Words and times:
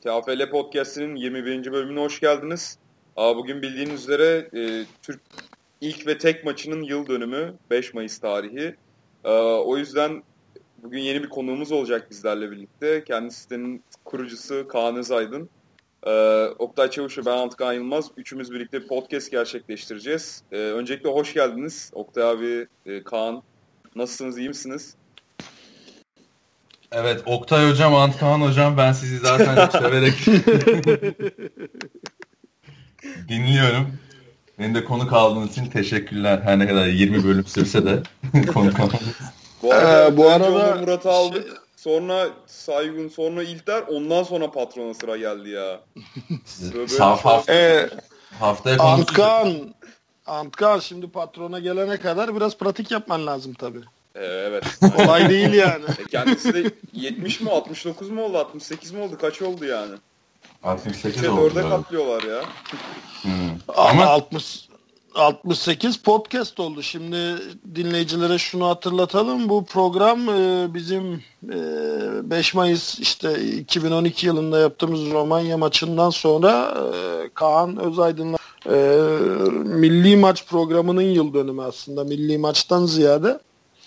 TFL 0.00 0.50
Podcast'inin 0.50 1.16
21. 1.16 1.72
bölümüne 1.72 2.00
hoş 2.00 2.20
geldiniz. 2.20 2.78
Aa, 3.16 3.36
bugün 3.36 3.62
bildiğiniz 3.62 4.02
üzere 4.02 4.48
e, 4.56 4.84
Türk 5.02 5.20
ilk 5.80 6.06
ve 6.06 6.18
tek 6.18 6.44
maçının 6.44 6.82
yıl 6.82 7.06
dönümü 7.06 7.54
5 7.70 7.94
Mayıs 7.94 8.18
tarihi. 8.18 8.76
E, 9.24 9.30
o 9.40 9.76
yüzden 9.76 10.22
bugün 10.82 10.98
yeni 10.98 11.22
bir 11.22 11.28
konuğumuz 11.28 11.72
olacak 11.72 12.10
bizlerle 12.10 12.50
birlikte. 12.50 13.04
Kendi 13.04 13.30
sitenin 13.30 13.84
kurucusu 14.04 14.68
Kaan 14.68 14.96
Özaydın. 14.96 15.48
E, 16.06 16.44
Oktay 16.58 16.90
Çavuş 16.90 17.18
ben 17.18 17.36
Antıkan 17.36 17.72
Yılmaz. 17.72 18.10
Üçümüz 18.16 18.52
birlikte 18.52 18.82
bir 18.82 18.88
podcast 18.88 19.30
gerçekleştireceğiz. 19.30 20.42
E, 20.52 20.56
öncelikle 20.56 21.10
hoş 21.10 21.34
geldiniz 21.34 21.90
Oktay 21.94 22.24
abi, 22.30 22.66
e, 22.86 23.02
Kaan. 23.02 23.42
Nasılsınız, 23.96 24.38
iyi 24.38 24.48
misiniz? 24.48 24.96
Evet 26.92 27.22
Oktay 27.26 27.70
Hocam, 27.70 27.94
Antkan 27.94 28.40
Hocam 28.40 28.76
ben 28.76 28.92
sizi 28.92 29.18
zaten 29.18 29.68
severek 29.80 30.14
dinliyorum. 33.28 33.98
Benim 34.58 34.74
de 34.74 34.84
konuk 34.84 35.12
aldığınız 35.12 35.50
için 35.52 35.66
teşekkürler. 35.66 36.40
Her 36.44 36.58
ne 36.58 36.68
kadar 36.68 36.86
20 36.86 37.24
bölüm 37.24 37.44
sürse 37.46 37.86
de 37.86 38.02
konuk 38.52 38.80
aldığınız 38.80 39.02
Bu 39.62 39.72
arada, 39.74 40.06
Ee, 40.06 40.16
bu 40.16 40.28
arada- 40.30 40.74
Murat'ı 40.80 41.10
aldık. 41.10 41.62
Sonra 41.76 42.28
Saygun, 42.46 43.08
sonra 43.08 43.42
İlter. 43.42 43.82
Ondan 43.88 44.22
sonra 44.22 44.50
patrona 44.50 44.94
sıra 44.94 45.16
geldi 45.16 45.48
ya. 45.50 45.80
Saf 46.88 47.24
hafta, 47.24 47.52
Ee, 47.54 47.88
haftaya. 48.40 48.78
Antkan, 48.78 49.54
Antkan 50.26 50.78
şimdi 50.78 51.10
patrona 51.10 51.58
gelene 51.58 51.96
kadar 51.96 52.36
biraz 52.36 52.58
pratik 52.58 52.90
yapman 52.90 53.26
lazım 53.26 53.54
tabii. 53.54 53.80
Ee, 54.20 54.24
evet. 54.24 54.64
Kolay 54.96 55.28
değil 55.28 55.52
yani. 55.52 55.84
E, 55.98 56.04
Kendisi 56.10 56.54
de 56.54 56.70
70 56.92 57.40
mi 57.40 57.50
69 57.50 58.10
mu 58.10 58.22
oldu 58.22 58.38
68 58.38 58.90
mi 58.90 59.00
oldu 59.02 59.18
kaç 59.20 59.42
oldu 59.42 59.64
yani? 59.64 59.94
68 60.62 61.16
İşte 61.16 61.30
oldu. 61.30 61.40
dörde 61.40 61.60
evet. 61.60 61.70
katlıyorlar 61.70 62.22
ya. 62.22 62.42
Hmm. 63.22 63.30
Ama 63.68 63.90
Ama 63.90 64.06
60 64.06 64.68
68 65.14 65.96
podcast 65.96 66.60
oldu. 66.60 66.82
Şimdi 66.82 67.16
dinleyicilere 67.74 68.38
şunu 68.38 68.68
hatırlatalım. 68.68 69.48
Bu 69.48 69.64
program 69.64 70.28
e, 70.28 70.74
bizim 70.74 71.22
e, 71.52 72.30
5 72.30 72.54
Mayıs 72.54 72.98
işte 72.98 73.44
2012 73.44 74.26
yılında 74.26 74.58
yaptığımız 74.58 75.10
Romanya 75.10 75.58
maçından 75.58 76.10
sonra 76.10 76.74
e, 76.78 77.28
Kaan 77.34 77.76
Özaydın'la 77.76 78.38
e, 78.66 78.76
milli 79.64 80.16
maç 80.16 80.46
programının 80.46 81.02
yıl 81.02 81.34
dönümü 81.34 81.62
aslında. 81.62 82.04
Milli 82.04 82.38
maçtan 82.38 82.86
ziyade. 82.86 83.38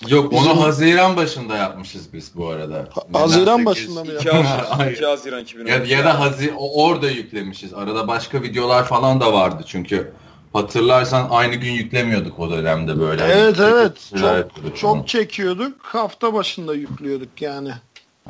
Yok 0.10 0.32
Bizim- 0.32 0.48
onu 0.48 0.64
Haziran 0.64 1.16
başında 1.18 1.56
yapmışız 1.56 2.14
biz 2.14 2.32
bu 2.36 2.48
arada. 2.48 2.90
Haziran 3.14 3.42
Nedense 3.60 3.66
başında 3.66 4.04
mı 4.04 4.12
2 4.12 4.28
yaptık? 4.28 4.34
Haziran, 4.46 4.78
Hayır. 4.78 4.96
2 4.98 5.06
Haziran 5.06 5.38
Ya, 5.38 5.44
2012. 5.44 5.94
ya 5.94 6.06
da 6.06 6.20
hazi 6.20 6.54
o- 6.58 6.84
orada 6.88 7.10
yüklemişiz. 7.12 7.74
Arada 7.74 8.08
başka 8.08 8.42
videolar 8.42 8.86
falan 8.86 9.22
da 9.22 9.34
vardı 9.34 9.64
çünkü 9.68 10.12
hatırlarsan 10.54 11.28
aynı 11.32 11.56
gün 11.56 11.72
yüklemiyorduk 11.72 12.40
o 12.40 12.50
dönemde 12.52 13.00
böyle. 13.00 13.24
Evet 13.24 13.60
Hani 13.60 13.74
evet. 13.74 13.98
Çok, 14.20 14.78
çok 14.78 15.08
çekiyorduk. 15.08 15.76
Hafta 15.82 16.34
başında 16.34 16.74
yüklüyorduk 16.76 17.42
yani. 17.42 17.72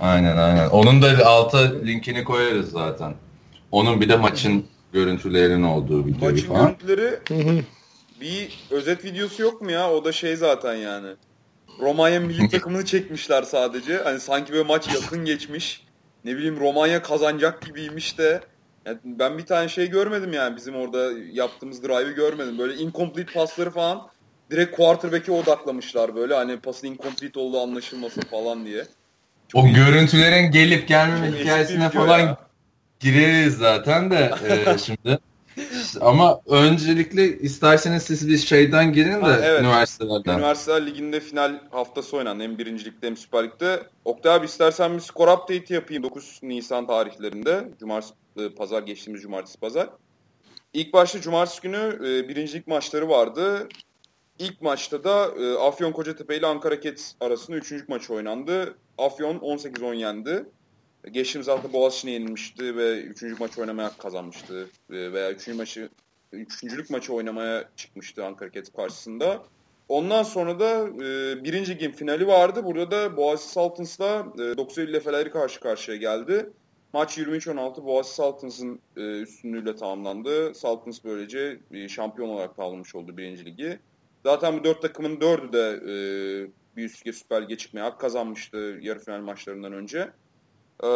Aynen 0.02 0.38
aynen. 0.38 0.70
Onun 0.70 1.02
da 1.02 1.26
alta 1.28 1.58
linkini 1.60 2.24
koyarız 2.24 2.72
zaten. 2.72 3.14
Onun 3.72 4.02
bir 4.02 4.10
de 4.10 4.16
maçın 4.16 4.66
görüntülerinin 4.94 5.64
olduğu 5.64 6.06
videoyu 6.06 6.34
Maçın 6.36 6.48
falan. 6.48 6.66
görüntüleri 6.88 7.20
Hı 7.28 7.50
hı. 7.50 7.64
bir 8.22 8.50
özet 8.72 9.06
videosu 9.06 9.42
yok 9.42 9.62
mu 9.62 9.72
ya? 9.72 9.92
O 9.92 10.06
da 10.06 10.12
şey 10.12 10.36
zaten 10.36 10.74
yani. 10.76 11.08
Romanya 11.80 12.20
milli 12.20 12.50
takımını 12.52 12.86
çekmişler 12.86 13.44
sadece. 13.44 13.98
Hani 13.98 14.20
sanki 14.20 14.54
böyle 14.54 14.64
maç 14.64 14.88
yakın 14.94 15.26
geçmiş. 15.26 15.84
Ne 16.26 16.36
bileyim 16.38 16.60
Romanya 16.60 17.02
kazanacak 17.02 17.62
gibiymiş 17.62 18.18
de. 18.18 18.42
Yani 18.86 18.98
ben 19.04 19.38
bir 19.38 19.46
tane 19.46 19.70
şey 19.70 19.90
görmedim 19.90 20.34
yani 20.34 20.56
bizim 20.56 20.76
orada 20.76 21.12
yaptığımız 21.32 21.84
drive'ı 21.84 22.12
görmedim. 22.12 22.58
Böyle 22.58 22.76
incomplete 22.76 23.34
pasları 23.34 23.72
falan 23.72 24.08
direkt 24.52 24.76
quarterback'e 24.76 25.32
odaklamışlar 25.32 26.16
böyle. 26.16 26.34
Hani 26.34 26.60
pasın 26.60 26.88
incomplete 26.88 27.40
olduğu 27.40 27.62
anlaşılmasın 27.62 28.22
falan 28.22 28.66
diye. 28.66 28.86
O 29.54 29.68
görüntülerin 29.68 30.52
gelip 30.52 30.88
gelmeme 30.88 31.32
Çok 31.32 31.40
hikayesine 31.40 31.90
falan 31.90 32.20
ya. 32.20 32.38
gireriz 33.00 33.58
zaten 33.58 34.12
de 34.12 34.32
e, 34.48 34.78
şimdi. 34.86 35.20
Ama 36.02 36.42
öncelikle 36.48 37.40
isterseniz 37.40 38.04
siz 38.04 38.28
bir 38.28 38.38
şeyden 38.38 38.94
girin 38.94 39.12
de 39.12 39.26
Ha, 39.26 39.40
evet. 39.44 39.62
üniversitelerden. 39.62 40.38
Üniversiteler 40.38 40.86
Ligi'nde 40.86 41.20
final 41.20 41.60
haftası 41.72 42.18
oynandı. 42.18 42.44
Hem 42.44 42.58
birincilikte 42.58 43.08
hem 43.08 43.18
Süper 43.18 43.44
Lig'de. 43.44 43.84
Oktay 44.06 44.36
abi 44.36 44.46
istersen 44.46 44.94
bir 44.94 45.00
skor 45.00 45.28
update 45.28 45.74
yapayım 45.74 46.04
9 46.04 46.40
Nisan 46.44 46.88
tarihlerinde. 46.88 47.68
Cumartesi, 47.80 48.14
e, 48.38 48.50
pazar 48.50 48.84
geçtiğimiz 48.84 49.22
cumartesi 49.22 49.60
pazar. 49.60 49.90
İlk 50.74 50.94
başta 50.94 51.22
cumartesi 51.22 51.62
günü 51.62 52.00
e, 52.06 52.30
birincilik 52.30 52.68
maçları 52.68 53.10
vardı. 53.10 53.68
İlk 54.40 54.62
maçta 54.62 55.04
da 55.04 55.32
e, 55.40 55.58
Afyon 55.58 55.92
Kocatepe 55.92 56.38
ile 56.38 56.46
Ankara 56.48 56.82
Cats 56.82 57.12
arasında 57.20 57.58
üçüncü 57.58 57.86
maç 57.88 58.10
oynandı. 58.10 58.76
Afyon 58.98 59.38
18-10 59.38 59.96
yendi. 59.96 60.46
Geçtiğimiz 61.12 61.48
hafta 61.48 61.74
Boğaziçi'ne 61.74 62.12
yenilmişti 62.12 62.76
ve 62.76 63.02
üçüncü 63.02 63.36
maç 63.40 63.58
oynamaya 63.58 63.92
kazanmıştı. 63.98 64.70
E, 64.90 65.14
veya 65.14 65.32
üçüncü 65.32 65.58
maçı 65.58 65.90
üçüncülük 66.32 66.90
maçı 66.90 67.14
oynamaya 67.14 67.70
çıkmıştı 67.76 68.26
Ankara 68.26 68.52
Cats 68.52 68.70
karşısında. 68.70 69.44
Ondan 69.90 70.24
sonra 70.24 70.60
da 70.60 70.88
e, 70.88 71.44
birinci 71.44 71.78
game 71.78 71.92
finali 71.94 72.28
vardı. 72.28 72.66
Burada 72.66 72.92
da 72.92 73.18
Boğaziçi 73.18 73.52
Saltins'la 73.52 74.28
e, 74.36 74.58
9 74.58 74.78
Eylül 74.78 74.94
Efeleri 74.94 75.32
karşı 75.32 75.60
karşıya 75.60 75.98
geldi. 75.98 76.50
Maç 76.94 77.18
23-16 77.18 77.86
Boğaziçi 77.86 78.16
Saltins'ın 78.16 78.80
e, 78.98 79.02
üstünlüğüyle 79.02 79.76
tamamlandı. 79.76 80.56
Saltins 80.56 81.04
böylece 81.04 81.60
e, 81.72 81.88
şampiyon 81.88 82.30
olarak 82.30 82.56
tamamlamış 82.56 82.96
oldu 82.96 83.18
birinci 83.18 83.46
ligi. 83.46 83.80
Zaten 84.26 84.60
bu 84.60 84.64
dört 84.64 84.82
takımın 84.82 85.22
dördü 85.22 85.54
de 85.54 85.80
e, 85.84 85.96
bir 86.78 86.84
üst 86.84 87.16
Süper 87.16 87.44
Lig'e 87.44 87.58
çıkmaya 87.58 87.86
hak 87.86 88.00
kazanmıştı 88.00 88.78
yarı 88.82 89.00
final 89.00 89.22
maçlarından 89.22 89.74
önce. 89.74 90.10
E, 90.84 90.90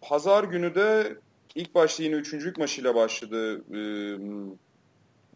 Pazar 0.00 0.44
günü 0.44 0.74
de 0.74 1.16
ilk 1.54 1.74
başta 1.74 2.02
yine 2.02 2.14
üçüncülük 2.14 2.58
maçıyla 2.58 2.94
başladı 2.94 3.56
e, 3.56 3.80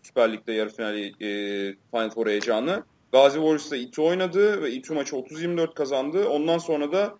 Süper 0.02 0.32
Lig'de 0.32 0.52
yarı 0.52 0.70
finali 0.70 1.06
e, 1.06 1.28
Final 1.91 2.10
Four 2.10 2.26
heyecanı. 2.26 2.82
Gazi 3.12 3.34
Warriors'ta 3.34 3.76
İTÜ 3.76 4.02
oynadı 4.02 4.62
ve 4.62 4.72
İTÜ 4.72 4.94
maçı 4.94 5.16
30-24 5.16 5.75
kazandı. 5.75 6.28
Ondan 6.28 6.58
sonra 6.58 6.92
da 6.92 7.19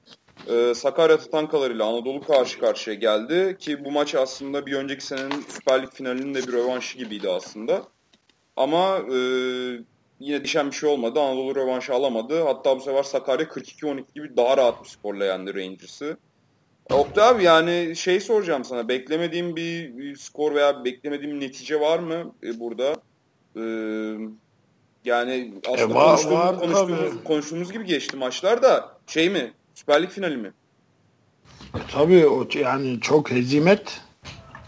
e, 0.49 0.75
Sakarya 0.75 1.19
Tatankalar 1.19 1.71
ile 1.71 1.83
Anadolu 1.83 2.21
karşı 2.21 2.59
karşıya 2.59 2.97
geldi. 2.97 3.57
Ki 3.59 3.85
bu 3.85 3.91
maç 3.91 4.15
aslında 4.15 4.67
bir 4.67 4.73
önceki 4.73 5.07
senenin 5.07 5.45
Süper 5.49 5.83
Lig 5.83 5.93
finalinin 5.93 6.35
de 6.35 6.47
bir 6.47 6.53
rövanşı 6.53 6.99
gibiydi 6.99 7.31
aslında. 7.31 7.83
Ama 8.57 8.99
e, 8.99 9.19
yine 10.21 10.45
dişen 10.45 10.67
bir 10.71 10.77
şey 10.77 10.89
olmadı. 10.89 11.21
Anadolu 11.21 11.55
rövanşı 11.55 11.95
alamadı. 11.95 12.43
Hatta 12.43 12.77
bu 12.77 12.81
sefer 12.81 13.03
Sakarya 13.03 13.47
42-12 13.47 14.05
gibi 14.15 14.37
daha 14.37 14.57
rahat 14.57 14.85
bir 14.85 14.89
skorla 14.89 15.25
yendi 15.25 15.55
Rangers'ı. 15.55 16.17
Oktay 16.91 17.29
abi 17.29 17.45
yani 17.45 17.97
şey 17.97 18.21
soracağım 18.21 18.65
sana. 18.65 18.89
Beklemediğim 18.89 19.57
bir, 19.57 19.99
bir 19.99 20.17
skor 20.17 20.55
veya 20.55 20.85
beklemediğim 20.85 21.41
bir 21.41 21.47
netice 21.47 21.81
var 21.81 21.99
mı 21.99 22.35
e, 22.43 22.61
burada? 22.61 22.95
Ee, 23.57 23.61
yani 25.05 25.55
aslında 25.69 25.93
E, 25.93 25.95
var- 25.95 26.07
konuştuğumuz, 26.07 26.39
var 26.39 26.59
konuştuğumuz, 26.59 27.11
tabii. 27.11 27.25
konuştuğumuz 27.25 27.73
gibi 27.73 27.85
geçti 27.85 28.17
maçlar 28.17 28.63
da 28.63 28.99
şey 29.07 29.31
mi? 29.31 29.53
Süper 29.75 30.03
Lig 30.03 30.11
finali 30.11 30.37
mi? 30.37 30.53
Tabii 31.93 32.27
o 32.27 32.49
yani 32.55 33.01
çok 33.01 33.31
hezimet. 33.31 34.01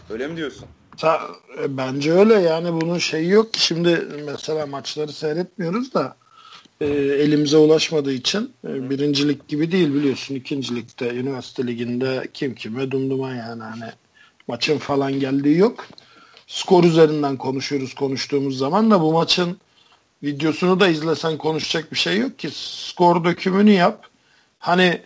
Öyle 0.09 0.27
mi 0.27 0.37
diyorsun? 0.37 0.65
Ta- 0.97 1.27
e, 1.63 1.77
bence 1.77 2.11
öyle 2.13 2.33
yani 2.33 2.81
bunun 2.81 2.97
şeyi 2.97 3.29
yok 3.29 3.53
ki 3.53 3.61
şimdi 3.61 4.07
mesela 4.25 4.65
maçları 4.65 5.13
seyretmiyoruz 5.13 5.93
da 5.93 6.15
e, 6.81 6.85
elimize 6.95 7.57
ulaşmadığı 7.57 8.13
için 8.13 8.53
e, 8.67 8.89
birincilik 8.89 9.47
gibi 9.47 9.71
değil 9.71 9.93
biliyorsun 9.93 10.35
ikincilikte 10.35 11.15
üniversite 11.15 11.67
liginde 11.67 12.27
kim 12.33 12.55
kime 12.55 12.91
dumduma 12.91 13.31
yani 13.31 13.63
hani 13.63 13.91
maçın 14.47 14.77
falan 14.77 15.19
geldiği 15.19 15.57
yok. 15.57 15.85
Skor 16.47 16.83
üzerinden 16.83 17.37
konuşuyoruz 17.37 17.93
konuştuğumuz 17.93 18.57
zaman 18.57 18.91
da 18.91 19.01
bu 19.01 19.13
maçın 19.13 19.57
videosunu 20.23 20.79
da 20.79 20.87
izlesen 20.87 21.37
konuşacak 21.37 21.91
bir 21.91 21.97
şey 21.97 22.17
yok 22.17 22.39
ki 22.39 22.49
skor 22.53 23.23
dökümünü 23.23 23.71
yap. 23.71 24.05
Hani 24.59 25.01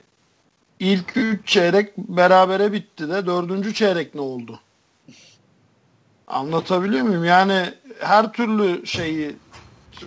ilk 0.80 1.18
üç 1.18 1.48
çeyrek 1.48 1.98
berabere 1.98 2.72
bitti 2.72 3.10
de 3.10 3.26
dördüncü 3.26 3.74
çeyrek 3.74 4.16
ne 4.16 4.22
oldu? 4.22 4.60
Anlatabiliyor 6.28 7.06
muyum? 7.06 7.26
Yani 7.26 7.74
her 8.00 8.34
türlü 8.34 8.88
şeyi 8.88 9.36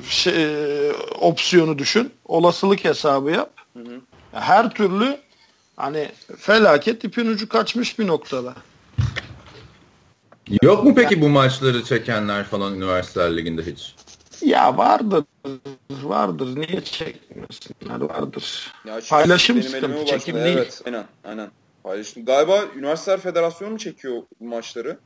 şey, 0.09 0.91
opsiyonu 1.21 1.79
düşün. 1.79 2.13
Olasılık 2.25 2.85
hesabı 2.85 3.31
yap. 3.31 3.51
Hı 3.73 3.79
hı. 3.79 4.01
Her 4.33 4.71
türlü 4.71 5.17
hani 5.77 6.09
felaket 6.39 7.05
ipin 7.05 7.27
ucu 7.27 7.49
kaçmış 7.49 7.99
bir 7.99 8.07
noktada. 8.07 8.55
Yok 10.63 10.85
mu 10.85 10.95
peki 10.95 11.21
bu 11.21 11.29
maçları 11.29 11.85
çekenler 11.85 12.45
falan 12.45 12.75
üniversiteler 12.75 13.37
liginde 13.37 13.63
hiç? 13.67 13.95
Ya 14.43 14.79
vardır. 14.79 15.25
Vardır. 15.91 16.57
Niye 16.57 16.81
çekmesinler? 16.85 18.01
Vardır. 18.01 18.73
Ya 18.85 19.01
Paylaşım 19.11 19.57
ulaştı. 19.57 20.07
çekim 20.07 20.35
değil. 20.35 20.57
Evet, 20.57 20.83
aynen, 20.87 21.05
aynen. 21.25 21.51
Paylaştım. 21.83 22.25
Galiba 22.25 22.65
Üniversiteler 22.77 23.21
Federasyonu 23.21 23.73
mu 23.73 23.79
çekiyor 23.79 24.23
bu 24.41 24.45
maçları? 24.45 24.99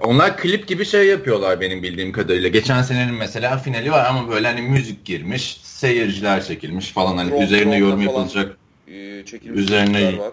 Onlar 0.00 0.36
klip 0.36 0.66
gibi 0.68 0.84
şey 0.84 1.06
yapıyorlar 1.06 1.60
benim 1.60 1.82
bildiğim 1.82 2.12
kadarıyla. 2.12 2.48
Geçen 2.48 2.82
senenin 2.82 3.14
mesela 3.14 3.58
finali 3.58 3.92
var 3.92 4.06
ama 4.10 4.28
böyle 4.28 4.46
hani 4.48 4.62
müzik 4.62 5.04
girmiş, 5.04 5.60
seyirciler 5.62 6.44
çekilmiş 6.44 6.92
falan 6.92 7.16
hani 7.16 7.30
Drone- 7.30 7.44
üzerine 7.44 7.76
yorum 7.78 8.00
yapılacak 8.00 8.56
Ee, 8.88 9.22
çekilmiş 9.26 9.60
Üzerine- 9.60 10.18
var. 10.18 10.32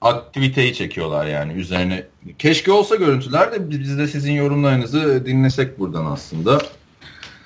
aktiviteyi 0.00 0.74
çekiyorlar 0.74 1.26
yani 1.26 1.52
üzerine. 1.52 2.06
Keşke 2.38 2.72
olsa 2.72 2.96
görüntüler 2.96 3.52
de 3.52 3.70
biz 3.70 3.98
de 3.98 4.06
sizin 4.08 4.32
yorumlarınızı 4.32 5.26
dinlesek 5.26 5.78
buradan 5.78 6.04
aslında. 6.06 6.58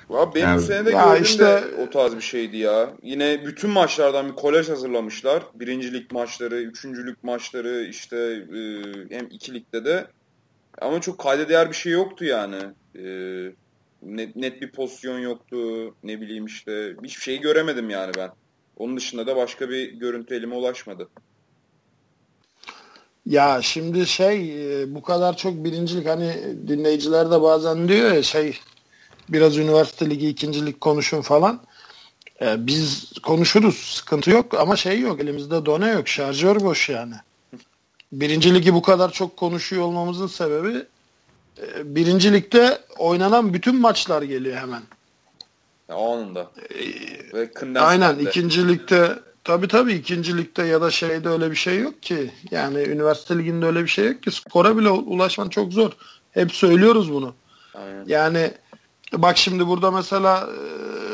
Abi 0.09 0.35
benim 0.35 0.47
Yani- 0.47 0.57
bu 0.57 0.61
sene 0.65 0.85
de 0.85 0.91
gördüğüm 0.91 1.23
işte- 1.23 1.43
de 1.45 1.63
o 1.87 1.89
tarz 1.89 2.15
bir 2.15 2.21
şeydi 2.21 2.57
ya. 2.57 2.89
Yine 3.03 3.45
bütün 3.45 3.69
maçlardan 3.69 4.29
bir 4.29 4.35
kolaj 4.35 4.69
hazırlamışlar. 4.69 5.43
Birincilik 5.55 6.11
maçları, 6.11 6.55
üçüncülük 6.61 7.23
maçları 7.23 7.87
işte 7.89 8.17
e, 8.17 8.59
hem 9.15 9.27
iki 9.31 9.53
ligde 9.53 9.85
de. 9.85 10.05
Ama 10.81 11.01
çok 11.01 11.19
kayda 11.19 11.49
değer 11.49 11.69
bir 11.69 11.75
şey 11.75 11.91
yoktu 11.91 12.25
yani. 12.25 12.63
E, 12.95 13.05
net, 14.01 14.35
net 14.35 14.61
bir 14.61 14.71
pozisyon 14.71 15.19
yoktu. 15.19 15.57
Ne 16.03 16.21
bileyim 16.21 16.45
işte 16.45 16.95
hiçbir 17.03 17.21
şeyi 17.21 17.41
göremedim 17.41 17.89
yani 17.89 18.11
ben. 18.17 18.29
Onun 18.77 18.97
dışında 18.97 19.27
da 19.27 19.35
başka 19.35 19.69
bir 19.69 19.91
görüntü 19.91 20.35
elime 20.35 20.55
ulaşmadı. 20.55 21.09
Ya 23.25 23.61
şimdi 23.61 24.07
şey 24.07 24.81
e, 24.81 24.95
bu 24.95 25.01
kadar 25.01 25.37
çok 25.37 25.63
birincilik 25.63 26.07
hani 26.07 26.33
dinleyiciler 26.67 27.31
de 27.31 27.41
bazen 27.41 27.87
diyor 27.87 28.11
ya 28.11 28.23
şey 28.23 28.59
biraz 29.29 29.57
üniversite 29.57 30.09
ligi 30.09 30.29
ikincilik 30.29 30.81
konuşun 30.81 31.21
falan. 31.21 31.61
E, 32.41 32.67
biz 32.67 33.11
konuşuruz 33.23 33.75
sıkıntı 33.77 34.31
yok 34.31 34.53
ama 34.53 34.75
şey 34.75 34.99
yok 34.99 35.19
elimizde 35.19 35.65
done 35.65 35.89
yok 35.89 36.07
şarjör 36.07 36.59
boş 36.59 36.89
yani. 36.89 37.15
Birinci 38.11 38.53
ligi 38.55 38.73
bu 38.73 38.81
kadar 38.81 39.11
çok 39.11 39.37
konuşuyor 39.37 39.83
olmamızın 39.83 40.27
sebebi 40.27 40.83
e, 41.61 41.95
birinci 41.95 42.33
ligde 42.33 42.77
oynanan 42.97 43.53
bütün 43.53 43.75
maçlar 43.75 44.21
geliyor 44.21 44.57
hemen. 44.57 44.81
Ya, 45.89 45.95
anında. 45.95 46.51
Ve 47.33 47.49
E, 47.75 47.79
Aynen 47.79 48.09
saatte. 48.09 48.23
ikinci 48.23 48.67
ligde 48.67 49.19
tabii 49.43 49.67
tabii 49.67 49.93
ikinci 49.93 50.37
ligde 50.37 50.63
ya 50.63 50.81
da 50.81 50.91
şeyde 50.91 51.29
öyle 51.29 51.51
bir 51.51 51.55
şey 51.55 51.79
yok 51.79 52.03
ki. 52.03 52.31
Yani 52.51 52.77
üniversite 52.81 53.37
liginde 53.37 53.65
öyle 53.65 53.83
bir 53.83 53.87
şey 53.87 54.05
yok 54.07 54.23
ki. 54.23 54.31
Skora 54.31 54.77
bile 54.77 54.89
ulaşman 54.89 55.49
çok 55.49 55.73
zor. 55.73 55.91
Hep 56.31 56.51
söylüyoruz 56.51 57.13
bunu. 57.13 57.33
Aynen. 57.73 58.03
Yani 58.07 58.51
bak 59.13 59.37
şimdi 59.37 59.67
burada 59.67 59.91
mesela 59.91 60.49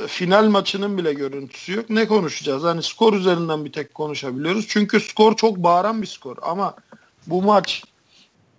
e, 0.04 0.07
final 0.07 0.48
maçının 0.48 0.98
bile 0.98 1.13
görüntüsü 1.13 1.74
yok. 1.74 1.90
Ne 1.90 2.07
konuşacağız? 2.07 2.63
Hani 2.63 2.84
skor 2.84 3.13
üzerinden 3.13 3.66
bir 3.66 3.72
tek 3.72 3.94
konuşabiliyoruz. 3.94 4.66
Çünkü 4.68 5.00
skor 5.00 5.36
çok 5.36 5.57
bağıran 5.57 6.01
bir 6.01 6.07
skor. 6.07 6.38
Ama 6.42 6.75
bu 7.28 7.42
maç 7.42 7.84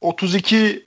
32-20 0.02 0.82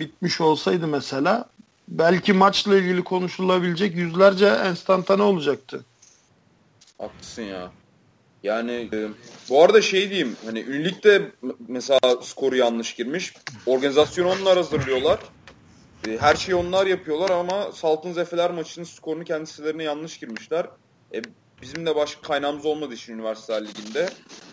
bitmiş 0.00 0.40
olsaydı 0.40 0.86
mesela 0.86 1.44
belki 1.88 2.32
maçla 2.32 2.76
ilgili 2.76 3.04
konuşulabilecek 3.04 3.96
yüzlerce 3.96 4.46
enstantane 4.46 5.22
olacaktı. 5.22 5.84
Haklısın 6.98 7.42
ya. 7.42 7.70
Yani 8.42 8.88
e, 8.92 9.08
bu 9.50 9.64
arada 9.64 9.82
şey 9.82 10.10
diyeyim 10.10 10.36
hani 10.44 10.60
ünlükte 10.60 11.32
mesela 11.68 12.00
skoru 12.22 12.56
yanlış 12.56 12.94
girmiş. 12.94 13.34
Organizasyonu 13.66 14.28
onlar 14.28 14.56
hazırlıyorlar. 14.56 15.20
E, 16.06 16.16
her 16.18 16.34
şeyi 16.34 16.56
onlar 16.56 16.86
yapıyorlar 16.86 17.30
ama 17.30 17.72
Saltın 17.72 18.12
Zefeler 18.12 18.50
maçının 18.50 18.84
skorunu 18.84 19.24
kendisilerine 19.24 19.82
yanlış 19.82 20.18
girmişler. 20.18 20.66
E, 21.14 21.22
bizim 21.62 21.86
de 21.86 21.96
başka 21.96 22.22
kaynağımız 22.22 22.66
olmadığı 22.66 22.94
için 22.94 23.14
Üniversiteler 23.14 23.64
Ligi'nde 23.66 24.08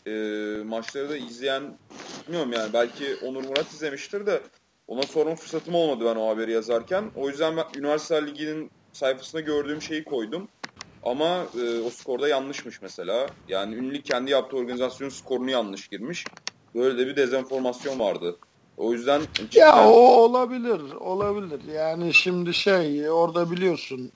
e, 0.08 0.64
maçları 0.64 1.10
da 1.10 1.18
izleyen 1.18 1.78
bilmiyorum 2.28 2.54
yani 2.54 2.74
belki 2.74 3.16
Onur 3.26 3.44
Murat 3.44 3.72
izlemiştir 3.74 4.26
de 4.26 4.42
ona 4.88 5.04
sorma 5.04 5.36
fırsatım 5.36 5.76
olmadı 5.76 6.06
ben 6.06 6.20
o 6.20 6.30
haberi 6.30 6.52
yazarken. 6.52 7.12
O 7.16 7.30
yüzden 7.30 7.58
ben 7.58 7.66
Üniversiteler 7.78 8.28
Ligi'nin 8.28 8.72
sayfasında 8.94 9.42
gördüğüm 9.42 9.82
şeyi 9.82 10.04
koydum. 10.04 10.48
Ama 11.04 11.46
e, 11.62 11.80
o 11.80 11.90
skorda 11.90 12.28
yanlışmış 12.28 12.82
mesela. 12.82 13.28
Yani 13.48 13.76
ünlü 13.76 14.02
kendi 14.02 14.32
yaptığı 14.32 14.58
organizasyonun 14.58 15.12
skorunu 15.12 15.52
yanlış 15.52 15.88
girmiş. 15.88 16.26
Böyle 16.76 16.98
de 16.98 17.08
bir 17.08 17.16
dezenformasyon 17.16 18.00
vardı. 18.00 18.38
O 18.78 18.94
yüzden 18.94 19.22
Ya 19.54 19.88
o 19.90 19.98
olabilir, 19.98 20.82
olabilir. 21.00 21.60
Yani 21.74 22.14
şimdi 22.14 22.54
şey 22.54 23.10
orada 23.10 23.52
biliyorsun 23.52 24.12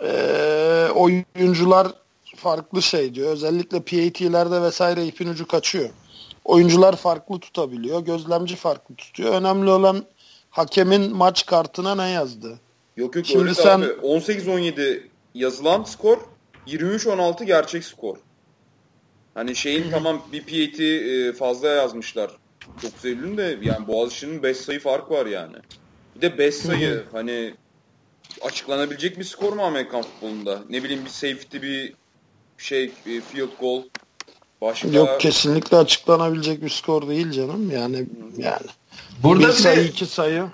eee, 0.00 0.88
oyuncular 0.94 1.86
farklı 2.36 2.82
şey 2.82 3.14
diyor. 3.14 3.32
Özellikle 3.32 3.78
PAT'lerde 3.80 4.62
vesaire 4.62 5.06
ipin 5.06 5.28
ucu 5.28 5.46
kaçıyor. 5.46 5.90
Oyuncular 6.44 6.96
farklı 6.96 7.40
tutabiliyor. 7.40 8.00
Gözlemci 8.00 8.56
farklı 8.56 8.94
tutuyor. 8.94 9.34
Önemli 9.34 9.70
olan 9.70 10.04
hakemin 10.50 11.16
maç 11.16 11.46
kartına 11.46 11.94
ne 11.94 12.10
yazdı. 12.10 12.58
Yok 12.96 13.16
yok 13.16 13.26
Şimdi 13.26 13.42
öyle 13.44 13.54
sen- 13.54 13.80
abi. 13.80 13.86
18-17 14.02 15.08
yazılan 15.34 15.84
skor 15.84 16.18
23-16 16.66 17.44
gerçek 17.44 17.84
skor. 17.84 18.16
Hani 19.34 19.56
şeyin 19.56 19.90
tamam 19.90 20.22
bir 20.32 20.40
PAT 20.42 21.38
fazla 21.38 21.68
yazmışlar. 21.68 22.30
9 22.82 23.04
Eylül'ün 23.04 23.36
de 23.36 23.58
yani 23.62 23.86
Boğaziçi'nin 23.86 24.42
5 24.42 24.56
sayı 24.56 24.80
fark 24.80 25.10
var 25.10 25.26
yani. 25.26 25.56
Bir 26.16 26.20
de 26.20 26.38
5 26.38 26.54
sayı 26.54 27.04
hani 27.12 27.54
açıklanabilecek 28.42 29.18
bir 29.18 29.24
skor 29.24 29.52
mu 29.52 29.62
Amerikan 29.62 30.02
futbolunda? 30.02 30.62
Ne 30.70 30.84
bileyim 30.84 31.04
bir 31.04 31.10
safety 31.10 31.58
bir 31.58 31.94
şey 32.58 32.84
e, 32.84 33.20
field 33.20 33.48
goal 33.60 33.82
başka 34.60 34.88
Yok 34.88 35.20
kesinlikle 35.20 35.76
açıklanabilecek 35.76 36.62
bir 36.62 36.68
skor 36.68 37.08
değil 37.08 37.30
canım. 37.30 37.70
Yani 37.70 38.06
yani 38.36 38.66
Burada 39.22 39.42
bir 39.42 39.48
bir 39.48 39.52
sayı 39.52 39.84
de 39.84 39.88
iki 39.88 40.06
sayı. 40.06 40.44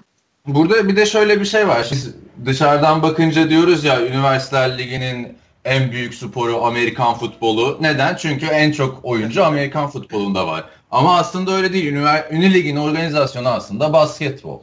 Burada 0.47 0.89
bir 0.89 0.97
de 0.97 1.07
şöyle 1.07 1.41
bir 1.41 1.45
şey 1.45 1.69
var. 1.69 1.89
Biz 1.93 2.15
dışarıdan 2.47 3.03
bakınca 3.03 3.51
diyoruz 3.51 3.85
ya 3.85 4.07
Üniversiteler 4.07 4.79
Ligi'nin 4.79 5.39
en 5.65 5.93
büyük 5.93 6.15
sporu 6.15 6.65
Amerikan 6.65 7.15
futbolu. 7.15 7.79
Neden? 7.81 8.17
Çünkü 8.17 8.47
en 8.47 8.73
çok 8.73 9.05
oyuncu 9.05 9.45
Amerikan 9.45 9.91
futbolunda 9.91 10.47
var. 10.47 10.65
Ama 10.91 11.17
aslında 11.19 11.53
öyle 11.53 11.73
değil. 11.73 11.93
Ünivers- 11.95 12.33
Ünlü 12.35 12.55
Lig'in 12.55 12.77
organizasyonu 12.77 13.49
aslında 13.49 13.93
basketbol. 13.93 14.61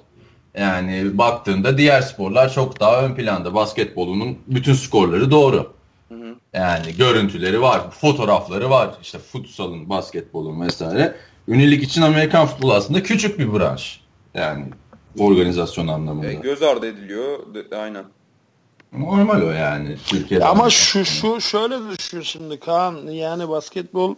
Yani 0.58 1.18
baktığında 1.18 1.78
diğer 1.78 2.02
sporlar 2.02 2.54
çok 2.54 2.80
daha 2.80 3.02
ön 3.04 3.16
planda. 3.16 3.54
Basketbolunun 3.54 4.38
bütün 4.48 4.74
skorları 4.74 5.32
doğru. 5.32 5.74
hı. 6.10 6.36
Yani 6.54 6.96
görüntüleri 6.98 7.62
var, 7.62 7.92
fotoğrafları 7.92 8.70
var. 8.70 8.90
İşte 9.02 9.20
futsalın, 9.20 9.90
basketbolun 9.90 10.62
vesaire. 10.62 11.16
Ünlü 11.48 11.72
Lig 11.72 11.84
için 11.84 12.02
Amerikan 12.02 12.48
futbolu 12.48 12.74
aslında 12.74 13.04
küçük 13.04 13.40
bir 13.40 13.54
branş. 13.54 14.02
Yani 14.34 14.66
organizasyon 15.20 15.88
anlamında. 15.88 16.32
E, 16.32 16.34
göz 16.34 16.64
ardı 16.64 16.88
ediliyor. 16.88 17.40
De- 17.54 17.76
aynen. 17.78 18.04
Normal 18.98 19.42
o 19.42 19.50
yani 19.52 19.98
Türkiye'de. 20.06 20.46
Ama 20.46 20.70
şu 20.70 21.06
şu 21.06 21.42
şöyle 21.42 21.76
düşün 21.98 22.22
şimdi 22.22 22.60
Kaan 22.60 23.08
yani 23.08 23.50
basketbol 23.50 24.16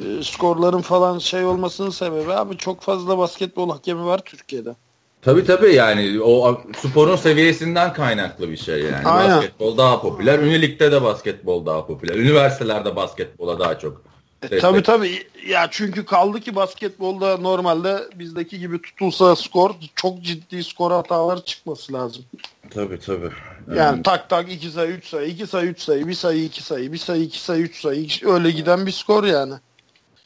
e, 0.00 0.22
skorların 0.22 0.80
falan 0.80 1.18
şey 1.18 1.44
olmasının 1.44 1.90
sebebi 1.90 2.32
abi 2.32 2.56
çok 2.56 2.80
fazla 2.80 3.18
basketbol 3.18 3.70
hakemi 3.70 4.04
var 4.04 4.18
Türkiye'de. 4.18 4.74
Tabii 5.22 5.44
tabii 5.44 5.74
yani 5.74 6.20
o 6.22 6.60
sporun 6.76 7.16
seviyesinden 7.16 7.92
kaynaklı 7.92 8.50
bir 8.50 8.56
şey 8.56 8.82
yani. 8.82 9.06
Aynen. 9.06 9.36
Basketbol 9.36 9.78
daha 9.78 10.02
popüler. 10.02 10.38
Ünlü 10.38 10.62
ligde 10.62 10.92
de 10.92 11.02
basketbol 11.02 11.66
daha 11.66 11.86
popüler. 11.86 12.14
Üniversitelerde 12.14 12.96
basketbola 12.96 13.58
daha 13.58 13.78
çok. 13.78 14.02
E, 14.50 14.58
tabii 14.58 14.82
tabii 14.82 15.26
ya 15.48 15.68
çünkü 15.70 16.04
kaldı 16.04 16.40
ki 16.40 16.54
basketbolda 16.56 17.36
normalde 17.36 18.00
bizdeki 18.14 18.58
gibi 18.58 18.82
tutulsa 18.82 19.36
skor 19.36 19.70
çok 19.94 20.22
ciddi 20.22 20.64
skor 20.64 20.90
hataları 20.90 21.40
çıkması 21.40 21.92
lazım. 21.92 22.24
Tabii 22.70 22.98
tabii. 22.98 23.30
Yani 23.76 24.02
tak 24.02 24.30
tak 24.30 24.52
2 24.52 24.70
sayı 24.70 24.90
3 24.90 25.06
sayı 25.06 25.28
2 25.28 25.46
sayı 25.46 25.68
3 25.68 25.80
sayı 25.80 26.08
1 26.08 26.14
sayı 26.14 26.44
2 26.44 26.62
sayı 26.62 26.92
1 26.92 26.98
sayı 26.98 27.22
2 27.22 27.40
sayı 27.40 27.62
3 27.62 27.80
sayı 27.80 28.08
öyle 28.24 28.50
giden 28.50 28.86
bir 28.86 28.92
skor 28.92 29.24
yani. 29.24 29.54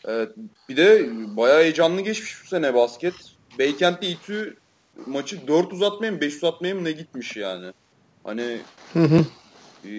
Evet. 0.04 0.32
Bir 0.68 0.76
de 0.76 1.08
bayağı 1.36 1.60
heyecanlı 1.62 2.00
geçmiş 2.00 2.44
bu 2.44 2.48
sene 2.48 2.74
basket. 2.74 3.14
Beykent'te 3.58 4.08
İTÜ 4.08 4.56
maçı 5.06 5.46
4 5.46 5.72
uzatmaya 5.72 6.12
mı 6.12 6.20
5 6.20 6.36
uzatmaya 6.36 6.74
mı 6.74 6.84
ne 6.84 6.92
gitmiş 6.92 7.36
yani. 7.36 7.66
Hani 8.24 8.58
Hı 8.92 9.00
hı. 9.00 9.24
e, 9.88 9.92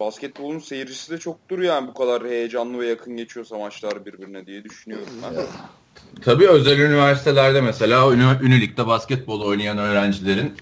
basketbolun 0.00 0.58
seyircisi 0.58 1.12
de 1.12 1.18
çoktur 1.18 1.58
yani 1.58 1.88
bu 1.88 1.94
kadar 1.94 2.24
heyecanlı 2.24 2.78
ve 2.78 2.86
yakın 2.86 3.16
geçiyorsa 3.16 3.58
maçlar 3.58 4.06
birbirine 4.06 4.46
diye 4.46 4.64
düşünüyorum 4.64 5.08
ben. 5.22 5.34
Tabii 6.22 6.48
özel 6.48 6.78
üniversitelerde 6.78 7.60
mesela 7.60 8.12
ünü, 8.12 8.24
ünlü 8.42 8.60
ligde 8.60 8.86
basketbol 8.86 9.40
oynayan 9.40 9.78
öğrencilerin 9.78 10.54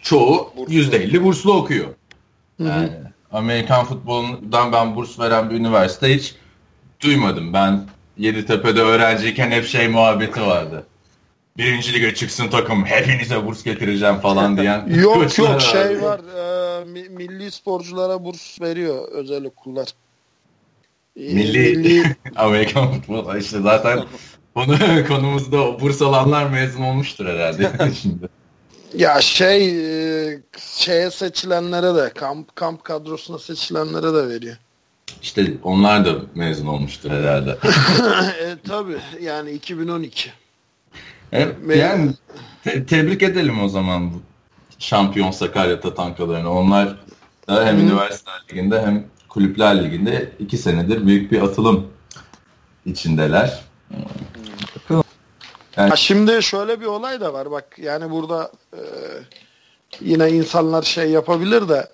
çoğu 0.00 0.52
Burslu. 0.56 0.74
%50 0.74 1.22
burslu 1.22 1.52
okuyor. 1.52 1.88
Yani 2.58 2.90
Amerikan 3.32 3.84
futbolundan 3.84 4.72
ben 4.72 4.96
burs 4.96 5.18
veren 5.18 5.50
bir 5.50 5.54
üniversite 5.54 6.14
hiç 6.16 6.34
duymadım. 7.00 7.52
Ben 7.52 7.80
Yeditepe'de 8.18 8.82
öğrenciyken 8.82 9.50
hep 9.50 9.66
şey 9.66 9.88
muhabbeti 9.88 10.40
vardı. 10.40 10.86
Birinci 11.56 11.92
lige 11.92 12.14
çıksın 12.14 12.48
takım 12.48 12.84
hepinize 12.84 13.46
burs 13.46 13.64
getireceğim 13.64 14.16
falan 14.16 14.56
diyen. 14.56 14.86
Yok 15.02 15.38
yok 15.38 15.60
şey 15.60 16.02
var 16.02 16.20
e, 16.80 16.84
mi- 16.84 17.08
milli 17.08 17.50
sporculara 17.50 18.24
burs 18.24 18.60
veriyor 18.60 19.08
özel 19.12 19.44
okullar. 19.44 19.88
Milli, 21.16 21.58
milli... 21.78 22.16
Amerikan 22.36 22.92
futbolu 22.92 23.38
işte 23.38 23.60
zaten 23.60 24.04
konu, 24.54 24.76
konumuzda 25.08 25.80
Bursalanlar 25.80 26.50
mezun 26.50 26.82
olmuştur 26.82 27.26
herhalde 27.26 27.70
şimdi. 28.02 28.28
Ya 28.94 29.20
şey 29.20 29.68
e, 30.32 30.38
şeye 30.58 31.10
seçilenlere 31.10 31.94
de 31.94 32.12
kamp 32.12 32.56
kamp 32.56 32.84
kadrosuna 32.84 33.38
seçilenlere 33.38 34.14
de 34.14 34.28
veriyor. 34.28 34.56
İşte 35.22 35.52
onlar 35.62 36.04
da 36.04 36.12
mezun 36.34 36.66
olmuştur 36.66 37.10
herhalde. 37.10 37.50
e, 38.42 38.56
tabii 38.68 38.98
yani 39.20 39.50
2012. 39.50 40.30
Evet, 41.32 41.56
yani 41.76 42.12
te- 42.64 42.86
tebrik 42.86 43.22
edelim 43.22 43.62
o 43.62 43.68
zaman 43.68 44.14
bu 44.14 44.22
şampiyon 44.78 45.30
Sakarya 45.30 45.80
Tatankalarını. 45.80 46.52
Onlar 46.52 46.96
da 47.48 47.66
hem 47.66 47.78
üniversiteler 47.78 48.42
liginde 48.50 48.82
hem 48.82 49.04
kulüpler 49.28 49.84
liginde 49.84 50.32
iki 50.38 50.58
senedir 50.58 51.06
büyük 51.06 51.32
bir 51.32 51.42
atılım 51.42 51.86
içindeler. 52.86 53.60
Yani... 55.76 55.96
Şimdi 55.96 56.42
şöyle 56.42 56.80
bir 56.80 56.86
olay 56.86 57.20
da 57.20 57.32
var 57.32 57.50
bak 57.50 57.78
yani 57.78 58.10
burada 58.10 58.52
e, 58.72 58.80
yine 60.00 60.30
insanlar 60.30 60.82
şey 60.82 61.10
yapabilir 61.10 61.68
de 61.68 61.88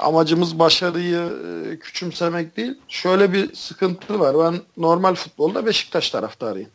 amacımız 0.00 0.58
başarıyı 0.58 1.32
e, 1.72 1.78
küçümsemek 1.78 2.56
değil. 2.56 2.74
Şöyle 2.88 3.32
bir 3.32 3.54
sıkıntı 3.54 4.20
var. 4.20 4.36
Ben 4.38 4.60
normal 4.76 5.14
futbolda 5.14 5.66
Beşiktaş 5.66 6.10
taraftarıyım. 6.10 6.70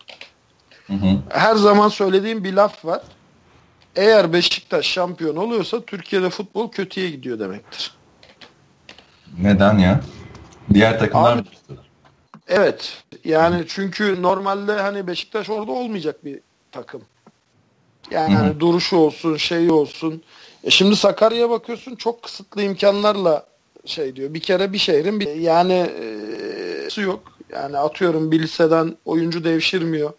Hı 0.88 0.94
hı. 0.94 1.18
Her 1.30 1.56
zaman 1.56 1.90
söylediğim 1.90 2.44
bir 2.44 2.54
laf 2.54 2.86
var. 2.86 3.02
Eğer 3.96 4.34
Beşiktaş 4.34 4.86
şampiyon 4.86 5.36
oluyorsa 5.36 5.86
Türkiye'de 5.86 6.30
futbol 6.30 6.72
kötüye 6.72 7.10
gidiyor 7.10 7.40
demektir. 7.40 7.94
Neden 9.42 9.78
ya? 9.78 10.02
Diğer 10.74 11.00
takımlar 11.00 11.38
Abi, 11.38 11.48
Evet. 12.48 13.04
Yani 13.24 13.64
çünkü 13.68 14.22
normalde 14.22 14.74
hani 14.74 15.08
Beşiktaş 15.08 15.50
orada 15.50 15.72
olmayacak 15.72 16.26
bir 16.26 16.40
takım. 16.72 17.02
Yani 18.12 18.36
hani 18.36 18.60
duruşu 18.60 18.98
olsun, 18.98 19.38
şeyi 19.38 19.72
olsun. 19.72 20.24
E 20.66 20.72
şimdi 20.72 20.96
Sakarya'ya 20.96 21.50
bakıyorsun 21.50 21.96
çok 21.96 22.24
kısıtlı 22.24 22.62
imkanlarla 22.62 23.46
şey 23.86 24.16
diyor. 24.16 24.34
Bir 24.34 24.40
kere 24.40 24.74
bir 24.74 24.78
şehrin 24.78 25.20
bir 25.20 25.36
yani 25.36 25.74
e, 25.74 26.90
su 26.90 27.02
yok. 27.02 27.24
Yani 27.54 27.78
atıyorum 27.78 28.32
bir 28.32 28.40
liseden 28.42 28.98
oyuncu 29.06 29.44
devşirmiyor. 29.44 30.14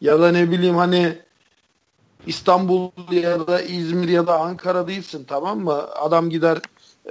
Ya 0.00 0.20
da 0.20 0.32
ne 0.32 0.50
bileyim 0.50 0.76
hani 0.76 1.18
İstanbul 2.26 2.90
ya 3.10 3.46
da 3.46 3.62
İzmir 3.62 4.08
ya 4.08 4.26
da 4.26 4.40
Ankara 4.40 4.88
değilsin 4.88 5.24
tamam 5.28 5.60
mı? 5.60 5.72
Adam 5.94 6.30
gider 6.30 6.58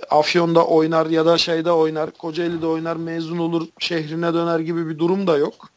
Afyon'da 0.10 0.66
oynar 0.66 1.06
ya 1.06 1.26
da 1.26 1.38
şeyde 1.38 1.72
oynar, 1.72 2.12
Kocaeli'de 2.12 2.66
oynar, 2.66 2.96
mezun 2.96 3.38
olur, 3.38 3.68
şehrine 3.80 4.34
döner 4.34 4.60
gibi 4.60 4.90
bir 4.90 5.00
durum 5.00 5.28
da 5.28 5.38
yok. 5.38 5.70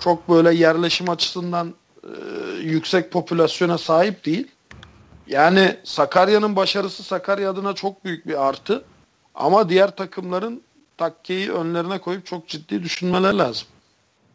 Çok 0.00 0.28
böyle 0.28 0.54
yerleşim 0.54 1.10
açısından 1.10 1.74
e, 2.04 2.08
yüksek 2.60 3.12
popülasyona 3.12 3.78
sahip 3.78 4.24
değil. 4.24 4.48
Yani 5.28 5.76
Sakarya'nın 5.84 6.56
başarısı 6.56 7.02
Sakarya 7.02 7.50
adına 7.50 7.74
çok 7.74 8.04
büyük 8.04 8.26
bir 8.26 8.46
artı. 8.48 8.84
Ama 9.34 9.68
diğer 9.68 9.96
takımların 9.96 10.62
takkeyi 10.96 11.52
önlerine 11.52 11.98
koyup 11.98 12.26
çok 12.26 12.48
ciddi 12.48 12.82
düşünmeler 12.82 13.32
lazım. 13.32 13.68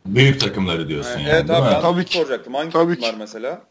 Büyük 0.06 0.40
takımları 0.42 0.88
diyorsun 0.88 1.12
yani. 1.12 1.22
yani. 1.22 1.32
Evet 1.32 1.50
abi 1.50 1.72
ben 1.76 1.82
tabii 1.82 2.06
ki. 2.06 2.18
soracaktım. 2.18 2.54
Hangi 2.54 2.70
tabii 2.70 2.94
takımlar 2.94 3.12
ki. 3.12 3.18
mesela? 3.20 3.62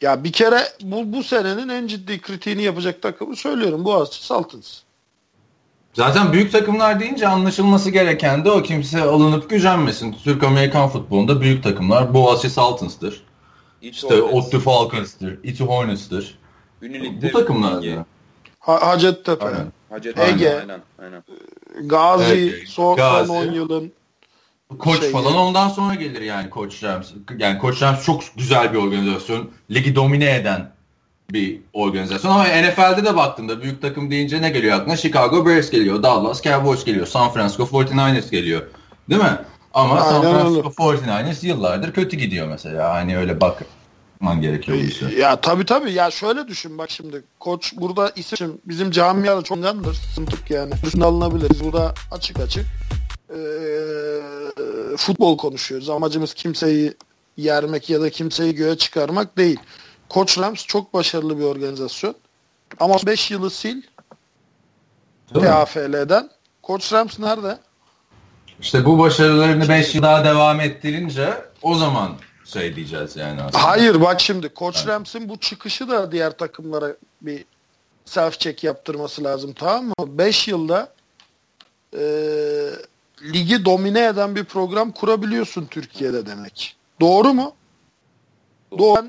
Ya 0.00 0.24
bir 0.24 0.32
kere 0.32 0.58
bu, 0.82 1.12
bu 1.12 1.22
senenin 1.22 1.68
en 1.68 1.86
ciddi 1.86 2.20
kritiğini 2.20 2.62
yapacak 2.62 3.02
takımı 3.02 3.36
söylüyorum. 3.36 3.84
Boğaziçi 3.84 4.26
Saltins. 4.26 4.80
Zaten 5.94 6.32
büyük 6.32 6.52
takımlar 6.52 7.00
deyince 7.00 7.28
anlaşılması 7.28 7.90
gereken 7.90 8.44
de 8.44 8.50
o 8.50 8.62
kimse 8.62 9.02
alınıp 9.02 9.50
gücenmesin. 9.50 10.16
Türk-Amerikan 10.24 10.88
futbolunda 10.88 11.40
büyük 11.40 11.62
takımlar 11.62 12.14
Boğaziçi 12.14 12.50
Saltins'tır. 12.50 13.22
İşte 13.90 14.22
Ottu 14.22 14.60
Falcons'tır, 14.60 15.38
Itu 15.42 15.64
Hornets'tır. 15.64 16.38
Bu 17.22 17.32
takımlar. 17.32 17.84
Ha 18.58 18.86
Hacettepe. 18.86 19.44
Aynen. 19.44 19.72
Hacettepe. 19.90 20.28
Ege. 20.28 20.54
Aynen. 20.54 20.80
Aynen. 20.98 21.24
Gazi, 21.88 22.34
evet, 22.34 22.68
son, 22.68 22.96
Gazi. 22.96 23.26
son 23.26 23.46
10 23.46 23.52
yılın 23.52 23.92
Koç 24.78 25.00
şey 25.00 25.10
falan 25.10 25.34
ondan 25.34 25.68
sonra 25.68 25.94
gelir 25.94 26.20
yani 26.20 26.50
Koç 26.50 26.82
Rams. 26.82 27.10
Yani 27.38 27.58
Koç 27.58 27.82
Rams 27.82 28.04
çok 28.04 28.22
güzel 28.36 28.72
bir 28.72 28.78
organizasyon. 28.78 29.50
Ligi 29.70 29.94
domine 29.94 30.36
eden 30.36 30.70
bir 31.30 31.60
organizasyon. 31.72 32.30
Ama 32.30 32.44
NFL'de 32.44 33.04
de 33.04 33.16
baktığında 33.16 33.62
büyük 33.62 33.82
takım 33.82 34.10
deyince 34.10 34.42
ne 34.42 34.50
geliyor 34.50 34.76
aklına? 34.80 34.96
Chicago 34.96 35.46
Bears 35.46 35.70
geliyor, 35.70 36.02
Dallas 36.02 36.42
Cowboys 36.42 36.84
geliyor, 36.84 37.06
San 37.06 37.30
Francisco 37.30 37.62
49ers 37.62 38.30
geliyor. 38.30 38.62
Değil 39.10 39.22
mi? 39.22 39.38
Ama 39.74 40.00
Aynen 40.00 40.10
San 40.10 40.22
Francisco 40.22 40.84
öyle. 40.84 40.98
49ers 41.00 41.46
yıllardır 41.46 41.92
kötü 41.92 42.16
gidiyor 42.16 42.48
mesela. 42.48 42.94
Hani 42.94 43.18
öyle 43.18 43.40
bakman 43.40 44.40
gerekiyor 44.40 44.78
işe. 44.78 45.06
Ya 45.06 45.40
tabii 45.40 45.64
tabii. 45.64 45.92
Ya 45.92 46.10
şöyle 46.10 46.48
düşün 46.48 46.78
bak 46.78 46.90
şimdi. 46.90 47.24
Koç 47.40 47.72
burada 47.76 48.12
isim 48.16 48.60
bizim 48.64 48.90
camiada 48.90 49.42
çok 49.42 49.58
önemlidir. 49.58 49.98
Sıntık 50.14 50.50
yani. 50.50 50.72
Düşünü 50.84 51.04
alınabilir. 51.04 51.50
Burada 51.64 51.94
açık 52.12 52.40
açık 52.40 52.66
e, 53.30 53.38
futbol 54.96 55.36
konuşuyoruz. 55.36 55.90
Amacımız 55.90 56.34
kimseyi 56.34 56.94
yermek 57.36 57.90
ya 57.90 58.00
da 58.00 58.10
kimseyi 58.10 58.54
göğe 58.54 58.78
çıkarmak 58.78 59.36
değil. 59.38 59.60
Koç 60.08 60.38
Rams 60.38 60.66
çok 60.66 60.94
başarılı 60.94 61.38
bir 61.38 61.44
organizasyon. 61.44 62.14
Ama 62.80 62.96
5 63.06 63.30
yılı 63.30 63.50
sil 63.60 63.78
TAFL'den. 65.34 66.30
Koç 66.62 66.92
Rams 66.92 67.18
nerede? 67.18 67.58
İşte 68.64 68.84
bu 68.84 68.98
başarılarını 68.98 69.68
5 69.68 69.94
yıl 69.94 70.02
daha 70.02 70.24
devam 70.24 70.60
ettirince 70.60 71.34
o 71.62 71.74
zaman 71.74 72.12
şey 72.44 72.76
diyeceğiz 72.76 73.16
yani 73.16 73.42
aslında. 73.42 73.64
Hayır 73.64 74.00
bak 74.00 74.20
şimdi 74.20 74.48
Koç 74.48 74.76
evet. 74.76 74.88
Rams'in 74.88 75.28
bu 75.28 75.36
çıkışı 75.36 75.88
da 75.88 76.12
diğer 76.12 76.38
takımlara 76.38 76.96
bir 77.22 77.44
self 78.04 78.40
check 78.40 78.64
yaptırması 78.64 79.24
lazım 79.24 79.52
tamam 79.52 79.84
mı? 79.84 79.94
5 79.98 80.48
yılda 80.48 80.92
e, 81.92 82.02
ligi 83.22 83.64
domine 83.64 84.06
eden 84.06 84.36
bir 84.36 84.44
program 84.44 84.90
kurabiliyorsun 84.90 85.66
Türkiye'de 85.66 86.26
demek. 86.26 86.76
Doğru 87.00 87.34
mu? 87.34 87.54
Doğru. 88.78 89.06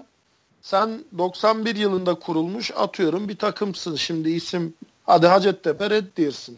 Sen 0.62 1.04
91 1.18 1.76
yılında 1.76 2.16
kurulmuş 2.16 2.72
atıyorum 2.72 3.30
bir 3.30 3.38
takımsın 3.38 3.96
şimdi 3.96 4.30
isim 4.30 4.74
hadi 5.06 5.28
Hacettepe 5.28 5.90
Red 5.90 6.18
Deer'sin. 6.18 6.58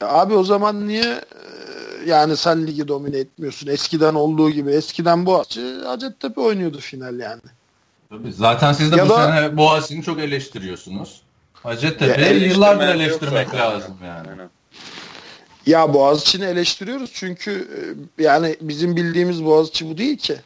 Abi 0.00 0.34
o 0.34 0.44
zaman 0.44 0.88
niye 0.88 1.04
e, 1.04 1.54
yani 2.06 2.36
sen 2.36 2.66
ligi 2.66 2.88
domine 2.88 3.16
etmiyorsun? 3.16 3.66
Eskiden 3.66 4.14
olduğu 4.14 4.50
gibi. 4.50 4.70
Eskiden 4.70 5.26
Boğaziçi 5.26 5.76
Hacettepe 5.84 6.40
oynuyordu 6.40 6.78
final 6.78 7.18
yani. 7.18 7.42
Tabii, 8.10 8.32
zaten 8.32 8.72
siz 8.72 8.92
de 8.92 8.96
ya 8.96 9.04
bu 9.04 9.08
da, 9.08 9.26
sene 9.26 9.56
Boğaziçi'ni 9.56 10.02
çok 10.02 10.18
eleştiriyorsunuz. 10.18 11.22
Hacettepe'yi 11.52 12.48
yıllardır 12.48 12.88
eleştirmek 12.88 13.54
lazım 13.54 13.94
yani. 14.04 14.28
Aynen. 14.28 14.50
Ya 15.66 15.94
Boğaziçi'ni 15.94 16.44
eleştiriyoruz 16.44 17.10
çünkü 17.14 17.68
e, 18.18 18.22
yani 18.22 18.56
bizim 18.60 18.96
bildiğimiz 18.96 19.44
Boğaziçi 19.44 19.90
bu 19.90 19.98
değil 19.98 20.16
ki. 20.16 20.36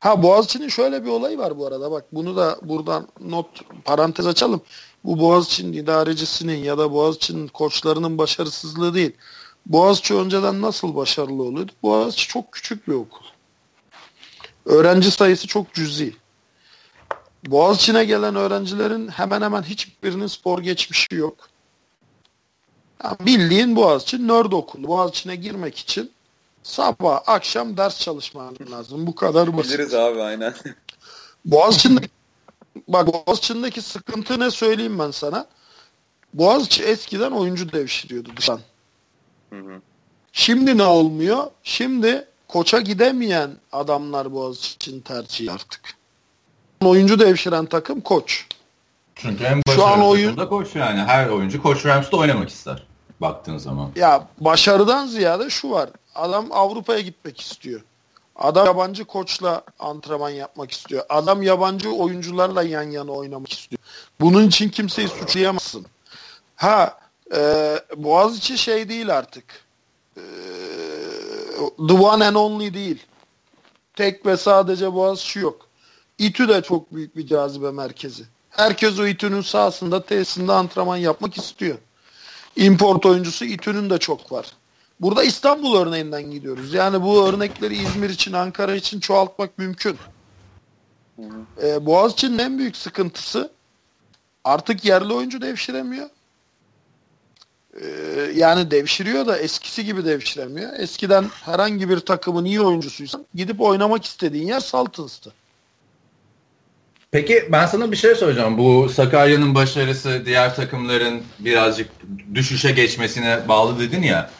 Ha 0.00 0.22
Boğaziçi'nin 0.22 0.68
şöyle 0.68 1.04
bir 1.04 1.10
olayı 1.10 1.38
var 1.38 1.58
bu 1.58 1.66
arada 1.66 1.90
bak 1.90 2.04
bunu 2.12 2.36
da 2.36 2.58
buradan 2.62 3.08
not 3.20 3.46
parantez 3.84 4.26
açalım. 4.26 4.60
Bu 5.04 5.18
Boğaziçi'nin 5.18 5.72
idarecisinin 5.72 6.56
ya 6.56 6.78
da 6.78 6.92
Boğaziçi'nin 6.92 7.48
koçlarının 7.48 8.18
başarısızlığı 8.18 8.94
değil. 8.94 9.12
Boğaziçi 9.68 10.14
önceden 10.14 10.62
nasıl 10.62 10.96
başarılı 10.96 11.42
oluyordu? 11.42 11.72
Boğaziçi 11.82 12.28
çok 12.28 12.52
küçük 12.52 12.88
bir 12.88 12.92
okul. 12.92 13.24
Öğrenci 14.64 15.10
sayısı 15.10 15.46
çok 15.46 15.74
cüzi. 15.74 16.16
Boğaziçi'ne 17.46 18.04
gelen 18.04 18.34
öğrencilerin 18.34 19.08
hemen 19.08 19.42
hemen 19.42 19.62
hiçbirinin 19.62 20.26
spor 20.26 20.58
geçmişi 20.58 21.14
yok. 21.14 21.48
Yani 23.04 23.16
bildiğin 23.20 23.76
Boğaziçi 23.76 24.28
nerd 24.28 24.52
okulu. 24.52 24.88
Boğaziçi'ne 24.88 25.36
girmek 25.36 25.78
için 25.78 26.12
sabah 26.62 27.20
akşam 27.26 27.76
ders 27.76 28.00
çalışman 28.00 28.56
lazım. 28.70 29.06
Bu 29.06 29.14
kadar 29.14 29.56
basit. 29.56 29.72
Biliriz 29.72 29.94
abi 29.94 30.22
aynen. 30.22 30.54
Boğaziçi'ndeki 31.44 32.08
bak 32.88 33.06
Boğaziçi'ndeki 33.06 33.82
sıkıntı 33.82 34.40
ne 34.40 34.50
söyleyeyim 34.50 34.98
ben 34.98 35.10
sana. 35.10 35.46
Boğaziçi 36.34 36.84
eskiden 36.84 37.30
oyuncu 37.30 37.72
devşiriyordu 37.72 38.30
dışarıdan. 38.36 38.64
Hı 39.50 39.56
hı. 39.56 39.80
Şimdi 40.32 40.78
ne 40.78 40.84
olmuyor? 40.84 41.46
Şimdi 41.62 42.24
koça 42.48 42.80
gidemeyen 42.80 43.50
adamlar 43.72 44.32
Boğaziçi'nin 44.32 45.00
tercihi 45.00 45.52
artık. 45.52 45.80
Oyuncu 46.84 47.18
devşiren 47.18 47.66
takım 47.66 48.00
koç. 48.00 48.46
Çünkü 49.14 49.44
en 49.44 49.62
başarılı 49.66 49.82
Şu 49.82 49.86
an 49.86 50.02
oyun... 50.02 50.36
koç 50.36 50.74
yani. 50.74 51.00
Her 51.00 51.28
oyuncu 51.28 51.62
koç 51.62 51.86
Rams'da 51.86 52.16
oynamak 52.16 52.48
ister 52.48 52.86
baktığın 53.20 53.58
zaman. 53.58 53.90
Ya 53.96 54.28
başarıdan 54.40 55.06
ziyade 55.06 55.50
şu 55.50 55.70
var. 55.70 55.90
Adam 56.14 56.46
Avrupa'ya 56.50 57.00
gitmek 57.00 57.40
istiyor. 57.40 57.80
Adam 58.36 58.66
yabancı 58.66 59.04
koçla 59.04 59.62
antrenman 59.78 60.30
yapmak 60.30 60.70
istiyor. 60.70 61.04
Adam 61.08 61.42
yabancı 61.42 61.90
oyuncularla 61.90 62.62
yan 62.62 62.82
yana 62.82 63.12
oynamak 63.12 63.52
istiyor. 63.52 63.80
Bunun 64.20 64.48
için 64.48 64.68
kimseyi 64.68 65.08
suçlayamazsın. 65.08 65.86
Ha 66.56 66.98
e, 67.34 67.74
Boğaziçi 67.96 68.58
şey 68.58 68.88
değil 68.88 69.18
artık. 69.18 69.68
the 71.88 71.94
one 71.94 72.26
and 72.26 72.36
only 72.36 72.74
değil. 72.74 73.06
Tek 73.94 74.26
ve 74.26 74.36
sadece 74.36 74.92
Boğaziçi 74.92 75.38
yok. 75.38 75.68
İTÜ 76.18 76.48
de 76.48 76.62
çok 76.62 76.94
büyük 76.94 77.16
bir 77.16 77.26
cazibe 77.26 77.70
merkezi. 77.70 78.24
Herkes 78.50 78.98
o 78.98 79.06
İTÜ'nün 79.06 79.40
sahasında, 79.40 80.04
tesisinde 80.04 80.52
antrenman 80.52 80.96
yapmak 80.96 81.38
istiyor. 81.38 81.78
Import 82.56 83.06
oyuncusu 83.06 83.44
İTÜ'nün 83.44 83.90
de 83.90 83.98
çok 83.98 84.32
var. 84.32 84.46
Burada 85.00 85.22
İstanbul 85.24 85.76
örneğinden 85.76 86.30
gidiyoruz. 86.30 86.74
Yani 86.74 87.02
bu 87.02 87.28
örnekleri 87.28 87.76
İzmir 87.76 88.10
için, 88.10 88.32
Ankara 88.32 88.74
için 88.74 89.00
çoğaltmak 89.00 89.58
mümkün. 89.58 89.96
Ee, 91.62 91.86
Boğaziçi'nin 91.86 92.38
en 92.38 92.58
büyük 92.58 92.76
sıkıntısı 92.76 93.52
artık 94.44 94.84
yerli 94.84 95.12
oyuncu 95.12 95.40
devşiremiyor. 95.40 96.08
Ee, 97.80 98.32
yani 98.34 98.70
devşiriyor 98.70 99.26
da 99.26 99.38
eskisi 99.38 99.84
gibi 99.84 100.04
devşiremiyor. 100.04 100.72
Eskiden 100.78 101.24
herhangi 101.44 101.88
bir 101.88 102.00
takımın 102.00 102.44
iyi 102.44 102.60
oyuncusuysan 102.60 103.26
gidip 103.34 103.60
oynamak 103.60 104.04
istediğin 104.04 104.46
yer 104.46 104.60
Saltins'tı. 104.60 105.32
Peki 107.10 107.48
ben 107.52 107.66
sana 107.66 107.92
bir 107.92 107.96
şey 107.96 108.14
soracağım. 108.14 108.58
Bu 108.58 108.88
Sakarya'nın 108.88 109.54
başarısı 109.54 110.22
diğer 110.26 110.56
takımların 110.56 111.22
birazcık 111.38 111.90
düşüşe 112.34 112.70
geçmesine 112.70 113.48
bağlı 113.48 113.78
dedin 113.78 114.02
ya. 114.02 114.30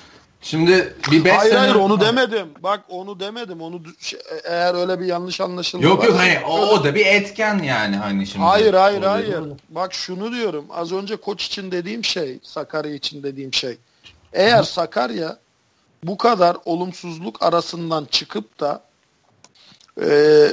Şimdi 0.41 0.95
bir 1.11 1.25
5 1.25 1.33
hayır 1.33 1.51
sene... 1.51 1.61
hayır 1.61 1.75
onu 1.75 2.01
demedim. 2.01 2.49
Bak 2.63 2.81
onu 2.89 3.21
demedim. 3.21 3.61
Onu 3.61 3.81
şey, 4.01 4.21
eğer 4.45 4.75
öyle 4.75 5.01
bir 5.01 5.07
yanlış 5.07 5.41
anlaşılma 5.41 5.87
Yok 5.87 6.05
yok 6.05 6.19
hani 6.19 6.39
o, 6.47 6.59
o 6.59 6.85
da 6.85 6.95
bir 6.95 7.07
etken 7.07 7.63
yani 7.63 7.97
hani 7.97 8.27
şimdi. 8.27 8.45
Hayır 8.45 8.75
hayır 8.75 9.03
hayır. 9.03 9.39
mi? 9.39 9.57
Bak 9.69 9.95
şunu 9.95 10.33
diyorum. 10.33 10.65
Az 10.71 10.93
önce 10.93 11.17
koç 11.17 11.47
için 11.47 11.71
dediğim 11.71 12.05
şey, 12.05 12.39
Sakarya 12.43 12.95
için 12.95 13.23
dediğim 13.23 13.55
şey. 13.55 13.79
Eğer 14.33 14.63
Sakarya 14.63 15.39
bu 16.03 16.19
kadar 16.19 16.57
olumsuzluk 16.65 17.43
arasından 17.43 18.05
çıkıp 18.05 18.61
da 18.61 18.83
e, 20.03 20.09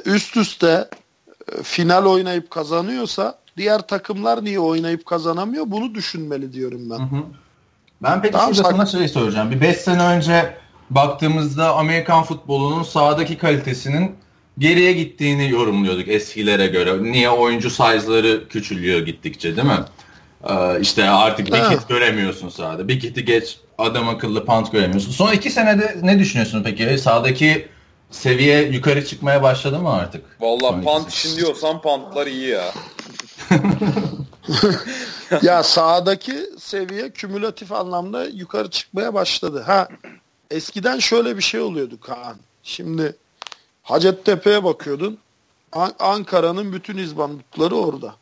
üst 0.05 0.37
üste 0.37 0.89
e, 1.51 1.63
final 1.63 2.05
oynayıp 2.05 2.49
kazanıyorsa 2.49 3.39
diğer 3.57 3.87
takımlar 3.87 4.43
niye 4.43 4.59
oynayıp 4.59 5.05
kazanamıyor? 5.05 5.63
Bunu 5.67 5.95
düşünmeli 5.95 6.53
diyorum 6.53 6.89
ben. 6.89 6.99
Hı 6.99 7.03
hı. 7.03 7.23
Ben 8.05 8.21
peki 8.21 8.31
Tamam, 8.33 8.55
şurada 8.55 8.69
sana 8.69 8.85
şey 8.85 9.07
soracağım. 9.07 9.51
Bir 9.51 9.61
5 9.61 9.77
sene 9.77 10.03
önce 10.03 10.55
baktığımızda 10.89 11.75
Amerikan 11.75 12.23
futbolunun 12.23 12.83
sahadaki 12.83 13.37
kalitesinin 13.37 14.15
geriye 14.57 14.93
gittiğini 14.93 15.49
yorumluyorduk 15.49 16.07
eskilere 16.07 16.67
göre. 16.67 17.03
Niye 17.03 17.29
oyuncu 17.29 17.69
size'ları 17.69 18.47
küçülüyor 18.47 18.99
gittikçe 18.99 19.55
değil 19.55 19.67
mi? 19.67 19.79
Ee, 20.49 20.81
işte 20.81 21.09
artık 21.09 21.47
bir 21.47 21.77
kit 21.77 21.89
göremiyorsun 21.89 22.49
sahada. 22.49 22.87
Bir 22.87 22.99
kiti 22.99 23.25
geç 23.25 23.57
adam 23.77 24.09
akıllı 24.09 24.45
pant 24.45 24.71
göremiyorsun. 24.71 25.11
Son 25.11 25.31
iki 25.31 25.49
senede 25.49 25.95
ne 26.01 26.19
düşünüyorsun 26.19 26.61
peki? 26.63 26.97
Sahadaki 26.97 27.67
seviye 28.11 28.61
yukarı 28.61 29.05
çıkmaya 29.05 29.43
başladı 29.43 29.79
mı 29.79 29.93
artık? 29.93 30.41
Valla 30.41 30.81
pant 30.81 31.13
için 31.13 31.37
diyorsan 31.37 31.81
pantlar 31.81 32.27
iyi 32.27 32.47
ya. 32.47 32.63
ya 35.41 35.63
sahadaki 35.63 36.49
seviye 36.59 37.09
kümülatif 37.09 37.71
anlamda 37.71 38.25
yukarı 38.25 38.69
çıkmaya 38.69 39.13
başladı. 39.13 39.61
Ha 39.65 39.87
eskiden 40.51 40.99
şöyle 40.99 41.37
bir 41.37 41.41
şey 41.41 41.61
oluyordu 41.61 41.99
Kaan. 42.01 42.35
Şimdi 42.63 43.15
Hacettepe'ye 43.83 44.63
bakıyordun. 44.63 45.17
An- 45.71 45.95
Ankara'nın 45.99 46.73
bütün 46.73 46.97
izbandutları 46.97 47.75
orada. 47.75 48.15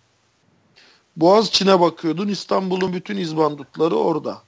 Boğaziçi'ne 1.18 1.80
bakıyordun. 1.80 2.28
İstanbul'un 2.28 2.94
bütün 2.94 3.18
izbandutları 3.18 3.96
orada. 3.96 4.42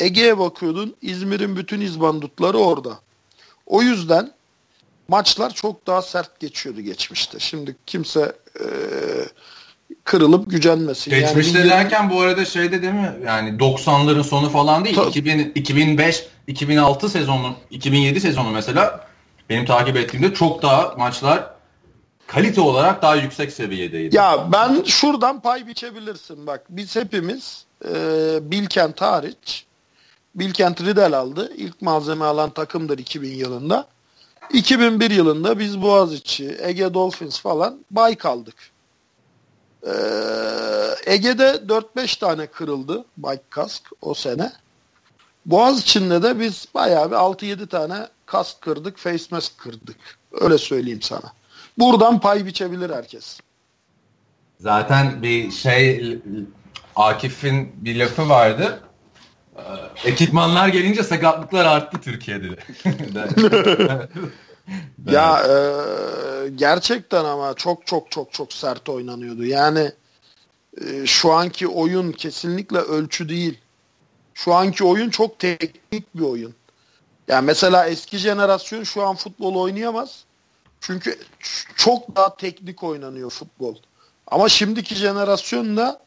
Ege'ye 0.00 0.38
bakıyordun. 0.38 0.96
İzmir'in 1.02 1.56
bütün 1.56 1.80
izbandutları 1.80 2.58
orada. 2.58 3.00
O 3.66 3.82
yüzden 3.82 4.32
maçlar 5.08 5.54
çok 5.54 5.86
daha 5.86 6.02
sert 6.02 6.40
geçiyordu 6.40 6.80
geçmişte. 6.80 7.38
Şimdi 7.38 7.76
kimse 7.86 8.36
e, 8.60 8.66
kırılıp 10.04 10.50
gücenmesin. 10.50 11.10
Geçmişte 11.10 11.58
Yani 11.58 11.70
derken 11.70 12.10
bu 12.10 12.20
arada 12.20 12.44
şeyde 12.44 12.82
değil 12.82 12.92
mi? 12.92 13.12
Yani 13.26 13.50
90'ların 13.50 14.24
sonu 14.24 14.50
falan 14.50 14.84
değil. 14.84 14.96
Tabii. 14.96 15.08
2000, 15.08 15.52
2005, 15.54 16.26
2006 16.46 17.08
sezonu, 17.08 17.54
2007 17.70 18.20
sezonu 18.20 18.50
mesela 18.50 19.06
benim 19.48 19.64
takip 19.64 19.96
ettiğimde 19.96 20.34
çok 20.34 20.62
daha 20.62 20.94
maçlar 20.98 21.50
kalite 22.26 22.60
olarak 22.60 23.02
daha 23.02 23.16
yüksek 23.16 23.52
seviyedeydi. 23.52 24.16
Ya 24.16 24.48
ben 24.52 24.82
şuradan 24.86 25.40
pay 25.40 25.66
biçebilirsin. 25.66 26.46
Bak 26.46 26.64
biz 26.68 26.96
hepimiz 26.96 27.64
e, 27.84 27.90
Bilkent 28.50 29.00
hariç 29.00 29.66
Bilkent 30.34 30.80
Ridel 30.80 31.18
aldı. 31.18 31.52
İlk 31.56 31.82
malzeme 31.82 32.24
alan 32.24 32.50
takımdır 32.50 32.98
2000 32.98 33.34
yılında. 33.34 33.86
2001 34.52 35.10
yılında 35.10 35.58
biz 35.58 35.82
Boğaziçi, 35.82 36.56
Ege 36.60 36.94
Dolphins 36.94 37.40
falan 37.40 37.84
bay 37.90 38.16
kaldık. 38.16 38.69
Ee, 39.86 39.90
Ege'de 41.06 41.62
4-5 41.96 42.20
tane 42.20 42.46
kırıldı 42.46 43.04
bike 43.18 43.42
kask 43.50 43.82
o 44.02 44.14
sene. 44.14 44.52
Boğaziçi'nde 45.46 46.22
de 46.22 46.40
biz 46.40 46.68
bayağı 46.74 47.10
bir 47.10 47.16
6-7 47.16 47.66
tane 47.66 48.08
kask 48.26 48.60
kırdık, 48.60 48.98
face 48.98 49.24
mask 49.30 49.58
kırdık. 49.58 49.96
Öyle 50.32 50.58
söyleyeyim 50.58 51.02
sana. 51.02 51.32
Buradan 51.78 52.20
pay 52.20 52.46
biçebilir 52.46 52.90
herkes. 52.90 53.40
Zaten 54.60 55.22
bir 55.22 55.50
şey 55.50 56.18
Akif'in 56.96 57.72
bir 57.76 57.96
lafı 57.98 58.28
vardı. 58.28 58.80
Ee, 59.56 59.62
Ekipmanlar 60.04 60.68
gelince 60.68 61.02
sakatlıklar 61.02 61.64
arttı 61.64 62.00
Türkiye'de. 62.00 62.46
Ya 65.06 65.42
e, 65.42 66.48
gerçekten 66.48 67.24
ama 67.24 67.54
çok 67.54 67.86
çok 67.86 68.10
çok 68.10 68.32
çok 68.32 68.52
sert 68.52 68.88
oynanıyordu. 68.88 69.44
Yani 69.44 69.92
e, 70.84 71.06
şu 71.06 71.32
anki 71.32 71.68
oyun 71.68 72.12
kesinlikle 72.12 72.78
ölçü 72.78 73.28
değil. 73.28 73.58
Şu 74.34 74.54
anki 74.54 74.84
oyun 74.84 75.10
çok 75.10 75.38
teknik 75.38 76.16
bir 76.16 76.22
oyun. 76.22 76.54
Yani 77.28 77.46
mesela 77.46 77.86
eski 77.86 78.18
jenerasyon 78.18 78.82
şu 78.82 79.02
an 79.02 79.16
futbol 79.16 79.54
oynayamaz. 79.54 80.24
Çünkü 80.80 81.18
çok 81.76 82.16
daha 82.16 82.36
teknik 82.36 82.82
oynanıyor 82.82 83.30
futbol. 83.30 83.76
Ama 84.26 84.48
şimdiki 84.48 84.94
jenerasyonda 84.94 86.00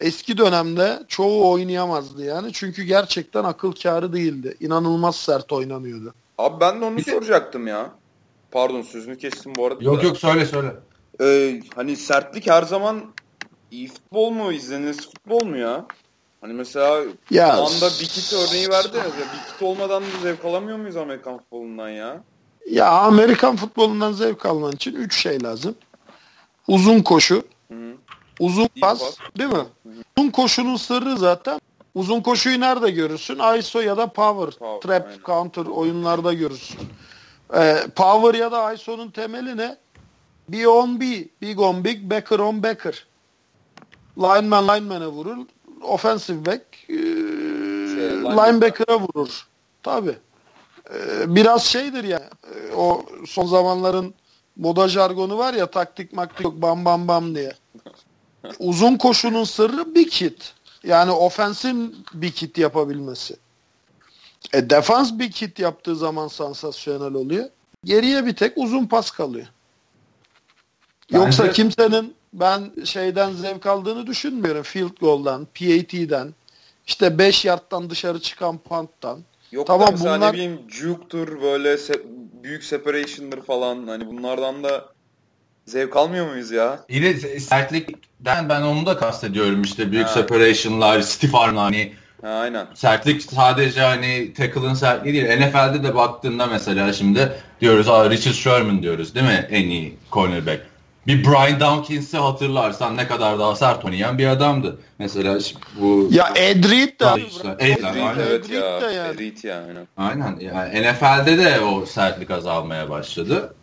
eski 0.00 0.38
dönemde 0.38 1.02
çoğu 1.08 1.52
oynayamazdı 1.52 2.24
yani. 2.24 2.52
Çünkü 2.52 2.82
gerçekten 2.82 3.44
akıl 3.44 3.72
kârı 3.72 4.12
değildi. 4.12 4.56
İnanılmaz 4.60 5.16
sert 5.16 5.52
oynanıyordu. 5.52 6.14
Abi 6.38 6.60
ben 6.60 6.80
de 6.80 6.84
onu 6.84 7.02
soracaktım 7.02 7.66
ya. 7.66 7.90
Pardon 8.54 8.82
sözünü 8.82 9.18
kestim 9.18 9.52
bu 9.54 9.66
arada. 9.66 9.84
yok 9.84 10.02
da. 10.02 10.06
yok 10.06 10.16
söyle 10.18 10.46
söyle. 10.46 10.72
Ee, 11.20 11.60
hani 11.74 11.96
sertlik 11.96 12.46
her 12.50 12.62
zaman 12.62 13.04
iyi 13.70 13.88
futbol 13.88 14.30
mu 14.30 14.52
izlenir 14.52 14.94
futbol 14.94 15.44
mu 15.44 15.56
ya? 15.56 15.86
Hani 16.40 16.52
mesela 16.52 17.02
Ya 17.30 17.46
şu 17.56 17.62
anda 17.62 17.86
bir 18.00 18.06
kit 18.08 18.32
örneği 18.32 18.68
verdi 18.70 18.96
ya. 18.96 19.04
Bir 19.04 19.52
kit 19.52 19.62
olmadan 19.62 20.02
da 20.02 20.06
zevk 20.22 20.44
alamıyor 20.44 20.78
muyuz 20.78 20.96
Amerikan 20.96 21.38
futbolundan 21.38 21.88
ya? 21.88 22.22
Ya 22.70 22.88
Amerikan 22.90 23.56
futbolundan 23.56 24.12
zevk 24.12 24.46
alman 24.46 24.72
için 24.72 24.94
3 24.94 25.22
şey 25.22 25.42
lazım. 25.42 25.74
Uzun 26.68 27.00
koşu, 27.00 27.42
Hı 27.72 27.74
hı. 27.74 27.94
uzun 28.40 28.68
İyi 28.76 28.80
pas, 28.80 29.00
pas. 29.00 29.18
değil 29.38 29.50
mi? 29.50 29.64
Uzun 30.16 30.30
koşunun 30.30 30.76
sırrı 30.76 31.16
zaten. 31.16 31.60
Uzun 31.94 32.20
koşuyu 32.20 32.60
nerede 32.60 32.90
görürsün? 32.90 33.38
ISO 33.58 33.80
ya 33.80 33.96
da 33.96 34.06
power, 34.06 34.58
Power, 34.58 34.80
trap, 34.88 35.06
aynen. 35.06 35.20
counter 35.26 35.66
oyunlarda 35.66 36.32
görürsün. 36.32 36.78
Ee, 37.54 37.76
power 37.96 38.34
ya 38.34 38.52
da 38.52 38.72
ISO'nun 38.72 39.10
temeli 39.10 39.56
ne? 39.56 39.76
Be 40.48 40.68
on 40.68 41.00
B, 41.00 41.28
big 41.42 41.60
on 41.60 41.84
big, 41.84 42.10
backer 42.10 42.38
on 42.38 42.62
backer. 42.62 43.06
Lineman 44.18 44.68
lineman'e 44.68 45.06
vurur, 45.06 45.38
offensive 45.82 46.46
back 46.46 46.62
e, 46.88 46.92
linebacker. 46.92 48.36
linebacker'a 48.36 49.00
vurur. 49.00 49.46
Tabii. 49.82 50.16
Ee, 50.90 51.34
biraz 51.34 51.64
şeydir 51.64 52.04
ya 52.04 52.30
e, 52.54 52.74
o 52.74 53.06
son 53.26 53.46
zamanların 53.46 54.14
moda 54.56 54.88
jargonu 54.88 55.38
var 55.38 55.54
ya 55.54 55.66
taktik 55.66 56.12
maktik 56.12 56.44
yok 56.44 56.62
bam 56.62 56.84
bam 56.84 57.08
bam 57.08 57.34
diye. 57.34 57.52
Uzun 58.58 58.96
koşunun 58.96 59.44
sırrı 59.44 59.94
bir 59.94 60.10
kit. 60.10 60.54
Yani 60.84 61.10
ofensin 61.10 61.96
bir 62.14 62.30
kit 62.30 62.58
yapabilmesi. 62.58 63.36
E, 64.52 64.70
defans 64.70 65.18
bir 65.18 65.30
kit 65.30 65.58
yaptığı 65.58 65.96
zaman 65.96 66.28
sansasyonel 66.28 67.14
oluyor. 67.14 67.44
Geriye 67.84 68.26
bir 68.26 68.36
tek 68.36 68.52
uzun 68.58 68.86
pas 68.86 69.10
kalıyor. 69.10 69.46
Yoksa 71.10 71.42
Bence- 71.42 71.52
kimsenin 71.54 72.14
ben 72.32 72.70
şeyden 72.84 73.32
zevk 73.32 73.66
aldığını 73.66 74.06
düşünmüyorum. 74.06 74.62
Field 74.62 74.96
goal'dan, 75.00 75.44
PAT'den, 75.44 76.34
işte 76.86 77.18
5 77.18 77.44
yardtan 77.44 77.90
dışarı 77.90 78.20
çıkan 78.20 78.58
punt'tan. 78.58 79.20
Yok 79.52 79.66
Tamam, 79.66 79.86
da 79.86 79.90
mesela 79.90 80.16
bunlar- 80.16 80.28
ne 80.28 80.32
bileyim 80.34 80.60
juke'tur 80.68 81.42
böyle 81.42 81.74
se- 81.74 82.02
büyük 82.42 82.64
separation'dır 82.64 83.42
falan 83.42 83.86
hani 83.86 84.06
bunlardan 84.06 84.64
da 84.64 84.84
zevk 85.66 85.96
almıyor 85.96 86.30
muyuz 86.30 86.50
ya? 86.50 86.84
İyi 86.88 87.02
de 87.02 87.40
sertlikten 87.40 88.48
ben 88.48 88.62
onu 88.62 88.86
da 88.86 88.96
kastediyorum 88.96 89.62
işte 89.62 89.92
büyük 89.92 90.06
Ha. 90.06 90.12
separation'lar, 90.12 91.00
stiff 91.00 91.34
arm'lar 91.34 91.64
hani 91.64 91.92
Ha, 91.92 92.03
aynen. 92.28 92.66
Sertlik 92.74 93.22
sadece 93.22 93.80
hani 93.80 94.34
tackle'ın 94.34 94.74
sertliği 94.74 95.14
değil. 95.14 95.38
NFL'de 95.40 95.82
de 95.82 95.94
baktığında 95.94 96.46
mesela 96.46 96.92
şimdi 96.92 97.32
diyoruz 97.60 97.88
Aa, 97.88 98.10
Richard 98.10 98.34
Sherman 98.34 98.82
diyoruz 98.82 99.14
değil 99.14 99.26
mi 99.26 99.46
en 99.50 99.68
iyi 99.68 99.96
cornerback. 100.12 100.74
Bir 101.06 101.24
Brian 101.24 101.60
Dawkins'i 101.60 102.16
hatırlarsan 102.18 102.96
ne 102.96 103.06
kadar 103.06 103.38
daha 103.38 103.56
sert 103.56 103.84
oynayan 103.84 104.18
bir 104.18 104.26
adamdı. 104.26 104.78
Mesela 104.98 105.38
bu 105.80 106.08
Ya 106.10 106.32
Edrit 106.36 107.00
de. 107.00 107.06
Edrit, 107.58 107.84
evet 108.20 108.50
Reed 108.50 108.62
ya. 108.62 108.80
de 108.80 108.94
yani. 108.94 109.18
Reed 109.18 109.44
ya 109.44 109.64
aynen. 109.68 109.86
aynen 109.96 110.38
yani 110.40 110.92
NFL'de 110.92 111.38
de 111.38 111.60
o 111.60 111.86
sertlik 111.86 112.30
azalmaya 112.30 112.90
başladı. 112.90 113.54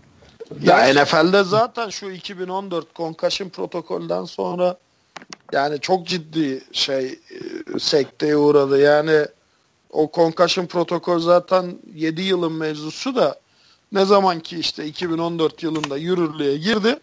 Ya 0.61 0.93
NFL'de 0.93 1.43
zaten 1.43 1.89
şu 1.89 2.11
2014 2.11 2.95
concussion 2.95 3.49
protokolden 3.49 4.25
sonra 4.25 4.77
yani 5.51 5.79
çok 5.79 6.07
ciddi 6.07 6.61
şey 6.71 7.05
e, 7.05 7.79
sekteye 7.79 8.35
uğradı. 8.35 8.81
Yani 8.81 9.25
o 9.89 10.11
concussion 10.13 10.65
protokol 10.65 11.19
zaten 11.19 11.79
7 11.95 12.21
yılın 12.21 12.53
mevzusu 12.53 13.15
da 13.15 13.39
ne 13.91 14.05
zaman 14.05 14.39
ki 14.39 14.59
işte 14.59 14.85
2014 14.85 15.63
yılında 15.63 15.97
yürürlüğe 15.97 16.57
girdi 16.57 16.99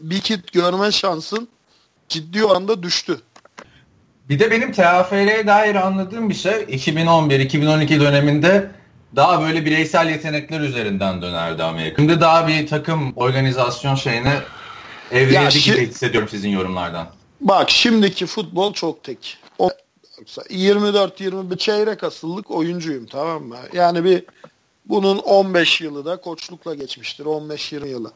bir 0.00 0.20
kit 0.20 0.52
görme 0.52 0.92
şansın 0.92 1.48
ciddi 2.08 2.44
oranda 2.44 2.82
düştü. 2.82 3.20
Bir 4.28 4.38
de 4.38 4.50
benim 4.50 4.72
TFL'ye 4.72 5.46
dair 5.46 5.74
anladığım 5.74 6.30
bir 6.30 6.34
şey 6.34 6.52
2011-2012 6.52 8.00
döneminde 8.00 8.70
daha 9.16 9.42
böyle 9.42 9.64
bireysel 9.64 10.08
yetenekler 10.08 10.60
üzerinden 10.60 11.22
dönerdi 11.22 11.62
Amerika. 11.62 12.02
Şimdi 12.02 12.20
daha 12.20 12.48
bir 12.48 12.66
takım 12.66 13.12
organizasyon 13.16 13.94
şeyine 13.94 14.34
evrildi 15.12 15.34
Ya 15.34 15.48
gibi 15.48 15.58
şi- 15.58 15.86
hissediyorum 15.86 16.28
sizin 16.28 16.48
yorumlardan. 16.48 17.08
Bak 17.40 17.70
şimdiki 17.70 18.26
futbol 18.26 18.72
çok 18.72 19.04
tek. 19.04 19.38
O 19.58 19.70
24-21 20.50 21.56
çeyrek 21.58 22.04
asıllık 22.04 22.50
oyuncuyum 22.50 23.06
tamam 23.06 23.42
mı? 23.42 23.56
Yani 23.72 24.04
bir 24.04 24.24
bunun 24.86 25.18
15 25.18 25.80
yılı 25.80 26.04
da 26.04 26.20
koçlukla 26.20 26.74
geçmiştir. 26.74 27.24
15-20 27.24 27.88
yılı. 27.88 28.12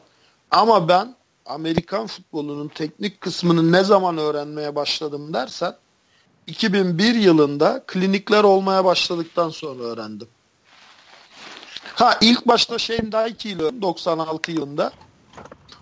Ama 0.51 0.87
ben 0.87 1.15
Amerikan 1.45 2.07
futbolunun 2.07 2.67
teknik 2.67 3.21
kısmını 3.21 3.71
ne 3.71 3.83
zaman 3.83 4.17
öğrenmeye 4.17 4.75
başladım 4.75 5.33
dersen 5.33 5.75
2001 6.47 7.15
yılında 7.15 7.83
klinikler 7.87 8.43
olmaya 8.43 8.85
başladıktan 8.85 9.49
sonra 9.49 9.83
öğrendim. 9.83 10.27
Ha 11.95 12.17
ilk 12.21 12.47
başta 12.47 12.77
Shane 12.77 13.11
Dyke 13.11 13.49
ile 13.49 13.81
96 13.81 14.51
yılında 14.51 14.91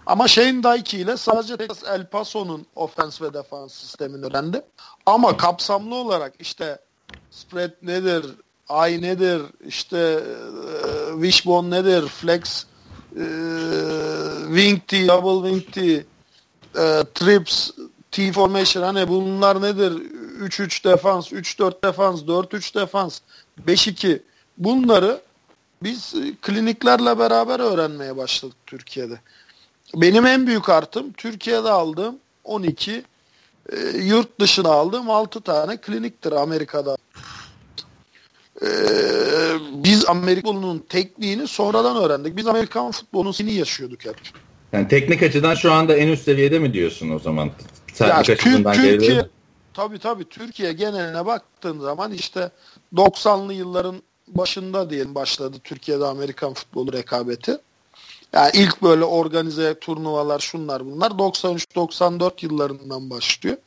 ama 0.09 0.27
Shane 0.27 0.63
Dyke 0.63 0.97
ile 0.97 1.17
sadece 1.17 1.57
Texas 1.57 1.83
El 1.83 2.05
Paso'nun 2.05 2.65
ofens 2.75 3.21
ve 3.21 3.33
defans 3.33 3.73
sistemini 3.73 4.25
öğrendim. 4.25 4.61
Ama 5.05 5.37
kapsamlı 5.37 5.95
olarak 5.95 6.33
işte 6.39 6.79
spread 7.31 7.71
nedir, 7.81 8.25
ay 8.69 9.01
nedir, 9.01 9.41
işte 9.65 9.97
e, 9.97 11.21
wishbone 11.21 11.69
nedir, 11.69 12.07
flex, 12.07 12.65
e, 13.15 13.25
wing 14.47 14.87
T, 14.87 15.07
double 15.07 15.49
wing 15.49 15.73
T, 15.73 15.81
e, 16.81 17.03
trips, 17.13 17.69
T 18.11 18.31
formation 18.31 18.83
hani 18.83 19.07
bunlar 19.07 19.61
nedir? 19.61 19.91
3-3 20.39 20.83
defans, 20.83 21.31
3-4 21.31 21.83
defans, 21.83 22.21
4-3 22.21 22.75
defans, 22.75 23.19
5-2 23.67 24.21
bunları 24.57 25.21
biz 25.83 26.15
kliniklerle 26.41 27.19
beraber 27.19 27.59
öğrenmeye 27.59 28.17
başladık 28.17 28.57
Türkiye'de. 28.65 29.19
Benim 29.95 30.25
en 30.25 30.47
büyük 30.47 30.69
artım 30.69 31.13
Türkiye'de 31.13 31.69
aldığım 31.69 32.15
12, 32.43 33.03
e, 33.71 33.77
yurt 33.97 34.39
dışına 34.39 34.69
aldığım 34.69 35.09
6 35.09 35.41
tane 35.41 35.77
kliniktir 35.77 36.31
Amerika'da. 36.31 36.97
E, 38.61 38.67
biz 39.71 40.05
Amerika 40.09 40.47
futbolunun 40.47 40.85
tekniğini 40.89 41.47
sonradan 41.47 41.97
öğrendik. 41.97 42.37
Biz 42.37 42.47
Amerikan 42.47 42.91
futbolunun 42.91 43.31
sini 43.31 43.53
yaşıyorduk 43.53 44.05
hep. 44.05 44.15
Yani 44.71 44.87
teknik 44.87 45.23
açıdan 45.23 45.55
şu 45.55 45.71
anda 45.71 45.95
en 45.95 46.07
üst 46.07 46.23
seviyede 46.23 46.59
mi 46.59 46.73
diyorsun 46.73 47.09
o 47.09 47.19
zaman? 47.19 47.51
Ya, 47.99 48.21
Tür- 48.21 48.37
Türkiye 48.37 48.95
geri 48.95 49.25
tabii 49.73 49.99
tabii 49.99 50.29
Türkiye 50.29 50.73
geneline 50.73 51.25
baktığın 51.25 51.79
zaman 51.79 52.11
işte 52.11 52.51
90'lı 52.95 53.53
yılların 53.53 54.01
başında 54.27 54.89
diyelim 54.89 55.15
başladı 55.15 55.57
Türkiye'de 55.63 56.05
Amerikan 56.05 56.53
futbolu 56.53 56.93
rekabeti. 56.93 57.57
Yani 58.33 58.51
ilk 58.53 58.81
böyle 58.81 59.03
organize 59.03 59.79
turnuvalar 59.79 60.39
şunlar 60.39 60.85
bunlar 60.85 61.11
93-94 61.11 62.45
yıllarından 62.45 63.09
başlıyor. 63.09 63.57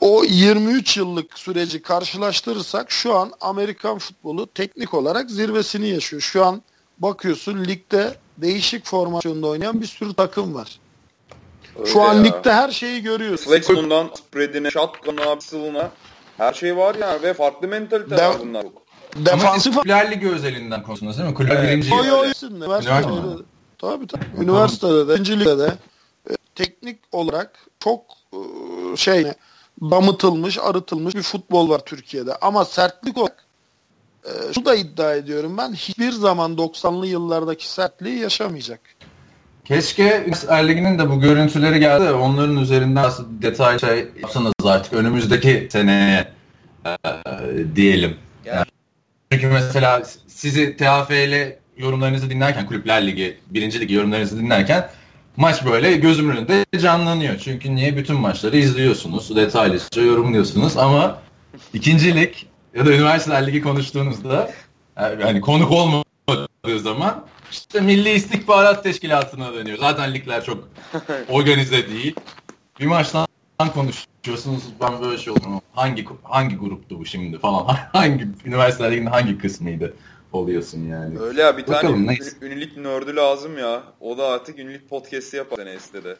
O 0.00 0.24
23 0.24 0.96
yıllık 0.96 1.38
süreci 1.38 1.82
karşılaştırırsak 1.82 2.90
şu 2.90 3.14
an 3.14 3.32
Amerikan 3.40 3.98
futbolu 3.98 4.46
teknik 4.46 4.94
olarak 4.94 5.30
zirvesini 5.30 5.88
yaşıyor. 5.88 6.22
Şu 6.22 6.44
an 6.44 6.62
bakıyorsun 6.98 7.64
ligde 7.64 8.14
değişik 8.36 8.86
formasyonda 8.86 9.46
oynayan 9.46 9.80
bir 9.80 9.86
sürü 9.86 10.14
takım 10.14 10.54
var. 10.54 10.78
Öyle 11.78 11.90
Şu 11.90 12.02
an 12.02 12.14
ya. 12.14 12.22
ligde 12.22 12.52
her 12.52 12.70
şeyi 12.70 13.02
görüyorsun. 13.02 13.50
Flexon'dan 13.50 14.10
spreadine, 14.14 14.70
shotgun'a, 14.70 15.90
her 16.36 16.52
şey 16.52 16.76
var 16.76 16.94
yani 16.94 17.22
ve 17.22 17.34
farklı 17.34 17.68
mentalite 17.68 18.16
Dev- 18.16 18.28
var 18.28 18.36
bunlar. 18.40 18.66
Defansif 19.16 19.62
siz 19.62 19.74
Kulüpler 19.74 20.10
Ligi 20.10 20.28
özelinden 20.30 20.82
konuştunuz 20.82 21.18
değil 21.18 21.28
mi? 21.28 21.34
Kulüpler 21.34 21.56
Evet. 21.56 21.68
birinci. 21.68 21.90
Yo 21.90 21.96
yo 22.04 22.24
üniversitede. 22.24 22.54
Üniversite 22.54 22.90
Üniversitede. 22.92 23.34
mi? 23.34 23.42
Tabii 23.78 24.06
tabii. 24.06 24.24
Üniversitede 24.40 25.08
de, 25.08 25.12
ikincilikte 25.14 25.58
de 25.58 25.72
e, 26.30 26.32
teknik 26.54 26.98
olarak 27.12 27.58
çok 27.80 28.00
e, 28.32 28.96
şey 28.96 29.26
damıtılmış, 29.80 30.58
arıtılmış 30.58 31.14
bir 31.14 31.22
futbol 31.22 31.68
var 31.68 31.78
Türkiye'de. 31.86 32.36
Ama 32.36 32.64
sertlik 32.64 33.18
olarak 33.18 33.44
e, 34.24 34.52
şu 34.54 34.64
da 34.64 34.74
iddia 34.74 35.14
ediyorum 35.14 35.56
ben 35.58 35.72
hiçbir 35.72 36.12
zaman 36.12 36.52
90'lı 36.52 37.06
yıllardaki 37.06 37.68
sertliği 37.68 38.18
yaşamayacak. 38.18 38.80
Keşke 39.64 40.18
Üniversiteler 40.22 40.68
Ligi'nin 40.68 40.98
de 40.98 41.10
bu 41.10 41.20
görüntüleri 41.20 41.80
geldi. 41.80 42.04
de 42.04 42.12
Onların 42.12 42.56
üzerinden 42.56 43.10
detaylı 43.28 43.80
şey 43.80 44.08
yapsanız 44.22 44.52
artık 44.64 44.92
önümüzdeki 44.92 45.68
seneye 45.72 46.32
e, 46.86 46.90
diyelim. 47.76 48.16
Yani- 48.44 48.64
Çünkü 49.32 49.46
mesela 49.46 50.02
sizi 50.26 50.76
TFL 50.76 51.52
yorumlarınızı 51.76 52.30
dinlerken 52.30 52.66
Kulüpler 52.66 53.06
Ligi, 53.06 53.38
birinci 53.50 53.80
ligi 53.80 53.94
yorumlarınızı 53.94 54.38
dinlerken 54.38 54.90
maç 55.36 55.64
böyle 55.64 55.96
gözümün 55.96 56.36
önünde 56.36 56.64
canlanıyor. 56.78 57.38
Çünkü 57.38 57.74
niye 57.74 57.96
bütün 57.96 58.16
maçları 58.16 58.56
izliyorsunuz, 58.56 59.36
detaylıca 59.36 60.02
yorumluyorsunuz 60.02 60.76
ama 60.76 61.18
ikinci 61.74 62.14
lig 62.16 62.32
ya 62.74 62.86
da 62.86 62.92
Üniversiteler 62.92 63.46
Ligi 63.46 63.62
konuştuğunuzda 63.62 64.50
yani 65.20 65.40
konuk 65.40 65.70
olmadığı 65.70 66.80
zaman 66.80 67.26
işte 67.50 67.80
Milli 67.80 68.10
İstihbarat 68.10 68.84
Teşkilatı'na 68.84 69.54
dönüyor. 69.54 69.78
Zaten 69.78 70.14
ligler 70.14 70.44
çok 70.44 70.68
organize 71.28 71.88
değil. 71.90 72.14
Bir 72.80 72.86
maçtan 72.86 73.27
konuşuyorsunuz. 73.66 74.62
Ben 74.80 75.00
böyle 75.00 75.18
şey 75.18 75.32
oldum. 75.32 75.60
Hangi 75.72 76.06
hangi 76.22 76.56
gruptu 76.56 76.98
bu 76.98 77.06
şimdi 77.06 77.38
falan? 77.38 77.64
Hangi 77.92 78.28
üniversiteler 78.44 78.92
liginin 78.92 79.06
hangi 79.06 79.38
kısmıydı? 79.38 79.94
Oluyorsun 80.32 80.88
yani. 80.88 81.18
Öyle 81.20 81.42
ya 81.42 81.56
bir 81.56 81.66
Bakalım, 81.66 81.94
tane 81.94 82.06
neyse. 82.06 82.36
ün- 82.42 82.50
ünlük 82.50 82.76
nördü 82.76 83.16
lazım 83.16 83.58
ya. 83.58 83.82
O 84.00 84.18
da 84.18 84.26
artık 84.26 84.58
ünlük 84.58 84.90
podcast'i 84.90 85.36
yapar 85.36 85.56
sene 85.56 86.04
de. 86.04 86.16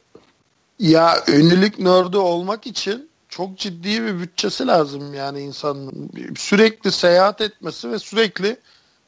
Ya 0.78 1.14
ünlülük 1.28 1.78
nördü 1.78 2.16
olmak 2.16 2.66
için 2.66 3.10
çok 3.28 3.58
ciddi 3.58 4.02
bir 4.02 4.20
bütçesi 4.20 4.66
lazım 4.66 5.14
yani 5.14 5.40
insanın. 5.40 6.10
Sürekli 6.36 6.92
seyahat 6.92 7.40
etmesi 7.40 7.90
ve 7.90 7.98
sürekli 7.98 8.56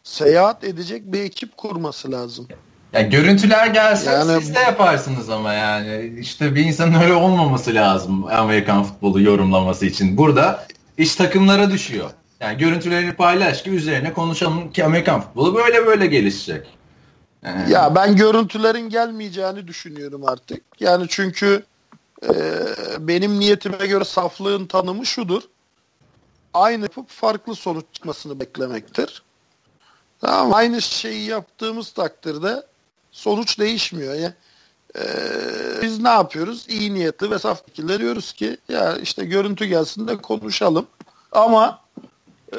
seyahat 0.02 0.64
edecek 0.64 1.12
bir 1.12 1.20
ekip 1.20 1.56
kurması 1.56 2.12
lazım. 2.12 2.48
Yani 2.92 3.10
görüntüler 3.10 3.66
gelse 3.66 4.10
Yani- 4.10 4.40
siz 4.42 4.54
de 4.54 4.58
yaparsınız 4.58 5.30
ama 5.30 5.52
yani 5.52 6.14
işte 6.20 6.54
bir 6.54 6.64
insanın 6.64 7.00
öyle 7.00 7.12
olmaması 7.12 7.74
lazım 7.74 8.26
Amerikan 8.26 8.84
futbolu 8.84 9.20
yorumlaması 9.22 9.86
için. 9.86 10.16
Burada 10.16 10.66
iş 10.98 11.14
takımlara 11.16 11.70
düşüyor. 11.70 12.10
Yani 12.40 12.58
görüntülerini 12.58 13.12
paylaş 13.12 13.62
ki 13.62 13.70
üzerine 13.70 14.12
konuşalım 14.12 14.72
ki 14.72 14.84
Amerikan 14.84 15.20
futbolu 15.20 15.54
böyle 15.54 15.86
böyle 15.86 16.06
gelişecek. 16.06 16.66
Yani- 17.42 17.72
Ya 17.72 17.94
ben 17.94 18.16
görüntülerin 18.16 18.88
gelmeyeceğini 18.88 19.68
düşünüyorum 19.68 20.24
artık. 20.28 20.62
Yani 20.80 21.06
çünkü 21.08 21.64
e, 22.24 22.32
benim 22.98 23.40
niyetime 23.40 23.86
göre 23.86 24.04
saflığın 24.04 24.66
tanımı 24.66 25.06
şudur. 25.06 25.42
Aynı 26.54 26.82
yapıp 26.82 27.08
farklı 27.10 27.54
sonuç 27.54 27.84
çıkmasını 27.92 28.40
beklemektir. 28.40 29.22
Tamam? 30.20 30.54
Aynı 30.54 30.82
şeyi 30.82 31.26
yaptığımız 31.28 31.90
takdirde 31.92 32.62
sonuç 33.12 33.58
değişmiyor. 33.58 34.14
Ya, 34.14 34.34
e, 34.98 35.02
biz 35.82 36.00
ne 36.00 36.08
yapıyoruz? 36.08 36.66
İyi 36.68 36.94
niyeti 36.94 37.30
ve 37.30 37.38
saf 37.38 37.66
fikirler 37.66 37.98
diyoruz 37.98 38.32
ki 38.32 38.56
ya 38.68 38.96
işte 38.96 39.24
görüntü 39.24 39.64
gelsin 39.64 40.08
de 40.08 40.16
konuşalım. 40.16 40.86
Ama 41.32 41.80
e, 42.52 42.58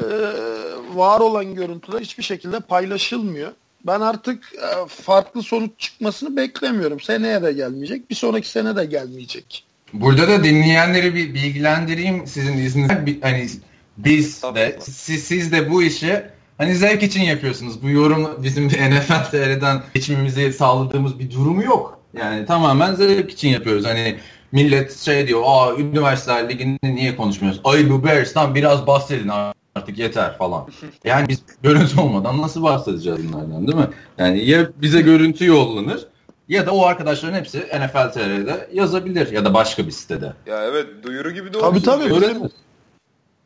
var 0.93 1.19
olan 1.19 1.55
görüntüler 1.55 1.99
hiçbir 1.99 2.23
şekilde 2.23 2.59
paylaşılmıyor. 2.59 3.51
Ben 3.85 4.01
artık 4.01 4.53
e, 4.55 4.87
farklı 4.87 5.43
sonuç 5.43 5.71
çıkmasını 5.77 6.37
beklemiyorum. 6.37 6.99
Seneye 6.99 7.43
de 7.43 7.53
gelmeyecek, 7.53 8.09
bir 8.09 8.15
sonraki 8.15 8.49
sene 8.49 8.75
de 8.75 8.85
gelmeyecek. 8.85 9.65
Burada 9.93 10.27
da 10.27 10.43
dinleyenleri 10.43 11.15
bir 11.15 11.33
bilgilendireyim 11.33 12.27
sizin 12.27 12.57
izninizle. 12.57 13.19
Hani 13.21 13.49
biz 13.97 14.43
de 14.43 14.79
siz, 14.81 15.23
siz 15.23 15.51
de 15.51 15.71
bu 15.71 15.83
işi 15.83 16.23
hani 16.61 16.75
zevk 16.75 17.03
için 17.03 17.21
yapıyorsunuz. 17.21 17.83
Bu 17.83 17.89
yorum 17.89 18.29
bizim 18.43 18.67
NFL 18.67 19.23
TR'den 19.31 19.81
geçimimizi 19.93 20.53
sağladığımız 20.53 21.19
bir 21.19 21.31
durumu 21.31 21.63
yok. 21.63 21.99
Yani 22.17 22.45
tamamen 22.45 22.95
zevk 22.95 23.31
için 23.31 23.49
yapıyoruz. 23.49 23.85
Hani 23.85 24.17
millet 24.51 24.97
şey 24.97 25.27
diyor, 25.27 25.41
aa 25.45 25.75
üniversiteler 25.75 26.49
ligini 26.49 26.77
niye 26.83 27.15
konuşmuyoruz? 27.15 27.61
Ay 27.63 27.89
bu 27.89 28.03
Bears'tan 28.03 28.55
biraz 28.55 28.87
bahsedin 28.87 29.31
artık 29.75 29.97
yeter 29.97 30.37
falan. 30.37 30.67
Yani 31.03 31.27
biz 31.29 31.41
görüntü 31.63 32.01
olmadan 32.01 32.41
nasıl 32.41 32.63
bahsedeceğiz 32.63 33.19
bunlardan 33.33 33.67
değil 33.67 33.77
mi? 33.77 33.89
Yani 34.17 34.45
ya 34.45 34.69
bize 34.81 35.01
görüntü 35.01 35.45
yollanır 35.45 36.07
ya 36.49 36.65
da 36.65 36.71
o 36.71 36.85
arkadaşların 36.85 37.37
hepsi 37.37 37.57
NFL 37.59 38.11
TR'de 38.13 38.69
yazabilir 38.73 39.31
ya 39.31 39.45
da 39.45 39.53
başka 39.53 39.85
bir 39.87 39.91
sitede. 39.91 40.33
Ya 40.45 40.63
evet 40.65 40.87
duyuru 41.03 41.31
gibi 41.31 41.47
de 41.47 41.51
Tabii 41.51 41.65
olmuş. 41.65 41.83
tabii. 41.83 42.03
Öyle 42.03 42.21
Bizim- 42.29 42.41
mi? 42.41 42.49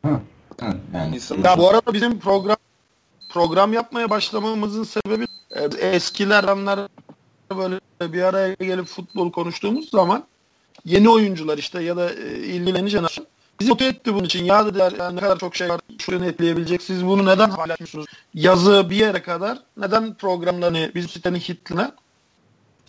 Hı, 0.06 0.12
hı, 0.60 0.74
yani. 0.94 1.18
Ya 1.44 1.58
bu 1.58 1.68
arada 1.70 1.92
bizim 1.94 2.18
program 2.18 2.56
program 3.36 3.72
yapmaya 3.72 4.10
başlamamızın 4.10 4.84
sebebi 4.84 5.26
e, 5.50 5.86
eskiler 5.86 6.44
adamlar 6.44 6.80
böyle 7.56 7.80
bir 8.00 8.22
araya 8.22 8.54
gelip 8.54 8.86
futbol 8.86 9.32
konuştuğumuz 9.32 9.90
zaman 9.90 10.24
yeni 10.84 11.08
oyuncular 11.08 11.58
işte 11.58 11.82
ya 11.82 11.96
da 11.96 12.12
e, 12.12 12.36
ilgilenen 12.36 12.86
jenerasyon 12.86 13.26
bizi 13.60 13.70
motive 13.70 13.88
etti 13.88 14.14
bunun 14.14 14.24
için. 14.24 14.44
Ya 14.44 14.66
dediler 14.66 14.92
ya 14.92 15.10
ne 15.10 15.20
kadar 15.20 15.38
çok 15.38 15.56
şey 15.56 15.68
var 15.68 15.80
şuraya 15.98 16.20
netleyebilecek. 16.20 16.82
Siz 16.82 17.06
bunu 17.06 17.26
neden 17.26 17.54
paylaşmıyorsunuz? 17.54 18.06
Yazı 18.34 18.90
bir 18.90 18.96
yere 18.96 19.22
kadar 19.22 19.58
neden 19.76 20.14
programlarını 20.14 20.90
bizim 20.94 21.10
sitenin 21.10 21.38
hitline 21.38 21.90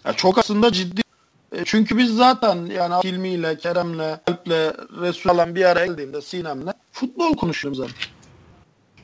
ya 0.05 0.13
çok 0.13 0.37
aslında 0.37 0.71
ciddi 0.71 1.01
e, 1.51 1.63
çünkü 1.65 1.97
biz 1.97 2.15
zaten 2.15 2.65
yani 2.65 3.03
Hilmi'yle, 3.03 3.57
Kerem'le, 3.57 4.19
Alp'le, 4.27 4.73
Resul 5.01 5.55
bir 5.55 5.65
araya 5.65 5.85
geldiğimde 5.85 6.21
Sinem'le 6.21 6.73
futbol 6.91 7.33
konuşuyoruz 7.33 7.77
zaten. 7.77 8.16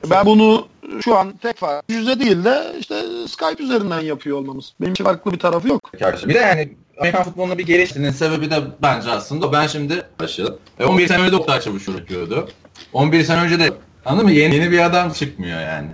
Ben 0.10 0.26
bunu 0.26 0.68
şu 1.02 1.18
an 1.18 1.34
tek 1.42 1.58
farklı 1.58 1.94
yüzde 1.94 2.20
değil 2.20 2.44
de 2.44 2.76
işte 2.80 2.96
Skype 3.28 3.64
üzerinden 3.64 4.00
yapıyor 4.00 4.38
olmamız. 4.38 4.74
Benim 4.82 4.94
için 4.94 5.04
farklı 5.04 5.34
bir 5.34 5.40
tarafı 5.40 5.68
yok. 5.68 5.92
Bir 6.28 6.34
de 6.34 6.40
yani 6.40 6.70
Amerikan 6.98 7.24
futboluna 7.24 7.58
bir 7.58 7.66
geliştiğinin 7.66 8.12
sebebi 8.12 8.52
de 8.52 8.56
bence 8.82 9.12
aslında 9.12 9.54
ben 9.54 9.68
şimdi 9.68 10.04
başı. 10.20 10.48
E, 10.80 10.86
11 10.86 11.08
sene 11.08 11.22
önce 11.22 11.32
de 11.32 11.36
Oktay 11.36 11.62
Çavuşur 11.62 11.96
yapıyordu. 11.96 12.50
11 12.94 13.24
sene 13.24 13.42
önce 13.42 13.60
de 13.60 13.72
anladın 14.06 14.26
mı? 14.26 14.32
Yeni, 14.32 14.56
yeni 14.56 14.72
bir 14.72 14.80
adam 14.86 15.12
çıkmıyor 15.12 15.62
yani. 15.62 15.90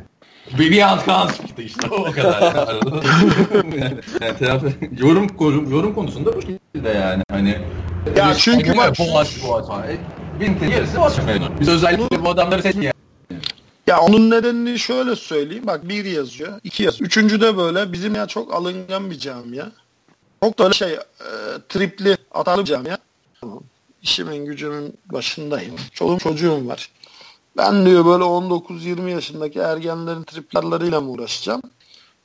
Bir, 0.59 0.71
bir 0.71 0.81
an 0.81 0.99
kan 1.05 1.27
çıktı 1.27 1.61
işte 1.61 1.87
o 1.89 2.03
kadar. 2.11 2.41
yani, 3.79 3.99
yani, 4.41 4.73
yorum, 4.99 5.27
yorum, 5.39 5.71
yorum 5.71 5.93
konusunda 5.95 6.35
bu 6.35 6.41
şekilde 6.41 6.89
yani. 6.89 7.23
Hani 7.31 7.57
Ya 8.17 8.33
çünkü 8.37 8.77
bak- 8.77 8.99
Boğaç, 8.99 9.43
Boğaç 9.43 9.65
falan. 9.67 9.83
E, 9.83 9.97
Bin 10.39 10.69
yarısı. 10.71 10.97
Biz 11.59 11.69
özellikle 11.69 12.25
bu 12.25 12.29
adamları 12.29 12.61
seçmiyoruz. 12.61 12.99
Ya 13.89 13.99
onun 14.01 14.29
nedenini 14.29 14.79
şöyle 14.79 15.15
söyleyeyim. 15.15 15.67
Bak 15.67 15.89
bir 15.89 16.05
yazıyor, 16.05 16.59
iki 16.63 16.83
yazıyor. 16.83 17.07
Üçüncü 17.07 17.41
de 17.41 17.57
böyle 17.57 17.93
bizim 17.93 18.15
ya 18.15 18.27
çok 18.27 18.53
alıngan 18.53 19.11
bir 19.11 19.19
camia. 19.19 19.65
Çok 20.43 20.59
böyle 20.59 20.73
şey 20.73 20.93
e, 20.93 20.99
tripli 21.69 22.17
atarlı 22.31 22.61
bir 22.61 22.65
camia. 22.65 22.97
Tamam. 23.41 23.63
İşimin 24.01 24.45
gücümün 24.45 24.97
başındayım. 25.05 25.75
Çoluğum 25.93 26.19
çocuğum 26.19 26.67
var. 26.67 26.89
Ben 27.57 27.85
diyor 27.85 28.05
böyle 28.05 28.23
19-20 28.23 29.09
yaşındaki 29.09 29.59
ergenlerin 29.59 30.23
triplerleriyle 30.23 30.99
mi 30.99 31.07
uğraşacağım? 31.07 31.61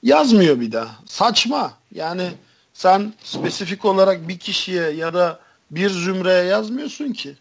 Yazmıyor 0.03 0.61
bir 0.61 0.73
daha. 0.73 0.97
Saçma. 1.07 1.73
Yani 1.95 2.31
sen 2.75 3.15
spesifik 3.25 3.85
olarak 3.85 4.29
bir 4.29 4.39
kişiye 4.39 4.91
ya 4.91 5.15
da 5.15 5.41
bir 5.71 5.91
zümreye 5.91 6.45
yazmıyorsun 6.45 7.13
ki. 7.13 7.37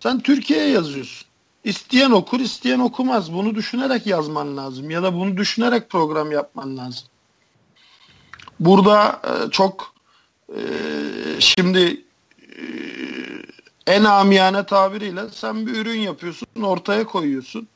Sen 0.00 0.20
Türkiye'ye 0.20 0.68
yazıyorsun. 0.68 1.31
İsteyen 1.64 2.10
okur, 2.10 2.40
isteyen 2.40 2.78
okumaz. 2.78 3.32
Bunu 3.32 3.54
düşünerek 3.54 4.06
yazman 4.06 4.56
lazım 4.56 4.90
ya 4.90 5.02
da 5.02 5.14
bunu 5.14 5.36
düşünerek 5.36 5.90
program 5.90 6.32
yapman 6.32 6.76
lazım. 6.76 7.04
Burada 8.60 9.20
e, 9.24 9.50
çok 9.50 9.94
e, 10.48 10.60
şimdi 11.38 11.80
e, 12.40 12.62
en 13.86 14.04
amiyane 14.04 14.66
tabiriyle 14.66 15.22
sen 15.32 15.66
bir 15.66 15.76
ürün 15.76 15.98
yapıyorsun, 16.00 16.46
ortaya 16.62 17.04
koyuyorsun. 17.04 17.68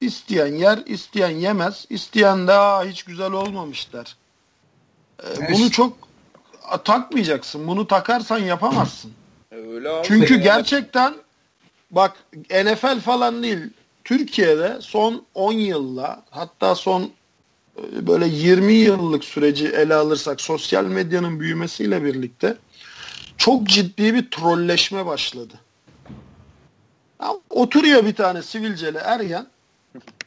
İsteyen 0.00 0.54
yer, 0.54 0.78
isteyen 0.86 1.30
yemez. 1.30 1.86
İsteyen 1.90 2.48
de 2.48 2.52
"Aa, 2.52 2.84
hiç 2.84 3.02
güzel 3.02 3.32
olmamış 3.32 3.92
der. 3.92 4.16
E, 5.22 5.26
Evet. 5.26 5.50
bunu 5.52 5.70
çok 5.70 5.96
takmayacaksın. 6.84 7.68
Bunu 7.68 7.86
takarsan 7.86 8.38
yapamazsın. 8.38 9.12
Öyle 9.52 9.88
abi. 9.88 10.06
Çünkü 10.08 10.36
gerçekten 10.36 11.14
bak 11.96 12.16
NFL 12.50 13.00
falan 13.00 13.42
değil. 13.42 13.58
Türkiye'de 14.04 14.76
son 14.80 15.24
10 15.34 15.52
yılla 15.52 16.22
hatta 16.30 16.74
son 16.74 17.02
e, 17.78 18.06
böyle 18.06 18.26
20 18.26 18.72
yıllık 18.72 19.24
süreci 19.24 19.66
ele 19.68 19.94
alırsak 19.94 20.40
sosyal 20.40 20.84
medyanın 20.84 21.40
büyümesiyle 21.40 22.04
birlikte 22.04 22.56
çok 23.38 23.64
ciddi 23.66 24.14
bir 24.14 24.30
trolleşme 24.30 25.06
başladı. 25.06 25.54
Ya, 27.22 27.28
oturuyor 27.50 28.04
bir 28.06 28.14
tane 28.14 28.42
sivilceli 28.42 28.98
ergen 28.98 29.46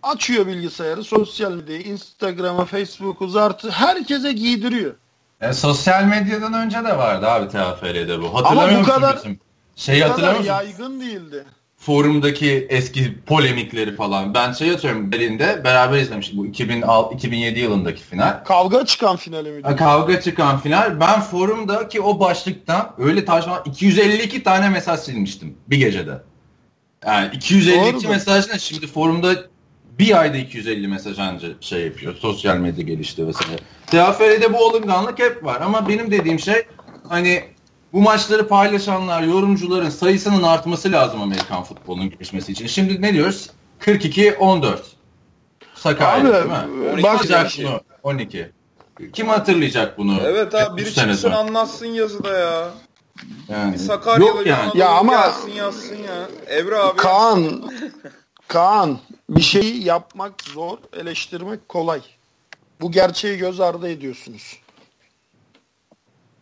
açıyor 0.03 0.47
bilgisayarı 0.47 1.03
sosyal 1.03 1.51
medyayı 1.51 1.81
Instagram'a 1.81 2.65
Facebook'u 2.65 3.27
zartı 3.27 3.69
herkese 3.71 4.31
giydiriyor. 4.31 4.93
E, 5.41 5.53
sosyal 5.53 6.03
medyadan 6.03 6.53
önce 6.53 6.77
de 6.77 6.97
vardı 6.97 7.27
abi 7.27 7.47
TFR'de 7.47 8.21
bu. 8.21 8.33
Hatırlamıyor 8.35 8.67
Ama 8.67 8.71
bu 8.75 8.79
musun 8.79 8.91
kadar- 8.93 9.17
bizim? 9.17 9.39
Şeyi 9.75 10.01
Bu 10.01 10.05
hatırlamıyor 10.05 10.43
kadar 10.43 10.63
musun? 10.63 10.67
yaygın 10.67 11.01
değildi. 11.01 11.45
Forumdaki 11.79 12.67
eski 12.69 13.19
polemikleri 13.25 13.95
falan. 13.95 14.33
Ben 14.33 14.51
şey 14.51 14.71
atıyorum 14.71 15.11
Berlin'de 15.11 15.61
beraber 15.63 15.97
izlemiştik 15.97 16.37
bu 16.37 16.45
2006, 16.45 17.15
2007 17.15 17.59
yılındaki 17.59 18.03
final. 18.03 18.43
Kavga 18.43 18.85
çıkan 18.85 19.15
finali 19.15 19.51
mi? 19.51 19.75
Kavga 19.75 20.21
çıkan 20.21 20.59
final. 20.59 20.99
Ben 20.99 21.21
forumdaki 21.21 22.01
o 22.01 22.19
başlıktan 22.19 22.93
öyle 22.97 23.25
taşma 23.25 23.63
252 23.65 24.43
tane 24.43 24.69
mesaj 24.69 24.99
silmiştim 24.99 25.57
bir 25.67 25.77
gecede. 25.77 26.21
Yani 27.05 27.29
252 27.35 27.93
Doğru 27.93 28.01
mu? 28.01 28.09
mesaj 28.09 28.49
ne? 28.49 28.59
Şimdi 28.59 28.87
forumda 28.87 29.35
bir 29.99 30.21
ayda 30.21 30.37
250 30.37 30.87
mesaj 30.87 31.19
anca 31.19 31.47
şey 31.61 31.85
yapıyor. 31.85 32.15
Sosyal 32.15 32.57
medya 32.57 32.83
gelişti 32.83 33.27
vesaire. 33.27 33.61
TFR'de 33.87 34.53
bu 34.53 34.69
alınganlık 34.69 35.19
hep 35.19 35.45
var 35.45 35.61
ama 35.61 35.89
benim 35.89 36.11
dediğim 36.11 36.39
şey 36.39 36.63
hani 37.09 37.43
bu 37.93 38.01
maçları 38.01 38.47
paylaşanlar, 38.47 39.21
yorumcuların 39.23 39.89
sayısının 39.89 40.43
artması 40.43 40.91
lazım 40.91 41.21
Amerikan 41.21 41.63
futbolunun 41.63 42.09
gelişmesi 42.09 42.51
için. 42.51 42.67
Şimdi 42.67 43.01
ne 43.01 43.13
diyoruz? 43.13 43.49
42-14. 43.79 44.77
Sakarya 45.75 46.29
Abi, 46.29 46.33
değil 46.33 46.45
mi? 46.45 46.51
bak- 46.51 46.97
Kim 46.97 47.03
hatırlayacak 47.03 47.51
bunu? 47.63 47.81
12. 48.03 48.51
Kim 49.13 49.27
hatırlayacak 49.27 49.97
bunu? 49.97 50.19
Evet 50.23 50.55
abi 50.55 50.81
biri 50.81 50.87
3 50.89 50.93
sene 50.93 51.11
çıksın 51.11 51.31
anlatsın 51.31 51.85
yazıda 51.85 52.37
ya. 52.37 52.71
Yani. 53.49 53.75
Bir 53.75 54.19
Yok 54.19 54.45
yani. 54.45 54.71
Ya 54.77 54.89
ama- 54.89 55.13
gelsin 55.13 55.51
yazsın 55.51 55.95
ya. 55.95 56.29
Evre 56.47 56.77
abi. 56.77 56.97
Kaan, 56.97 57.71
Kaan 58.47 58.99
bir 59.29 59.41
şeyi 59.41 59.83
yapmak 59.83 60.33
zor, 60.41 60.77
eleştirmek 60.93 61.69
kolay. 61.69 62.01
Bu 62.81 62.91
gerçeği 62.91 63.37
göz 63.37 63.59
ardı 63.59 63.89
ediyorsunuz. 63.89 64.57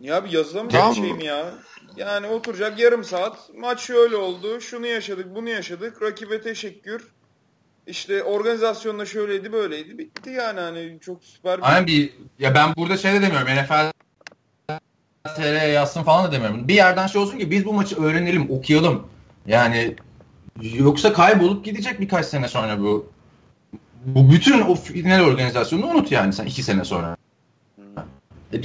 Ya 0.02 0.18
abi 0.18 0.36
yazıda 0.36 0.68
Tamam. 0.68 0.96
şey 0.96 1.14
mi 1.14 1.26
ya? 1.26 1.54
Yani 1.96 2.28
oturacak 2.28 2.80
yarım 2.80 3.04
saat. 3.04 3.38
Maç 3.58 3.80
şöyle 3.80 4.16
oldu. 4.16 4.62
Şunu 4.62 4.88
yaşadık, 4.88 5.36
bunu 5.36 5.50
yaşadık. 5.50 6.02
Rakibe 6.02 6.42
teşekkür. 6.42 7.08
İşte 7.88 8.24
organizasyonda 8.24 9.06
şöyleydi, 9.06 9.52
böyleydi. 9.52 9.98
Bitti 9.98 10.30
yani 10.30 10.60
hani 10.60 10.98
çok 11.02 11.24
süper 11.24 11.58
bir... 11.58 11.64
Aynen 11.64 11.88
bir 11.88 12.14
ya 12.40 12.56
ben 12.56 12.76
burada 12.76 12.98
şey 12.98 13.14
de 13.14 13.22
demiyorum. 13.22 13.48
NFL 13.48 13.92
TR 15.36 15.68
yazsın 15.68 16.04
falan 16.04 16.26
da 16.26 16.32
demiyorum. 16.32 16.68
Bir 16.68 16.74
yerden 16.74 17.08
şey 17.08 17.22
olsun 17.22 17.38
ki 17.38 17.52
biz 17.52 17.66
bu 17.66 17.74
maçı 17.74 18.04
öğrenelim, 18.04 18.52
okuyalım. 18.52 19.08
Yani 19.48 19.96
yoksa 20.62 21.14
kaybolup 21.14 21.66
gidecek 21.66 22.00
birkaç 22.00 22.26
sene 22.26 22.48
sonra 22.48 22.80
bu. 22.80 23.12
Bu 24.06 24.32
bütün 24.32 24.62
o 24.62 24.76
final 24.76 25.24
organizasyonunu 25.24 25.88
unut 25.88 26.12
yani 26.12 26.34
sen 26.34 26.46
iki 26.46 26.64
sene 26.64 26.86
sonra. 26.86 27.18
E 28.54 28.62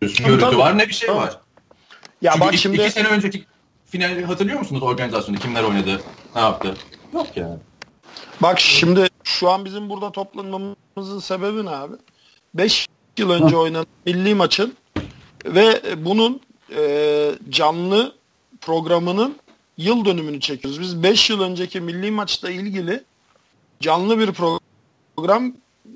diyoruz. 0.00 0.18
Görüntü 0.18 0.44
tabii. 0.44 0.58
var 0.58 0.78
ne 0.78 0.88
bir 0.88 0.94
şey 0.94 1.06
Tabii. 1.08 1.18
var. 1.18 1.38
Ya 2.22 2.32
Çünkü 2.32 2.46
bak 2.46 2.54
iki, 2.54 2.62
şimdi 2.62 2.76
iki 2.82 2.90
sene 2.90 3.08
önceki 3.08 3.44
finali 3.86 4.24
hatırlıyor 4.24 4.58
musunuz 4.58 4.82
organizasyonu? 4.82 5.38
Kimler 5.38 5.62
oynadı? 5.62 6.02
Ne 6.34 6.40
yaptı? 6.40 6.74
Yok 7.14 7.26
yani. 7.36 7.56
bak 8.40 8.60
şimdi 8.60 9.08
şu 9.24 9.50
an 9.50 9.64
bizim 9.64 9.90
burada 9.90 10.12
toplanmamızın 10.12 11.18
sebebi 11.20 11.64
ne 11.66 11.70
abi? 11.70 11.94
5 12.54 12.86
yıl 13.18 13.30
önce 13.30 13.56
oynanan 13.56 13.86
milli 14.06 14.34
maçın 14.34 14.74
ve 15.44 15.82
bunun 15.96 16.40
e, 16.76 17.30
canlı 17.50 18.14
programının 18.60 19.36
yıl 19.76 20.04
dönümünü 20.04 20.40
çekiyoruz. 20.40 20.80
Biz 20.80 21.02
5 21.02 21.30
yıl 21.30 21.40
önceki 21.40 21.80
milli 21.80 22.10
maçla 22.10 22.50
ilgili 22.50 23.04
canlı 23.80 24.18
bir 24.18 24.32
program 24.32 25.42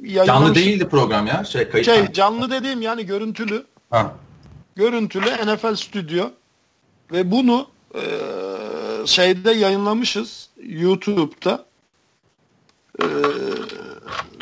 yayınlamıştık. 0.03 0.27
Canlı 0.27 0.55
değildi 0.55 0.88
program 0.88 1.27
ya. 1.27 1.45
Şey 1.45 1.69
kayıt. 1.69 1.87
Şey 1.87 2.12
canlı 2.12 2.51
dediğim 2.51 2.83
yani 2.83 3.07
görüntülü. 3.07 3.64
Ha. 3.94 4.14
görüntülü 4.76 5.26
NFL 5.26 5.74
Stüdyo 5.74 6.30
ve 7.12 7.30
bunu 7.30 7.68
e, 7.94 8.02
şeyde 9.07 9.50
yayınlamışız 9.50 10.48
YouTube'da. 10.62 11.64
Ee, 13.02 13.04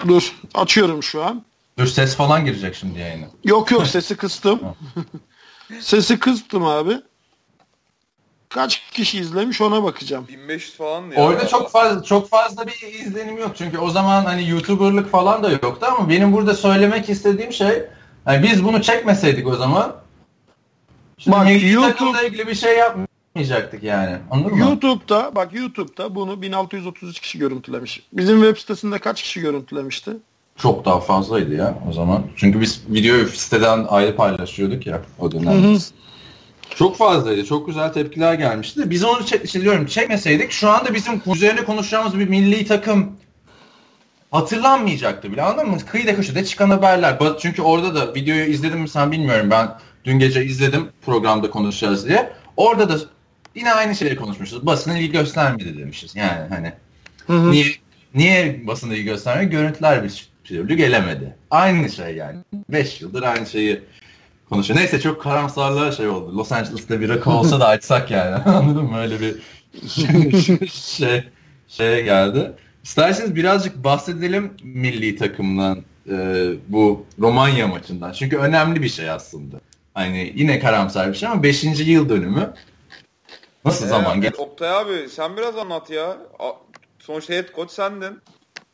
dur 0.08 0.34
açıyorum 0.54 1.02
şu 1.02 1.24
an. 1.24 1.44
Dur 1.78 1.86
ses 1.86 2.16
falan 2.16 2.44
girecek 2.44 2.74
şimdi 2.74 2.98
yayına. 2.98 3.26
Yok 3.44 3.70
yok 3.70 3.86
sesi 3.86 4.16
kıstım. 4.16 4.60
sesi 5.80 6.18
kıstım 6.18 6.64
abi. 6.64 7.00
Kaç 8.48 8.90
kişi 8.90 9.18
izlemiş 9.18 9.60
ona 9.60 9.82
bakacağım. 9.82 10.28
1500 10.28 10.76
falan 10.76 11.10
ya. 11.10 11.16
Orada 11.16 11.48
çok 11.48 11.70
fazla 11.70 12.02
çok 12.02 12.28
fazla 12.28 12.66
bir 12.66 13.06
izlenim 13.06 13.38
yok. 13.38 13.50
Çünkü 13.54 13.78
o 13.78 13.90
zaman 13.90 14.24
hani 14.24 14.48
YouTuber'lık 14.48 15.10
falan 15.10 15.42
da 15.42 15.50
yoktu 15.50 15.86
ama 15.98 16.08
benim 16.08 16.32
burada 16.32 16.54
söylemek 16.54 17.08
istediğim 17.08 17.52
şey 17.52 17.82
hani 18.24 18.42
biz 18.42 18.64
bunu 18.64 18.82
çekmeseydik 18.82 19.46
o 19.46 19.56
zaman 19.56 19.96
şimdi 21.18 21.36
Bak, 21.36 21.46
YouTube- 21.48 22.26
ilgili 22.26 22.46
bir 22.46 22.54
şey 22.54 22.78
yapmayacaktık 22.78 23.82
yani. 23.82 24.16
Anladın 24.30 24.52
mı? 24.52 24.60
YouTube'da 24.60 25.34
bak 25.34 25.54
YouTube'da 25.54 26.14
bunu 26.14 26.42
1633 26.42 27.20
kişi 27.20 27.38
görüntülemiş. 27.38 28.02
Bizim 28.12 28.42
web 28.42 28.56
sitesinde 28.56 28.98
kaç 28.98 29.22
kişi 29.22 29.40
görüntülemişti? 29.40 30.10
Çok 30.56 30.84
daha 30.84 31.00
fazlaydı 31.00 31.54
ya 31.54 31.78
o 31.90 31.92
zaman. 31.92 32.22
Çünkü 32.36 32.60
biz 32.60 32.82
videoyu 32.88 33.28
siteden 33.28 33.86
ayrı 33.88 34.16
paylaşıyorduk 34.16 34.86
ya 34.86 35.00
o 35.18 35.32
dönem. 35.32 35.78
Çok 36.74 36.96
fazlaydı. 36.96 37.44
Çok 37.44 37.66
güzel 37.66 37.92
tepkiler 37.92 38.34
gelmişti. 38.34 38.90
Biz 38.90 39.04
onu 39.04 39.26
çek, 39.26 39.44
işte 39.44 39.60
diyorum, 39.60 39.86
çekmeseydik 39.86 40.50
şu 40.50 40.70
anda 40.70 40.94
bizim 40.94 41.22
üzerine 41.34 41.64
konuşacağımız 41.64 42.18
bir 42.18 42.28
milli 42.28 42.66
takım 42.66 43.12
hatırlanmayacaktı 44.32 45.32
bile 45.32 45.42
anladın 45.42 45.70
mı? 45.70 45.78
Kıyıda 45.90 46.16
köşede 46.16 46.44
çıkan 46.44 46.70
haberler. 46.70 47.18
Çünkü 47.40 47.62
orada 47.62 47.94
da 47.94 48.14
videoyu 48.14 48.44
izledim 48.44 48.80
mi 48.80 48.88
sen 48.88 49.12
bilmiyorum. 49.12 49.50
Ben 49.50 49.68
dün 50.04 50.18
gece 50.18 50.44
izledim 50.44 50.88
programda 51.06 51.50
konuşacağız 51.50 52.08
diye. 52.08 52.32
Orada 52.56 52.88
da 52.88 52.98
yine 53.54 53.72
aynı 53.72 53.94
şeyleri 53.94 54.16
konuşmuşuz. 54.16 54.66
Basın 54.66 54.96
ilgi 54.96 55.12
göstermedi 55.12 55.78
demişiz. 55.78 56.16
Yani 56.16 56.48
hani 56.48 56.72
Hı 57.26 57.32
hı. 57.32 57.50
niye 57.50 57.66
niye 58.14 58.66
basın 58.66 58.90
ilgi 58.90 59.04
göstermiyor? 59.04 59.50
Görüntüler 59.50 60.04
bir 60.04 60.28
türlü 60.44 60.74
gelemedi. 60.74 61.36
Aynı 61.50 61.90
şey 61.90 62.16
yani. 62.16 62.38
5 62.68 63.00
yıldır 63.00 63.22
aynı 63.22 63.46
şeyi 63.46 63.82
konuşuyor. 64.48 64.80
Neyse 64.80 65.00
çok 65.00 65.22
karamsarlığa 65.22 65.92
şey 65.92 66.08
oldu. 66.08 66.36
Los 66.36 66.52
Angeles'ta 66.52 67.00
bir 67.00 67.08
rakı 67.08 67.30
olsa 67.30 67.60
da 67.60 67.68
açsak 67.68 68.10
yani. 68.10 68.34
Anladın 68.44 68.84
mı? 68.84 68.98
Öyle 69.00 69.20
bir 69.20 69.36
şey 70.68 71.24
şeye 71.68 72.00
geldi. 72.00 72.52
İsterseniz 72.84 73.34
birazcık 73.36 73.84
bahsedelim 73.84 74.52
milli 74.62 75.16
takımdan 75.16 75.82
e, 76.10 76.46
bu 76.68 77.06
Romanya 77.20 77.66
maçından. 77.68 78.12
Çünkü 78.12 78.36
önemli 78.36 78.82
bir 78.82 78.88
şey 78.88 79.10
aslında. 79.10 79.56
Hani 79.94 80.32
yine 80.36 80.58
karamsar 80.58 81.08
bir 81.08 81.14
şey 81.14 81.28
ama 81.28 81.42
5. 81.42 81.64
yıl 81.64 82.08
dönümü. 82.08 82.54
Nasıl 83.64 83.84
Ee, 83.86 83.88
zaman 83.88 84.20
geçti? 84.20 84.42
Oktay 84.42 84.70
abi 84.76 85.08
sen 85.08 85.36
biraz 85.36 85.56
anlat 85.56 85.90
ya. 85.90 86.16
Sonuçta 86.98 87.34
head 87.34 87.54
coach 87.54 87.70
sendin. 87.70 88.18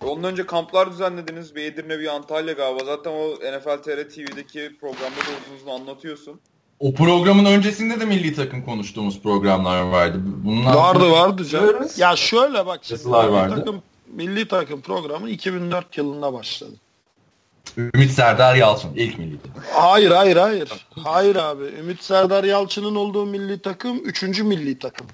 Ondan 0.05 0.33
önce 0.33 0.47
kamplar 0.47 0.93
düzenlediniz. 0.93 1.55
Bir 1.55 1.63
Edirne 1.63 1.99
bir 1.99 2.15
Antalya 2.15 2.53
galiba. 2.53 2.85
Zaten 2.85 3.11
o 3.11 3.35
NFL 3.35 3.83
TR 3.83 4.09
TV'deki 4.09 4.71
programda 4.81 5.17
da 5.17 5.31
uzun 5.47 5.57
uzun 5.57 5.81
anlatıyorsun. 5.81 6.41
O 6.81 6.95
programın 6.95 7.45
öncesinde 7.45 8.01
de 8.01 8.05
milli 8.05 8.35
takım 8.35 8.63
konuştuğumuz 8.65 9.23
programlar 9.23 9.83
vardı. 9.83 10.19
Bunlar 10.25 10.75
Vardı 10.75 11.11
vardı 11.11 11.45
canım. 11.45 11.89
Ya 11.97 12.17
şöyle 12.17 12.67
bak. 12.67 12.81
şimdi, 12.85 13.11
vardı. 13.11 13.55
Takım, 13.57 13.83
milli 14.13 14.49
takım 14.49 14.81
programı 14.81 15.31
2004 15.31 15.99
yılında 15.99 16.33
başladı. 16.33 16.73
Ümit 17.77 18.11
Serdar 18.11 18.55
Yalçın 18.55 18.95
ilk 18.95 19.19
milli 19.19 19.39
takım. 19.43 19.63
Hayır 19.73 20.11
hayır 20.11 20.37
hayır. 20.37 20.87
Hayır 21.05 21.37
abi. 21.37 21.65
Ümit 21.65 22.03
Serdar 22.03 22.45
Yalçın'ın 22.45 22.95
olduğu 22.95 23.27
milli 23.27 23.59
takım 23.63 23.99
3. 24.05 24.23
milli 24.23 24.79
takım. 24.79 25.07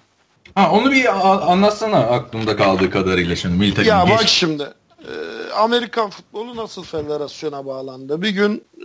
Ha 0.55 0.71
onu 0.73 0.91
bir 0.93 1.25
anlatsana 1.53 1.97
aklımda 1.99 2.57
kaldığı 2.57 2.91
kadarıyla 2.91 3.37
şimdi 3.37 3.55
milli 3.59 3.75
takım. 3.75 3.89
Ya 3.91 4.05
geç- 4.05 4.19
bak 4.19 4.29
şimdi. 4.29 4.63
e, 5.01 5.13
Amerikan 5.53 6.11
futbolu 6.11 6.57
nasıl 6.57 6.83
federasyona 6.85 7.67
bağlandı? 7.67 8.23
Bir 8.23 8.29
gün 8.31 8.65
e, 8.81 8.85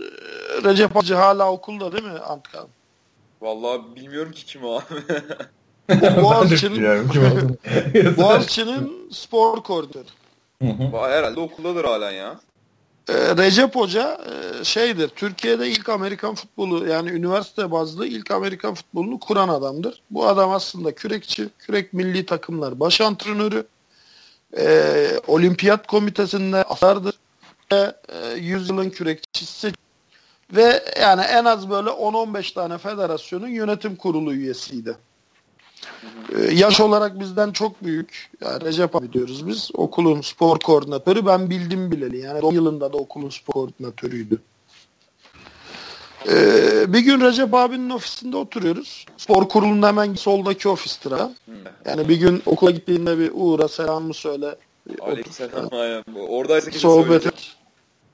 Recep 0.64 0.96
Hacı 0.96 1.14
hala 1.14 1.52
okulda 1.52 1.92
değil 1.92 2.04
mi 2.04 2.18
Antkan? 2.18 2.68
Vallahi 3.40 3.80
bilmiyorum 3.96 4.32
ki 4.32 4.44
kim 4.46 4.64
o 4.64 4.74
abi. 4.74 4.84
Boğaziçi'nin 6.22 6.82
Boğaziçi'nin 8.16 9.10
spor 9.12 9.62
koordinatörü. 9.62 10.20
Herhalde 10.92 11.40
okuldadır 11.40 11.84
halen 11.84 12.10
ya. 12.10 12.40
E, 13.08 13.36
Recep 13.36 13.76
Hoca 13.76 14.18
e, 14.60 14.64
şeydir. 14.64 15.08
Türkiye'de 15.08 15.68
ilk 15.68 15.88
Amerikan 15.88 16.34
futbolu 16.34 16.86
yani 16.86 17.10
üniversite 17.10 17.70
bazlı 17.70 18.06
ilk 18.06 18.30
Amerikan 18.30 18.74
futbolunu 18.74 19.18
kuran 19.20 19.48
adamdır. 19.48 20.02
Bu 20.10 20.26
adam 20.26 20.50
aslında 20.50 20.94
kürekçi, 20.94 21.48
kürek 21.58 21.92
milli 21.92 22.26
takımlar 22.26 22.80
baş 22.80 23.00
antrenörü. 23.00 23.66
E, 24.58 25.06
olimpiyat 25.26 25.86
komitesinde 25.86 26.62
asardır. 26.62 27.14
E, 27.72 27.92
yüzyılın 28.36 28.90
kürekçisi 28.90 29.72
ve 30.52 30.82
yani 31.00 31.22
en 31.22 31.44
az 31.44 31.70
böyle 31.70 31.90
10-15 31.90 32.54
tane 32.54 32.78
federasyonun 32.78 33.48
yönetim 33.48 33.96
kurulu 33.96 34.32
üyesiydi. 34.32 34.96
E, 36.38 36.54
yaş 36.54 36.80
olarak 36.80 37.20
bizden 37.20 37.52
çok 37.52 37.84
büyük. 37.84 38.30
Yani 38.40 38.64
Recep 38.64 38.96
abi 38.96 39.12
diyoruz 39.12 39.46
biz. 39.46 39.70
Okulun 39.74 40.20
spor 40.20 40.58
koordinatörü. 40.58 41.26
Ben 41.26 41.50
bildim 41.50 41.92
bileli. 41.92 42.18
Yani 42.18 42.40
10 42.40 42.54
yılında 42.54 42.92
da 42.92 42.96
okulun 42.96 43.30
spor 43.30 43.52
koordinatörüydü. 43.52 44.38
E, 46.28 46.32
bir 46.92 46.98
gün 46.98 47.20
Recep 47.20 47.54
abinin 47.54 47.90
ofisinde 47.90 48.36
oturuyoruz. 48.36 49.06
Spor 49.16 49.48
kurulunun 49.48 49.86
hemen 49.86 50.14
soldaki 50.14 50.68
ofistir 50.68 51.12
ha. 51.12 51.30
Yani 51.86 52.08
bir 52.08 52.16
gün 52.16 52.42
okula 52.46 52.70
gittiğinde 52.70 53.18
bir 53.18 53.30
uğra 53.34 53.68
selamı 53.68 54.14
söyle. 54.14 54.56
Aleykümselam. 55.00 55.68
Oradaysa 56.28 56.70
sohbet 56.70 57.26
et. 57.26 57.56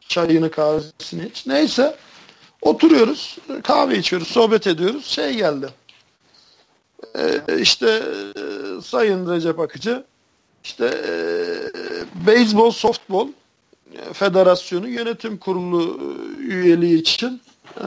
Çayını 0.00 0.50
kahvesini 0.50 1.26
iç. 1.26 1.46
Neyse. 1.46 1.96
Oturuyoruz. 2.62 3.38
Kahve 3.62 3.98
içiyoruz. 3.98 4.28
Sohbet 4.28 4.66
ediyoruz. 4.66 5.06
Şey 5.06 5.34
geldi. 5.34 5.68
Ee, 7.18 7.60
işte 7.60 8.02
e, 8.36 8.80
Sayın 8.82 9.30
Recep 9.30 9.60
Akıcı 9.60 10.04
işte 10.64 10.86
e, 10.86 11.14
Beyzbol 12.26 12.70
Softball 12.70 13.28
e, 13.92 14.12
Federasyonu 14.12 14.88
Yönetim 14.88 15.38
Kurulu 15.38 16.00
e, 16.00 16.42
üyeliği 16.42 17.00
için 17.00 17.40
e, 17.80 17.86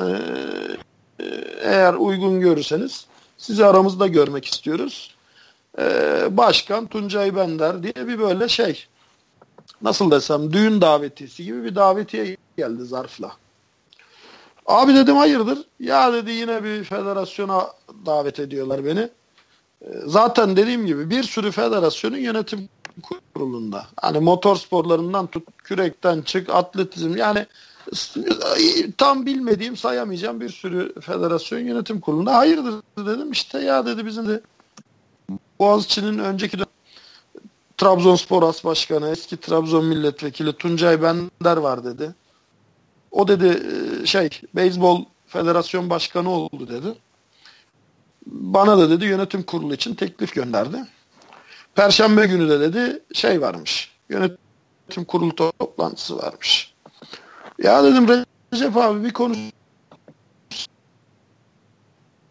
e, 1.19 1.25
eğer 1.62 1.93
uygun 1.93 2.39
görürseniz 2.39 3.05
sizi 3.38 3.65
aramızda 3.65 4.08
görmek 4.08 4.45
istiyoruz. 4.45 5.15
E, 5.79 5.84
Başkan 6.38 6.88
Tuncay 6.88 7.36
Bender 7.36 7.84
diye 7.84 8.08
bir 8.08 8.19
böyle 8.19 8.49
şey 8.49 8.86
nasıl 9.82 10.12
desem 10.12 10.53
düğün 10.53 10.82
davetiyesi 10.82 11.43
gibi 11.43 11.63
bir 11.63 11.75
davetiye 11.75 12.38
geldi 12.58 12.86
zarfla. 12.86 13.32
Abi 14.69 14.95
dedim 14.95 15.15
hayırdır? 15.15 15.60
Ya 15.79 16.13
dedi 16.13 16.32
yine 16.32 16.63
bir 16.63 16.84
federasyona 16.84 17.67
davet 18.05 18.39
ediyorlar 18.39 18.86
beni. 18.86 18.99
Ee, 18.99 19.88
Zaten 20.05 20.58
dediğim 20.58 20.86
gibi 20.86 21.10
bir 21.10 21.23
sürü 21.23 21.51
federasyonun 21.51 22.17
yönetim 22.17 22.69
kurulunda. 23.34 23.88
Hani 24.01 24.19
motor 24.19 24.55
sporlarından 24.55 25.27
tut, 25.27 25.43
kürekten 25.58 26.21
çık, 26.21 26.49
atletizm 26.49 27.17
yani 27.17 27.45
tam 28.97 29.25
bilmediğim 29.25 29.77
sayamayacağım 29.77 30.41
bir 30.41 30.49
sürü 30.49 30.93
federasyon 31.01 31.60
yönetim 31.60 31.99
kurulunda. 32.01 32.38
Hayırdır 32.38 32.84
dedim 32.97 33.32
işte 33.32 33.60
ya 33.60 33.86
dedi 33.86 34.05
bizim 34.05 34.27
de 34.27 34.41
Boğaziçi'nin 35.60 36.19
önceki 36.19 36.58
dönem 36.58 36.69
Trabzonspor 37.77 38.43
As 38.43 38.65
Başkanı, 38.65 39.10
eski 39.10 39.38
Trabzon 39.38 39.86
Milletvekili 39.86 40.53
Tuncay 40.53 41.01
Bender 41.01 41.58
var 41.58 41.84
dedi. 41.84 42.15
O 43.12 43.28
dedi 43.28 43.60
e, 44.04 44.06
şey 44.06 44.30
Beyzbol 44.56 45.06
Federasyon 45.28 45.89
Başkanı 45.89 46.30
oldu 46.30 46.67
dedi. 46.67 46.93
Bana 48.26 48.78
da 48.78 48.89
dedi 48.89 49.06
yönetim 49.06 49.43
kurulu 49.43 49.74
için 49.74 49.95
teklif 49.95 50.36
gönderdi. 50.36 50.78
Perşembe 51.76 52.26
günü 52.26 52.49
de 52.49 52.60
dedi 52.60 53.03
şey 53.14 53.41
varmış. 53.41 53.91
Yönetim 54.10 55.05
kurulu 55.07 55.36
toplantısı 55.36 56.18
varmış. 56.18 56.74
Ya 57.64 57.84
dedim 57.84 58.26
Recep 58.53 58.78
abi 58.78 59.03
bir 59.03 59.14
konuş 59.14 59.38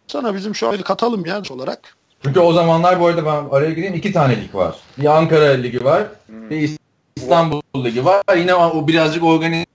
sana 0.07 0.35
bizim 0.35 0.55
şu 0.55 0.69
an 0.69 0.81
katalım 0.81 1.25
ya 1.25 1.41
olarak. 1.49 1.97
Çünkü 2.23 2.39
o 2.39 2.53
zamanlar 2.53 2.99
bu 2.99 3.07
arada 3.07 3.25
ben 3.25 3.57
araya 3.57 3.71
gireyim 3.71 3.93
iki 3.93 4.11
tane 4.11 4.41
lig 4.41 4.55
var. 4.55 4.75
Bir 4.97 5.17
Ankara 5.17 5.45
Ligi 5.45 5.83
var, 5.83 6.07
bir 6.29 6.77
İstanbul 7.15 7.61
Ligi 7.75 8.05
var. 8.05 8.23
Yine 8.37 8.55
o 8.55 8.87
birazcık 8.87 9.23
organize 9.23 9.65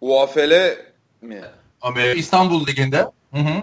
UAFL 0.00 0.76
mi? 1.22 1.42
Amerika 1.82 2.18
İstanbul 2.18 2.66
Ligi'nde. 2.66 2.98
Hı 3.32 3.40
hı. 3.40 3.62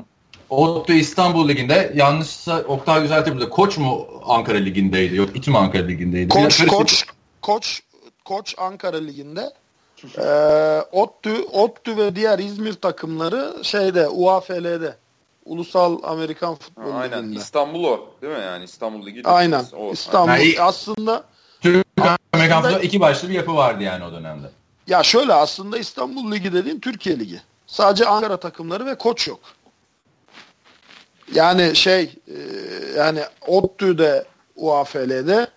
ODTÜ 0.49 0.93
İstanbul 0.93 1.49
Ligi'nde 1.49 1.91
yanlışsa 1.95 2.59
Oktay 2.61 3.03
düzeltir 3.03 3.33
burada. 3.33 3.49
Koç 3.49 3.77
mu 3.77 4.07
Ankara 4.25 4.57
Ligi'ndeydi? 4.57 5.15
Yok 5.15 5.29
İTÜ 5.35 5.51
mü 5.51 5.57
Ankara 5.57 5.83
Ligi'ndeydi? 5.85 6.29
Koç, 6.29 6.67
koç, 6.67 7.05
koç, 7.41 7.81
koç 8.25 8.55
Ankara 8.57 8.97
Ligi'nde. 8.97 9.53
Ee, 10.17 10.81
ODTÜ, 10.91 11.43
ODTÜ 11.51 11.97
ve 11.97 12.15
diğer 12.15 12.39
İzmir 12.39 12.73
takımları 12.73 13.63
şeyde 13.63 14.07
UAFL'de. 14.07 14.95
Ulusal 15.45 15.99
Amerikan 16.03 16.55
Futbol 16.55 16.95
Aynen. 16.95 17.23
Ligi'nde. 17.23 17.39
İstanbul 17.39 17.83
o. 17.83 18.09
Değil 18.21 18.33
mi 18.33 18.41
yani? 18.41 18.63
İstanbul 18.63 19.05
Ligi. 19.05 19.21
Aynen. 19.25 19.65
O. 19.77 19.91
İstanbul. 19.91 20.31
Yani- 20.31 20.55
Aslında 20.59 21.23
Türk 21.61 21.85
Amerikan 22.33 22.63
futbolu 22.63 22.81
iki 22.81 22.99
başlı 22.99 23.29
bir 23.29 23.33
yapı 23.33 23.55
vardı 23.55 23.83
yani 23.83 24.03
o 24.05 24.11
dönemde. 24.11 24.47
Ya 24.91 25.03
şöyle 25.03 25.33
aslında 25.33 25.77
İstanbul 25.77 26.31
Ligi 26.31 26.53
dediğin 26.53 26.79
Türkiye 26.79 27.19
Ligi. 27.19 27.41
Sadece 27.67 28.05
Ankara 28.05 28.37
takımları 28.37 28.85
ve 28.85 28.95
koç 28.95 29.27
yok. 29.27 29.39
Yani 31.33 31.75
şey 31.75 32.15
e, 32.27 32.37
yani 32.97 33.21
ODTÜ'de 33.47 34.25
UAFL'de 34.55 35.47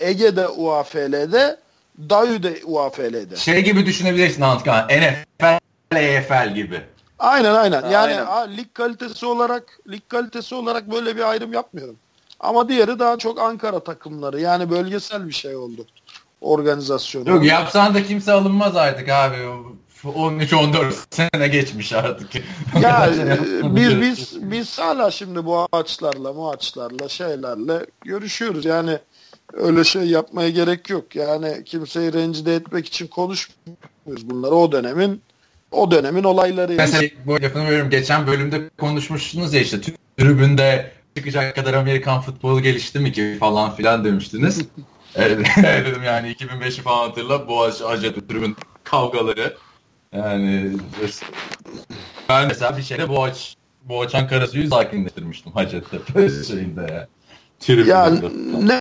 Ege'de 0.00 0.48
UAFL'de 0.48 1.58
DAYÜ'de 1.98 2.60
UAFL'de. 2.64 3.36
Şey 3.36 3.64
gibi 3.64 3.86
düşünebilirsin 3.86 4.42
Antkan. 4.42 4.88
NFL, 4.88 5.96
EFL 5.96 6.54
gibi. 6.54 6.80
Aynen 7.18 7.54
aynen. 7.54 7.82
Yani 7.82 7.96
aynen. 7.96 8.26
A, 8.26 8.40
lig 8.40 8.74
kalitesi 8.74 9.26
olarak 9.26 9.78
lig 9.90 10.02
kalitesi 10.08 10.54
olarak 10.54 10.90
böyle 10.90 11.16
bir 11.16 11.30
ayrım 11.30 11.52
yapmıyorum. 11.52 11.96
Ama 12.40 12.68
diğeri 12.68 12.98
daha 12.98 13.18
çok 13.18 13.40
Ankara 13.40 13.80
takımları. 13.80 14.40
Yani 14.40 14.70
bölgesel 14.70 15.26
bir 15.28 15.32
şey 15.32 15.56
oldu. 15.56 15.86
Organizasyonu. 16.40 17.30
Yok 17.30 17.44
yapsan 17.44 17.94
da 17.94 18.02
kimse 18.02 18.32
alınmaz 18.32 18.76
artık 18.76 19.08
abi. 19.08 19.36
13-14 20.04 20.92
sene 21.10 21.48
geçmiş 21.48 21.92
artık. 21.92 22.34
Ya 22.82 23.06
e, 23.62 23.76
biz 23.76 24.00
biz 24.00 24.50
biz 24.50 24.78
hala 24.78 25.10
şimdi 25.10 25.44
bu 25.44 25.68
ağaçlarla, 25.72 26.36
bu 26.36 26.50
ağaçlarla 26.50 27.08
şeylerle 27.08 27.86
görüşüyoruz. 28.04 28.64
Yani 28.64 28.98
öyle 29.52 29.84
şey 29.84 30.02
yapmaya 30.02 30.50
gerek 30.50 30.90
yok. 30.90 31.16
Yani 31.16 31.64
kimseyi 31.64 32.12
rencide 32.12 32.54
etmek 32.54 32.86
için 32.86 33.06
konuşmuyoruz 33.06 34.30
bunları. 34.30 34.54
O 34.54 34.72
dönemin 34.72 35.22
o 35.70 35.90
dönemin 35.90 36.24
olayları. 36.24 36.72
Mesela 36.72 37.08
bu 37.26 37.42
lafını 37.42 37.64
veriyorum. 37.64 37.90
Geçen 37.90 38.26
bölümde 38.26 38.70
konuşmuştunuz 38.78 39.54
ya 39.54 39.60
işte 39.60 39.80
tribünde 40.18 40.92
çıkacak 41.16 41.54
kadar 41.54 41.74
Amerikan 41.74 42.20
futbolu 42.20 42.60
gelişti 42.60 42.98
mi 42.98 43.12
ki 43.12 43.36
falan 43.40 43.76
filan 43.76 44.04
demiştiniz. 44.04 44.60
evet, 45.56 45.86
dedim 45.86 46.02
yani 46.02 46.32
2005'i 46.32 46.82
falan 46.82 47.08
hatırla 47.08 47.48
Boğaziçi 47.48 47.84
Hacettepe 47.84 48.26
tribün 48.26 48.56
kavgaları. 48.84 49.56
Yani 50.12 50.72
ben 52.28 52.48
mesela 52.48 52.76
bir 52.76 52.82
şeyde 52.82 53.08
Boğaç 53.08 53.56
Boğaç 53.82 54.14
Ankara'sı 54.14 54.68
sakinleştirmiştim 54.68 55.52
Hacettepe 55.52 56.28
şeyinde 56.44 56.80
ya. 56.80 57.08
Tribünde. 57.60 57.90
Ya 57.90 58.12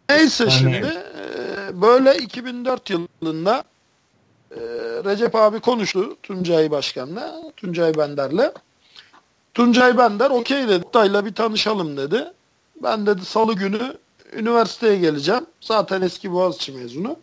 neyse 0.09 0.49
şimdi 0.49 0.93
böyle 1.73 2.17
2004 2.17 2.89
yılında 2.89 3.63
Recep 5.05 5.35
abi 5.35 5.59
konuştu 5.59 6.17
Tuncay 6.23 6.71
Başkan'la, 6.71 7.35
Tuncay 7.57 7.97
Bender'le. 7.97 8.51
Tuncay 9.53 9.97
Bender 9.97 10.29
okey 10.29 10.67
dedi. 10.67 10.85
Dayla 10.93 11.25
bir 11.25 11.33
tanışalım 11.33 11.97
dedi. 11.97 12.23
Ben 12.83 13.05
dedi 13.05 13.25
salı 13.25 13.53
günü 13.53 13.97
üniversiteye 14.33 14.97
geleceğim. 14.97 15.45
Zaten 15.61 16.01
eski 16.01 16.31
Boğaziçi 16.31 16.71
mezunu. 16.71 17.15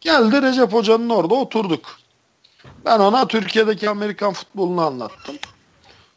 Geldi 0.00 0.42
Recep 0.42 0.72
Hoca'nın 0.72 1.08
orada 1.08 1.34
oturduk. 1.34 1.98
Ben 2.84 3.00
ona 3.00 3.26
Türkiye'deki 3.26 3.90
Amerikan 3.90 4.32
futbolunu 4.32 4.80
anlattım. 4.80 5.36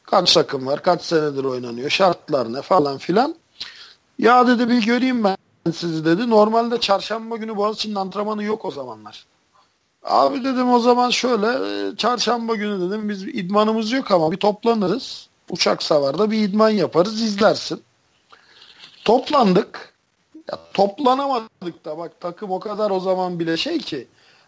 Kaç 0.03 0.33
takım 0.33 0.67
var, 0.67 0.83
kaç 0.83 1.01
senedir 1.01 1.43
oynanıyor, 1.43 1.89
şartlar 1.89 2.53
ne 2.53 2.61
falan 2.61 2.97
filan. 2.97 3.35
Ya 4.19 4.47
dedi 4.47 4.69
bir 4.69 4.85
göreyim 4.85 5.23
ben 5.23 5.37
sizi 5.73 6.05
dedi. 6.05 6.29
Normalde 6.29 6.79
çarşamba 6.79 7.37
günü 7.37 7.55
Boğaziçi'nin 7.55 7.95
antrenmanı 7.95 8.43
yok 8.43 8.65
o 8.65 8.71
zamanlar. 8.71 9.25
Abi 10.03 10.43
dedim 10.43 10.73
o 10.73 10.79
zaman 10.79 11.09
şöyle 11.09 11.47
çarşamba 11.97 12.55
günü 12.55 12.89
dedim 12.89 13.09
biz 13.09 13.23
idmanımız 13.23 13.91
yok 13.91 14.11
ama 14.11 14.31
bir 14.31 14.37
toplanırız. 14.37 15.27
Uçak 15.49 15.83
savarda 15.83 16.31
bir 16.31 16.37
idman 16.37 16.69
yaparız 16.69 17.21
izlersin. 17.21 17.83
Toplandık. 19.05 19.92
Ya 20.51 20.59
toplanamadık 20.73 21.85
da 21.85 21.97
bak 21.97 22.11
takım 22.19 22.51
o 22.51 22.59
kadar 22.59 22.91
o 22.91 22.99
zaman 22.99 23.39
bile 23.39 23.57
şey 23.57 23.79
ki 23.79 24.07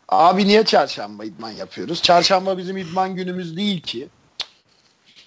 Abi 0.09 0.47
niye 0.47 0.65
çarşamba 0.65 1.25
idman 1.25 1.51
yapıyoruz? 1.51 2.01
Çarşamba 2.01 2.57
bizim 2.57 2.77
idman 2.77 3.15
günümüz 3.15 3.57
değil 3.57 3.81
ki. 3.81 4.07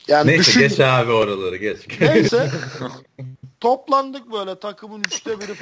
Yani 0.09 0.31
Neyse 0.31 0.47
düşün... 0.47 0.61
geç 0.61 0.81
abi 0.81 1.13
oraları 1.13 1.57
geç. 1.57 2.01
Neyse 2.01 2.51
toplandık 3.61 4.33
böyle 4.33 4.55
takımın 4.55 5.01
üçte 5.01 5.41
biri 5.41 5.55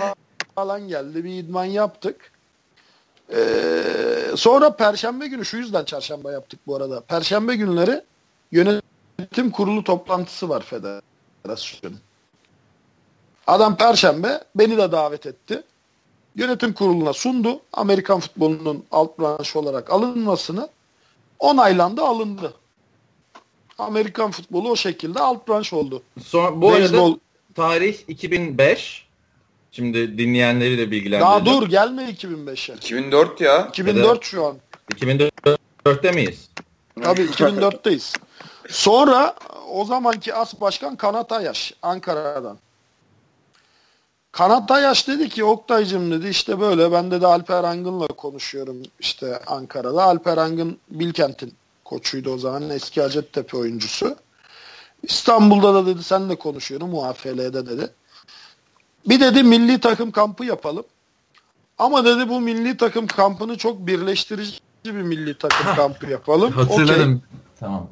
falan 0.54 0.88
geldi. 0.88 1.24
Bir 1.24 1.30
idman 1.30 1.64
yaptık. 1.64 2.32
Ee, 3.32 3.38
sonra 4.36 4.76
perşembe 4.76 5.26
günü 5.26 5.44
şu 5.44 5.56
yüzden 5.56 5.84
çarşamba 5.84 6.32
yaptık 6.32 6.60
bu 6.66 6.76
arada. 6.76 7.00
Perşembe 7.00 7.56
günleri 7.56 8.02
yönetim 8.52 9.50
kurulu 9.50 9.84
toplantısı 9.84 10.48
var 10.48 10.62
federasyonun. 10.62 12.00
Adam 13.46 13.76
perşembe 13.76 14.44
beni 14.54 14.78
de 14.78 14.92
davet 14.92 15.26
etti 15.26 15.62
yönetim 16.36 16.72
kuruluna 16.72 17.12
sundu. 17.12 17.60
Amerikan 17.72 18.20
futbolunun 18.20 18.84
alt 18.90 19.18
branşı 19.18 19.58
olarak 19.58 19.90
alınmasını 19.90 20.68
onaylandı 21.38 22.02
alındı. 22.02 22.54
Amerikan 23.78 24.30
futbolu 24.30 24.70
o 24.70 24.76
şekilde 24.76 25.20
alt 25.20 25.48
branş 25.48 25.72
oldu. 25.72 26.02
Sonra, 26.24 26.62
bu 26.62 26.70
Baseball... 26.70 27.06
arada 27.06 27.18
tarih 27.54 27.98
2005. 28.08 29.06
Şimdi 29.72 30.18
dinleyenleri 30.18 30.78
de 30.78 30.90
bilgilendirelim. 30.90 31.20
Daha 31.20 31.46
dur 31.46 31.68
gelme 31.68 32.02
2005'e. 32.02 32.74
2004 32.74 33.40
ya. 33.40 33.66
2004 33.68 34.24
şu 34.24 34.46
an. 34.46 34.56
2004'te 34.94 36.12
miyiz? 36.12 36.48
Tabii 37.02 37.22
2004'teyiz. 37.22 38.16
Sonra 38.68 39.34
o 39.70 39.84
zamanki 39.84 40.34
as 40.34 40.60
başkan 40.60 40.96
Kanat 40.96 41.32
Ayaş 41.32 41.72
Ankara'dan. 41.82 42.58
Kanat 44.36 44.70
Ayaş 44.70 45.08
dedi 45.08 45.28
ki 45.28 45.44
Oktay'cım 45.44 46.10
dedi 46.10 46.28
işte 46.28 46.60
böyle 46.60 46.92
ben 46.92 47.10
de 47.10 47.26
Alper 47.26 47.64
Angın'la 47.64 48.06
konuşuyorum 48.06 48.76
işte 49.00 49.40
Ankara'da. 49.46 50.02
Alper 50.02 50.36
Angın 50.36 50.78
Bilkent'in 50.90 51.54
koçuydu 51.84 52.30
o 52.30 52.38
zaman 52.38 52.70
eski 52.70 53.02
Hacettepe 53.02 53.56
oyuncusu. 53.56 54.16
İstanbul'da 55.02 55.74
da 55.74 55.86
dedi 55.86 56.02
senle 56.02 56.36
konuşuyorum 56.36 56.94
UAFL'de 56.94 57.66
dedi. 57.66 57.90
Bir 59.08 59.20
dedi 59.20 59.42
milli 59.42 59.80
takım 59.80 60.10
kampı 60.10 60.44
yapalım. 60.44 60.84
Ama 61.78 62.04
dedi 62.04 62.28
bu 62.28 62.40
milli 62.40 62.76
takım 62.76 63.06
kampını 63.06 63.58
çok 63.58 63.86
birleştirici 63.86 64.58
bir 64.84 64.92
milli 64.92 65.38
takım 65.38 65.74
kampı 65.76 66.10
yapalım. 66.10 66.52
Hatırladım. 66.52 67.22
Okay. 67.22 67.22
Tamam. 67.60 67.88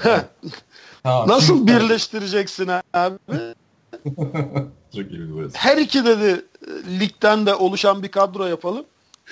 tamam. 1.02 1.28
Nasıl 1.28 1.66
birleştireceksin 1.66 2.70
abi? 2.94 3.18
Çok 4.96 5.10
iyi 5.10 5.32
burası. 5.32 5.58
Her 5.58 5.76
iki 5.76 6.04
dedi 6.04 6.44
ligden 7.00 7.46
de 7.46 7.54
oluşan 7.54 8.02
bir 8.02 8.08
kadro 8.08 8.46
yapalım. 8.46 8.84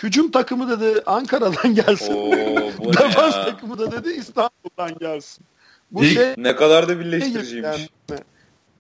Hücum 0.03 0.31
takımı 0.31 0.81
dedi 0.81 1.03
Ankara'dan 1.07 1.75
gelsin. 1.75 2.15
Oo, 2.15 2.93
Defans 2.99 3.35
takımı 3.35 3.79
da 3.79 3.93
dedi 3.93 4.11
İstanbul'dan 4.11 4.99
gelsin. 4.99 5.45
Bu 5.91 6.05
İlk, 6.05 6.15
şey 6.15 6.35
ne 6.37 6.57
kadar 6.57 6.89
da 6.89 7.01
birleştiriciymiş. 7.01 7.89
Yani, 8.11 8.21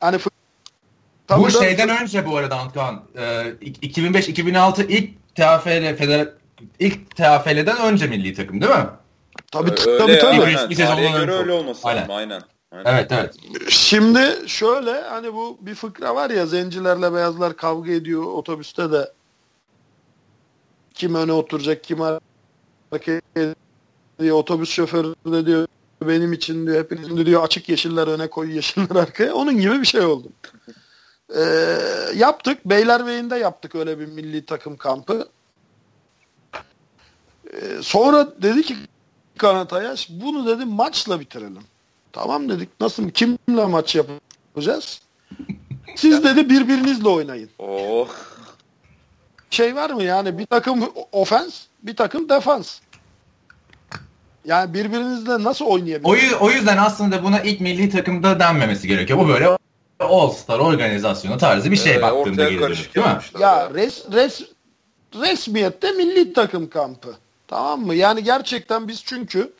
hani 0.01 0.18
bu 1.38 1.51
şeyden 1.51 1.88
da... 1.88 1.99
önce 2.03 2.26
bu 2.26 2.36
arada 2.36 2.59
Antkan. 2.59 3.03
E, 3.16 3.20
2005-2006 3.20 4.86
ilk 4.86 5.34
TFL 5.34 5.97
Feder 5.97 6.28
ilk 6.78 7.16
TFL'den 7.16 7.80
önce 7.82 8.07
milli 8.07 8.34
takım 8.34 8.61
değil 8.61 8.72
mi? 8.72 8.86
Tabii 9.53 9.74
tabii 9.74 10.18
tabii. 10.18 10.43
Aynen. 10.43 10.70
Bir 10.70 10.76
Tarihe 10.76 11.18
göre 11.18 11.32
öyle 11.32 11.53
olması 11.53 11.88
aynen. 11.88 12.09
lazım 12.09 12.49
Evet 12.73 13.12
evet. 13.12 13.35
Şimdi 13.68 14.37
şöyle 14.47 15.01
hani 15.01 15.35
bu 15.35 15.59
bir 15.61 15.75
fıkra 15.75 16.14
var 16.14 16.31
ya 16.31 16.47
zencilerle 16.47 17.14
beyazlar 17.14 17.57
kavga 17.57 17.93
ediyor 17.93 18.23
otobüste 18.23 18.93
de 18.93 19.12
kim 20.95 21.14
öne 21.14 21.33
oturacak 21.33 21.85
kim 21.85 21.99
hareket 22.01 23.25
ediyor 24.18 24.37
otobüs 24.37 24.70
şoförü 24.70 25.14
de 25.27 25.47
diyor 25.47 25.66
benim 26.03 26.33
için 26.33 26.66
diyor 26.66 26.79
hepinizin 26.79 27.27
diyor 27.27 27.45
açık 27.45 27.68
yeşiller 27.68 28.07
öne 28.09 28.31
koyu 28.31 28.55
yeşiller 28.55 28.97
arkaya 28.97 29.35
onun 29.35 29.59
gibi 29.59 29.81
bir 29.81 29.87
şey 29.87 30.01
oldu. 30.01 30.29
Ee, 31.37 31.79
yaptık 32.14 32.64
Beylerbeyi'nde 32.66 33.37
yaptık 33.37 33.75
öyle 33.75 33.99
bir 33.99 34.07
milli 34.07 34.47
takım 34.47 34.77
kampı. 34.77 35.29
Ee, 37.53 37.83
sonra 37.83 38.43
dedi 38.43 38.62
ki 38.62 38.77
Kanat 39.39 39.73
Ayaş 39.73 40.09
bunu 40.11 40.47
dedi 40.47 40.64
maçla 40.64 41.20
bitirelim. 41.20 41.72
Tamam 42.13 42.49
dedik. 42.49 42.69
Nasıl 42.81 43.11
kimle 43.11 43.67
maç 43.67 43.95
yapacağız? 43.95 45.01
Siz 45.97 46.25
dedi 46.25 46.51
birbirinizle 46.51 47.09
oynayın. 47.09 47.51
Oh. 47.59 48.09
Şey 49.51 49.77
var 49.77 49.91
mı 49.91 50.03
yani 50.03 50.39
bir 50.39 50.47
takım 50.47 50.93
ofens, 51.13 51.63
bir 51.83 51.97
takım 51.97 52.29
defans. 52.29 52.81
Yani 54.45 54.75
birbirinizle 54.75 55.43
nasıl 55.43 55.65
oynayabilirsiniz? 55.65 56.33
O, 56.33 56.45
o 56.45 56.51
yüzden 56.51 56.77
aslında 56.77 57.25
buna 57.25 57.41
ilk 57.41 57.61
milli 57.61 57.91
takımda 57.91 58.41
denmemesi 58.41 58.89
gerekiyor. 58.89 59.19
Bu 59.19 59.29
böyle 59.29 59.59
All 60.01 60.31
Star 60.31 60.59
organizasyonu 60.59 61.39
tarzı 61.39 61.71
bir 61.71 61.77
şey 61.77 61.93
evet, 61.93 62.03
baktığında 62.03 62.51
geliyor. 62.51 62.89
Değil 62.95 63.07
mi? 63.07 63.19
Ya 63.41 63.71
res, 63.75 64.05
res, 64.13 64.43
resmiyette 65.15 65.93
milli 65.93 66.33
takım 66.33 66.71
kampı. 66.71 67.17
Tamam 67.49 67.81
mı? 67.81 67.95
Yani 67.95 68.25
gerçekten 68.25 68.89
biz 68.89 69.05
çünkü 69.05 69.53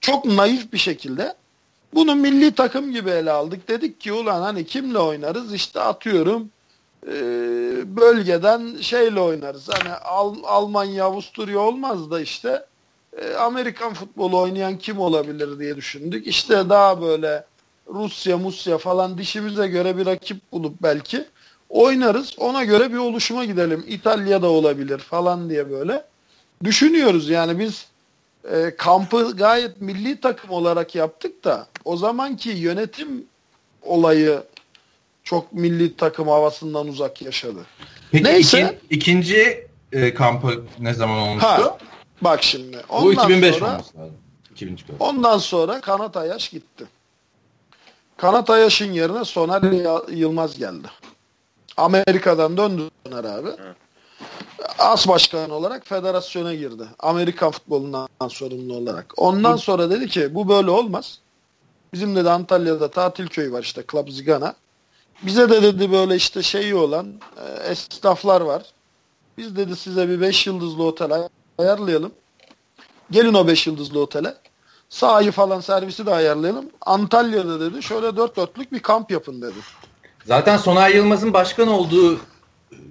çok 0.00 0.24
naif 0.24 0.72
bir 0.72 0.78
şekilde 0.78 1.34
bunu 1.94 2.14
milli 2.14 2.54
takım 2.54 2.92
gibi 2.92 3.10
ele 3.10 3.30
aldık. 3.30 3.68
Dedik 3.68 4.00
ki 4.00 4.12
ulan 4.12 4.42
hani 4.42 4.66
kimle 4.66 4.98
oynarız? 4.98 5.54
İşte 5.54 5.80
atıyorum 5.80 6.48
e, 7.06 7.12
bölgeden 7.96 8.76
şeyle 8.80 9.20
oynarız. 9.20 9.68
Hani 9.68 9.94
Al, 9.94 10.34
Almanya, 10.44 11.04
Avusturya 11.04 11.58
olmaz 11.58 12.10
da 12.10 12.20
işte 12.20 12.64
e, 13.22 13.34
Amerikan 13.34 13.94
futbolu 13.94 14.40
oynayan 14.40 14.78
kim 14.78 14.98
olabilir 14.98 15.58
diye 15.58 15.76
düşündük. 15.76 16.26
İşte 16.26 16.68
daha 16.68 17.02
böyle 17.02 17.44
Rusya, 17.88 18.38
Musya 18.38 18.78
falan 18.78 19.18
dişimize 19.18 19.68
göre 19.68 19.96
bir 19.96 20.06
rakip 20.06 20.52
bulup 20.52 20.82
belki 20.82 21.24
oynarız. 21.68 22.34
Ona 22.38 22.64
göre 22.64 22.92
bir 22.92 22.98
oluşuma 22.98 23.44
gidelim. 23.44 23.84
İtalya'da 23.88 24.48
olabilir 24.48 24.98
falan 24.98 25.50
diye 25.50 25.70
böyle 25.70 26.04
düşünüyoruz. 26.64 27.28
Yani 27.28 27.58
biz 27.58 27.86
e, 28.52 28.76
kampı 28.76 29.36
gayet 29.36 29.80
milli 29.80 30.20
takım 30.20 30.50
olarak 30.50 30.94
yaptık 30.94 31.44
da 31.44 31.66
o 31.84 31.96
zamanki 31.96 32.50
yönetim 32.50 33.26
olayı 33.82 34.42
çok 35.24 35.52
milli 35.52 35.96
takım 35.96 36.28
havasından 36.28 36.88
uzak 36.88 37.22
yaşadı. 37.22 37.66
Peki 38.12 38.24
Neyse. 38.24 38.78
Iki, 38.82 38.96
ikinci 38.96 39.66
e, 39.92 40.14
kampı 40.14 40.64
ne 40.78 40.94
zaman 40.94 41.18
olmuştu? 41.18 41.48
Ha, 41.48 41.78
bak 42.20 42.42
şimdi. 42.42 42.80
Ondan 42.88 43.06
Bu 43.06 43.12
2005 43.12 43.54
sonra, 43.54 43.70
olması 43.72 43.98
lazım. 43.98 44.16
2003 44.50 44.84
ondan 45.00 45.38
sonra 45.38 45.80
Kanat 45.80 46.16
Ayaş 46.16 46.48
gitti. 46.48 46.84
Kanat 48.16 48.50
Ayaş'ın 48.50 48.92
yerine 48.92 49.24
Soner 49.24 49.62
Yılmaz 50.12 50.58
geldi. 50.58 50.88
Amerika'dan 51.76 52.56
döndü 52.56 52.82
Soner 53.06 53.24
abi. 53.24 53.48
As 54.78 55.08
başkan 55.08 55.50
olarak 55.50 55.86
federasyona 55.86 56.54
girdi. 56.54 56.84
Amerikan 56.98 57.50
futbolundan 57.50 58.08
sorumlu 58.28 58.76
olarak. 58.76 59.14
Ondan 59.16 59.56
sonra 59.56 59.90
dedi 59.90 60.08
ki 60.08 60.34
bu 60.34 60.48
böyle 60.48 60.70
olmaz. 60.70 61.18
Bizim 61.92 62.16
de 62.16 62.30
Antalya'da 62.30 62.90
tatil 62.90 63.26
köyü 63.26 63.52
var 63.52 63.62
işte 63.62 63.84
Club 63.92 64.08
Zigana. 64.08 64.54
Bize 65.22 65.50
de 65.50 65.62
dedi 65.62 65.92
böyle 65.92 66.16
işte 66.16 66.42
şeyi 66.42 66.74
olan 66.74 67.06
e, 67.36 67.70
esnaflar 67.70 68.40
var. 68.40 68.62
Biz 69.38 69.56
dedi 69.56 69.76
size 69.76 70.08
bir 70.08 70.20
5 70.20 70.46
yıldızlı 70.46 70.84
otel 70.84 71.28
ayarlayalım. 71.58 72.12
Gelin 73.10 73.34
o 73.34 73.46
5 73.46 73.66
yıldızlı 73.66 74.00
otele. 74.00 74.34
Sahayı 74.88 75.32
falan 75.32 75.60
servisi 75.60 76.06
de 76.06 76.14
ayarlayalım. 76.14 76.64
Antalya'da 76.80 77.60
dedi 77.60 77.82
şöyle 77.82 78.16
dört 78.16 78.36
dörtlük 78.36 78.72
bir 78.72 78.78
kamp 78.78 79.10
yapın 79.10 79.42
dedi. 79.42 79.58
Zaten 80.26 80.56
Soner 80.56 80.90
Yılmaz'ın 80.90 81.32
başkan 81.32 81.68
olduğu 81.68 82.18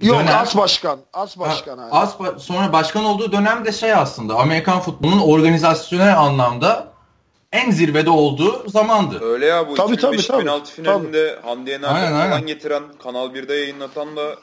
Yok 0.02 0.18
dönem, 0.18 0.38
as 0.38 0.56
başkan. 0.56 0.98
As 1.12 1.38
başkan. 1.38 1.78
Ha, 1.78 1.88
as 1.90 2.14
ba- 2.14 2.38
sonra 2.38 2.72
başkan 2.72 3.04
olduğu 3.04 3.32
dönem 3.32 3.64
de 3.64 3.72
şey 3.72 3.92
aslında 3.92 4.34
Amerikan 4.34 4.80
futbolunun 4.80 5.20
organizasyonel 5.20 6.18
anlamda 6.18 6.88
en 7.52 7.70
zirvede 7.70 8.10
olduğu 8.10 8.68
zamandı. 8.68 9.24
Öyle 9.24 9.46
ya 9.46 9.68
bu 9.68 9.74
tabii, 9.74 9.94
2005 9.94 10.26
tabii, 10.26 10.42
2006 10.42 10.72
finalinde 10.72 11.36
tabii. 11.36 11.46
Hande 11.48 11.70
Yener'den 11.70 11.94
falan 11.94 12.30
aynen. 12.30 12.46
getiren 12.46 12.82
Kanal 13.02 13.34
1'de 13.34 13.54
yayınlatan 13.54 14.16
da 14.16 14.36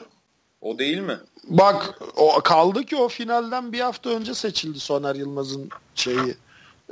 o 0.60 0.78
değil 0.78 0.98
mi? 0.98 1.18
Bak 1.48 1.98
o 2.16 2.40
kaldı 2.40 2.84
ki 2.84 2.96
o 2.96 3.08
finalden 3.08 3.72
bir 3.72 3.80
hafta 3.80 4.10
önce 4.10 4.34
seçildi 4.34 4.80
Soner 4.80 5.14
Yılmaz'ın 5.14 5.68
şeyi 5.94 6.36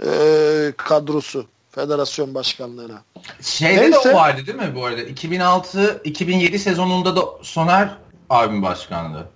e, 0.07 0.09
kadrosu 0.77 1.47
federasyon 1.71 2.35
başkanlığına. 2.35 3.03
Şeyde 3.43 3.81
Neyse. 3.81 4.05
de 4.05 4.13
o 4.13 4.15
vardı 4.15 4.47
değil 4.47 4.59
mi 4.59 4.73
bu 4.75 4.85
arada? 4.85 5.01
2006-2007 5.03 6.59
sezonunda 6.59 7.17
da 7.17 7.23
Soner 7.43 7.89
abim 8.31 8.63
başkandı. 8.63 9.29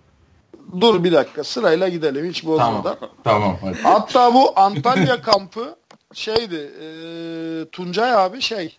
Dur 0.80 1.04
bir 1.04 1.12
dakika 1.12 1.44
sırayla 1.44 1.88
gidelim 1.88 2.28
hiç 2.28 2.46
bozmadan. 2.46 2.82
Tamam. 2.82 3.10
tamam 3.24 3.56
hadi. 3.60 3.82
Hatta 3.82 4.34
bu 4.34 4.52
Antalya 4.56 5.22
kampı 5.22 5.76
şeydi 6.14 6.72
e, 6.82 6.86
Tuncay 7.72 8.14
abi 8.14 8.40
şey 8.40 8.78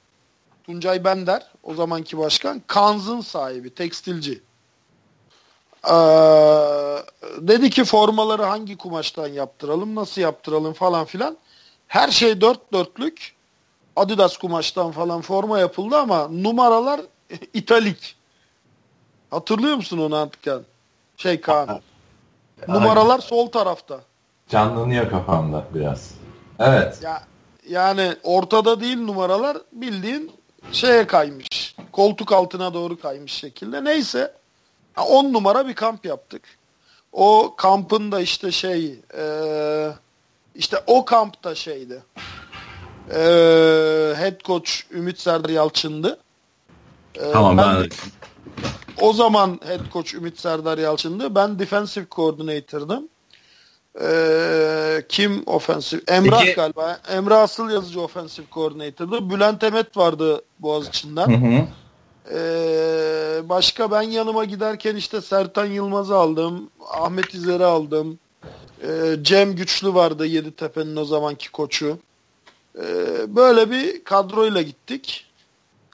Tuncay 0.65 1.03
Bender 1.03 1.43
o 1.63 1.73
zamanki 1.73 2.17
başkan 2.17 2.61
Kanz'ın 2.67 3.21
sahibi 3.21 3.73
tekstilci. 3.73 4.41
Ee, 5.85 5.93
dedi 7.37 7.69
ki 7.69 7.83
formaları 7.83 8.43
hangi 8.43 8.77
kumaştan 8.77 9.27
yaptıralım 9.27 9.95
nasıl 9.95 10.21
yaptıralım 10.21 10.73
falan 10.73 11.05
filan. 11.05 11.37
Her 11.87 12.11
şey 12.11 12.41
dört 12.41 12.73
dörtlük 12.73 13.35
Adidas 13.95 14.37
kumaştan 14.37 14.91
falan 14.91 15.21
forma 15.21 15.59
yapıldı 15.59 15.97
ama 15.97 16.27
numaralar 16.27 17.01
italik. 17.53 18.14
Hatırlıyor 19.31 19.75
musun 19.75 19.97
onu 19.97 20.15
Antken? 20.15 20.61
Şey 21.17 21.41
Kaan. 21.41 21.81
Numaralar 22.67 23.19
sol 23.19 23.47
tarafta. 23.47 23.99
Canlanıyor 24.49 25.09
kafamda 25.09 25.65
biraz. 25.73 26.11
Evet. 26.59 26.99
Ya, 27.03 27.23
yani 27.69 28.15
ortada 28.23 28.79
değil 28.79 28.97
numaralar 28.97 29.57
bildiğin 29.71 30.31
şeye 30.71 31.07
kaymış. 31.07 31.75
Koltuk 31.91 32.31
altına 32.31 32.73
doğru 32.73 32.99
kaymış 32.99 33.31
şekilde. 33.31 33.83
Neyse 33.83 34.33
10 34.97 35.33
numara 35.33 35.67
bir 35.67 35.73
kamp 35.73 36.05
yaptık. 36.05 36.43
O 37.11 37.53
kampın 37.57 38.11
da 38.11 38.21
işte 38.21 38.51
şey 38.51 38.99
e, 39.17 39.23
işte 40.55 40.83
o 40.87 41.05
kampta 41.05 41.55
şeydi. 41.55 42.03
E, 43.09 43.19
head 44.17 44.41
coach 44.41 44.71
Ümit 44.91 45.19
Serdar 45.19 45.49
Yalçın'dı. 45.49 46.19
E, 47.15 47.31
tamam 47.31 47.57
ben, 47.57 47.75
ben 47.75 47.89
o 49.01 49.13
zaman 49.13 49.59
head 49.67 49.91
coach 49.93 50.13
Ümit 50.13 50.39
Serdar 50.39 50.77
Yalçın'dı. 50.77 51.35
Ben 51.35 51.59
defensive 51.59 52.05
coordinator'dım. 52.11 53.09
Ee, 54.01 55.05
kim 55.09 55.43
offensive? 55.45 56.01
Emrah 56.07 56.41
Peki. 56.41 56.55
galiba. 56.55 56.99
Emrah 57.09 57.41
asıl 57.41 57.69
yazıcı 57.69 58.01
offensive 58.01 58.45
coordinator'dı. 58.51 59.29
Bülent 59.29 59.63
Emet 59.63 59.97
vardı 59.97 60.41
Boğaziçi'nden. 60.59 61.27
Hı 61.27 61.47
hı. 61.47 61.65
Ee, 62.31 63.49
başka 63.49 63.91
ben 63.91 64.01
yanıma 64.01 64.45
giderken 64.45 64.95
işte 64.95 65.21
Sertan 65.21 65.65
Yılmaz'ı 65.65 66.15
aldım. 66.15 66.69
Ahmet 66.89 67.33
İzer'i 67.33 67.65
aldım. 67.65 68.19
Ee, 68.83 69.15
Cem 69.21 69.55
Güçlü 69.55 69.93
vardı 69.93 70.25
Yeditepe'nin 70.25 70.95
o 70.95 71.05
zamanki 71.05 71.51
koçu. 71.51 71.97
Ee, 72.77 72.81
böyle 73.35 73.71
bir 73.71 74.03
kadroyla 74.03 74.61
gittik. 74.61 75.25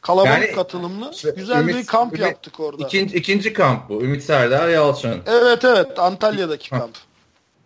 Kalabalık 0.02 0.42
yani, 0.42 0.52
katılımlı. 0.52 1.12
Işte, 1.14 1.34
güzel 1.36 1.62
Ümit, 1.62 1.76
bir 1.76 1.86
kamp 1.86 2.14
Ümit, 2.14 2.26
yaptık 2.26 2.60
orada. 2.60 2.84
İkinci, 2.84 3.18
ikinci 3.18 3.54
kamp 3.54 3.90
bu. 3.90 4.02
Ümit 4.02 4.24
Serdar 4.24 4.70
Yalçın. 4.70 5.22
Evet 5.26 5.66
evet 5.66 6.00
Antalya'daki 6.00 6.70
kamp. 6.70 6.98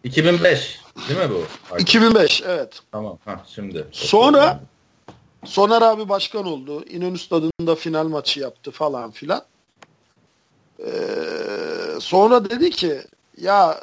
2005 0.04 0.80
değil 1.10 1.20
mi 1.20 1.30
bu? 1.30 1.44
Artık? 1.72 1.82
2005 1.82 2.44
evet. 2.48 2.80
Tamam 2.92 3.18
ha 3.26 3.44
şimdi. 3.48 3.88
Sonra 3.92 4.60
Soner 5.46 5.82
abi 5.82 6.10
başkan 6.10 6.46
oldu. 6.46 6.86
İnönü 6.86 7.18
Stadı'nda 7.18 7.76
final 7.76 8.08
maçı 8.08 8.40
yaptı 8.40 8.72
falan 8.72 9.12
filan. 9.12 9.44
Ee, 10.80 10.92
sonra 12.00 12.50
dedi 12.50 12.70
ki 12.70 13.02
ya 13.38 13.80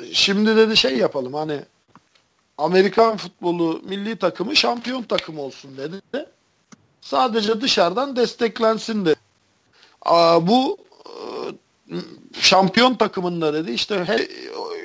e, 0.00 0.14
şimdi 0.14 0.56
dedi 0.56 0.76
şey 0.76 0.96
yapalım 0.96 1.34
hani 1.34 1.60
Amerikan 2.58 3.16
futbolu 3.16 3.80
milli 3.84 4.16
takımı 4.16 4.56
şampiyon 4.56 5.02
takım 5.02 5.38
olsun 5.38 5.76
dedi. 5.76 6.00
Sadece 7.04 7.60
dışarıdan 7.60 8.16
desteklensin. 8.16 9.08
Aa, 10.02 10.46
bu 10.46 10.78
e, 11.90 11.94
şampiyon 12.40 12.94
takımında 12.94 13.54
dedi 13.54 13.70
işte 13.72 14.04
he, 14.04 14.28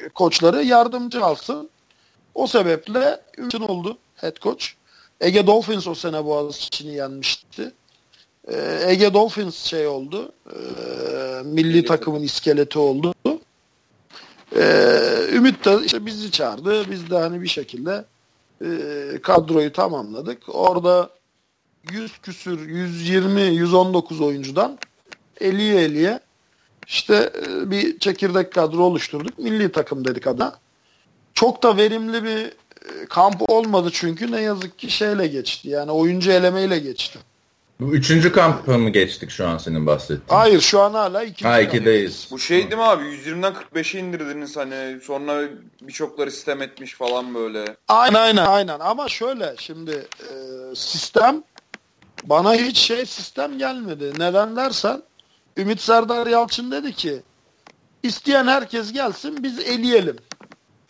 koçları 0.10 0.64
yardımcı 0.64 1.26
alsın. 1.26 1.70
O 2.36 2.48
sebeple 2.48 3.22
Ümit 3.38 3.62
oldu 3.62 3.98
head 4.16 4.38
coach. 4.38 4.66
Ege 5.22 5.48
Dolphins 5.48 5.88
o 5.88 5.96
sene 5.96 6.26
Boğaziçi'ni 6.26 6.96
yenmişti. 6.96 7.72
Ee, 8.48 8.80
Ege 8.88 9.14
Dolphins 9.14 9.56
şey 9.56 9.88
oldu. 9.88 10.32
E, 10.48 10.56
milli 11.44 11.86
takımın 11.86 12.24
iskeleti 12.24 12.80
oldu. 12.80 13.14
Ee, 14.56 15.28
Ümit 15.32 15.66
de 15.66 15.78
işte 15.86 16.06
bizi 16.06 16.32
çağırdı. 16.32 16.92
Biz 16.92 17.10
de 17.10 17.18
hani 17.18 17.42
bir 17.42 17.48
şekilde 17.48 18.06
e, 18.62 18.68
kadroyu 19.22 19.74
tamamladık. 19.74 20.44
Orada 20.48 21.19
100 21.92 22.18
küsür, 22.18 22.68
120, 22.68 23.42
119 23.42 24.22
oyuncudan 24.22 24.78
50'ye 25.42 25.88
50'ye 25.88 26.20
işte 26.88 27.32
e, 27.48 27.72
bir 27.72 28.00
çekirdek 28.00 28.54
kadro 28.54 28.84
oluşturduk. 28.84 29.40
Milli 29.40 29.72
takım 29.72 30.06
dedik 30.06 30.28
ada. 30.28 30.60
Çok 31.34 31.64
da 31.64 31.78
verimli 31.78 32.24
bir 32.24 32.46
e, 32.46 33.06
kamp 33.10 33.50
olmadı 33.50 33.90
çünkü 33.94 34.32
ne 34.32 34.42
yazık 34.42 34.80
ki 34.80 34.92
şeyle 34.92 35.28
geçti. 35.28 35.70
Yani 35.70 35.92
oyuncu 35.92 36.32
elemeyle 36.32 36.80
geçti. 36.80 37.20
Bu 37.80 37.94
üçüncü 37.94 38.32
kampa 38.32 38.78
mı 38.78 38.90
geçtik 38.90 39.30
şu 39.30 39.48
an 39.48 39.58
senin 39.58 39.86
bahsettiğin? 39.86 40.22
Hayır 40.28 40.62
şu 40.62 40.82
an 40.82 40.94
hala 40.94 41.24
ikinci 41.24 41.48
ha, 41.48 41.60
ikideyiz. 41.60 42.28
Bu 42.32 42.40
şey 42.40 42.58
değil 42.58 42.76
mi 42.76 42.84
abi 42.84 43.04
120'den 43.04 43.54
45'e 43.54 44.00
indirdiniz 44.00 44.58
hani 44.58 45.00
sonra 45.02 45.42
birçokları 45.82 46.32
sistem 46.32 46.62
etmiş 46.62 46.94
falan 46.94 47.36
böyle. 47.36 47.76
Aynen 47.88 48.16
aynen 48.16 48.46
aynen 48.46 48.80
ama 48.80 49.10
şöyle 49.10 49.56
şimdi 49.58 49.92
e, 50.20 50.34
sistem 50.76 51.44
bana 52.24 52.54
hiç 52.54 52.78
şey 52.78 53.06
sistem 53.06 53.58
gelmedi. 53.58 54.14
Neden 54.18 54.56
dersen 54.56 55.02
Ümit 55.58 55.82
Serdar 55.82 56.28
Yalçın 56.28 56.72
dedi 56.72 56.94
ki 56.94 57.22
isteyen 58.04 58.48
herkes 58.48 58.94
gelsin 58.94 59.44
biz 59.44 59.60
eleyelim. 59.60 60.18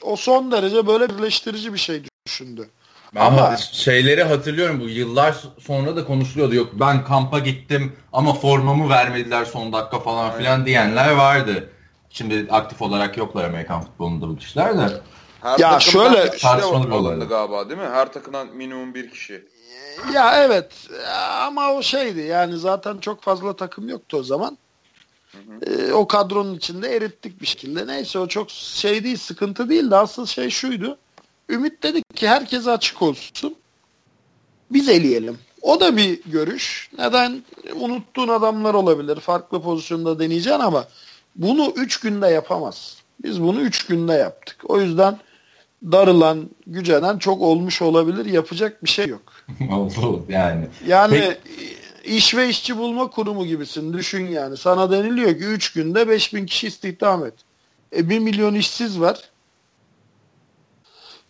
O 0.03 0.15
son 0.15 0.51
derece 0.51 0.88
böyle 0.88 1.09
birleştirici 1.09 1.73
bir 1.73 1.80
şey 1.80 2.03
düşündü. 2.25 2.69
Ben 3.15 3.21
ama 3.21 3.57
şeyleri 3.57 4.23
hatırlıyorum 4.23 4.80
bu 4.80 4.89
yıllar 4.89 5.36
sonra 5.59 5.95
da 5.95 6.05
konuşuluyordu. 6.05 6.55
Yok 6.55 6.69
ben 6.73 7.03
kampa 7.03 7.39
gittim 7.39 7.95
ama 8.13 8.34
formamı 8.34 8.89
vermediler 8.89 9.45
son 9.45 9.73
dakika 9.73 9.99
falan 9.99 10.38
filan 10.38 10.65
diyenler 10.65 11.11
vardı. 11.11 11.69
Şimdi 12.09 12.47
aktif 12.51 12.82
olarak 12.82 13.17
yoklar 13.17 13.43
Amerikan 13.43 13.82
futbolunda 13.82 14.27
bu 14.27 14.38
kişiler 14.38 14.77
de. 14.77 15.01
Her 15.41 15.59
ya 15.59 15.80
şöyle 15.80 16.30
tartışmalı 16.30 16.88
bir 16.88 16.91
olaydı 16.91 17.27
galiba 17.27 17.69
değil 17.69 17.80
mi? 17.80 17.88
Her 17.91 18.13
takımdan 18.13 18.47
minimum 18.47 18.93
bir 18.93 19.09
kişi. 19.09 19.45
Ya 20.14 20.43
evet 20.43 20.72
ama 21.41 21.74
o 21.74 21.84
şeydi 21.84 22.20
yani 22.20 22.58
zaten 22.58 22.97
çok 22.97 23.22
fazla 23.22 23.56
takım 23.56 23.89
yoktu 23.89 24.18
o 24.18 24.24
zaman. 24.24 24.58
Hı 25.32 25.38
hı. 25.38 25.72
Ee, 25.72 25.93
o 25.93 26.08
kadronun 26.08 26.56
içinde 26.56 26.95
erittik 26.95 27.41
bir 27.41 27.45
şekilde. 27.45 27.88
Neyse 27.88 28.20
o 28.20 28.28
çok 28.28 28.52
şey 28.52 29.04
değil 29.04 29.18
sıkıntı 29.18 29.70
değil 29.70 29.91
de 29.91 29.95
asıl 29.95 30.26
şey 30.26 30.50
şuydu. 30.50 30.97
Ümit 31.50 31.84
dedik 31.84 32.16
ki 32.16 32.28
herkese 32.28 32.72
açık 32.72 33.02
olsun. 33.02 33.56
Biz 34.72 34.89
eleyelim. 34.89 35.38
O 35.62 35.80
da 35.80 35.97
bir 35.97 36.22
görüş. 36.26 36.89
Neden? 36.97 37.43
Unuttuğun 37.76 38.28
adamlar 38.28 38.74
olabilir. 38.74 39.20
Farklı 39.20 39.62
pozisyonda 39.62 40.20
deneyeceksin 40.20 40.60
ama 40.60 40.88
bunu 41.36 41.74
3 41.76 42.00
günde 42.00 42.28
yapamaz. 42.28 42.97
Biz 43.24 43.41
bunu 43.41 43.62
3 43.62 43.86
günde 43.86 44.14
yaptık. 44.14 44.58
O 44.64 44.82
yüzden 44.82 45.20
darılan, 45.84 46.49
gücenen 46.67 47.17
çok 47.17 47.41
olmuş 47.41 47.82
olabilir. 47.82 48.25
Yapacak 48.25 48.84
bir 48.84 48.89
şey 48.89 49.07
yok. 49.07 49.21
Oldu 49.71 50.25
yani. 50.30 50.67
Yani 50.88 51.38
Peki. 51.45 52.17
iş 52.17 52.36
ve 52.36 52.49
işçi 52.49 52.77
bulma 52.77 53.09
kurumu 53.09 53.45
gibisin. 53.45 53.93
Düşün 53.93 54.27
yani. 54.27 54.57
Sana 54.57 54.91
deniliyor 54.91 55.38
ki 55.38 55.43
3 55.43 55.73
günde 55.73 56.07
5000 56.07 56.45
kişi 56.45 56.67
istihdam 56.67 57.25
et. 57.25 57.34
E 57.95 58.09
1 58.09 58.19
milyon 58.19 58.55
işsiz 58.55 59.01
var. 59.01 59.30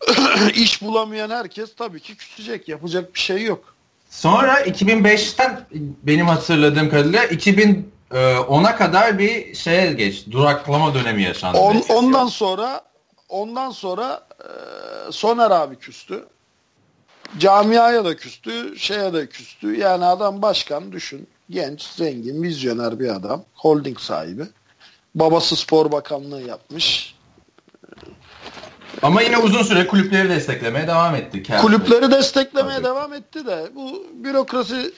iş 0.54 0.82
bulamayan 0.82 1.30
herkes 1.30 1.76
tabii 1.76 2.00
ki 2.00 2.16
küsecek. 2.16 2.68
Yapacak 2.68 3.14
bir 3.14 3.20
şey 3.20 3.44
yok. 3.44 3.76
Sonra 4.10 4.62
2005'ten 4.62 5.62
benim 6.04 6.28
hatırladığım 6.28 6.90
kadarıyla 6.90 7.26
2010'a 7.26 8.76
kadar 8.76 9.20
bir 9.20 9.56
şeye 9.56 9.94
geç. 9.94 10.26
Duraklama 10.32 10.94
dönemi 10.94 11.24
yaşandı. 11.24 11.58
On, 11.58 11.84
ondan 11.90 12.28
sonra 12.28 12.82
ondan 13.30 13.72
sonra 13.72 14.24
e, 14.29 14.29
Soner 15.12 15.52
abi 15.52 15.76
küstü. 15.76 16.26
Camiaya 17.38 18.06
da 18.06 18.16
küstü, 18.16 18.80
şeye 18.80 19.14
de 19.14 19.30
küstü. 19.30 19.78
Yani 19.78 20.06
adam 20.06 20.42
başkan 20.42 20.92
düşün. 20.92 21.28
Genç, 21.50 21.82
zengin, 21.82 22.44
vizyoner 22.44 23.00
bir 23.00 23.16
adam. 23.16 23.44
Holding 23.54 24.00
sahibi. 24.00 24.44
Babası 25.16 25.56
spor 25.56 25.92
bakanlığı 25.92 26.42
yapmış. 26.42 27.16
Ama 29.02 29.22
yine 29.22 29.38
uzun 29.38 29.64
süre 29.64 29.88
kulüpleri 29.88 30.30
desteklemeye 30.30 30.88
devam 30.88 31.16
etti. 31.16 31.44
Kendi. 31.44 31.62
Kulüpleri 31.62 32.12
desteklemeye 32.12 32.76
Tabii. 32.76 32.86
devam 32.86 33.14
etti 33.14 33.46
de 33.46 33.70
bu 33.76 34.08
bürokrasi 34.14 34.94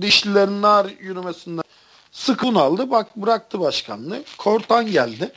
dişlilerin 0.00 0.62
nar 0.62 0.86
yürümesinden 1.00 1.64
sık 2.12 2.44
aldı. 2.44 2.90
Bak 2.90 3.16
bıraktı 3.16 3.60
başkanlığı. 3.60 4.22
Kortan 4.38 4.86
geldi. 4.86 5.32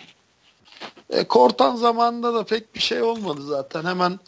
E, 1.15 1.23
Kortan 1.23 1.75
zamanında 1.75 2.33
da 2.33 2.45
pek 2.45 2.75
bir 2.75 2.79
şey 2.79 3.01
olmadı 3.01 3.41
zaten. 3.47 3.83
Hemen 3.83 4.19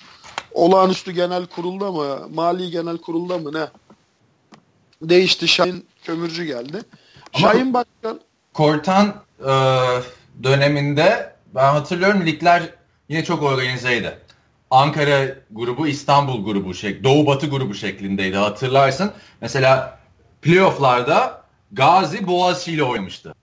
olağanüstü 0.54 1.12
genel 1.12 1.46
kurulda 1.46 1.92
mı, 1.92 2.30
mali 2.34 2.72
genel 2.72 2.98
kurulda 2.98 3.38
mı 3.38 3.54
ne? 3.54 3.68
Değişti. 5.02 5.48
Şahin 5.48 5.86
Kömürcü 6.04 6.44
geldi. 6.44 6.82
Ama 7.34 7.48
Şahin 7.48 7.74
Başkan 7.74 8.20
Kortan 8.54 9.14
e, 9.40 9.54
döneminde 10.44 11.36
ben 11.56 11.74
hatırlıyorum 11.74 12.26
ligler 12.26 12.64
yine 13.10 13.24
çok 13.24 13.44
organizeydi. 13.44 14.20
Ankara 14.72 15.26
grubu, 15.52 15.88
İstanbul 15.88 16.46
grubu, 16.46 16.74
şey, 16.74 17.04
Doğu 17.04 17.26
Batı 17.26 17.48
grubu 17.48 17.74
şeklindeydi 17.74 18.38
hatırlarsın. 18.38 19.12
Mesela 19.42 20.00
playofflarda 20.42 21.42
Gazi 21.72 22.28
Boğaziçi 22.28 22.72
ile 22.72 22.84
oynamıştı. 22.84 23.36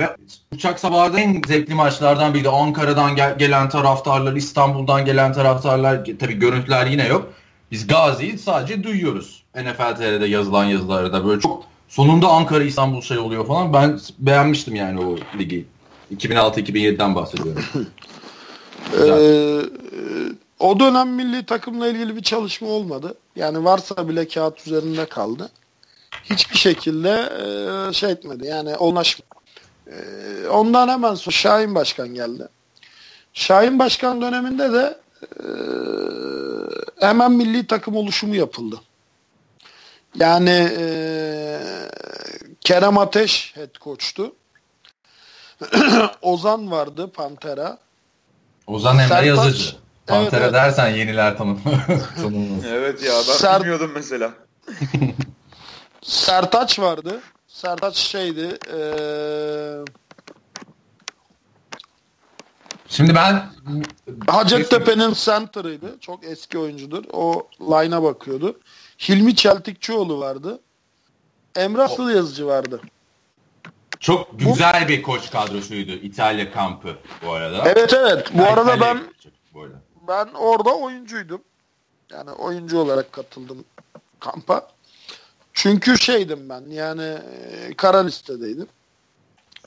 Ve 0.00 0.16
uçak 0.54 0.80
sabahında 0.80 1.20
en 1.20 1.42
zevkli 1.48 1.74
maçlardan 1.74 2.34
biriydi. 2.34 2.48
Ankara'dan 2.48 3.16
gel- 3.16 3.38
gelen 3.38 3.68
taraftarlar, 3.68 4.36
İstanbul'dan 4.36 5.04
gelen 5.04 5.32
taraftarlar, 5.32 6.04
tabii 6.18 6.34
görüntüler 6.34 6.86
yine 6.86 7.06
yok. 7.08 7.32
Biz 7.70 7.86
Gazi'yi 7.86 8.38
sadece 8.38 8.84
duyuyoruz. 8.84 9.42
NFL 9.54 9.96
TR'de 9.96 10.26
yazılan 10.26 10.64
yazılarda 10.64 11.26
böyle 11.26 11.40
çok 11.40 11.64
sonunda 11.88 12.28
Ankara 12.28 12.64
İstanbul 12.64 13.00
şey 13.00 13.18
oluyor 13.18 13.46
falan. 13.46 13.72
Ben 13.72 14.00
beğenmiştim 14.18 14.74
yani 14.74 15.00
o 15.00 15.16
ligi. 15.38 15.64
2006-2007'den 16.16 17.14
bahsediyorum. 17.14 17.64
ee, 18.98 19.60
o 20.58 20.80
dönem 20.80 21.08
milli 21.08 21.46
takımla 21.46 21.88
ilgili 21.88 22.16
bir 22.16 22.22
çalışma 22.22 22.68
olmadı. 22.68 23.14
Yani 23.36 23.64
varsa 23.64 24.08
bile 24.08 24.28
kağıt 24.28 24.66
üzerinde 24.66 25.06
kaldı. 25.06 25.50
Hiçbir 26.24 26.58
şekilde 26.58 27.30
e, 27.90 27.92
şey 27.92 28.10
etmedi. 28.10 28.46
Yani 28.46 28.76
onlaşma. 28.76 29.24
E, 29.90 30.48
ondan 30.48 30.88
hemen 30.88 31.14
sonra 31.14 31.36
Şahin 31.36 31.74
Başkan 31.74 32.08
geldi. 32.08 32.48
Şahin 33.32 33.78
Başkan 33.78 34.22
döneminde 34.22 34.72
de 34.72 34.98
e, 35.20 35.46
hemen 37.06 37.32
milli 37.32 37.66
takım 37.66 37.96
oluşumu 37.96 38.36
yapıldı. 38.36 38.76
Yani 40.14 40.70
e, 40.78 41.60
Kerem 42.60 42.98
Ateş 42.98 43.56
head 43.56 43.74
coach'tu. 43.80 44.32
Ozan 46.22 46.70
vardı 46.70 47.12
Pantera. 47.12 47.78
Ozan 48.66 48.98
Emre 48.98 49.08
Sertaç, 49.08 49.26
Yazıcı. 49.26 49.76
Pantera 50.06 50.44
evet, 50.44 50.54
dersen 50.54 50.88
yeniler 50.88 51.38
tanım. 51.38 51.60
evet 52.68 53.02
ya 53.02 53.12
ben 53.28 53.32
Ser... 53.32 53.60
bilmiyordum 53.60 53.90
mesela. 53.94 54.30
Sertaç 56.02 56.78
vardı. 56.78 57.20
Sertaç 57.60 57.96
şeydi. 57.96 58.58
Ee... 58.72 59.84
Şimdi 62.88 63.14
ben 63.14 63.42
Hacettepe'nin 64.26 65.12
center'ıydı. 65.12 66.00
Çok 66.00 66.24
eski 66.24 66.58
oyuncudur. 66.58 67.04
O 67.12 67.48
line'a 67.60 68.02
bakıyordu. 68.02 68.60
Hilmi 69.08 69.36
Çeltikçioğlu 69.36 70.20
vardı. 70.20 70.60
Emre 71.56 71.82
Asıl 71.82 72.10
Yazıcı 72.10 72.46
vardı. 72.46 72.80
Çok 74.00 74.38
güzel 74.38 74.84
bu, 74.84 74.88
bir 74.88 75.02
koç 75.02 75.30
kadrosuydu 75.30 75.92
İtalya 75.92 76.52
kampı 76.52 76.96
bu 77.26 77.32
arada. 77.32 77.62
Evet 77.66 77.94
evet. 77.94 78.28
Bu 78.34 78.42
yani 78.42 78.50
arada 78.50 78.80
ben 78.80 79.00
bu 79.54 79.62
arada. 79.62 79.80
ben 80.08 80.28
orada 80.34 80.70
oyuncuydum. 80.70 81.42
Yani 82.10 82.30
oyuncu 82.30 82.78
olarak 82.78 83.12
katıldım 83.12 83.64
kampa. 84.20 84.68
Çünkü 85.54 85.98
şeydim 85.98 86.48
ben 86.48 86.62
yani 86.70 87.02
e, 87.02 87.74
kara 87.76 88.04
listedeydim. 88.04 88.66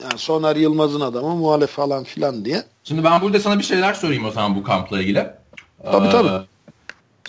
Yani 0.01 0.17
Soner 0.17 0.55
Yılmaz'ın 0.55 1.01
adamı 1.01 1.35
muhalef 1.35 1.69
falan 1.69 2.03
filan 2.03 2.45
diye. 2.45 2.63
Şimdi 2.83 3.03
ben 3.03 3.21
burada 3.21 3.39
sana 3.39 3.59
bir 3.59 3.63
şeyler 3.63 3.93
sorayım 3.93 4.25
o 4.25 4.31
zaman 4.31 4.55
bu 4.55 4.63
kampla 4.63 5.01
ilgili. 5.01 5.27
Tabii 5.83 6.07
ee, 6.07 6.11
tabii. 6.11 6.45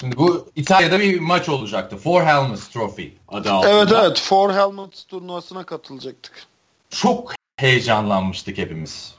Şimdi 0.01 0.17
bu 0.17 0.49
İtalya'da 0.57 1.01
bir 1.01 1.21
maç 1.21 1.49
olacaktı. 1.49 1.97
Four 1.97 2.23
Helmets 2.23 2.69
Trophy 2.69 3.09
adı 3.29 3.53
altında. 3.53 3.73
Evet 3.73 3.93
evet 3.93 4.21
Four 4.21 4.51
Helmets 4.51 5.05
turnuvasına 5.05 5.65
katılacaktık. 5.65 6.47
Çok 6.91 7.35
heyecanlanmıştık 7.57 8.59
hepimiz. 8.59 9.15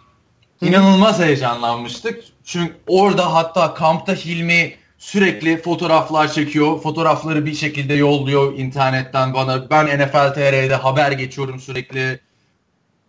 İnanılmaz 0.61 1.19
heyecanlanmıştık. 1.19 2.23
Çünkü 2.43 2.75
orada 2.87 3.33
hatta 3.33 3.73
kampta 3.73 4.13
Hilmi 4.13 4.75
sürekli 5.05 5.61
fotoğraflar 5.61 6.31
çekiyor. 6.31 6.79
Fotoğrafları 6.81 7.45
bir 7.45 7.53
şekilde 7.53 7.93
yolluyor 7.93 8.57
internetten 8.57 9.33
bana. 9.33 9.69
Ben 9.69 9.85
NFL 9.85 10.33
TR'de 10.33 10.75
haber 10.75 11.11
geçiyorum 11.11 11.59
sürekli. 11.59 12.19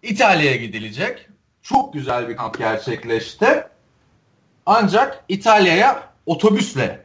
İtalya'ya 0.03 0.57
gidilecek. 0.57 1.29
Çok 1.63 1.93
güzel 1.93 2.29
bir 2.29 2.37
kamp 2.37 2.59
gerçekleşti. 2.59 3.47
Ancak 4.67 5.25
İtalya'ya 5.29 6.11
otobüsle 6.27 7.05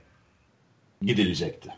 gidilecekti. 1.01 1.69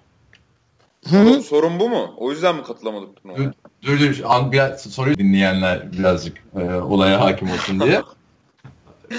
Hı? 1.09 1.41
Sorun 1.41 1.79
bu 1.79 1.89
mu? 1.89 2.13
O 2.17 2.31
yüzden 2.31 2.55
mi 2.55 2.63
katılamadık 2.63 3.15
turnuvaya? 3.15 3.53
Dur 3.81 3.99
dur, 3.99 4.17
dur. 4.17 4.51
biraz 4.51 4.81
soruyu 4.81 5.17
dinleyenler 5.17 5.91
birazcık 5.91 6.37
e, 6.55 6.63
olaya 6.73 7.21
hakim 7.21 7.51
olsun 7.51 7.79
diye. 7.79 8.01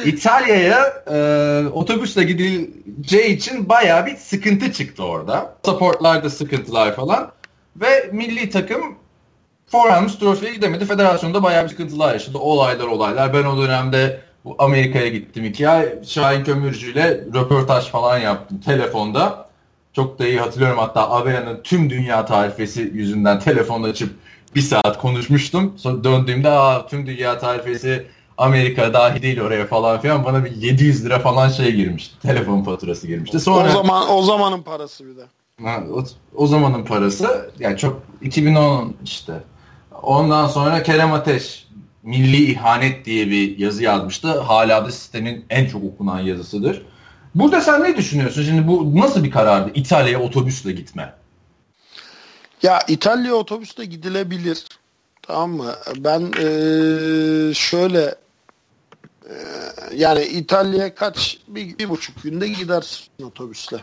İtalya'ya 0.04 1.02
e, 1.10 1.68
otobüsle 1.68 2.24
gidileceği 2.24 3.36
için 3.36 3.68
baya 3.68 4.06
bir 4.06 4.16
sıkıntı 4.16 4.72
çıktı 4.72 5.04
orada. 5.04 5.54
Supportlarda 5.64 6.30
sıkıntılar 6.30 6.96
falan. 6.96 7.32
Ve 7.76 8.10
milli 8.12 8.50
takım 8.50 8.94
Forhams 9.66 10.18
Trophy'ye 10.18 10.54
gidemedi. 10.54 10.84
Federasyonda 10.84 11.42
baya 11.42 11.64
bir 11.64 11.68
sıkıntılar 11.68 12.12
yaşadı. 12.12 12.38
Olaylar 12.38 12.86
olaylar. 12.86 13.34
Ben 13.34 13.44
o 13.44 13.62
dönemde 13.62 14.20
Amerika'ya 14.58 15.08
gittim 15.08 15.44
iki 15.44 15.68
ay. 15.68 15.88
Şahin 16.06 16.44
Kömürcü 16.44 16.92
ile 16.92 17.24
röportaj 17.34 17.84
falan 17.84 18.18
yaptım 18.18 18.60
telefonda. 18.60 19.48
Çok 19.92 20.18
da 20.18 20.26
iyi 20.26 20.38
hatırlıyorum 20.38 20.78
hatta 20.78 21.10
Avea'nın 21.10 21.60
tüm 21.62 21.90
dünya 21.90 22.26
tarifesi 22.26 22.90
yüzünden 22.94 23.40
telefonda 23.40 23.88
açıp 23.88 24.14
bir 24.54 24.60
saat 24.60 24.98
konuşmuştum. 24.98 25.74
Sonra 25.78 26.04
döndüğümde 26.04 26.48
Aa, 26.50 26.86
tüm 26.86 27.06
dünya 27.06 27.38
tarifesi 27.38 28.06
Amerika 28.38 28.92
dahi 28.94 29.22
değil 29.22 29.40
oraya 29.40 29.66
falan 29.66 30.00
filan 30.00 30.24
bana 30.24 30.44
bir 30.44 30.50
700 30.56 31.04
lira 31.04 31.18
falan 31.18 31.48
şey 31.48 31.72
girmişti. 31.72 32.18
Telefon 32.22 32.62
faturası 32.64 33.06
girmişti. 33.06 33.40
Sonra 33.40 33.68
O 33.68 33.72
zaman 33.72 34.10
o 34.10 34.22
zamanın 34.22 34.62
parası 34.62 35.06
bir 35.06 35.16
de. 35.16 35.24
Ha, 35.62 35.82
o, 35.92 36.04
o 36.34 36.46
zamanın 36.46 36.84
parası 36.84 37.50
yani 37.58 37.78
çok 37.78 38.02
2010 38.22 38.96
işte. 39.04 39.32
Ondan 40.02 40.46
sonra 40.48 40.82
Kerem 40.82 41.12
Ateş 41.12 41.68
Milli 42.02 42.36
İhanet 42.52 43.04
diye 43.04 43.30
bir 43.30 43.58
yazı 43.58 43.82
yazmıştı. 43.82 44.40
Hala 44.40 44.84
da 44.86 44.90
sistemin 44.90 45.44
en 45.50 45.66
çok 45.66 45.84
okunan 45.84 46.20
yazısıdır. 46.20 46.82
Burada 47.34 47.60
sen 47.60 47.82
ne 47.82 47.96
düşünüyorsun? 47.96 48.42
Şimdi 48.42 48.68
bu 48.68 48.96
nasıl 49.00 49.24
bir 49.24 49.30
karardı 49.30 49.70
İtalya'ya 49.74 50.20
otobüsle 50.20 50.72
gitme? 50.72 51.14
Ya 52.62 52.78
İtalya 52.88 53.34
otobüste 53.34 53.84
gidilebilir. 53.84 54.64
Tamam 55.22 55.50
mı? 55.50 55.74
Ben 55.96 56.20
eee, 56.20 57.54
şöyle 57.54 58.14
yani 59.96 60.24
İtalya'ya 60.24 60.94
kaç 60.94 61.38
bir, 61.48 61.78
bir 61.78 61.88
buçuk 61.88 62.22
günde 62.22 62.48
gidersin 62.48 63.06
otobüsle. 63.24 63.76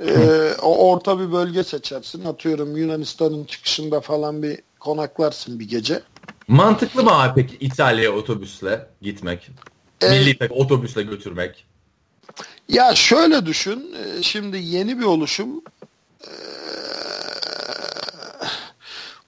Eee, 0.00 0.54
o 0.62 0.90
orta 0.92 1.20
bir 1.20 1.32
bölge 1.32 1.64
seçersin. 1.64 2.24
Atıyorum 2.24 2.76
Yunanistan'ın 2.76 3.44
çıkışında 3.44 4.00
falan 4.00 4.42
bir 4.42 4.58
konaklarsın 4.80 5.60
bir 5.60 5.68
gece. 5.68 6.02
Mantıklı 6.48 7.04
mı 7.04 7.22
abi 7.22 7.42
peki 7.42 7.56
İtalya'ya 7.64 8.12
otobüsle 8.12 8.86
gitmek? 9.02 9.50
Ee, 10.00 10.10
Milli 10.10 10.38
takım 10.38 10.56
otobüsle 10.56 11.02
götürmek. 11.02 11.66
Ya 12.68 12.94
şöyle 12.94 13.46
düşün. 13.46 13.94
e, 14.18 14.22
Şimdi 14.22 14.58
yeni 14.58 14.98
bir 14.98 15.04
oluşum. 15.04 15.62
e, 16.26 16.30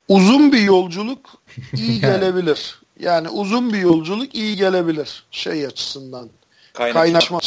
Uzun 0.09 0.53
bir 0.53 0.61
yolculuk 0.61 1.31
iyi 1.77 2.01
gelebilir. 2.01 2.81
Yani 3.01 3.29
uzun 3.29 3.73
bir 3.73 3.79
yolculuk 3.79 4.35
iyi 4.35 4.57
gelebilir 4.57 5.25
şey 5.31 5.67
açısından. 5.67 6.29
Kaynaşma. 6.73 7.01
Kaynaşma. 7.01 7.41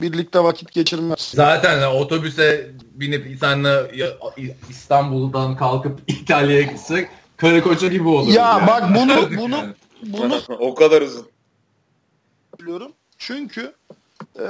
Birlikte 0.00 0.44
vakit 0.44 0.72
geçirmez. 0.72 1.32
Zaten 1.34 1.82
otobüse 1.82 2.70
binip 2.94 3.38
senle 3.40 3.92
İstanbul'dan 4.70 5.56
kalkıp 5.56 6.00
İtalya'ya 6.06 6.62
gitsek 6.62 7.08
karı 7.36 7.62
koca 7.62 7.88
gibi 7.88 8.08
olur. 8.08 8.32
Ya 8.32 8.64
bak 8.66 8.94
bunu 8.96 9.30
bunu 9.38 9.56
Yani. 9.56 9.74
bunu 10.02 10.40
o 10.58 10.74
kadar 10.74 11.02
uzun. 11.02 11.26
biliyorum. 12.60 12.92
Çünkü 13.18 13.74
e, 14.38 14.46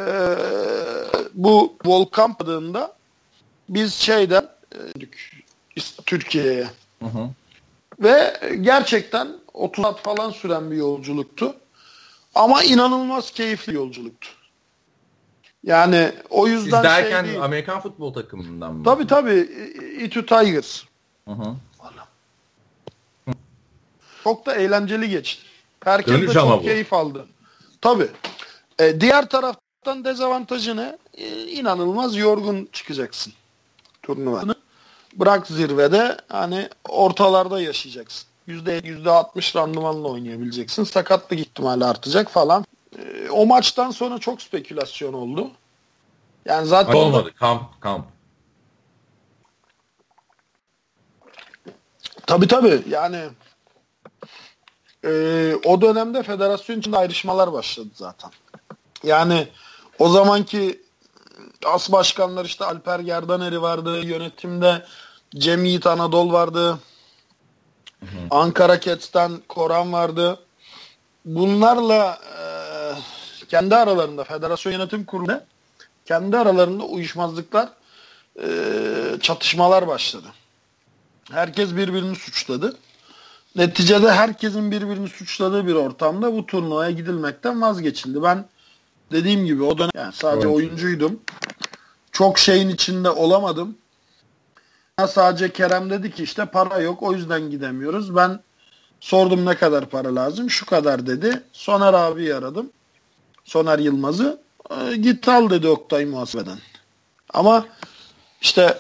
bu 1.35 1.77
volkan 1.85 2.37
adında 2.41 2.97
biz 3.69 3.95
şeyden 3.95 4.49
e, 4.73 4.79
Türkiye'ye 6.07 6.67
Hı 7.01 7.07
hı. 7.07 7.29
Ve 8.01 8.41
gerçekten 8.61 9.29
30 9.61 9.85
saat 9.85 10.03
falan 10.03 10.31
süren 10.31 10.71
bir 10.71 10.77
yolculuktu. 10.77 11.55
Ama 12.35 12.63
inanılmaz 12.63 13.31
keyifli 13.31 13.75
yolculuktu. 13.75 14.29
Yani 15.65 16.13
o 16.31 16.47
Siz 16.47 16.55
yüzden 16.55 16.85
derken 16.85 17.23
şey 17.23 17.31
değil. 17.31 17.45
Amerikan 17.45 17.81
futbol 17.81 18.13
takımından 18.13 18.75
mı? 18.75 18.85
Tabii 18.85 19.07
tabii. 19.07 19.41
Itu 20.01 20.27
Tigers. 20.27 20.83
Hı 21.29 21.35
hı. 21.35 21.57
Çok 24.25 24.47
da 24.47 24.55
eğlenceli 24.55 25.09
geçti. 25.11 25.43
Herkes 25.85 26.15
Dönüş 26.15 26.29
de 26.29 26.33
çok 26.33 26.59
bu. 26.59 26.63
keyif 26.63 26.93
aldı. 26.93 27.27
Tabii. 27.81 28.09
E, 28.79 29.01
diğer 29.01 29.29
taraftan 29.29 30.05
dezavantajı 30.05 30.77
ne? 30.77 30.99
E, 31.15 31.47
inanılmaz 31.47 32.17
yorgun 32.17 32.69
çıkacaksın 32.73 33.33
turnuva. 34.03 34.43
Bırak 35.15 35.47
zirvede 35.47 36.17
hani 36.29 36.69
ortalarda 36.89 37.61
yaşayacaksın. 37.61 38.30
Yüzde 38.47 38.81
yüzde 38.85 39.11
altmış 39.11 39.57
randımanla 39.57 40.09
oynayabileceksin. 40.09 40.85
Sakatlık 40.85 41.41
ihtimali 41.41 41.85
artacak 41.85 42.31
falan. 42.31 42.65
E, 42.99 43.31
o 43.31 43.47
maçtan 43.47 43.91
sonra 43.91 44.19
çok 44.19 44.43
spekülasyon 44.43 45.13
oldu. 45.13 45.51
Yani 46.45 46.67
zaten 46.67 46.95
Olmadı. 46.95 47.35
Kamp 47.39 47.81
kamp. 47.81 48.07
Tabii 52.27 52.47
tabii 52.47 52.83
yani 52.89 53.19
e, 55.05 55.11
o 55.65 55.81
dönemde 55.81 56.23
federasyon 56.23 56.79
içinde 56.79 56.97
ayrışmalar 56.99 57.53
başladı 57.53 57.89
zaten. 57.95 58.31
Yani 59.03 59.49
o 59.99 60.09
zamanki 60.09 60.83
as 61.67 61.93
başkanlar 61.93 62.45
işte 62.45 62.65
Alper 62.65 63.01
Gerdaneri 63.01 63.63
vardı 63.63 64.05
yönetimde 64.05 64.85
Cem 65.37 65.65
Yiğit 65.65 65.87
Anadol 65.87 66.33
vardı. 66.33 66.79
Ankara 68.31 68.81
Kets'ten 68.81 69.33
Koran 69.49 69.93
vardı. 69.93 70.39
Bunlarla 71.25 72.19
e, 72.39 72.45
kendi 73.49 73.77
aralarında 73.77 74.25
federasyon 74.25 74.73
yönetim 74.73 75.05
kurulu 75.05 75.41
kendi 76.05 76.37
aralarında 76.39 76.85
uyuşmazlıklar 76.85 77.69
e, 78.43 78.49
çatışmalar 79.23 79.87
başladı. 79.87 80.27
Herkes 81.31 81.77
birbirini 81.77 82.17
suçladı. 82.17 82.77
Neticede 83.57 84.13
herkesin 84.13 84.71
birbirini 84.71 85.09
suçladığı 85.09 85.67
bir 85.67 85.75
ortamda 85.75 86.33
bu 86.33 86.47
turnuvaya 86.47 86.91
gidilmekten 86.91 87.63
vazgeçildi. 87.63 88.23
Ben 88.23 88.45
dediğim 89.13 89.47
gibi 89.47 89.63
o 89.63 89.79
dönem 89.79 89.91
yani 89.95 90.13
sadece 90.13 90.49
Oyuncu. 90.49 90.69
oyuncuydum. 90.69 91.21
Çok 92.13 92.39
şeyin 92.39 92.69
içinde 92.69 93.11
olamadım. 93.11 93.77
Sadece 95.09 95.53
Kerem 95.53 95.91
dedi 95.91 96.11
ki 96.11 96.23
işte 96.23 96.45
para 96.45 96.79
yok 96.79 97.03
o 97.03 97.13
yüzden 97.13 97.51
gidemiyoruz. 97.51 98.17
Ben 98.17 98.41
sordum 99.01 99.47
ne 99.47 99.55
kadar 99.55 99.87
para 99.87 100.15
lazım. 100.15 100.51
Şu 100.51 100.67
kadar 100.67 101.07
dedi. 101.07 101.43
Soner 101.53 101.95
abi 101.95 102.35
aradım. 102.35 102.71
Soner 103.45 103.79
Yılmaz'ı. 103.79 104.41
E, 104.71 104.97
git 104.97 105.29
al 105.29 105.51
dedi 105.51 105.69
Oktay 105.69 106.05
muhasebeden. 106.05 106.59
Ama 107.35 107.67
işte 108.41 108.79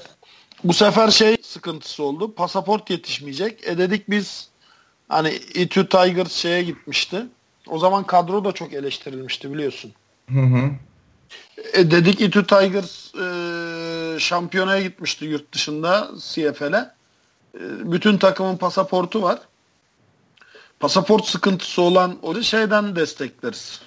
bu 0.64 0.73
sefer 0.73 1.11
şey 1.11 1.37
sıkıntısı 1.43 2.03
oldu. 2.03 2.35
Pasaport 2.35 2.91
yetişmeyecek. 2.91 3.68
E 3.68 3.79
dedik 3.79 4.11
biz 4.11 4.49
hani 5.09 5.31
İTÜ 5.31 5.89
Tigers 5.89 6.33
şeye 6.33 6.62
gitmişti. 6.62 7.27
O 7.66 7.79
zaman 7.79 8.05
kadro 8.05 8.45
da 8.45 8.53
çok 8.53 8.73
eleştirilmişti 8.73 9.53
biliyorsun. 9.53 9.93
Hı 10.33 10.41
hı. 10.41 10.71
E 11.73 11.91
dedik 11.91 12.21
İTÜ 12.21 12.47
Tigers 12.47 13.15
e, 13.15 14.19
şampiyonaya 14.19 14.83
gitmişti 14.83 15.25
yurt 15.25 15.53
dışında 15.53 16.11
CFL'e. 16.21 16.91
E, 17.55 17.93
bütün 17.93 18.19
takımın 18.19 18.57
pasaportu 18.57 19.23
var. 19.23 19.39
Pasaport 20.81 21.27
sıkıntısı 21.27 21.83
olan 21.83 22.17
o 22.23 22.43
şeyden 22.43 22.97
destekleriz. 22.97 23.81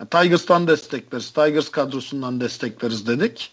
Yani 0.00 0.08
Tigers'tan 0.10 0.66
destekleriz. 0.66 1.30
Tigers 1.30 1.68
kadrosundan 1.68 2.40
destekleriz 2.40 3.06
dedik. 3.06 3.52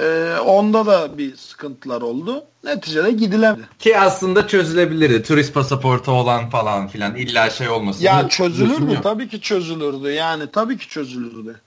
E, 0.00 0.36
onda 0.46 0.86
da 0.86 1.18
bir 1.18 1.36
sıkıntılar 1.36 2.02
oldu. 2.02 2.44
Neticede 2.64 3.10
gidilemedi. 3.10 3.68
Ki 3.78 3.98
aslında 3.98 4.46
çözülebilirdi. 4.46 5.22
Turist 5.22 5.54
pasaportu 5.54 6.12
olan 6.12 6.50
falan 6.50 6.88
filan. 6.88 7.16
illa 7.16 7.50
şey 7.50 7.68
olmasın. 7.68 8.02
Ya 8.02 8.28
çözülürdü 8.28 8.94
yok. 8.94 9.02
tabii 9.02 9.28
ki 9.28 9.40
çözülürdü. 9.40 10.10
Yani 10.10 10.50
tabii 10.52 10.78
ki 10.78 10.88
çözülürdü. 10.88 11.60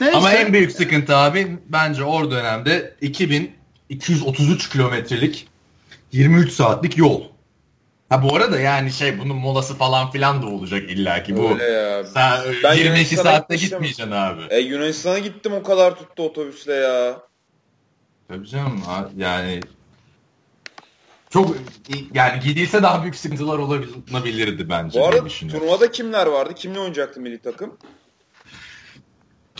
Neyse. 0.00 0.16
Ama 0.16 0.32
en 0.32 0.52
büyük 0.52 0.72
sıkıntı 0.72 1.16
abi 1.16 1.58
bence 1.68 2.04
o 2.04 2.30
dönemde 2.30 2.94
2233 3.00 4.68
kilometrelik 4.68 5.48
23 6.12 6.52
saatlik 6.52 6.98
yol. 6.98 7.22
Ha 8.08 8.22
bu 8.22 8.36
arada 8.36 8.60
yani 8.60 8.92
şey 8.92 9.18
bunun 9.18 9.36
molası 9.36 9.74
falan 9.74 10.10
filan 10.10 10.42
da 10.42 10.46
olacak 10.46 10.90
illaki 10.90 11.36
bu. 11.36 11.50
Öyle 11.50 11.64
ya. 11.64 12.04
Sen 12.04 12.40
Ben 12.64 12.74
22 12.74 12.86
Yunanistan'a 12.86 13.22
saatte 13.22 13.54
gitmiştim. 13.54 13.78
gitmeyeceksin 13.78 14.10
abi. 14.10 14.42
E 14.50 14.58
Yunanistan'a 14.58 15.18
gittim 15.18 15.52
o 15.52 15.62
kadar 15.62 15.96
tuttu 15.96 16.22
otobüsle 16.22 16.74
ya. 16.74 17.20
Tabii 18.28 18.46
canım 18.48 18.82
yani 19.16 19.60
çok 21.30 21.56
yani 22.14 22.40
gidilse 22.40 22.82
daha 22.82 23.02
büyük 23.02 23.16
sıkıntılar 23.16 23.58
olabilirdi 23.58 24.68
bence. 24.68 25.00
Bu 25.00 25.10
diye 25.10 25.20
arada 25.20 25.28
turnuvada 25.28 25.90
kimler 25.90 26.26
vardı? 26.26 26.54
Kimle 26.56 26.78
oynayacaktı 26.78 27.20
milli 27.20 27.38
takım? 27.38 27.76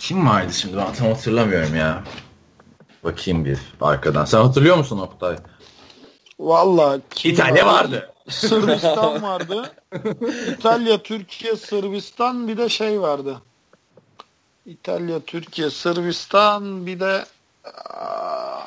Kim 0.03 0.27
vardı 0.27 0.53
şimdi 0.53 0.77
ben 0.77 0.93
tam 0.93 1.07
hatırlamıyorum 1.07 1.75
ya. 1.75 2.03
Bakayım 3.03 3.45
bir 3.45 3.59
arkadan. 3.81 4.25
Sen 4.25 4.41
hatırlıyor 4.41 4.77
musun 4.77 4.99
Oktay? 4.99 5.35
Vallahi 6.39 7.01
kim 7.09 7.31
İtalya 7.31 7.65
vardı. 7.65 8.11
Sırbistan 8.29 9.21
vardı. 9.23 9.71
İtalya, 10.47 11.03
Türkiye, 11.03 11.55
Sırbistan 11.55 12.47
bir 12.47 12.57
de 12.57 12.69
şey 12.69 13.01
vardı. 13.01 13.41
İtalya, 14.65 15.19
Türkiye, 15.19 15.69
Sırbistan 15.69 16.85
bir 16.85 16.99
de 16.99 17.25
aa, 17.63 18.59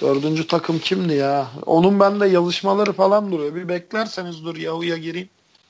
dördüncü 0.00 0.46
takım 0.46 0.78
kimdi 0.78 1.14
ya? 1.14 1.46
Onun 1.66 2.00
bende 2.00 2.26
yazışmaları 2.26 2.92
falan 2.92 3.32
duruyor. 3.32 3.54
Bir 3.54 3.68
beklerseniz 3.68 4.44
dur 4.44 4.56
Yahoo'ya 4.56 4.96
gireyim. 4.96 5.28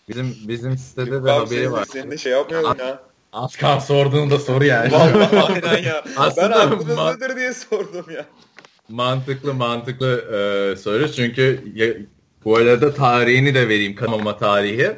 Bizim 0.08 0.36
bizim 0.40 0.78
sitede 0.78 1.24
de 1.24 1.30
haberi 1.30 1.72
var. 1.72 1.84
senin 1.92 2.10
de 2.10 2.18
şey 2.18 2.32
yapmıyordum 2.32 2.76
ya. 2.78 3.05
Askan 3.36 3.78
sorduğunda 3.78 4.38
soru 4.38 4.64
yani. 4.64 4.92
Vallahi 4.92 5.36
aynen 5.40 5.82
ya. 5.82 6.04
ben 6.06 6.12
Aslında 6.16 6.60
aklınız 6.60 6.86
ma- 6.98 7.16
nedir 7.16 7.36
diye 7.36 7.54
sordum 7.54 8.06
ya. 8.14 8.24
mantıklı 8.88 9.54
mantıklı 9.54 10.16
e, 10.18 10.76
soru 10.76 11.12
çünkü 11.12 11.64
ya- 11.74 11.94
bu 12.44 12.56
arada 12.56 12.94
tarihini 12.94 13.54
de 13.54 13.68
vereyim 13.68 13.94
kanalma 13.94 14.38
tarihi. 14.38 14.92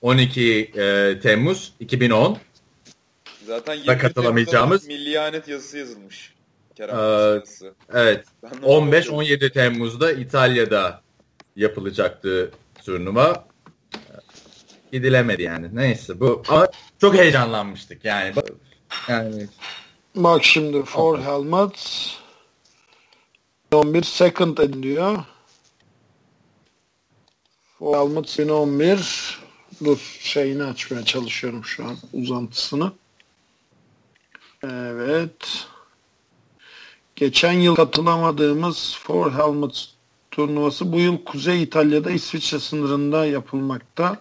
12 0.00 0.70
e, 0.76 1.20
Temmuz 1.20 1.72
2010. 1.80 2.38
Zaten 3.46 3.72
Da 3.86 3.92
20 3.92 3.98
katılamayacağımız- 4.02 4.50
Temmuz'da 4.50 4.86
Milliyanet 4.88 5.48
yazısı 5.48 5.78
yazılmış. 5.78 6.34
Kerem 6.76 6.98
Ee, 6.98 7.02
yazısı. 7.02 7.74
Evet. 7.94 8.24
Ben 8.42 8.50
de 8.50 8.66
onu 8.66 8.76
okudum. 8.76 8.92
15-17 9.20 9.52
Temmuz'da 9.52 10.12
İtalya'da 10.12 11.00
yapılacaktı 11.56 12.50
turnuva. 12.84 13.44
Gidilemedi 14.92 15.42
yani. 15.42 15.66
Neyse 15.72 16.20
bu 16.20 16.42
ama 16.48 16.68
çok 17.00 17.14
heyecanlanmıştık 17.14 18.04
yani. 18.04 18.34
Yani 19.08 19.48
Bak 20.14 20.44
şimdi 20.44 20.82
for 20.82 21.18
helmets 21.18 22.10
11 23.72 24.02
second 24.02 24.58
ediliyor. 24.58 25.18
For 27.78 27.96
helmets 27.96 28.32
2011 28.32 29.38
dur 29.84 30.18
şeyini 30.20 30.64
açmaya 30.64 31.04
çalışıyorum 31.04 31.64
şu 31.64 31.84
an 31.84 31.96
uzantısını. 32.12 32.92
Evet. 34.62 35.66
Geçen 37.16 37.52
yıl 37.52 37.74
katılamadığımız 37.74 38.96
For 39.02 39.32
Helmets 39.32 39.86
turnuvası 40.30 40.92
bu 40.92 41.00
yıl 41.00 41.24
Kuzey 41.24 41.62
İtalya'da 41.62 42.10
İsviçre 42.10 42.58
sınırında 42.58 43.26
yapılmakta. 43.26 44.16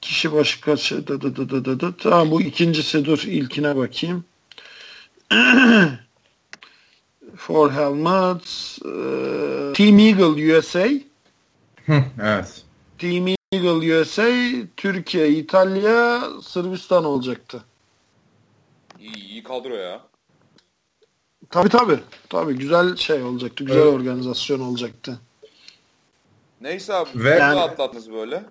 Kişi 0.00 0.32
başı 0.32 0.60
kaç 0.60 0.92
dı 0.92 1.06
dı 1.06 1.20
dı 1.36 1.48
dı 1.48 1.64
dı 1.64 1.80
dı. 1.80 1.94
Tamam 1.98 2.30
bu 2.30 2.42
ikincisi 2.42 3.04
dur 3.04 3.22
ilkine 3.26 3.76
bakayım. 3.76 4.24
For 7.36 7.70
Helmets 7.72 8.78
e, 8.78 8.90
Team 9.72 9.98
Eagle 9.98 10.58
USA 10.58 10.88
evet. 12.22 12.64
Team 12.98 13.34
Eagle 13.52 14.00
USA 14.00 14.28
Türkiye, 14.76 15.28
İtalya, 15.28 16.22
Sırbistan 16.42 17.04
olacaktı. 17.04 17.64
İyi, 19.00 19.16
iyi 19.16 19.42
kadro 19.42 19.74
ya. 19.74 20.00
Tabi 21.50 21.68
tabi. 21.68 21.98
Tabi 22.28 22.54
güzel 22.54 22.96
şey 22.96 23.22
olacaktı. 23.22 23.64
Güzel 23.64 23.80
Evet. 23.80 23.94
organizasyon 23.94 24.60
olacaktı. 24.60 25.18
Neyse 26.60 26.94
abi. 26.94 27.10
Ve... 27.14 27.30
Yani- 27.30 27.60
atlattınız 27.60 28.12
böyle. 28.12 28.44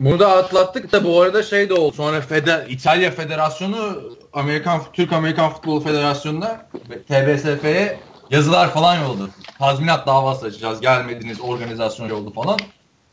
Bunu 0.00 0.18
da 0.18 0.36
atlattık 0.36 0.92
da 0.92 1.04
bu 1.04 1.20
arada 1.20 1.42
şey 1.42 1.68
de 1.68 1.74
oldu. 1.74 1.94
Sonra 1.96 2.20
Feder, 2.20 2.66
İtalya 2.68 3.10
Federasyonu 3.10 4.02
Amerikan 4.32 4.80
Türk 4.92 5.12
Amerikan 5.12 5.52
Futbol 5.52 5.80
Federasyonu'na 5.80 6.66
TBSF'ye 7.08 8.00
yazılar 8.30 8.72
falan 8.72 9.02
yolladı. 9.02 9.30
Tazminat 9.58 10.06
davası 10.06 10.46
açacağız. 10.46 10.80
Gelmediniz 10.80 11.40
organizasyon 11.40 12.08
yoldu 12.08 12.32
falan. 12.32 12.58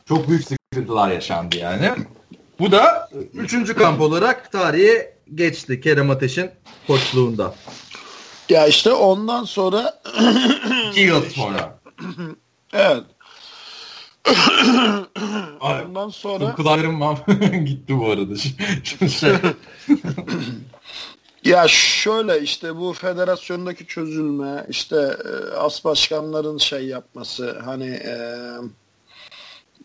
Çok 0.08 0.28
büyük 0.28 0.44
sıkıntılar 0.44 1.10
yaşandı 1.10 1.56
yani. 1.56 1.90
Bu 2.60 2.72
da 2.72 3.10
üçüncü 3.34 3.74
kamp 3.74 4.00
olarak 4.00 4.52
tarihe 4.52 5.16
geçti 5.34 5.80
Kerem 5.80 6.10
Ateş'in 6.10 6.50
koçluğunda. 6.86 7.54
Ya 8.48 8.66
işte 8.66 8.92
ondan 8.92 9.44
sonra 9.44 10.00
İki 10.90 11.00
yıl 11.00 11.30
sonra. 11.30 11.78
evet. 12.72 13.02
Ay, 15.60 15.84
ondan 15.84 16.08
sonra 16.08 16.54
Kulaklarım 16.54 17.64
gitti 17.64 17.98
bu 17.98 18.10
arada. 18.10 18.36
Şey. 19.08 19.32
ya 21.44 21.68
şöyle 21.68 22.40
işte 22.40 22.76
bu 22.76 22.92
federasyondaki 22.92 23.86
çözülme 23.86 24.66
işte 24.68 24.96
e, 24.96 25.54
as 25.54 25.84
başkanların 25.84 26.58
şey 26.58 26.86
yapması 26.86 27.58
hani 27.64 27.86
e, 27.86 28.16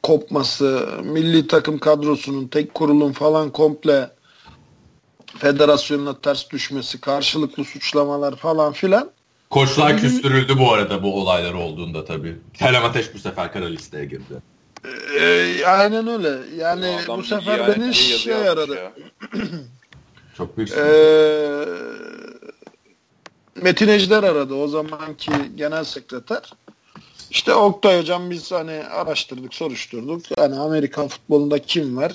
kopması 0.04 0.88
milli 1.04 1.48
takım 1.48 1.78
kadrosunun 1.78 2.48
tek 2.48 2.74
kurulun 2.74 3.12
falan 3.12 3.50
komple 3.50 4.10
federasyonuna 5.38 6.22
ters 6.22 6.50
düşmesi 6.50 7.02
karşılıklı 7.02 7.64
suçlamalar 7.66 8.36
falan 8.36 8.74
filan 8.74 9.12
Koçlar 9.54 9.98
küstürüldü 9.98 10.60
bu 10.60 10.74
arada 10.74 11.04
bu 11.04 11.22
olaylar 11.22 11.54
olduğunda 11.54 12.06
tabii. 12.06 12.38
Kerem 12.54 12.86
Ateş 12.86 13.14
bu 13.14 13.20
sefer 13.20 13.54
kara 13.54 13.66
listeye 13.66 14.06
girdi. 14.06 14.34
Ee, 15.20 15.66
aynen 15.66 16.08
öyle. 16.08 16.38
Yani 16.58 16.98
Adam 17.06 17.20
bu 17.20 17.24
sefer 17.24 17.68
beni 17.68 17.94
şey 17.94 18.34
yaradı. 18.34 18.76
ya. 18.76 18.92
Çok 20.38 20.58
büyük 20.58 20.72
Ee. 20.72 21.66
Metin 23.62 23.88
Ejder 23.88 24.24
aradı 24.24 24.54
o 24.54 24.68
zamanki 24.68 25.32
genel 25.56 25.84
sekreter. 25.84 26.52
İşte 27.32 27.54
Oktay 27.54 28.00
hocam 28.00 28.30
biz 28.30 28.52
hani 28.52 28.84
araştırdık, 28.84 29.54
soruşturduk. 29.54 30.22
Hani 30.38 30.56
Amerikan 30.60 31.08
futbolunda 31.08 31.60
kim 31.60 31.98
var? 31.98 32.14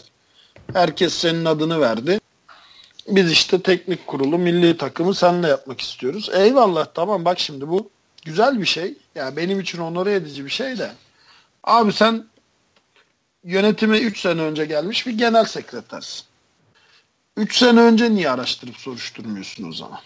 Herkes 0.72 1.14
senin 1.14 1.45
adını 1.45 1.80
verdi. 1.80 2.20
Biz 3.09 3.33
işte 3.33 3.63
teknik 3.63 4.07
kurulu, 4.07 4.39
milli 4.39 4.77
takımı 4.77 5.15
seninle 5.15 5.49
yapmak 5.49 5.81
istiyoruz. 5.81 6.31
Eyvallah 6.35 6.87
tamam 6.95 7.25
bak 7.25 7.39
şimdi 7.39 7.69
bu 7.69 7.91
güzel 8.25 8.61
bir 8.61 8.67
şey. 8.67 8.95
Yani 9.15 9.37
benim 9.37 9.61
için 9.61 9.79
onore 9.79 10.13
edici 10.15 10.45
bir 10.45 10.51
şey 10.51 10.79
de. 10.79 10.91
Abi 11.65 11.93
sen 11.93 12.25
yönetime 13.45 13.99
3 13.99 14.21
sene 14.21 14.41
önce 14.43 14.65
gelmiş 14.65 15.07
bir 15.07 15.19
genel 15.19 15.45
sekretersin. 15.45 16.25
3 17.37 17.57
sene 17.57 17.81
önce 17.81 18.15
niye 18.15 18.31
araştırıp 18.31 18.77
soruşturmuyorsun 18.77 19.69
o 19.69 19.73
zaman? 19.73 19.99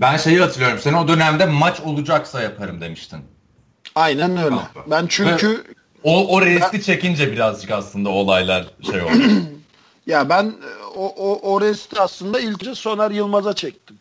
Ben 0.00 0.16
şeyi 0.16 0.40
hatırlıyorum. 0.40 0.78
Sen 0.78 0.92
o 0.92 1.08
dönemde 1.08 1.46
maç 1.46 1.80
olacaksa 1.80 2.42
yaparım 2.42 2.80
demiştin. 2.80 3.20
Aynen 3.94 4.36
öyle. 4.36 4.48
Tamam. 4.48 4.66
Ben 4.86 5.06
çünkü 5.08 5.64
O, 6.02 6.36
o 6.36 6.42
resti 6.42 6.82
çekince 6.82 7.32
birazcık 7.32 7.70
aslında 7.70 8.08
olaylar 8.08 8.66
şey 8.90 9.02
oldu. 9.02 9.12
ya 10.06 10.28
ben 10.28 10.54
o, 10.96 11.14
o, 11.16 11.52
o 11.52 11.60
resti 11.60 12.00
aslında 12.00 12.40
ilk 12.40 12.76
Soner 12.76 13.10
Yılmaz'a 13.10 13.52
çektim. 13.52 13.98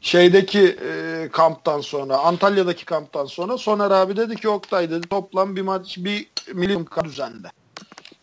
Şeydeki 0.00 0.76
e, 0.82 1.28
kamptan 1.32 1.80
sonra, 1.80 2.18
Antalya'daki 2.18 2.84
kamptan 2.84 3.26
sonra 3.26 3.58
Soner 3.58 3.90
abi 3.90 4.16
dedi 4.16 4.36
ki 4.36 4.48
Oktay 4.48 4.90
dedi 4.90 5.08
toplam 5.08 5.56
bir 5.56 5.62
maç 5.62 5.98
bir 5.98 6.26
milyon 6.54 6.88
düzenle. 7.04 7.50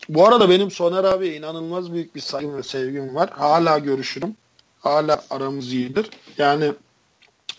Bu 0.08 0.26
arada 0.26 0.50
benim 0.50 0.70
Soner 0.70 1.04
abiye 1.04 1.36
inanılmaz 1.36 1.92
büyük 1.92 2.14
bir 2.14 2.20
saygım 2.20 2.56
ve 2.56 2.62
sevgim 2.62 3.14
var. 3.14 3.30
Hala 3.30 3.78
görüşürüm. 3.78 4.36
Hala 4.80 5.24
aramız 5.30 5.72
iyidir. 5.72 6.10
Yani 6.38 6.72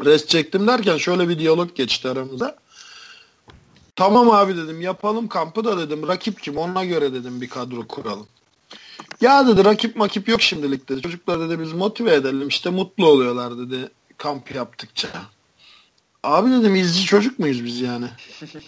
rest 0.05 0.29
çektim 0.29 0.67
derken 0.67 0.97
şöyle 0.97 1.29
bir 1.29 1.39
diyalog 1.39 1.75
geçti 1.75 2.09
aramızda. 2.09 2.55
Tamam 3.95 4.31
abi 4.31 4.57
dedim 4.57 4.81
yapalım 4.81 5.27
kampı 5.27 5.65
da 5.65 5.77
dedim 5.77 6.07
rakip 6.07 6.41
kim 6.41 6.57
ona 6.57 6.85
göre 6.85 7.13
dedim 7.13 7.41
bir 7.41 7.49
kadro 7.49 7.87
kuralım. 7.87 8.27
Ya 9.21 9.47
dedi 9.47 9.65
rakip 9.65 9.95
makip 9.95 10.27
yok 10.29 10.41
şimdilik 10.41 10.89
dedi. 10.89 11.01
Çocuklar 11.01 11.39
dedi 11.39 11.59
biz 11.59 11.73
motive 11.73 12.13
edelim 12.13 12.47
işte 12.47 12.69
mutlu 12.69 13.05
oluyorlar 13.07 13.57
dedi 13.57 13.89
kamp 14.17 14.55
yaptıkça. 14.55 15.07
Abi 16.23 16.51
dedim 16.51 16.75
izci 16.75 17.05
çocuk 17.05 17.39
muyuz 17.39 17.65
biz 17.65 17.81
yani? 17.81 18.05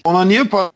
Ona 0.04 0.26
niye 0.26 0.44
para 0.44 0.72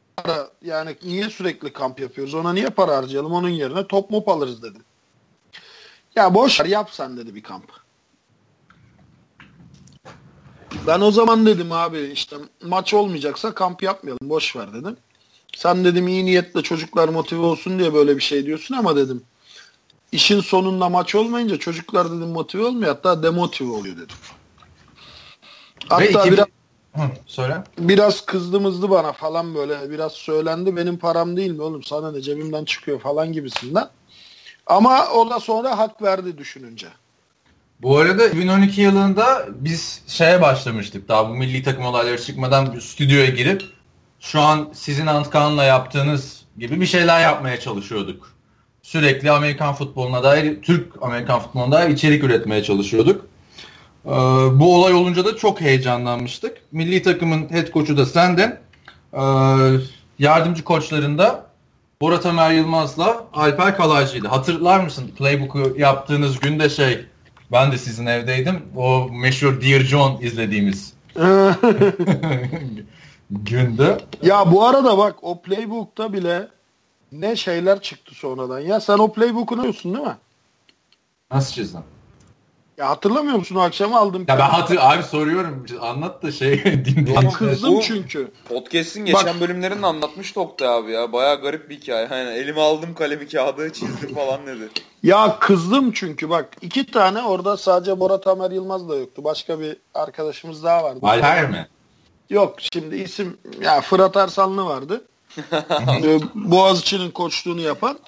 yani 0.66 0.96
niye 1.04 1.30
sürekli 1.30 1.74
kamp 1.74 2.00
yapıyoruz? 2.00 2.34
Ona 2.34 2.54
niye 2.54 2.70
para 2.70 2.98
harcayalım? 2.98 3.32
Onun 3.32 3.50
yerine 3.50 3.88
top 3.88 4.10
mop 4.10 4.30
alırız 4.30 4.64
dedim. 4.64 4.82
Ya 6.16 6.34
boş 6.34 6.60
ver 6.60 6.66
yap 6.66 6.90
sen 6.92 7.18
dedi 7.18 7.36
bir 7.36 7.44
kamp. 7.44 7.72
Ben 10.88 11.02
o 11.02 11.12
zaman 11.12 11.46
dedim 11.46 11.72
abi 11.72 12.00
işte 12.00 12.36
maç 12.64 12.94
olmayacaksa 12.94 13.54
kamp 13.54 13.84
yapmayalım 13.84 14.30
boş 14.30 14.56
ver 14.56 14.74
dedim. 14.74 14.98
Sen 15.56 15.86
dedim 15.86 16.08
iyi 16.08 16.26
niyetle 16.26 16.62
çocuklar 16.62 17.10
motive 17.10 17.42
olsun 17.42 17.80
diye 17.80 17.94
böyle 17.94 18.16
bir 18.16 18.22
şey 18.22 18.46
diyorsun 18.46 18.76
ama 18.76 18.96
dedim. 18.96 19.24
İşin 20.14 20.39
sonunda 20.39 20.89
maç 20.89 21.16
olmayınca 21.16 21.57
çocuklar 21.57 22.07
dedim 22.07 22.30
motive 22.30 22.66
olmuyor 22.66 22.95
hatta 22.95 23.24
demotive 23.24 23.72
oluyor 23.72 23.95
dedim. 23.95 24.16
Hatta 25.89 26.32
biraz, 26.32 26.45
Hı, 26.95 27.01
Söyle. 27.26 27.64
biraz 27.80 28.26
kızdı 28.26 28.59
mızdı 28.59 28.89
bana 28.89 29.11
falan 29.14 29.55
böyle 29.55 29.91
biraz 29.91 30.11
söylendi 30.11 30.76
benim 30.76 30.97
param 30.97 31.38
değil 31.38 31.51
mi 31.51 31.61
oğlum 31.61 31.84
sana 31.84 32.11
ne 32.11 32.22
cebimden 32.22 32.66
çıkıyor 32.66 32.99
falan 32.99 33.34
gibisinden. 33.34 33.89
Ama 34.68 35.07
o 35.09 35.30
da 35.30 35.39
sonra 35.39 35.78
hak 35.78 36.01
verdi 36.01 36.38
düşününce. 36.38 36.88
Bu 37.82 37.97
arada 37.97 38.28
2012 38.28 38.82
yılında 38.82 39.47
biz 39.49 40.01
şeye 40.07 40.41
başlamıştık. 40.41 41.07
Daha 41.07 41.30
bu 41.30 41.34
milli 41.34 41.64
takım 41.64 41.86
olayları 41.86 42.22
çıkmadan 42.22 42.74
bir 42.74 42.82
stüdyoya 42.82 43.30
girip 43.30 43.64
şu 44.20 44.41
an 44.41 44.70
sizin 44.74 45.07
Antkan'la 45.07 45.64
yaptığınız 45.64 46.45
gibi 46.57 46.82
bir 46.82 46.86
şeyler 46.86 47.22
yapmaya 47.22 47.59
çalışıyorduk. 47.59 48.33
Sürekli 48.84 49.32
Amerikan 49.32 49.74
futboluna 49.74 50.24
dair, 50.24 50.62
Türk 50.62 50.94
Amerikan 51.02 51.40
futboluna 51.40 51.72
dair 51.72 51.90
içerik 51.90 52.24
üretmeye 52.24 52.64
çalışıyorduk. 52.64 53.26
Ee, 54.06 54.10
bu 54.60 54.76
olay 54.76 54.94
olunca 54.94 55.26
da 55.26 55.38
çok 55.38 55.62
heyecanlanmıştık. 55.62 56.58
Milli 56.72 57.02
takımın 57.02 57.50
head 57.50 57.72
koçu 57.72 57.98
da 57.98 58.06
sendin. 58.06 58.56
Ee, 59.14 59.20
yardımcı 60.20 60.64
koçlarında 60.64 61.46
Bora 62.02 62.20
Tamer 62.20 62.52
Yılmaz'la 62.52 63.26
Alper 63.34 63.78
Kalaycı'ydı. 63.78 64.28
Hatırlar 64.28 64.80
mısın? 64.80 65.12
Playbook'u 65.18 65.74
yaptığınız 65.78 66.40
günde 66.40 66.70
şey 66.70 67.06
ben 67.52 67.72
de 67.72 67.78
sizin 67.78 68.06
evdeydim. 68.06 68.62
O 68.76 69.10
meşhur 69.12 69.62
Dear 69.62 69.80
John 69.80 70.22
izlediğimiz 70.22 70.94
günde. 73.32 73.98
Ya 74.24 74.52
bu 74.52 74.66
arada 74.66 74.98
bak 74.98 75.16
o 75.22 75.42
playbook'ta 75.42 76.14
bile 76.14 76.48
ne 77.22 77.36
şeyler 77.36 77.82
çıktı 77.82 78.16
sonradan. 78.16 78.59
Ya 78.59 78.80
sen 78.80 78.97
o 78.97 79.14
playbook'u 79.14 79.57
biliyorsun 79.57 79.93
değil 79.93 80.05
mi? 80.05 80.18
Nasıl 81.32 81.53
çizdin? 81.53 81.82
Ya 82.78 82.89
hatırlamıyor 82.89 83.38
musun 83.38 83.55
o 83.55 83.59
akşam 83.59 83.93
aldım. 83.93 84.26
Ya 84.28 84.39
ben 84.39 84.49
hatır 84.49 84.78
abi 84.80 85.03
soruyorum. 85.03 85.66
Anlat 85.82 86.24
da 86.24 86.32
şey 86.32 86.64
dinleyin. 86.86 87.30
Kızdım 87.30 87.80
çünkü. 87.80 88.32
Podcast'in 88.49 89.05
geçen 89.05 89.39
bölümlerinde 89.39 89.86
anlatmıştı 89.86 90.41
Oktay 90.41 90.68
abi 90.68 90.91
ya. 90.91 91.14
Baya 91.14 91.36
garip 91.36 91.70
bir 91.70 91.76
hikaye. 91.76 92.07
Yani 92.11 92.30
elime 92.30 92.61
aldım 92.61 92.95
kalemi 92.95 93.28
kağıdı 93.28 93.74
çizdim 93.74 94.16
falan 94.16 94.47
dedi. 94.47 94.70
Ya 95.03 95.38
kızdım 95.39 95.91
çünkü 95.91 96.30
bak 96.30 96.49
iki 96.61 96.91
tane 96.91 97.22
orada 97.22 97.57
sadece 97.57 97.99
Bora 97.99 98.22
Tamer 98.22 98.51
Yılmaz 98.51 98.89
da 98.89 98.95
yoktu. 98.95 99.24
Başka 99.24 99.59
bir 99.59 99.78
arkadaşımız 99.93 100.64
daha 100.64 100.84
vardı. 100.84 100.99
Alper 101.03 101.49
mi? 101.49 101.68
Yok 102.30 102.55
şimdi 102.74 102.95
isim 102.95 103.38
ya 103.61 103.82
Fırat 103.82 104.18
Ersanlı 104.18 104.66
vardı. 104.66 105.05
Ee, 105.38 106.20
Boğaziçi'nin 106.36 107.12
koçluğunu 107.12 107.62
yapan. 107.62 108.00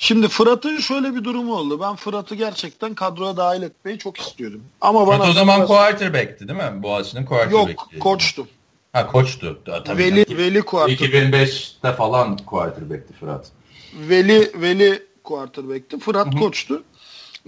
Şimdi 0.00 0.28
Fırat'ın 0.28 0.78
şöyle 0.78 1.14
bir 1.14 1.24
durumu 1.24 1.54
oldu. 1.54 1.80
Ben 1.80 1.96
Fırat'ı 1.96 2.34
gerçekten 2.34 2.94
kadroya 2.94 3.36
dahil 3.36 3.62
etmeyi 3.62 3.98
çok 3.98 4.18
istiyordum. 4.18 4.62
Ama 4.80 5.06
bana 5.06 5.22
o 5.22 5.32
zaman 5.32 5.56
biraz- 5.56 5.68
quarterback'ti 5.68 6.48
değil 6.48 6.58
mi? 6.58 6.82
Boğaziçi'nin 6.82 7.20
yok 7.20 7.28
quarterback'ti. 7.28 7.98
koçtu. 7.98 8.46
Ha 8.92 9.06
koçtu. 9.06 9.60
Tabii 9.64 9.98
Veli 9.98 10.26
canım. 10.26 10.38
Veli 10.42 10.62
quarter, 10.62 10.92
2005'te 10.94 11.92
falan 11.92 12.36
quarterback'ti 12.36 13.14
Fırat. 13.14 13.50
Veli 13.94 14.52
Veli 14.54 15.06
quarterback'ti. 15.24 15.98
Fırat 15.98 16.38
koçtu. 16.38 16.82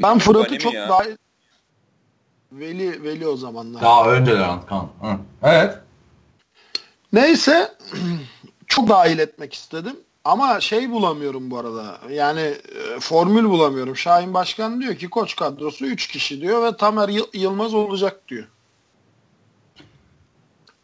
Ben 0.02 0.18
Fırat'ı 0.18 0.58
çok 0.58 0.74
ya. 0.74 0.88
dahil 0.88 1.16
Veli 2.52 3.04
Veli 3.04 3.26
o 3.26 3.36
zamanlar. 3.36 3.82
Daha 3.82 4.10
önceler 4.10 4.66
kan. 4.66 4.88
Hı. 5.00 5.16
Evet. 5.42 5.78
Neyse 7.12 7.74
çok 8.70 8.88
dahil 8.88 9.18
etmek 9.18 9.54
istedim. 9.54 9.96
Ama 10.24 10.60
şey 10.60 10.90
bulamıyorum 10.90 11.50
bu 11.50 11.58
arada. 11.58 11.98
Yani 12.10 12.40
e, 12.40 13.00
formül 13.00 13.44
bulamıyorum. 13.44 13.96
Şahin 13.96 14.34
Başkan 14.34 14.80
diyor 14.80 14.94
ki 14.96 15.10
koç 15.10 15.36
kadrosu 15.36 15.86
3 15.86 16.06
kişi 16.06 16.40
diyor 16.40 16.62
ve 16.62 16.76
Tamer 16.76 17.08
Yıl- 17.08 17.30
Yılmaz 17.34 17.74
olacak 17.74 18.28
diyor. 18.28 18.48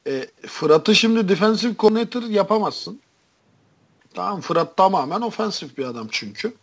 E, 0.06 0.26
Fırat'ı 0.46 0.94
şimdi 0.94 1.28
defensive 1.28 1.74
coordinator 1.78 2.22
yapamazsın. 2.22 3.00
Tamam 4.14 4.40
Fırat 4.40 4.76
tamamen 4.76 5.20
ofensif 5.20 5.78
bir 5.78 5.84
adam 5.84 6.08
çünkü. 6.10 6.54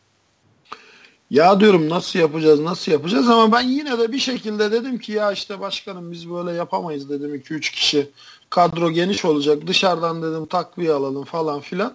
Ya 1.29 1.59
diyorum 1.59 1.89
nasıl 1.89 2.19
yapacağız 2.19 2.59
nasıl 2.59 2.91
yapacağız 2.91 3.29
ama 3.29 3.51
ben 3.51 3.61
yine 3.61 3.99
de 3.99 4.11
bir 4.11 4.19
şekilde 4.19 4.71
dedim 4.71 4.97
ki 4.99 5.11
ya 5.11 5.31
işte 5.31 5.59
başkanım 5.59 6.11
biz 6.11 6.29
böyle 6.31 6.51
yapamayız 6.51 7.09
dedim 7.09 7.35
2-3 7.35 7.59
kişi 7.71 8.11
kadro 8.53 8.91
geniş 8.91 9.25
olacak 9.25 9.67
dışarıdan 9.67 10.23
dedim 10.23 10.45
takviye 10.45 10.91
alalım 10.91 11.23
falan 11.23 11.59
filan. 11.59 11.93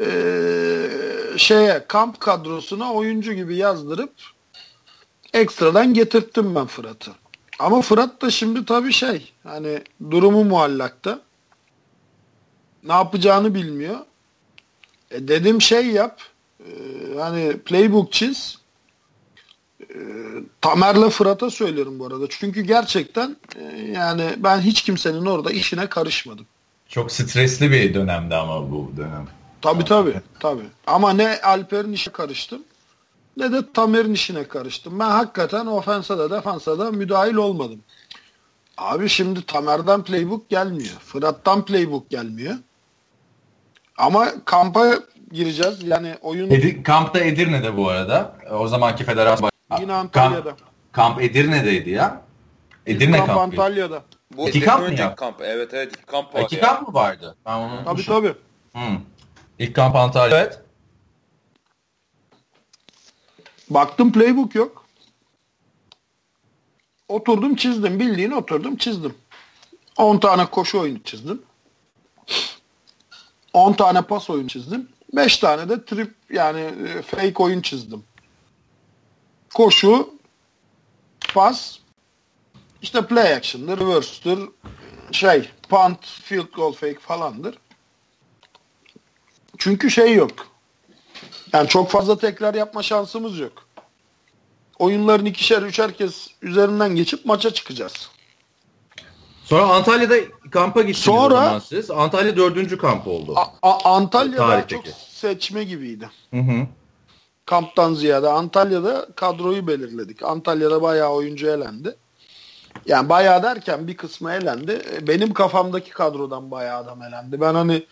Ee, 0.00 0.88
şeye 1.36 1.84
kamp 1.88 2.20
kadrosuna 2.20 2.92
oyuncu 2.92 3.32
gibi 3.32 3.56
yazdırıp 3.56 4.12
ekstradan 5.32 5.94
getirttim 5.94 6.54
ben 6.54 6.66
Fırat'ı. 6.66 7.10
Ama 7.58 7.82
Fırat 7.82 8.22
da 8.22 8.30
şimdi 8.30 8.64
tabii 8.64 8.92
şey 8.92 9.32
hani 9.42 9.82
durumu 10.10 10.44
muallakta. 10.44 11.20
Ne 12.84 12.92
yapacağını 12.92 13.54
bilmiyor. 13.54 13.96
E 15.10 15.28
dedim 15.28 15.62
şey 15.62 15.86
yap. 15.86 16.20
e, 16.60 16.70
hani 17.18 17.58
playbook 17.58 18.12
çiz. 18.12 18.58
E, 19.96 20.00
Tamer'le 20.60 21.10
Fırat'a 21.10 21.50
söylüyorum 21.50 21.98
bu 21.98 22.06
arada. 22.06 22.24
Çünkü 22.28 22.60
gerçekten 22.60 23.36
e, 23.56 23.82
yani 23.94 24.24
ben 24.36 24.60
hiç 24.60 24.82
kimsenin 24.82 25.26
orada 25.26 25.50
işine 25.50 25.86
karışmadım. 25.86 26.46
Çok 26.88 27.12
stresli 27.12 27.70
bir 27.70 27.94
dönemdi 27.94 28.34
ama 28.34 28.70
bu 28.70 28.92
dönem. 28.96 29.28
Tabii 29.62 29.84
tabii. 29.84 30.20
tabii. 30.40 30.66
Ama 30.86 31.12
ne 31.12 31.40
Alper'in 31.42 31.92
işe 31.92 32.10
karıştım 32.10 32.62
ne 33.36 33.52
de 33.52 33.72
Tamer'in 33.74 34.14
işine 34.14 34.44
karıştım. 34.48 34.98
Ben 34.98 35.10
hakikaten 35.10 35.66
ofensa 35.66 36.18
da 36.18 36.30
defansa 36.30 36.78
da 36.78 36.90
müdahil 36.90 37.34
olmadım. 37.34 37.80
Abi 38.78 39.08
şimdi 39.08 39.46
Tamer'den 39.46 40.02
playbook 40.02 40.48
gelmiyor. 40.48 40.94
Fırat'tan 41.00 41.64
playbook 41.64 42.10
gelmiyor. 42.10 42.54
Ama 43.98 44.26
kampa 44.44 44.94
gireceğiz. 45.32 45.82
Yani 45.82 46.14
oyun 46.22 46.50
Edi, 46.50 46.82
kampta 46.82 47.20
Edirne'de 47.20 47.76
bu 47.76 47.88
arada. 47.88 48.36
O 48.50 48.68
zamanki 48.68 49.04
federasyon 49.04 49.50
yine 49.72 49.86
Kamp, 49.86 50.16
Antalya'da. 50.16 50.56
kamp 50.92 51.20
Edirne'deydi 51.22 51.90
ya. 51.90 52.22
Edirne 52.86 53.16
kamp 53.16 53.26
kampı. 53.28 53.40
Antalya'da. 53.40 54.02
Bu 54.36 54.48
İki 54.48 54.60
kamp 54.60 54.88
mı 54.88 54.94
yaptı? 54.94 55.16
kamp. 55.20 55.40
Evet 55.40 55.74
evet 55.74 55.92
iki 55.96 56.06
kamp 56.06 56.34
var 56.34 56.40
İki 56.42 56.54
ya. 56.54 56.60
kamp 56.60 56.88
mı 56.88 56.94
vardı? 56.94 57.36
Ben 57.46 57.56
onu 57.56 57.68
Tabii 57.70 57.88
unutmuşum. 57.88 58.14
tabii. 58.14 58.34
Hı. 58.76 58.98
İlk 59.58 59.74
kamp 59.74 59.96
Antalya. 59.96 60.38
Evet. 60.38 60.60
Baktım 63.70 64.12
playbook 64.12 64.54
yok. 64.54 64.86
Oturdum 67.08 67.56
çizdim. 67.56 68.00
Bildiğin 68.00 68.30
oturdum 68.30 68.76
çizdim. 68.76 69.14
10 69.96 70.18
tane 70.18 70.46
koşu 70.46 70.80
oyunu 70.80 71.02
çizdim. 71.02 71.42
10 73.52 73.72
tane 73.72 74.02
pas 74.02 74.30
oyunu 74.30 74.48
çizdim. 74.48 74.88
5 75.12 75.38
tane 75.38 75.68
de 75.68 75.84
trip 75.84 76.14
yani 76.30 76.60
e, 76.60 77.02
fake 77.02 77.42
oyun 77.42 77.60
çizdim. 77.62 78.04
Koşu, 79.56 80.08
pas, 81.34 81.78
işte 82.82 83.06
play 83.06 83.34
action'dır, 83.34 83.80
reverse'dır, 83.80 84.48
şey, 85.12 85.48
punt, 85.68 86.06
field 86.06 86.52
goal 86.56 86.72
fake 86.72 86.98
falandır. 86.98 87.58
Çünkü 89.58 89.90
şey 89.90 90.14
yok. 90.14 90.30
Yani 91.52 91.68
çok 91.68 91.90
fazla 91.90 92.18
tekrar 92.18 92.54
yapma 92.54 92.82
şansımız 92.82 93.38
yok. 93.38 93.52
Oyunların 94.78 95.24
ikişer 95.26 95.62
üçer 95.62 95.94
kez 95.96 96.28
üzerinden 96.42 96.96
geçip 96.96 97.24
maça 97.26 97.54
çıkacağız. 97.54 98.10
Sonra 99.44 99.62
Antalya'da 99.62 100.16
kampa 100.50 100.80
gittiniz 100.80 100.98
Sonra- 100.98 101.60
siz. 101.60 101.90
Antalya 101.90 102.36
dördüncü 102.36 102.78
kamp 102.78 103.06
oldu. 103.08 103.34
A- 103.36 103.70
A- 103.70 103.94
Antalya'da 103.96 104.36
Tarihteki. 104.36 104.84
çok 104.90 104.94
seçme 105.10 105.64
gibiydi. 105.64 106.10
Hı 106.30 106.40
hı. 106.40 106.66
Kamptan 107.46 107.94
ziyade 107.94 108.28
Antalya'da 108.28 109.06
kadroyu 109.16 109.66
belirledik. 109.66 110.22
Antalya'da 110.22 110.82
bayağı 110.82 111.10
oyuncu 111.10 111.46
elendi. 111.46 111.96
Yani 112.86 113.08
bayağı 113.08 113.42
derken 113.42 113.88
bir 113.88 113.96
kısmı 113.96 114.32
elendi. 114.32 114.82
Benim 115.08 115.32
kafamdaki 115.32 115.90
kadrodan 115.90 116.50
bayağı 116.50 116.78
adam 116.78 117.02
elendi. 117.02 117.40
Ben 117.40 117.54
hani 117.54 117.82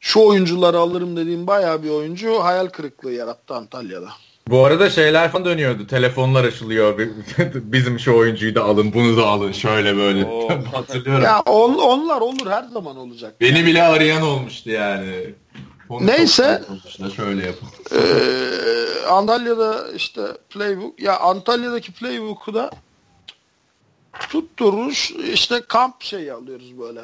şu 0.00 0.20
oyuncuları 0.20 0.78
alırım 0.78 1.16
dediğim 1.16 1.46
bayağı 1.46 1.82
bir 1.82 1.90
oyuncu 1.90 2.40
hayal 2.42 2.66
kırıklığı 2.66 3.12
yarattı 3.12 3.54
Antalya'da. 3.54 4.08
Bu 4.48 4.64
arada 4.64 4.90
şeyler 4.90 5.30
falan 5.32 5.44
dönüyordu. 5.44 5.86
Telefonlar 5.86 6.44
açılıyor. 6.44 6.98
Bizim 7.54 7.98
şu 7.98 8.16
oyuncuyu 8.16 8.54
da 8.54 8.64
alın, 8.64 8.92
bunu 8.94 9.16
da 9.16 9.26
alın. 9.26 9.52
Şöyle 9.52 9.96
böyle. 9.96 10.24
Oo. 10.24 10.48
Hatırlıyorum. 10.72 11.24
Ya 11.24 11.40
on- 11.40 11.78
onlar 11.78 12.20
olur 12.20 12.50
her 12.50 12.62
zaman 12.62 12.96
olacak. 12.96 13.40
Beni 13.40 13.66
bile 13.66 13.82
arayan 13.82 14.22
olmuştu 14.22 14.70
yani. 14.70 15.34
Konu 15.88 16.06
Neyse. 16.06 16.62
Şöyle 17.16 17.46
yapın. 17.46 17.68
Ee, 17.92 19.06
Antalya'da 19.06 19.92
işte 19.92 20.22
playbook 20.50 21.00
ya 21.00 21.20
Antalya'daki 21.20 21.92
playbook'u 21.92 22.54
da 22.54 22.70
tutturmuş 24.28 25.10
işte 25.10 25.60
kamp 25.68 26.02
şeyi 26.02 26.32
alıyoruz 26.32 26.78
böyle. 26.78 27.00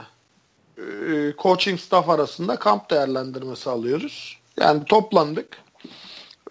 Ee, 0.79 1.35
coaching 1.39 1.81
staff 1.81 2.09
arasında 2.09 2.57
kamp 2.57 2.91
değerlendirmesi 2.91 3.71
alıyoruz. 3.71 4.39
Yani 4.61 4.85
toplandık. 4.85 5.59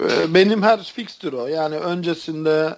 Ee, 0.01 0.33
benim 0.33 0.63
her 0.63 0.83
fixtür 0.83 1.33
o. 1.33 1.47
Yani 1.47 1.77
öncesinde 1.77 2.75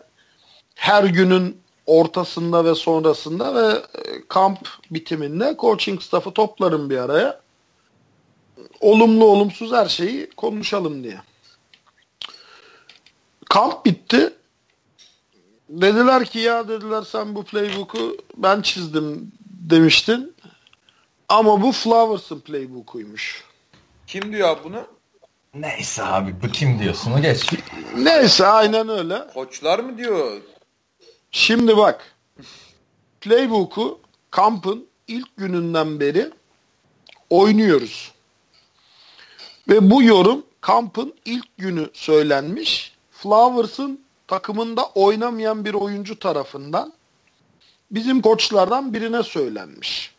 her 0.76 1.04
günün 1.04 1.62
ortasında 1.86 2.66
ve 2.66 2.76
sonrasında 2.76 3.56
ve 3.56 3.74
e, 3.74 4.28
kamp 4.28 4.70
bitiminde 4.92 5.56
coaching 5.60 6.02
staff'ı 6.02 6.32
toplarım 6.32 6.90
bir 6.90 6.98
araya. 6.98 7.41
Olumlu 8.82 9.26
olumsuz 9.26 9.72
her 9.72 9.86
şeyi 9.90 10.30
konuşalım 10.30 11.04
diye. 11.04 11.22
Kamp 13.50 13.86
bitti. 13.86 14.34
Dediler 15.70 16.26
ki 16.26 16.40
ya 16.40 16.68
dediler 16.68 17.02
sen 17.02 17.36
bu 17.36 17.44
playbook'u 17.44 18.18
ben 18.38 18.62
çizdim 18.62 19.32
demiştin. 19.46 20.36
Ama 21.30 21.62
bu 21.62 21.72
Flowers'ın 21.72 22.40
playbook'uymuş. 22.40 23.44
Kim 24.08 24.34
diyor 24.34 24.50
abi 24.50 24.64
bunu? 24.64 24.88
Neyse 25.54 26.04
abi 26.04 26.36
bu 26.44 26.48
kim 26.48 26.80
diyorsun? 26.80 27.22
Geç. 27.22 27.50
Neyse 27.98 28.48
aynen 28.48 28.90
öyle. 28.90 29.28
Koçlar 29.34 29.80
mı 29.80 29.98
diyor? 29.98 30.42
Şimdi 31.32 31.78
bak. 31.78 32.16
Playbook'u 33.22 34.00
kampın 34.32 34.88
ilk 35.08 35.38
gününden 35.38 36.00
beri 36.00 36.32
oynuyoruz. 37.30 38.12
Ve 39.72 39.90
bu 39.90 40.04
yorum 40.04 40.44
kampın 40.62 41.14
ilk 41.26 41.58
günü 41.58 41.90
söylenmiş. 41.94 42.96
Flowers'ın 43.12 44.02
takımında 44.28 44.86
oynamayan 44.96 45.66
bir 45.66 45.74
oyuncu 45.74 46.20
tarafından 46.20 46.94
bizim 47.92 48.22
koçlardan 48.22 48.94
birine 48.94 49.24
söylenmiş. 49.24 50.16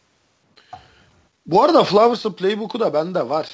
Bu 1.46 1.62
arada 1.62 1.84
Flowers'ın 1.84 2.32
playbook'u 2.32 2.80
da 2.80 2.94
bende 2.94 3.28
var. 3.28 3.48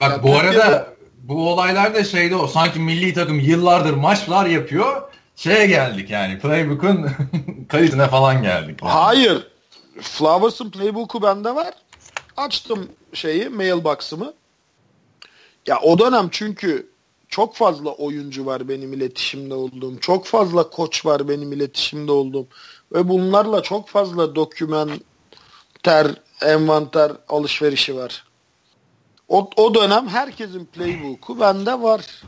Bak 0.00 0.10
Ya 0.10 0.22
bu 0.22 0.36
arada 0.36 0.94
bu 1.22 1.52
olaylar 1.52 1.94
da 1.94 2.04
şeyde 2.04 2.36
o 2.36 2.46
sanki 2.46 2.80
milli 2.80 3.14
takım 3.14 3.40
yıllardır 3.40 3.94
maçlar 3.94 4.46
yapıyor. 4.46 5.02
Şeye 5.36 5.66
geldik 5.66 6.10
yani 6.10 6.38
playbook'un 6.38 7.10
kalitine 7.68 8.08
falan 8.08 8.42
geldik. 8.42 8.82
Yani. 8.82 8.92
Hayır. 8.92 9.48
Flowers'ın 10.00 10.70
playbook'u 10.70 11.22
bende 11.22 11.54
var. 11.54 11.74
Açtım 12.36 12.88
şeyi 13.12 13.48
mailbox'ımı. 13.48 14.32
Ya 15.68 15.80
o 15.80 15.98
dönem 15.98 16.28
çünkü 16.30 16.90
çok 17.28 17.54
fazla 17.54 17.90
oyuncu 17.90 18.46
var 18.46 18.68
benim 18.68 18.92
iletişimde 18.92 19.54
olduğum. 19.54 20.00
Çok 20.00 20.26
fazla 20.26 20.70
koç 20.70 21.06
var 21.06 21.28
benim 21.28 21.52
iletişimde 21.52 22.12
olduğum. 22.12 22.46
Ve 22.92 23.08
bunlarla 23.08 23.62
çok 23.62 23.88
fazla 23.88 24.34
dokümenter, 24.34 26.06
envanter 26.42 27.12
alışverişi 27.28 27.96
var. 27.96 28.24
O, 29.28 29.50
o 29.56 29.74
dönem 29.74 30.08
herkesin 30.08 30.64
playbook'u 30.64 31.40
bende 31.40 31.82
var. 31.82 32.22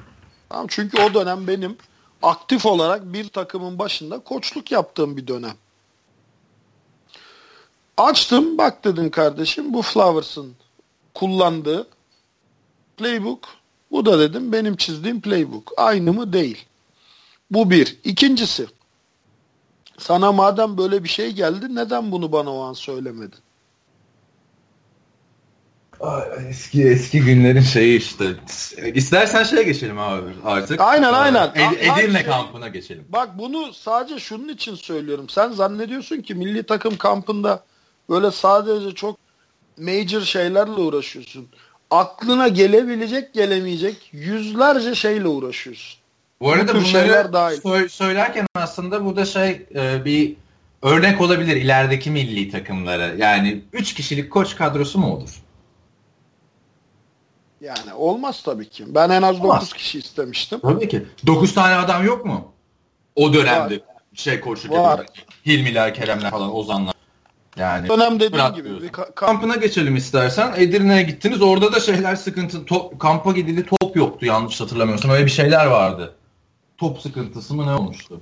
Tamam, 0.49 0.67
çünkü 0.69 1.03
o 1.03 1.15
dönem 1.15 1.47
benim 1.47 1.77
aktif 2.23 2.67
olarak 2.67 3.13
bir 3.13 3.29
takımın 3.29 3.79
başında 3.79 4.19
koçluk 4.19 4.73
yaptığım 4.73 5.17
bir 5.17 5.27
dönem. 5.27 5.57
Açtım 7.97 8.59
bak 8.59 8.85
dedim 8.85 9.11
kardeşim 9.11 9.75
bu 9.75 9.83
Flowers'ın 9.83 10.55
kullandığı 11.15 11.87
playbook 13.05 13.49
bu 13.91 14.07
da 14.07 14.19
dedim 14.19 14.53
benim 14.53 14.77
çizdiğim 14.77 15.21
playbook. 15.21 15.73
Aynı 15.77 16.13
mı? 16.13 16.33
Değil. 16.33 16.67
Bu 17.51 17.71
bir. 17.71 17.97
İkincisi 18.05 18.67
sana 19.99 20.33
madem 20.33 20.79
böyle 20.79 21.05
bir 21.05 21.09
şey 21.09 21.31
geldi 21.33 21.75
neden 21.75 22.13
bunu 22.13 22.33
bana 22.33 22.55
o 22.55 22.61
an 22.63 22.73
söylemedin? 22.73 23.39
Eski 26.49 26.83
eski 26.89 27.21
günlerin 27.21 27.61
şeyi 27.61 27.99
işte. 27.99 28.25
İstersen 28.95 29.43
şeye 29.43 29.63
geçelim 29.63 29.99
abi 29.99 30.31
artık. 30.45 30.81
Aynen 30.81 31.13
aynen. 31.13 31.49
Ed- 31.49 32.03
Edirne 32.03 32.25
kampına 32.25 32.69
geçelim. 32.69 33.05
Bak 33.09 33.39
bunu 33.39 33.73
sadece 33.73 34.19
şunun 34.19 34.49
için 34.49 34.75
söylüyorum. 34.75 35.29
Sen 35.29 35.53
zannediyorsun 35.53 36.21
ki 36.23 36.35
milli 36.35 36.63
takım 36.63 36.97
kampında 36.97 37.65
böyle 38.09 38.31
sadece 38.31 38.95
çok 38.95 39.19
major 39.79 40.21
şeylerle 40.21 40.71
uğraşıyorsun. 40.73 41.49
Aklına 41.91 42.49
gelebilecek 42.49 43.35
gelemeyecek 43.35 44.09
yüzlerce 44.13 44.95
şeyle 44.95 45.29
uğraşıyorsun. 45.29 46.01
Bu 46.41 46.53
arada 46.53 46.75
Bu 46.75 46.79
bunları 46.85 47.33
dahil. 47.33 47.57
sö- 47.61 47.89
söylerken 47.89 48.47
aslında 48.55 49.05
bu 49.05 49.17
da 49.17 49.25
şey 49.25 49.67
e, 49.75 50.05
bir 50.05 50.37
örnek 50.83 51.21
olabilir 51.21 51.57
ilerideki 51.57 52.11
milli 52.11 52.51
takımlara. 52.51 53.07
Yani 53.07 53.63
3 53.73 53.95
kişilik 53.95 54.31
koç 54.33 54.57
kadrosu 54.57 54.99
mu 54.99 55.15
olur? 55.15 55.43
Yani 57.61 57.93
olmaz 57.95 58.43
tabii 58.43 58.69
ki. 58.69 58.85
Ben 58.89 59.11
en 59.11 59.23
az 59.23 59.41
Olmaz. 59.41 59.57
9 59.61 59.73
kişi 59.73 59.99
istemiştim. 59.99 60.61
Tabii 60.61 60.89
ki. 60.89 61.07
9 61.27 61.55
tane 61.55 61.75
adam 61.75 62.05
yok 62.07 62.25
mu? 62.27 62.53
O 63.17 63.33
dönemde 63.33 63.81
şey 64.15 64.41
koçluk 64.41 64.73
Var. 64.73 64.91
yapan. 64.91 65.07
Hilmiler, 65.47 65.95
Keremler 65.95 66.31
falan, 66.31 66.55
Ozanlar. 66.57 66.95
Yani 67.61 67.89
Dönem 67.89 68.21
dediğim 68.21 68.55
gibi. 68.55 68.83
Bir 68.83 68.89
ka- 68.89 68.93
kamp- 68.93 69.15
kampına 69.15 69.57
geçelim 69.57 69.97
istersen. 69.97 70.55
Edirne'ye 70.57 71.03
gittiniz. 71.03 71.43
Orada 71.43 71.73
da 71.73 71.81
şeyler 71.81 72.17
sıkıntı. 72.17 72.65
Top, 72.65 73.01
kampa 73.01 73.33
gidildi 73.33 73.67
top 73.81 73.97
yoktu 73.97 74.27
yanlış 74.27 74.61
hatırlamıyorsam. 74.61 75.11
Öyle 75.11 75.27
bir 75.27 75.31
şeyler 75.31 75.67
vardı. 75.67 76.15
Top 76.79 77.01
sıkıntısı 77.01 77.55
mı 77.55 77.67
ne 77.67 77.73
olmuştu? 77.73 78.21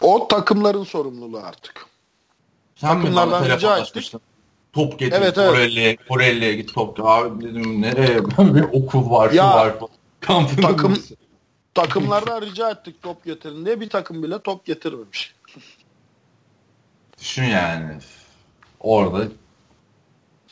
o 0.00 0.28
takımların 0.28 0.84
sorumluluğu 0.84 1.38
artık. 1.38 1.86
Sen 2.76 2.96
mi 2.96 3.02
Takımlardan 3.02 3.32
bana 3.32 3.44
rica 3.44 3.58
telefonlaşmıştın? 3.58 4.20
Top 4.72 4.98
getir. 4.98 5.16
Evet, 5.16 5.38
evet. 5.38 5.50
Koreli'ye, 5.50 5.96
Koreli'ye 6.08 6.54
git 6.54 6.74
top. 6.74 7.00
Abi 7.04 7.44
dedim 7.44 7.82
nereye? 7.82 8.24
bir 8.54 8.62
okul 8.62 9.10
var, 9.10 9.30
şu 9.30 9.36
Ya, 9.36 9.54
var. 9.54 9.74
Kampın 10.20 10.62
takım- 10.62 11.02
Takımlardan 11.74 12.42
rica 12.42 12.70
ettik 12.70 13.02
top 13.02 13.24
getirin 13.24 13.66
diye 13.66 13.80
bir 13.80 13.88
takım 13.88 14.22
bile 14.22 14.38
top 14.38 14.64
getirmemiş. 14.64 15.34
Düşün 17.20 17.44
yani. 17.44 17.98
Orada 18.86 19.24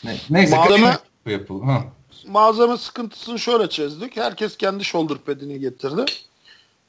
ne, 0.04 0.16
neyse 0.30 0.56
Malzeme- 0.56 0.98
bu 1.26 1.30
yapıldı. 1.30 1.64
Ha. 1.64 1.84
Malzeme 2.26 2.76
sıkıntısını 2.78 3.38
şöyle 3.38 3.68
çözdük. 3.68 4.16
Herkes 4.16 4.56
kendi 4.56 4.84
shoulder 4.84 5.18
pad'ini 5.18 5.60
getirdi. 5.60 6.04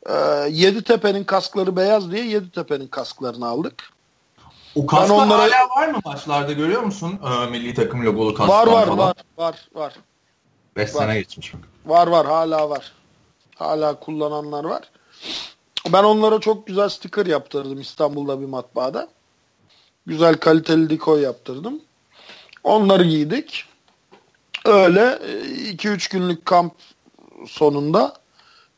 Ee, 0.09 0.13
Yeditepe'nin 0.51 1.23
kaskları 1.23 1.75
beyaz 1.75 2.11
diye 2.11 2.25
Yeditepe'nin 2.25 2.87
kasklarını 2.87 3.47
aldık. 3.47 3.83
O 4.75 4.85
kasklar 4.85 5.15
onlara- 5.25 5.41
hala 5.41 5.69
var 5.69 5.87
mı 5.87 5.99
maçlarda 6.05 6.51
görüyor 6.53 6.81
musun? 6.81 7.19
Ee, 7.25 7.49
milli 7.49 7.73
takım 7.73 8.05
logolu 8.05 8.33
kasklar 8.33 8.67
Var 8.67 8.73
var 8.73 8.85
falan. 8.85 8.97
var 8.99 9.15
var 9.37 9.67
var. 9.73 9.93
5 10.75 10.95
Var. 10.95 10.99
sene 11.01 11.19
geçmiş 11.19 11.53
bak. 11.53 11.61
Var 11.85 12.07
var 12.07 12.25
hala 12.25 12.69
var. 12.69 12.91
Hala 13.55 13.99
kullananlar 13.99 14.63
var. 14.63 14.89
Ben 15.93 16.03
onlara 16.03 16.39
çok 16.39 16.67
güzel 16.67 16.89
sticker 16.89 17.25
yaptırdım 17.25 17.81
İstanbul'da 17.81 18.41
bir 18.41 18.45
matbaada. 18.45 19.07
Güzel 20.07 20.35
kaliteli 20.35 20.89
dikoy 20.89 21.21
yaptırdım. 21.21 21.79
Onları 22.63 23.03
giydik. 23.03 23.65
Öyle 24.65 25.01
2-3 25.01 26.11
günlük 26.11 26.45
kamp 26.45 26.73
sonunda 27.47 28.13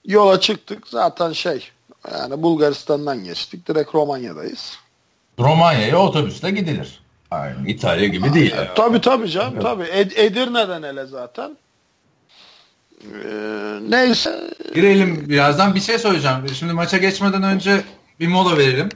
yola 0.06 0.40
çıktık. 0.40 0.88
Zaten 0.88 1.32
şey 1.32 1.70
yani 2.14 2.42
Bulgaristan'dan 2.44 3.24
geçtik. 3.24 3.68
Direkt 3.68 3.96
Romanya'dayız. 3.96 4.78
Romanya'ya 5.40 5.98
otobüsle 5.98 6.52
gidilir. 6.52 7.00
Aynen 7.32 7.66
İtalya 7.66 8.08
gibi 8.08 8.34
değil. 8.34 8.52
ya. 8.56 8.74
Tabii 8.74 9.02
tabii 9.02 9.30
canım 9.30 9.60
tabii. 9.62 9.84
Ed- 9.84 10.20
Edirne'den 10.20 10.84
hele 10.84 11.06
zaten. 11.06 11.58
Ee, 13.04 13.80
neyse 13.90 14.54
Girelim 14.76 15.30
birazdan 15.30 15.76
bir 15.76 15.80
şey 15.80 16.00
söyleyeceğim. 16.00 16.38
Şimdi 16.54 16.74
maça 16.74 16.98
geçmeden 16.98 17.44
önce 17.44 17.84
bir 18.20 18.28
mola 18.28 18.58
verelim. 18.58 18.90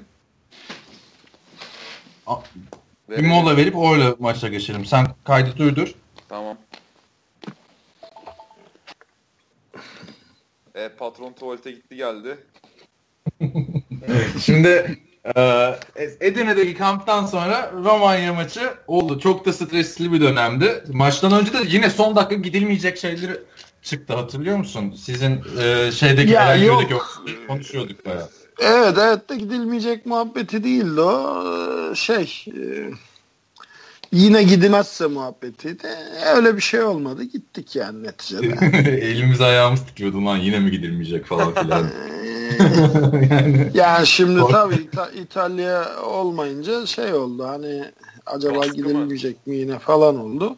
A- 2.28 2.40
Bir 3.10 3.28
mola 3.28 3.58
verip 3.58 3.76
öyle 3.94 4.16
maça 4.20 4.48
geçelim. 4.48 4.86
Sen 4.86 5.08
kaydı 5.24 5.58
duydur. 5.58 5.94
Tamam. 6.30 6.58
E, 10.76 10.90
patron 10.90 11.34
tuvalete 11.34 11.72
gitti 11.72 11.96
geldi. 11.96 12.38
Şimdi 14.42 15.00
e, 15.38 15.42
Edirne'deki 16.22 16.74
kamptan 16.74 17.26
sonra 17.26 17.72
Romanya 17.72 18.34
maçı 18.34 18.74
oldu. 18.88 19.20
Çok 19.20 19.46
da 19.46 19.54
stresli 19.54 20.12
bir 20.12 20.22
dönemdi. 20.22 20.84
Maçtan 20.94 21.32
önce 21.34 21.54
de 21.54 21.58
yine 21.68 21.90
son 21.90 22.16
dakika 22.16 22.36
gidilmeyecek 22.36 22.98
şeyleri 22.98 23.40
çıktı 23.82 24.14
hatırlıyor 24.16 24.58
musun? 24.58 24.96
Sizin 24.98 25.42
e, 25.62 25.92
şeydeki 25.92 26.32
Ya 26.32 26.56
yok. 26.56 27.24
konuşuyorduk 27.48 28.06
bayağı. 28.06 28.30
Evet 28.62 28.98
evet 29.00 29.30
de 29.30 29.36
gidilmeyecek 29.36 30.06
muhabbeti 30.06 30.64
değildi 30.64 31.02
o. 31.02 31.44
Ee, 31.92 31.96
Şey 31.96 32.46
e, 32.48 32.90
yine 34.12 34.44
gidilmezse 34.44 35.08
muhabbetiydi. 35.08 35.88
Öyle 36.36 36.56
bir 36.56 36.62
şey 36.62 36.84
olmadı. 36.84 37.24
Gittik 37.24 37.76
yani 37.76 38.04
neticede. 38.04 38.66
Elimiz 39.02 39.42
ayağımız 39.42 39.86
titriyordu 39.86 40.26
lan 40.26 40.38
yine 40.38 40.60
mi 40.60 40.72
gidilmeyecek 40.72 41.26
falan 41.26 41.54
filan. 41.54 41.80
yani 43.30 43.72
yani 43.74 44.08
şimdi 44.08 44.42
tabii 44.52 44.76
İta- 44.76 45.12
İtalya 45.12 46.02
olmayınca 46.04 46.86
şey 46.86 47.14
oldu 47.14 47.48
hani 47.48 47.86
acaba 48.26 48.56
Baskı 48.56 48.70
mı? 48.70 48.76
gidilmeyecek 48.76 49.48
mi 49.48 49.56
yine 49.56 49.80
falan 49.80 50.20
oldu. 50.20 50.56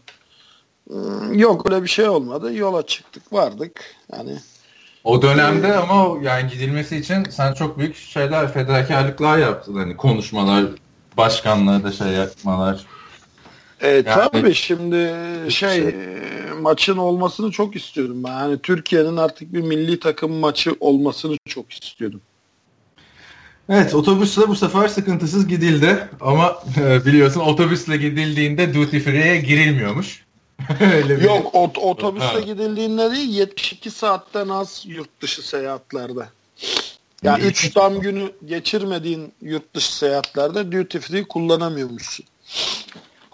Yok 1.32 1.72
öyle 1.72 1.84
bir 1.84 1.88
şey 1.88 2.10
olmadı. 2.10 2.54
Yola 2.56 2.86
çıktık 2.86 3.34
vardık. 3.34 3.82
Yani 4.14 4.38
o 5.04 5.22
dönemde 5.22 5.74
ama 5.74 6.08
o- 6.10 6.22
yani 6.22 6.52
gidilmesi 6.52 6.98
için 6.98 7.24
sen 7.24 7.54
çok 7.54 7.80
büyük 7.80 7.96
şeyler 7.96 8.54
fedakarlıklar 8.54 9.38
yaptın. 9.38 9.76
Hani 9.76 9.98
konuşmalar, 9.98 10.66
başkanlığı 11.18 11.84
da 11.84 11.92
şey 11.92 12.08
yapmalar. 12.08 12.86
E, 13.82 14.04
tabii 14.04 14.54
şimdi 14.54 15.14
şey 15.50 15.82
şey. 15.82 15.96
maçın 16.62 16.98
olmasını 16.98 17.52
çok 17.52 17.76
istiyorum 17.76 18.24
ben. 18.24 18.30
Yani 18.30 18.60
Türkiye'nin 18.64 19.18
artık 19.18 19.54
bir 19.54 19.62
milli 19.62 20.00
takım 20.00 20.32
maçı 20.34 20.76
olmasını 20.80 21.38
çok 21.48 21.74
istiyordum. 21.74 22.22
Evet 23.70 23.96
otobüsle 23.96 24.48
bu 24.48 24.56
sefer 24.56 24.88
sıkıntısız 24.88 25.48
gidildi 25.48 26.08
ama 26.22 26.58
e, 26.82 27.06
biliyorsun 27.06 27.40
otobüsle 27.40 27.98
gidildiğinde 27.98 28.74
duty 28.74 29.00
free'ye 29.00 29.38
girilmiyormuş. 29.42 30.23
Öyle 30.94 31.18
bir- 31.20 31.24
Yok 31.24 31.56
ot- 31.56 31.78
otobüste 31.78 32.28
Ha. 32.28 32.40
gidildiğinde 32.40 33.12
değil 33.12 33.30
72 33.30 33.92
saatten 33.92 34.50
az 34.50 34.84
yurt 34.86 35.22
dışı 35.22 35.48
seyahatlerde. 35.48 36.30
Yani 37.24 37.44
İyi. 37.44 37.48
3 37.48 37.74
tam 37.74 38.00
günü 38.00 38.32
geçirmediğin 38.46 39.34
yurt 39.42 39.74
dışı 39.76 39.98
seyahatlerde 39.98 40.72
duty 40.72 40.98
free 40.98 41.24
kullanamıyormuşsun. 41.28 42.26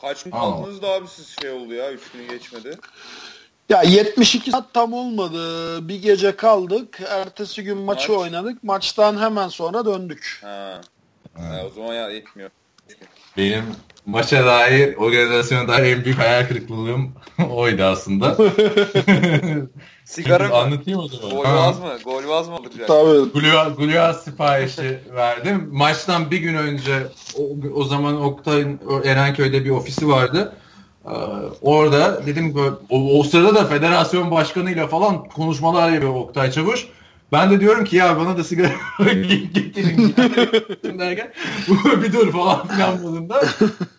Kaç 0.01 0.23
gün 0.23 0.31
kaldınız 0.31 0.81
da 0.81 0.87
abi 0.87 1.07
siz 1.07 1.35
şey 1.41 1.49
oldu 1.51 1.73
ya 1.73 1.91
3 1.91 2.01
günü 2.13 2.27
geçmedi. 2.27 2.77
Ya 3.69 3.81
72 3.81 4.51
saat 4.51 4.73
tam 4.73 4.93
olmadı. 4.93 5.87
Bir 5.87 6.01
gece 6.01 6.35
kaldık. 6.35 6.99
Ertesi 7.09 7.63
gün 7.63 7.77
maçı 7.77 8.11
Maç. 8.11 8.19
oynadık. 8.19 8.63
Maçtan 8.63 9.21
hemen 9.21 9.47
sonra 9.47 9.85
döndük. 9.85 10.39
Ha. 10.43 10.81
Ha. 11.37 11.61
O 11.65 11.69
zaman 11.75 11.93
ya 11.93 12.09
yetmiyor. 12.09 12.49
Benim 13.37 13.65
maça 14.05 14.45
dair, 14.45 14.95
organizasyona 14.95 15.67
dair 15.67 15.97
en 15.97 16.05
büyük 16.05 16.19
hayal 16.19 16.47
kırıklığım 16.47 17.11
oydu 17.51 17.83
aslında. 17.83 18.37
Sigara 20.05 20.47
mı? 20.47 20.55
Anlatayım 20.55 20.99
o 20.99 21.07
zaman. 21.07 21.29
Gol 21.29 21.45
Ha. 21.45 21.55
vaz 21.55 21.79
mı? 21.79 21.97
Gol 22.05 22.27
vaz 22.27 22.47
mı 22.47 22.55
alacak? 22.55 22.87
Tabii. 22.87 23.31
Gluaz, 23.33 23.75
Gluaz 23.77 24.23
siparişi 24.23 24.99
verdim. 25.15 25.69
Maçtan 25.71 26.31
bir 26.31 26.37
gün 26.37 26.55
önce 26.55 27.07
o, 27.37 27.41
o 27.75 27.83
zaman 27.83 28.21
Oktay'ın 28.21 28.79
Erenköy'de 29.05 29.65
bir 29.65 29.69
ofisi 29.69 30.07
vardı. 30.07 30.53
Ee, 31.05 31.09
orada 31.61 32.25
dedim 32.25 32.55
o, 32.89 33.19
o 33.19 33.23
sırada 33.23 33.55
da 33.55 33.65
federasyon 33.65 34.31
başkanıyla 34.31 34.87
falan 34.87 35.23
konuşmalar 35.25 35.91
yapıyor 35.91 36.15
Oktay 36.15 36.51
Çavuş. 36.51 36.87
Ben 37.31 37.51
de 37.51 37.59
diyorum 37.59 37.85
ki 37.85 37.95
ya 37.95 38.17
bana 38.17 38.37
da 38.37 38.43
sigara 38.43 38.69
getirin 39.53 40.99
derken 40.99 41.31
bir 42.03 42.13
dur 42.13 42.31
falan 42.31 42.67
filan 42.67 43.01
modunda 43.01 43.41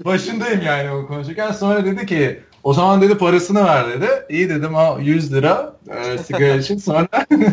başındayım 0.05 0.63
yani 0.63 0.91
o 0.91 1.07
konuşurken. 1.07 1.53
Sonra 1.53 1.85
dedi 1.85 2.07
ki 2.07 2.41
o 2.63 2.73
zaman 2.75 3.03
dedi 3.03 3.19
parasını 3.19 3.65
ver 3.65 3.89
dedi. 3.89 4.09
İyi 4.29 4.49
dedim 4.49 4.75
ha 4.75 4.97
100 5.01 5.33
lira 5.33 5.77
e, 5.89 6.19
sigara 6.19 6.55
için. 6.55 6.79
Sonra 6.79 7.09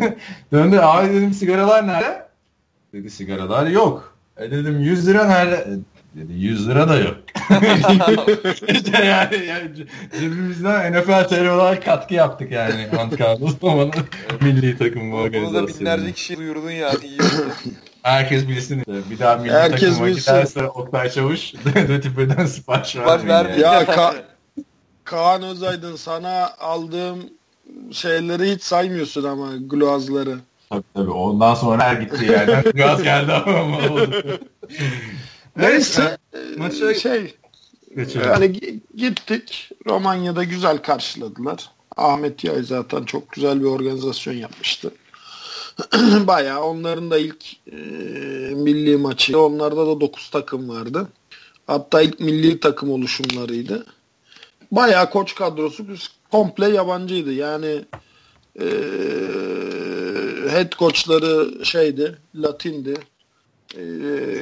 döndü 0.51 0.77
abi 0.77 1.13
dedim 1.13 1.33
sigaralar 1.33 1.87
nerede? 1.87 2.27
Dedi 2.93 3.09
sigaralar 3.09 3.67
yok. 3.67 4.15
E 4.37 4.51
dedim 4.51 4.79
100 4.79 5.07
lira 5.07 5.25
nerede? 5.25 5.67
Dedi 6.17 6.33
100 6.33 6.69
lira 6.69 6.89
da 6.89 6.95
yok. 6.99 7.17
işte 8.67 9.05
yani, 9.05 9.45
yani 9.45 9.71
cebimizden 10.19 10.93
NFL 10.93 11.27
TR 11.27 11.45
olarak 11.47 11.85
katkı 11.85 12.13
yaptık 12.13 12.51
yani 12.51 12.87
zamanı 13.61 13.91
milli 14.41 14.77
takım 14.77 15.11
Bunu 15.11 15.23
da 15.23 15.33
binlerce 15.33 15.47
organizasyonu. 15.47 16.11
kişi 16.11 16.37
duyurdun 16.37 16.71
ya. 16.71 16.91
İyi. 17.03 17.19
Herkes 18.01 18.47
bilsin. 18.47 18.83
Bir 19.09 19.19
daha 19.19 19.35
milli 19.35 19.51
Herkes 19.51 19.89
takıma 19.89 20.07
bilsin. 20.07 20.19
giderse 20.21 20.67
Oktay 20.67 21.09
Çavuş 21.09 21.53
Dötüpü'den 21.87 22.45
sipariş 22.45 22.95
vermeyin. 22.95 23.29
Yani. 23.29 23.61
Ya 23.61 23.83
Ka- 23.83 24.21
Kaan 25.03 25.43
Özaydın 25.43 25.95
sana 25.95 26.49
aldığım 26.59 27.19
şeyleri 27.91 28.51
hiç 28.55 28.63
saymıyorsun 28.63 29.23
ama 29.23 29.49
gloazları. 29.61 30.35
Tabii 30.69 30.83
tabii 30.93 31.11
ondan 31.11 31.53
sonra 31.55 31.83
her 31.83 31.95
gitti 32.01 32.31
yani. 32.31 32.63
Biraz 32.75 33.03
geldi 33.03 33.33
ama 33.33 33.77
oldu. 33.77 34.39
Neyse 35.57 36.17
maça- 36.57 36.91
e, 36.91 36.95
şey 36.99 37.35
Geçelim. 37.95 38.27
yani 38.27 38.45
gi- 38.45 38.79
gittik 38.95 39.69
Romanya'da 39.87 40.43
güzel 40.43 40.77
karşıladılar. 40.77 41.69
Ahmet 41.97 42.43
Yay 42.43 42.63
zaten 42.63 43.03
çok 43.03 43.31
güzel 43.31 43.59
bir 43.59 43.65
organizasyon 43.65 44.33
yapmıştı. 44.33 44.91
Bayağı 46.27 46.63
onların 46.63 47.11
da 47.11 47.17
ilk 47.17 47.45
e, 47.71 47.75
milli 48.55 48.97
maçı. 48.97 49.39
Onlarda 49.41 49.87
da 49.87 50.01
9 50.01 50.29
takım 50.29 50.69
vardı. 50.69 51.07
Hatta 51.67 52.01
ilk 52.01 52.19
milli 52.19 52.59
takım 52.59 52.91
oluşumlarıydı. 52.91 53.85
Bayağı 54.71 55.09
koç 55.09 55.35
kadrosu 55.35 55.89
biz 55.89 56.07
komple 56.31 56.69
yabancıydı. 56.69 57.33
Yani 57.33 57.85
e, 58.61 58.65
head 60.49 60.75
koçları 60.75 61.65
şeydi, 61.65 62.17
Latindi. 62.35 62.93
E, 63.75 63.81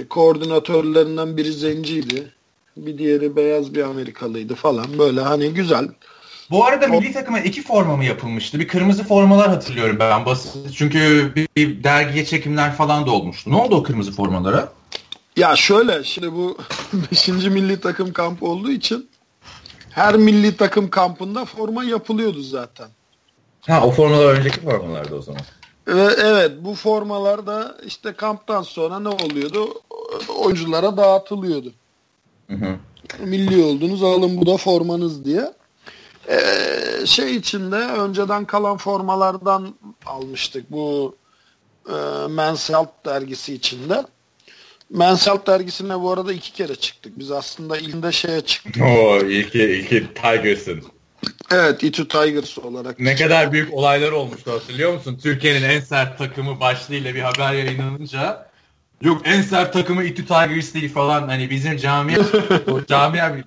koordinatörlerinden 0.09 1.37
biri 1.37 1.53
zenciydi. 1.53 2.31
Bir 2.77 2.97
diğeri 2.97 3.35
beyaz 3.35 3.75
bir 3.75 3.83
Amerikalıydı 3.83 4.55
falan. 4.55 4.97
Böyle 4.99 5.21
hani 5.21 5.53
güzel. 5.53 5.87
Bu 6.51 6.65
arada 6.65 6.87
milli 6.87 7.13
takıma 7.13 7.39
iki 7.39 7.61
forma 7.61 7.97
mı 7.97 8.05
yapılmıştı? 8.05 8.59
Bir 8.59 8.67
kırmızı 8.67 9.03
formalar 9.03 9.49
hatırlıyorum 9.49 9.97
ben 9.99 10.25
basit. 10.25 10.73
Çünkü 10.75 11.31
bir, 11.35 11.47
bir 11.55 11.83
dergiye 11.83 12.25
çekimler 12.25 12.75
falan 12.75 13.05
da 13.05 13.11
olmuştu. 13.11 13.51
Ne 13.51 13.55
oldu 13.55 13.75
o 13.75 13.83
kırmızı 13.83 14.11
formalara? 14.11 14.73
Ya 15.37 15.55
şöyle 15.55 16.03
şimdi 16.03 16.31
bu 16.33 16.57
5. 17.11 17.27
milli 17.27 17.79
takım 17.79 18.13
kampı 18.13 18.45
olduğu 18.45 18.71
için 18.71 19.09
her 19.89 20.15
milli 20.15 20.57
takım 20.57 20.89
kampında 20.89 21.45
forma 21.45 21.83
yapılıyordu 21.83 22.41
zaten. 22.41 22.87
Ha 23.67 23.85
o 23.87 23.91
formalar 23.91 24.33
önceki 24.33 24.61
formalardı 24.61 25.15
o 25.15 25.21
zaman. 25.21 25.41
Ve 25.87 26.15
evet 26.17 26.51
bu 26.61 26.75
formalar 26.75 27.47
da 27.47 27.77
işte 27.85 28.13
kamptan 28.13 28.61
sonra 28.61 28.99
ne 28.99 29.09
oluyordu? 29.09 29.81
Oyunculara 30.37 30.97
dağıtılıyordu. 30.97 31.73
Hı 32.49 32.55
hı. 32.55 32.75
Milli 33.19 33.63
oldunuz 33.63 34.03
alın 34.03 34.37
bu 34.37 34.45
da 34.45 34.57
formanız 34.57 35.25
diye. 35.25 35.53
Ee, 36.29 37.05
şey 37.05 37.35
içinde 37.35 37.75
önceden 37.75 38.45
kalan 38.45 38.77
formalardan 38.77 39.75
almıştık 40.05 40.71
bu 40.71 41.15
e, 41.89 41.93
Men's 42.29 42.69
Health 42.69 43.05
dergisi 43.05 43.53
içinde. 43.53 44.03
Men's 44.89 45.27
Health 45.27 45.47
dergisine 45.47 46.01
bu 46.01 46.11
arada 46.11 46.33
iki 46.33 46.53
kere 46.53 46.75
çıktık. 46.75 47.19
Biz 47.19 47.31
aslında 47.31 47.77
ilkinde 47.77 48.11
şeye 48.11 48.41
çıktık. 48.41 48.83
Oo 48.83 49.17
ilki, 49.17 49.59
ilki 49.59 50.07
Tigers'ın. 50.13 50.83
Evet, 51.51 51.83
Itu 51.83 52.07
Tigers 52.07 52.57
olarak. 52.57 52.99
Ne 52.99 53.15
kadar 53.15 53.51
büyük 53.51 53.73
olaylar 53.73 54.11
olmuştu 54.11 54.51
hatırlıyor 54.51 54.93
musun? 54.93 55.19
Türkiye'nin 55.23 55.69
en 55.69 55.79
sert 55.79 56.17
takımı 56.17 56.59
başlığıyla 56.59 57.15
bir 57.15 57.21
haber 57.21 57.53
yayınlanınca 57.53 58.47
yok 59.01 59.21
en 59.25 59.41
sert 59.41 59.73
takımı 59.73 60.03
Itu 60.03 60.21
Tigers 60.21 60.73
değil 60.73 60.93
falan 60.93 61.27
hani 61.27 61.49
bizim 61.49 61.77
camia 61.77 62.19
o 62.71 62.85
camia 62.85 63.35
bir 63.35 63.43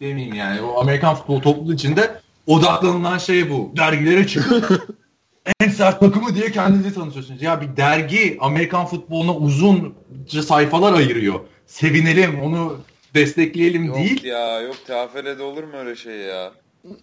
demeyeyim 0.00 0.34
yani 0.34 0.60
o 0.60 0.80
Amerikan 0.80 1.14
futbol 1.14 1.40
topluluğu 1.40 1.74
içinde 1.74 2.20
odaklanılan 2.46 3.18
şey 3.18 3.50
bu. 3.50 3.72
Dergilere 3.76 4.26
çıkıp 4.26 4.88
en 5.60 5.68
sert 5.68 6.00
takımı 6.00 6.34
diye 6.34 6.52
kendinizi 6.52 6.94
tanıtıyorsunuz. 6.94 7.42
Ya 7.42 7.60
bir 7.60 7.76
dergi 7.76 8.38
Amerikan 8.40 8.86
futboluna 8.86 9.36
uzunca 9.36 10.42
sayfalar 10.42 10.92
ayırıyor. 10.92 11.40
Sevinelim, 11.66 12.40
onu 12.40 12.80
destekleyelim 13.14 13.84
Yok 13.84 13.96
değil. 13.96 14.24
ya 14.24 14.60
yok 14.60 14.76
TFL'de 14.86 15.42
olur 15.42 15.64
mu 15.64 15.76
öyle 15.76 15.96
şey 15.96 16.16
ya? 16.16 16.52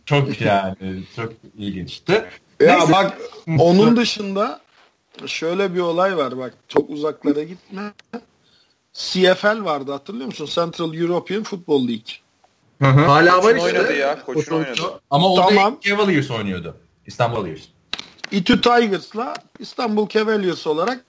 Çok 0.05 0.41
yani 0.41 1.03
çok 1.15 1.33
ilginçti. 1.57 2.25
Ya 2.61 2.77
Neyse. 2.77 2.91
bak 2.93 3.17
onun 3.59 3.97
dışında 3.97 4.61
şöyle 5.25 5.73
bir 5.73 5.79
olay 5.79 6.17
var 6.17 6.37
bak 6.37 6.53
çok 6.67 6.89
uzaklara 6.89 7.43
gitme. 7.43 7.93
CFL 8.93 9.63
vardı 9.63 9.91
hatırlıyor 9.91 10.25
musun? 10.25 10.45
Central 10.45 10.93
European 10.93 11.43
Football 11.43 11.87
League. 11.87 13.05
Hala 13.07 13.43
var 13.43 13.55
işte. 13.55 13.65
oynadı 13.65 13.95
ya. 13.95 14.25
Koçun 14.25 14.55
oynadı. 14.55 15.01
Ama 15.09 15.27
o 15.29 15.35
Tamam. 15.35 15.73
da 15.73 15.77
Cavaliers 15.81 16.31
oynuyordu. 16.31 16.77
İstanbul 17.07 17.35
Cavaliers. 17.35 17.63
Itu 18.31 18.61
Tigers'la 18.61 19.33
İstanbul 19.59 20.07
Cavaliers 20.09 20.67
olarak 20.67 21.05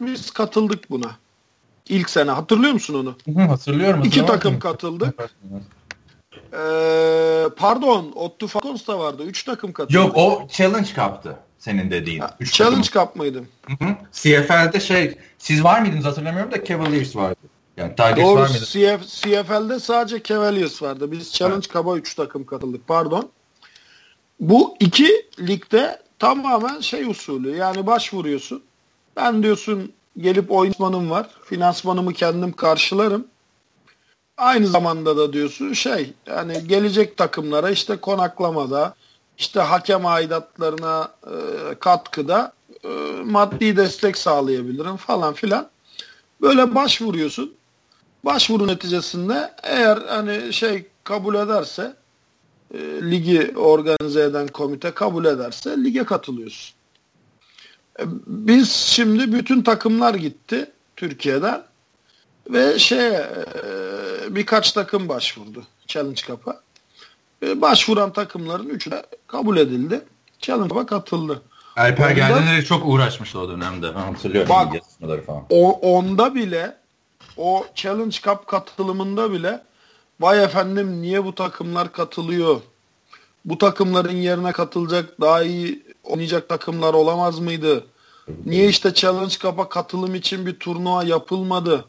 biz 0.00 0.30
katıldık 0.30 0.90
buna. 0.90 1.10
İlk 1.88 2.10
sene 2.10 2.30
hatırlıyor 2.30 2.72
musun 2.72 3.16
onu? 3.26 3.40
Hatırlıyorum. 3.48 4.02
İki 4.04 4.26
takım 4.26 4.58
katıldık. 4.58 5.30
Ee, 6.52 7.48
pardon, 7.56 8.12
Ottu 8.14 8.46
Falcons 8.46 8.86
da 8.86 8.98
vardı. 8.98 9.22
Üç 9.22 9.44
takım 9.44 9.72
katıldı. 9.72 9.96
Yok 9.96 10.12
o 10.16 10.46
Challenge 10.50 10.88
Cup'tı 10.94 11.36
senin 11.58 11.90
dediğin. 11.90 12.20
Ha, 12.20 12.36
Üç 12.40 12.52
Challenge 12.52 12.88
Cup 12.88 13.16
mıydı? 13.16 13.44
takım. 13.68 13.86
Hı 13.86 13.90
hı. 13.92 13.96
CFL'de 14.12 14.80
şey 14.80 15.18
siz 15.38 15.64
var 15.64 15.80
mıydınız 15.80 16.04
hatırlamıyorum 16.04 16.52
da 16.52 16.64
Cavaliers 16.64 17.16
vardı. 17.16 17.36
Yani 17.76 17.90
Tigers 17.90 18.16
Doğru. 18.16 18.40
var 18.40 18.48
mıydı? 18.48 18.64
CF, 18.64 19.06
CFL'de 19.06 19.80
sadece 19.80 20.22
Cavaliers 20.22 20.82
vardı. 20.82 21.12
Biz 21.12 21.32
Challenge 21.32 21.68
Cup'a 21.68 21.96
3 21.96 22.14
takım 22.14 22.46
katıldık. 22.46 22.88
Pardon. 22.88 23.30
Bu 24.40 24.76
iki 24.80 25.26
ligde 25.40 26.02
tamamen 26.18 26.80
şey 26.80 27.04
usulü. 27.04 27.56
Yani 27.56 27.86
başvuruyorsun. 27.86 28.62
Ben 29.16 29.42
diyorsun 29.42 29.92
gelip 30.18 30.50
oyunmanım 30.52 31.10
var. 31.10 31.26
Finansmanımı 31.44 32.12
kendim 32.12 32.52
karşılarım. 32.52 33.26
Aynı 34.36 34.66
zamanda 34.66 35.16
da 35.16 35.32
diyorsun 35.32 35.72
şey 35.72 36.12
yani 36.26 36.68
gelecek 36.68 37.16
takımlara 37.16 37.70
işte 37.70 37.96
konaklamada 37.96 38.94
işte 39.38 39.60
hakem 39.60 40.06
aidatlarına 40.06 41.12
e, 41.26 41.34
katkıda 41.74 42.52
e, 42.84 42.88
maddi 43.24 43.76
destek 43.76 44.18
sağlayabilirim 44.18 44.96
falan 44.96 45.34
filan. 45.34 45.68
Böyle 46.40 46.74
başvuruyorsun. 46.74 47.54
Başvuru 48.24 48.66
neticesinde 48.66 49.54
eğer 49.62 49.96
hani 49.96 50.52
şey 50.52 50.86
kabul 51.04 51.34
ederse 51.34 51.96
e, 52.74 52.78
ligi 53.10 53.52
organize 53.56 54.22
eden 54.22 54.46
komite 54.46 54.90
kabul 54.90 55.24
ederse 55.24 55.70
lige 55.84 56.04
katılıyorsun. 56.04 56.74
E, 58.00 58.02
biz 58.26 58.70
şimdi 58.70 59.32
bütün 59.32 59.62
takımlar 59.62 60.14
gitti 60.14 60.70
Türkiye'den 60.96 61.62
ve 62.50 62.78
şey 62.78 63.12
birkaç 64.28 64.72
takım 64.72 65.08
başvurdu 65.08 65.62
Challenge 65.86 66.22
Cup'a. 66.26 66.60
E, 67.42 67.60
başvuran 67.60 68.12
takımların 68.12 68.68
üçü 68.68 68.90
de 68.90 69.06
kabul 69.26 69.56
edildi. 69.56 70.04
Challenge 70.38 70.68
Cup'a 70.68 70.86
katıldı. 70.86 71.42
Alper 71.76 72.10
geldiğinde 72.10 72.62
çok 72.62 72.82
uğraşmıştı 72.86 73.38
o 73.38 73.48
dönemde. 73.48 73.94
Ben 73.94 74.00
hatırlıyorum. 74.00 74.50
Bak. 74.50 75.26
falan. 75.26 75.42
O, 75.50 75.72
onda 75.72 76.34
bile 76.34 76.76
o 77.36 77.66
Challenge 77.74 78.16
Cup 78.22 78.46
katılımında 78.46 79.32
bile 79.32 79.62
vay 80.20 80.44
efendim 80.44 81.02
niye 81.02 81.24
bu 81.24 81.34
takımlar 81.34 81.92
katılıyor? 81.92 82.60
Bu 83.44 83.58
takımların 83.58 84.16
yerine 84.16 84.52
katılacak 84.52 85.20
daha 85.20 85.42
iyi 85.42 85.82
oynayacak 86.04 86.48
takımlar 86.48 86.94
olamaz 86.94 87.38
mıydı? 87.38 87.84
Niye 88.44 88.68
işte 88.68 88.94
Challenge 88.94 89.34
Cup'a 89.38 89.68
katılım 89.68 90.14
için 90.14 90.46
bir 90.46 90.58
turnuva 90.58 91.04
yapılmadı? 91.04 91.84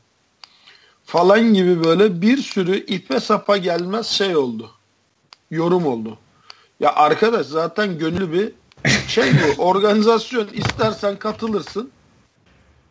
Falan 1.05 1.53
gibi 1.53 1.83
böyle 1.83 2.21
bir 2.21 2.37
sürü 2.37 2.77
ipe 2.77 3.19
sapa 3.19 3.57
gelmez 3.57 4.07
şey 4.07 4.35
oldu. 4.35 4.71
Yorum 5.51 5.87
oldu. 5.87 6.17
Ya 6.79 6.95
arkadaş 6.95 7.47
zaten 7.47 7.97
gönüllü 7.97 8.31
bir 8.33 8.51
şey 9.07 9.31
bu. 9.33 9.61
organizasyon 9.63 10.47
istersen 10.53 11.19
katılırsın. 11.19 11.91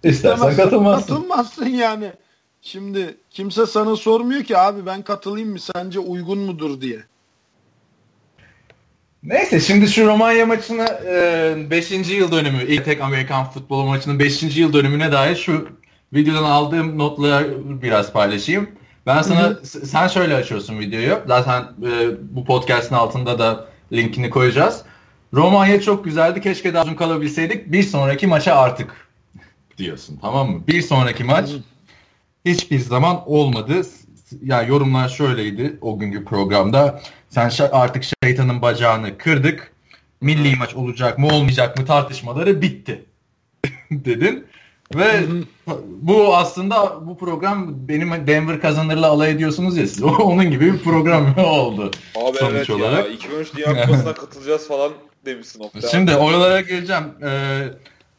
İstersen 0.03 0.57
katılmazsın. 0.57 1.15
Katılmazsın 1.15 1.67
yani. 1.67 2.13
Şimdi 2.63 3.17
kimse 3.31 3.67
sana 3.67 3.97
sormuyor 3.97 4.45
ki 4.45 4.59
abi 4.59 4.87
ben 4.87 5.03
katılayım 5.03 5.51
mı 5.51 5.59
sence 5.59 5.99
uygun 5.99 6.39
mudur 6.39 6.81
diye. 6.81 7.05
Neyse 9.23 9.61
şimdi 9.61 9.89
şu 9.89 10.07
Romanya 10.07 10.47
maçını 10.47 10.87
5. 11.71 11.93
E, 11.93 11.97
yıl 11.97 12.33
dönümü 12.33 12.63
ilk 12.67 12.85
tek 12.85 13.01
Amerikan 13.01 13.51
futbolu 13.51 13.85
maçının 13.85 14.19
5. 14.19 14.57
yıl 14.57 14.73
dönümüne 14.73 15.13
dair 15.13 15.37
şu 15.37 15.69
videodan 16.15 16.45
aldığım 16.45 16.99
notları 16.99 17.55
biraz 17.83 18.13
paylaşayım. 18.13 18.69
Ben 19.07 19.23
sana 19.23 19.43
Hı-hı. 19.43 19.67
sen 19.67 20.09
şöyle 20.09 20.35
açıyorsun 20.35 20.79
videoyu. 20.79 21.19
Zaten 21.27 21.63
e, 21.63 22.09
bu 22.21 22.45
podcast'ın 22.45 22.95
altında 22.95 23.39
da 23.39 23.69
linkini 23.93 24.31
koyacağız. 24.31 24.83
Romanya 25.35 25.81
çok 25.81 26.05
güzeldi. 26.05 26.41
Keşke 26.41 26.75
daha 26.75 26.85
uzun 26.85 26.95
kalabilseydik. 26.95 27.73
Bir 27.73 27.83
sonraki 27.83 28.27
maça 28.27 28.55
artık 28.55 29.09
diyorsun. 29.79 30.19
Tamam 30.23 30.51
mı? 30.51 30.63
Bir 30.69 30.83
sonraki 30.83 31.25
maç 31.25 31.51
hiçbir 32.45 32.79
zaman 32.79 33.23
olmadı. 33.31 33.83
Yani 34.43 34.69
yorumlar 34.69 35.09
şöyleydi 35.09 35.79
o 35.81 35.99
günkü 35.99 36.25
programda. 36.25 37.03
Sen 37.29 37.51
artık 37.73 38.05
şeytanın 38.23 38.63
bacağını 38.63 39.19
kırdık. 39.19 39.73
Milli 40.21 40.57
maç 40.57 40.75
olacak 40.75 41.19
mı 41.19 41.29
olmayacak 41.29 41.79
mı 41.79 41.87
tartışmaları 41.87 42.63
bitti 42.63 43.05
dedin. 43.91 44.47
Ve 44.95 45.21
bu 46.03 46.37
aslında 46.37 47.07
bu 47.07 47.19
program 47.19 47.89
benim 47.89 48.27
Denver 48.27 48.61
kazanırla 48.61 49.07
alay 49.07 49.31
ediyorsunuz 49.31 49.77
ya 49.77 49.87
siz. 49.87 50.03
Onun 50.03 50.51
gibi 50.51 50.73
bir 50.73 50.79
program 50.79 51.39
oldu. 51.47 51.91
Abi 52.17 52.37
sonuç 52.37 52.53
evet 52.55 52.71
olarak. 52.71 53.07
ya 53.07 53.13
2013 53.13 53.55
Dünya 53.57 53.83
Kupası'na 53.87 54.15
katılacağız 54.15 54.69
falan 54.69 54.93
demişsin. 55.27 55.61
Oktay. 55.61 55.91
Şimdi 55.91 56.17
oralara 56.17 56.61
geleceğim. 56.61 57.05
Ee, 57.23 57.69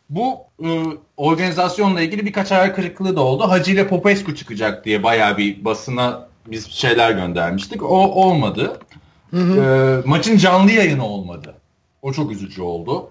bu 0.09 0.37
e, 0.63 0.69
organizasyonla 1.17 2.01
ilgili 2.01 2.25
birkaç 2.25 2.51
hayal 2.51 2.75
kırıklığı 2.75 3.15
da 3.15 3.21
oldu. 3.21 3.43
Hacı 3.49 3.71
ile 3.71 3.87
Popescu 3.87 4.35
çıkacak 4.35 4.85
diye 4.85 5.03
bayağı 5.03 5.37
bir 5.37 5.65
basına 5.65 6.27
biz 6.47 6.71
şeyler 6.71 7.11
göndermiştik. 7.11 7.83
O 7.83 7.87
olmadı. 7.97 8.79
Hı 9.31 9.37
hı. 9.37 9.61
E, 9.61 10.07
maçın 10.07 10.37
canlı 10.37 10.71
yayını 10.71 11.05
olmadı. 11.05 11.55
O 12.01 12.13
çok 12.13 12.31
üzücü 12.31 12.61
oldu. 12.61 13.09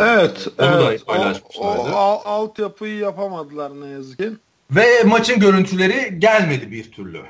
Evet. 0.00 0.48
Onu 0.58 0.66
evet. 0.68 1.00
da 1.00 1.04
paylaşmışlardı. 1.04 1.80
O, 1.80 1.94
o 1.94 2.22
altyapıyı 2.24 2.96
yapamadılar 2.96 3.80
ne 3.80 3.86
yazık 3.86 4.18
ki. 4.18 4.30
Ve 4.70 5.02
maçın 5.02 5.40
görüntüleri 5.40 6.20
gelmedi 6.20 6.70
bir 6.70 6.92
türlü. 6.92 7.22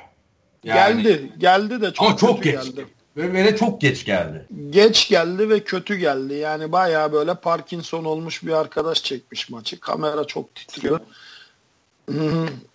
Yani, 0.65 1.03
geldi. 1.03 1.33
Geldi 1.39 1.81
de 1.81 1.93
çok, 1.93 2.07
ama 2.07 2.17
çok 2.17 2.43
geç. 2.43 2.55
geldi. 2.55 2.87
Ve, 3.17 3.33
ve 3.33 3.45
de 3.45 3.57
çok 3.57 3.81
geç 3.81 4.05
geldi. 4.05 4.47
Geç 4.71 5.09
geldi 5.09 5.51
ve 5.51 5.61
kötü 5.61 5.95
geldi. 5.95 6.35
Yani 6.35 6.73
bayağı 6.73 7.13
böyle 7.13 7.35
Parkinson 7.35 8.05
olmuş 8.05 8.43
bir 8.43 8.53
arkadaş 8.53 9.03
çekmiş 9.03 9.51
maçı. 9.51 9.81
Kamera 9.81 10.25
çok 10.25 10.55
titriyor. 10.55 11.01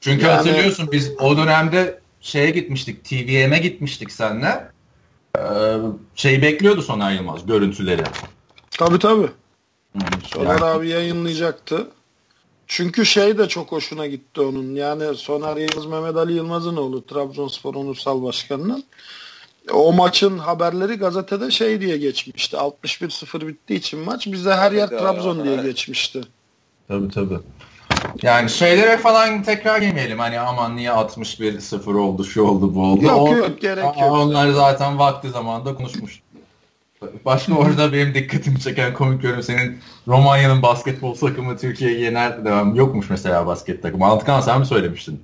Çünkü 0.01 0.25
yani... 0.25 0.35
hatırlıyorsun 0.35 0.91
biz 0.91 1.11
o 1.19 1.37
dönemde 1.37 1.99
şeye 2.21 2.49
gitmiştik. 2.49 3.05
TVM'e 3.05 3.59
gitmiştik 3.59 4.11
seninle. 4.11 4.67
Ee, 5.37 5.41
şey 6.15 6.41
bekliyordu 6.41 6.81
Soner 6.81 7.11
Yılmaz 7.11 7.45
görüntüleri. 7.45 8.03
Tabii 8.71 8.99
tabii. 8.99 9.27
Soner 10.25 10.61
abi 10.61 10.89
yayınlayacaktı. 10.89 11.87
Çünkü 12.67 13.05
şey 13.05 13.37
de 13.37 13.47
çok 13.47 13.71
hoşuna 13.71 14.07
gitti 14.07 14.41
onun. 14.41 14.75
Yani 14.75 15.15
Soner 15.15 15.57
Yılmaz 15.57 15.85
Mehmet 15.85 16.15
Ali 16.15 16.33
Yılmaz'ın 16.33 16.75
oğlu 16.75 17.05
Trabzonspor 17.05 17.75
Onursal 17.75 18.23
Başkanı'nın. 18.23 18.83
O 19.73 19.93
maçın 19.93 20.37
haberleri 20.37 20.95
gazetede 20.95 21.51
şey 21.51 21.81
diye 21.81 21.97
geçmişti. 21.97 22.57
61-0 22.57 23.47
bittiği 23.47 23.79
için 23.79 23.99
maç 23.99 24.27
bize 24.27 24.53
her 24.53 24.71
yer 24.71 24.87
Trabzon 24.87 25.43
diye 25.43 25.55
geçmişti. 25.55 26.21
Tabii 26.87 27.09
tabii. 27.09 27.39
Yani 28.21 28.49
şeylere 28.49 28.97
falan 28.97 29.43
tekrar 29.43 29.81
girmeyelim. 29.81 30.19
Hani 30.19 30.39
aman 30.39 30.75
niye 30.75 30.89
61-0 30.89 31.97
oldu, 31.97 32.23
şu 32.23 32.43
oldu, 32.43 32.75
bu 32.75 32.83
oldu. 32.83 33.03
Yok 33.03 33.37
yok 33.37 33.61
gerek 33.61 33.83
yok. 33.83 33.95
Onlar 34.01 34.51
zaten 34.51 34.99
vakti 34.99 35.29
zamanında 35.29 35.75
konuşmuş. 35.75 36.21
Başka 37.25 37.53
orada 37.53 37.93
benim 37.93 38.13
dikkatimi 38.13 38.59
çeken 38.59 38.93
komik 38.93 39.21
görüm 39.21 39.43
senin 39.43 39.79
Romanya'nın 40.07 40.61
basketbol 40.61 41.15
takımı 41.15 41.57
Türkiye'yi 41.57 42.01
yener 42.01 42.45
devam 42.45 42.75
yokmuş 42.75 43.09
mesela 43.09 43.47
basket 43.47 43.83
takımı. 43.83 44.05
Anlatkan 44.05 44.41
sen 44.41 44.59
mi 44.59 44.65
söylemiştin? 44.65 45.23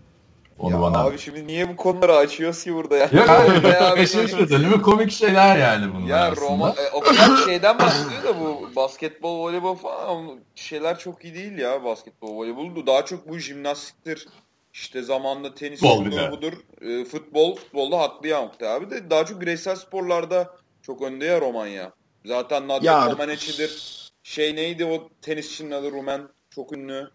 Onu 0.60 0.74
ya 0.74 0.82
bana. 0.82 0.98
Abi 1.00 1.18
şimdi 1.18 1.48
niye 1.48 1.70
bu 1.70 1.76
konuları 1.76 2.16
açıyoruz 2.16 2.64
ki 2.64 2.76
burada 2.76 2.98
ya? 2.98 3.10
Yok 3.14 3.30
abi 3.30 4.00
beşinci 4.00 4.50
bölümü 4.50 4.82
komik 4.82 5.12
şeyler 5.12 5.58
yani 5.58 5.94
bunlar 5.94 6.08
ya 6.08 6.32
aslında. 6.32 6.48
Roma, 6.48 6.70
e, 6.70 6.92
o 6.94 7.00
kadar 7.00 7.38
şeyden 7.46 7.80
bahsediyor 7.80 8.24
da 8.24 8.40
bu 8.40 8.76
basketbol, 8.76 9.40
voleybol 9.40 9.76
falan 9.76 10.40
şeyler 10.56 11.00
çok 11.00 11.24
iyi 11.24 11.36
değil 11.36 11.58
ya 11.58 11.84
basketbol, 11.84 12.36
voleybol. 12.36 12.88
Daha 12.88 13.06
çok 13.06 13.30
bu 13.30 13.40
jimnastiktir. 13.40 14.28
İşte 14.74 15.02
zamanla 15.02 15.56
tenis 15.56 15.82
budur, 15.82 16.32
budur. 16.32 16.54
E, 16.82 17.06
futbol, 17.06 17.56
futbolda 17.56 18.00
haklı 18.00 18.28
ya 18.28 18.50
abi 18.70 18.90
de 18.92 19.10
daha 19.10 19.26
çok 19.26 19.42
bireysel 19.42 19.76
sporlarda 19.76 20.50
çok 20.86 21.02
önde 21.02 21.26
ya 21.26 21.42
Romanya. 21.42 21.92
Zaten 22.26 22.68
Nadia 22.68 23.10
Comaneci'dir. 23.10 24.04
Şey 24.24 24.56
neydi 24.56 24.86
o 24.86 25.10
tenisçinin 25.22 25.72
adı 25.72 25.92
Rumen. 25.92 26.22
Çok 26.50 26.78
ünlü. 26.78 27.10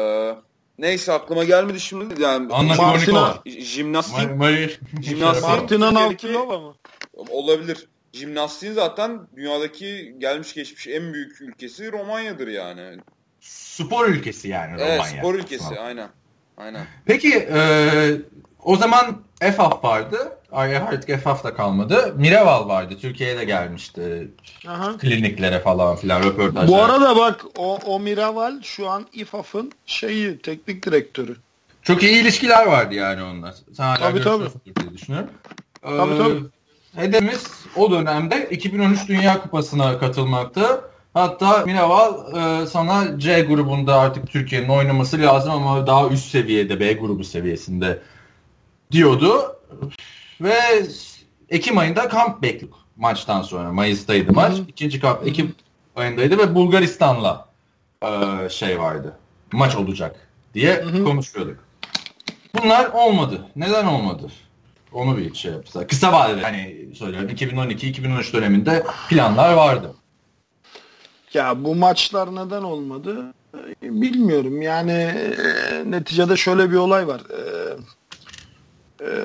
Ee, 0.00 0.34
neyse 0.78 1.12
aklıma 1.12 1.44
gelmedi 1.44 1.80
şimdi. 1.80 2.22
Yani 2.22 2.52
Anna 2.52 2.74
Martina. 2.74 3.42
Jimnastik. 3.46 4.30
Jimnastik. 5.02 5.48
Martina 5.48 5.94
Navratilova 5.94 6.58
mı? 6.58 6.74
Olabilir. 7.28 7.88
Jimnastiğin 8.12 8.72
zaten 8.72 9.20
dünyadaki 9.36 10.14
gelmiş 10.18 10.54
geçmiş 10.54 10.86
en 10.86 11.12
büyük 11.12 11.40
ülkesi 11.40 11.92
Romanya'dır 11.92 12.48
yani. 12.48 12.98
Spor 13.40 14.06
ülkesi 14.06 14.48
yani 14.48 14.74
Romanya. 14.74 14.94
Evet 14.94 15.04
spor 15.04 15.34
ülkesi 15.34 15.64
tamam. 15.68 15.84
aynen. 15.84 16.08
Aynen. 16.56 16.86
Peki 17.06 17.48
e, 17.52 17.60
o 18.62 18.76
zaman 18.76 19.22
EFAP 19.40 19.84
vardı. 19.84 20.39
Artık 20.52 21.10
EFAP 21.10 21.44
da 21.44 21.54
kalmadı. 21.54 22.14
Miraval 22.16 22.68
vardı. 22.68 22.94
Türkiye'ye 23.00 23.38
de 23.38 23.44
gelmişti. 23.44 24.30
Aha. 24.68 24.96
Kliniklere 24.98 25.60
falan 25.60 25.96
filan 25.96 26.22
röportajlar. 26.22 26.68
Bu 26.68 26.82
arada 26.82 27.16
bak 27.16 27.44
o, 27.56 27.78
o 27.86 28.00
Miraval 28.00 28.62
şu 28.62 28.88
an 28.88 29.06
İFAF'ın 29.12 29.72
şeyi 29.86 30.38
teknik 30.38 30.86
direktörü. 30.86 31.36
Çok 31.82 32.02
iyi 32.02 32.22
ilişkiler 32.22 32.66
vardı 32.66 32.94
yani 32.94 33.22
onlar. 33.22 33.54
Sen 33.72 33.96
tabii 33.96 34.22
tabii. 34.22 34.44
Diye 34.64 34.92
düşünüyorum. 34.94 35.30
Ee, 35.84 35.96
tabii 35.96 36.18
tabii. 36.18 36.40
Hedefimiz 36.94 37.46
o 37.76 37.90
dönemde 37.90 38.48
2013 38.50 39.08
Dünya 39.08 39.42
Kupası'na 39.42 39.98
katılmaktı. 39.98 40.80
Hatta 41.14 41.64
Miraval 41.66 42.14
e, 42.36 42.66
sana 42.66 43.18
C 43.18 43.40
grubunda 43.40 44.00
artık 44.00 44.30
Türkiye'nin 44.30 44.68
oynaması 44.68 45.18
lazım 45.20 45.52
ama 45.52 45.86
daha 45.86 46.08
üst 46.08 46.30
seviyede 46.30 46.80
B 46.80 46.92
grubu 46.92 47.24
seviyesinde 47.24 48.02
diyordu. 48.92 49.56
Ve 50.40 50.86
Ekim 51.48 51.78
ayında 51.78 52.08
kamp 52.08 52.42
bekliyorduk 52.42 52.80
maçtan 53.00 53.42
sonra. 53.42 53.72
Mayıs'taydı 53.72 54.32
maç. 54.32 54.52
Hı-hı. 54.52 54.62
İkinci 54.68 55.00
kamp 55.00 55.26
Ekim 55.26 55.54
ayındaydı 55.96 56.38
ve 56.38 56.54
Bulgaristan'la 56.54 57.48
e, 58.02 58.08
şey 58.48 58.78
vardı. 58.78 59.16
Maç 59.52 59.76
olacak 59.76 60.28
diye 60.54 60.74
Hı-hı. 60.74 61.04
konuşuyorduk. 61.04 61.56
Bunlar 62.62 62.90
olmadı. 62.92 63.46
Neden 63.56 63.86
olmadı? 63.86 64.26
Onu 64.92 65.16
bir 65.16 65.34
şey 65.34 65.52
yapsa. 65.52 65.86
Kısa 65.86 66.12
vadede 66.12 66.42
hani 66.42 66.88
söylüyorum 66.94 67.30
2012-2013 67.30 68.32
döneminde 68.32 68.82
planlar 69.08 69.52
vardı. 69.52 69.94
Ya 71.34 71.64
bu 71.64 71.74
maçlar 71.74 72.34
neden 72.34 72.62
olmadı? 72.62 73.34
Bilmiyorum. 73.82 74.62
Yani 74.62 74.92
e, 74.92 75.82
neticede 75.90 76.36
şöyle 76.36 76.70
bir 76.70 76.76
olay 76.76 77.06
var. 77.06 77.20
E, 77.20 77.59
ee, 79.00 79.24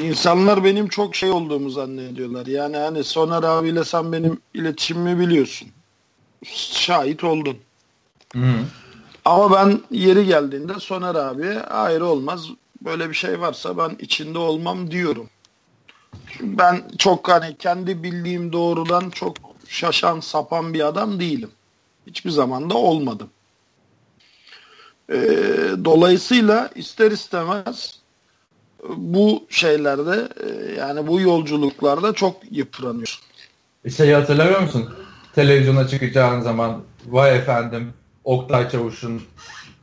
insanlar 0.00 0.64
benim 0.64 0.88
çok 0.88 1.16
şey 1.16 1.30
olduğumu 1.30 1.70
zannediyorlar. 1.70 2.46
Yani 2.46 2.76
hani 2.76 3.04
Soner 3.04 3.42
abiyle 3.42 3.84
sen 3.84 4.12
benim 4.12 4.40
iletişimimi 4.54 5.20
biliyorsun. 5.20 5.68
Şahit 6.72 7.24
oldun. 7.24 7.56
Hı. 8.32 8.54
Ama 9.24 9.52
ben 9.52 9.80
yeri 9.90 10.26
geldiğinde 10.26 10.74
Soner 10.78 11.14
abi 11.14 11.54
hayır 11.68 12.00
olmaz. 12.00 12.46
Böyle 12.84 13.08
bir 13.08 13.14
şey 13.14 13.40
varsa 13.40 13.78
ben 13.78 13.96
içinde 13.98 14.38
olmam 14.38 14.90
diyorum. 14.90 15.28
Çünkü 16.26 16.58
ben 16.58 16.82
çok 16.98 17.28
hani 17.28 17.56
kendi 17.56 18.02
bildiğim 18.02 18.52
doğrudan 18.52 19.10
çok 19.10 19.36
şaşan 19.68 20.20
sapan 20.20 20.74
bir 20.74 20.86
adam 20.86 21.20
değilim. 21.20 21.50
Hiçbir 22.06 22.30
zaman 22.30 22.70
da 22.70 22.74
olmadım. 22.76 23.30
E, 25.10 25.16
dolayısıyla 25.84 26.70
ister 26.74 27.10
istemez 27.10 28.00
bu 28.88 29.46
şeylerde 29.48 30.28
e, 30.46 30.80
yani 30.80 31.06
bu 31.06 31.20
yolculuklarda 31.20 32.12
çok 32.12 32.36
yıpranıyor. 32.50 33.18
Şeyi 33.96 34.14
hatırlamıyor 34.14 34.60
musun? 34.60 34.90
Televizyona 35.34 35.88
çıkacağın 35.88 36.40
zaman 36.40 36.82
vay 37.06 37.36
efendim 37.36 37.92
Oktay 38.24 38.68
Çavuş'un 38.68 39.22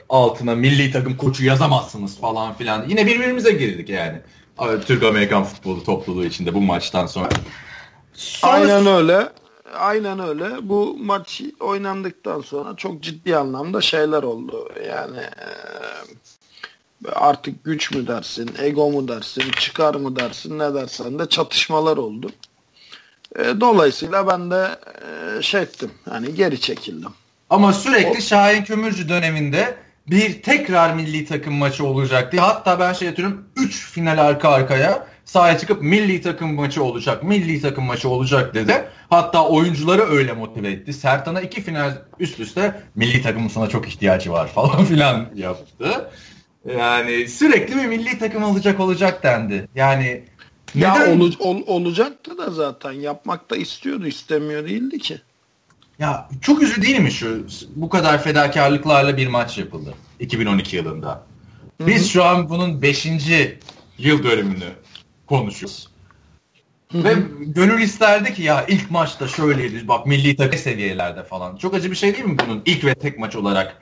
altına 0.10 0.56
milli 0.56 0.92
takım 0.92 1.18
koçu 1.18 1.46
yazamazsınız 1.46 2.20
falan 2.20 2.54
filan. 2.54 2.86
Yine 2.90 3.06
birbirimize 3.06 3.52
girdik 3.52 3.90
yani. 3.90 4.22
Türk-Amerikan 4.86 5.44
futbolu 5.44 5.84
topluluğu 5.84 6.26
içinde 6.26 6.54
bu 6.54 6.62
maçtan 6.62 7.06
sonra. 7.06 7.30
sonra. 8.14 8.54
Aynen 8.54 8.86
öyle. 8.86 9.30
Aynen 9.74 10.20
öyle. 10.20 10.70
Bu 10.70 10.98
maç 11.00 11.42
oynandıktan 11.60 12.42
sonra 12.42 12.76
çok 12.76 13.04
ciddi 13.04 13.38
anlamda 13.38 13.82
şeyler 13.82 14.24
oldu. 14.24 14.70
Yani 14.90 15.20
artık 17.14 17.64
güç 17.64 17.92
mü 17.92 18.08
dersin, 18.08 18.50
ego 18.60 18.92
mu 18.92 19.08
dersin, 19.08 19.52
çıkar 19.60 19.96
mı 19.96 20.16
dersin, 20.16 20.60
ne 20.60 20.74
dersen 20.74 21.20
de 21.20 21.30
çatışmalar 21.30 21.98
oldu. 21.98 22.30
Dolayısıyla 23.36 24.28
ben 24.28 24.52
de 24.52 24.80
şey 25.42 25.62
ettim. 25.62 25.92
Hani 26.10 26.36
geri 26.36 26.62
çekildim. 26.62 27.12
Ama 27.50 27.74
sürekli 27.74 28.18
o... 28.18 28.22
Şahin 28.22 28.64
Kömürcü 28.64 29.10
döneminde 29.10 29.78
bir 30.08 30.42
tekrar 30.42 30.94
milli 30.94 31.26
takım 31.26 31.54
maçı 31.54 31.86
olacaktı. 31.86 32.38
Hatta 32.40 32.80
ben 32.80 32.94
şey 32.94 33.08
atıyorum 33.08 33.46
3 33.56 33.92
final 33.92 34.18
arka 34.18 34.50
arkaya 34.50 35.08
sahaya 35.28 35.58
çıkıp 35.58 35.82
milli 35.82 36.22
takım 36.22 36.54
maçı 36.54 36.84
olacak, 36.84 37.24
milli 37.24 37.62
takım 37.62 37.84
maçı 37.84 38.10
olacak 38.10 38.54
dedi. 38.54 38.90
Hatta 39.10 39.48
oyuncuları 39.48 40.02
öyle 40.02 40.34
motive 40.34 40.72
etti. 40.72 40.94
Sertan'a 40.94 41.42
iki 41.42 41.62
final 41.62 41.98
üst 42.20 42.40
üste 42.40 42.82
milli 42.96 43.22
takımın 43.22 43.48
sana 43.48 43.70
çok 43.70 43.88
ihtiyacı 43.88 44.32
var 44.32 44.48
falan 44.56 44.86
filan 44.86 45.26
yaptı. 45.36 46.10
Yani 46.78 47.28
sürekli 47.28 47.76
bir 47.76 47.86
milli 47.86 48.20
takım 48.20 48.44
olacak 48.44 48.80
olacak 48.80 49.24
dendi. 49.24 49.68
Yani 49.76 50.24
ya 50.76 50.96
neden? 50.96 51.20
Ol, 51.20 51.32
ol, 51.40 51.62
olacaktı 51.68 52.38
da 52.38 52.52
zaten 52.52 52.92
yapmak 52.92 53.50
da 53.50 53.56
istiyordu 53.56 54.08
istemiyor 54.08 54.66
değildi 54.66 55.00
ki. 55.00 55.22
Ya 56.00 56.30
çok 56.42 56.62
üzü 56.62 56.82
değil 56.82 57.00
mi 57.00 57.12
şu 57.12 57.48
bu 57.76 57.90
kadar 57.90 58.24
fedakarlıklarla 58.24 59.18
bir 59.18 59.28
maç 59.28 59.58
yapıldı 59.58 59.94
2012 60.20 60.76
yılında. 60.76 61.24
Biz 61.80 62.02
Hı-hı. 62.02 62.10
şu 62.10 62.24
an 62.24 62.50
bunun 62.50 62.82
5. 62.82 63.08
yıl 63.98 64.24
dönümünü 64.24 64.70
konuşuyoruz. 65.28 65.90
Hı-hı. 66.92 67.04
Ve 67.04 67.16
gönül 67.40 67.82
isterdi 67.82 68.34
ki 68.34 68.44
ya 68.44 68.66
ilk 68.68 68.92
maçta 68.92 69.28
şöyleydi 69.28 69.88
bak 69.88 70.06
milli 70.06 70.36
takım 70.36 70.60
seviyelerde 70.60 71.24
falan. 71.24 71.58
Çok 71.58 71.74
acı 71.74 71.92
bir 71.92 71.96
şey 71.96 72.14
değil 72.14 72.26
mi 72.26 72.38
bunun 72.46 72.62
ilk 72.66 72.86
ve 72.86 72.94
tek 72.94 73.20
maç 73.20 73.36
olarak 73.36 73.82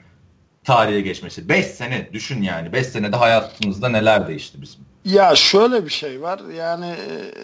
tarihe 0.64 1.00
geçmesi? 1.00 1.48
5 1.48 1.66
sene 1.66 2.08
düşün 2.12 2.42
yani 2.42 2.72
5 2.72 2.86
senede 2.86 3.16
hayatımızda 3.16 3.88
neler 3.88 4.28
değişti 4.28 4.62
bizim. 4.62 4.80
Ya 5.04 5.34
şöyle 5.36 5.84
bir 5.84 5.90
şey 5.90 6.22
var 6.22 6.40
yani 6.56 6.86
e, 6.86 7.42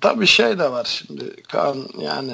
tabii 0.00 0.26
şey 0.26 0.58
de 0.58 0.72
var 0.72 0.84
şimdi 0.84 1.42
Kaan 1.42 1.88
yani 1.98 2.32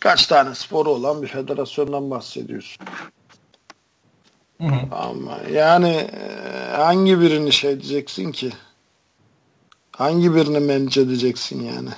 kaç 0.00 0.26
tane 0.26 0.54
sporu 0.54 0.90
olan 0.90 1.22
bir 1.22 1.28
federasyondan 1.28 2.10
bahsediyorsun. 2.10 2.86
Hı 4.60 4.66
hı. 4.66 4.94
Ama 4.94 5.38
yani 5.52 5.88
e, 5.88 6.76
hangi 6.76 7.20
birini 7.20 7.52
şey 7.52 7.80
diyeceksin 7.80 8.32
ki? 8.32 8.50
Hangi 9.96 10.34
birini 10.34 10.60
menç 10.60 10.96
edeceksin 10.96 11.62
yani? 11.62 11.88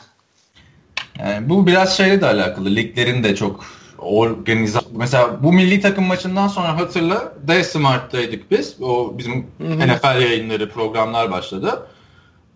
Yani 1.18 1.48
bu 1.48 1.66
biraz 1.66 1.96
şeyle 1.96 2.20
de 2.20 2.26
alakalı. 2.26 2.76
Liglerin 2.76 3.24
de 3.24 3.36
çok 3.36 3.64
organizasyon. 3.98 4.92
Mesela 4.96 5.42
bu 5.42 5.52
milli 5.52 5.80
takım 5.80 6.04
maçından 6.04 6.48
sonra 6.48 6.76
hatırla 6.80 7.32
D 7.48 7.64
Smart'taydık 7.64 8.50
biz. 8.50 8.82
O 8.82 9.18
bizim 9.18 9.46
Hı-hı. 9.58 9.88
NFL 9.88 10.20
yayınları 10.20 10.70
programlar 10.70 11.30
başladı. 11.30 11.86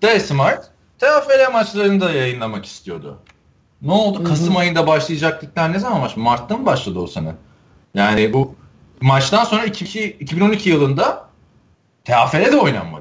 D 0.03 0.21
Smart 0.21 0.71
TFL 0.99 1.53
maçlarını 1.53 2.01
da 2.01 2.11
yayınlamak 2.11 2.67
istiyordu. 2.67 3.19
Ne 3.83 3.93
oldu? 3.93 4.19
Hı-hı. 4.19 4.29
Kasım 4.29 4.57
ayında 4.57 4.87
başlayacak 4.87 5.45
ligler 5.45 5.73
ne 5.73 5.79
zaman 5.79 6.03
baş? 6.03 6.17
Mart'ta 6.17 6.57
mı 6.57 6.67
başladı 6.67 6.99
o 6.99 7.07
sene? 7.07 7.35
Yani 7.95 8.33
bu 8.33 8.55
maçtan 9.01 9.45
sonra 9.45 9.65
2012 9.65 10.71
yılında 10.71 11.29
TFL 12.05 12.53
de 12.53 12.57
oynanmadı. 12.57 13.00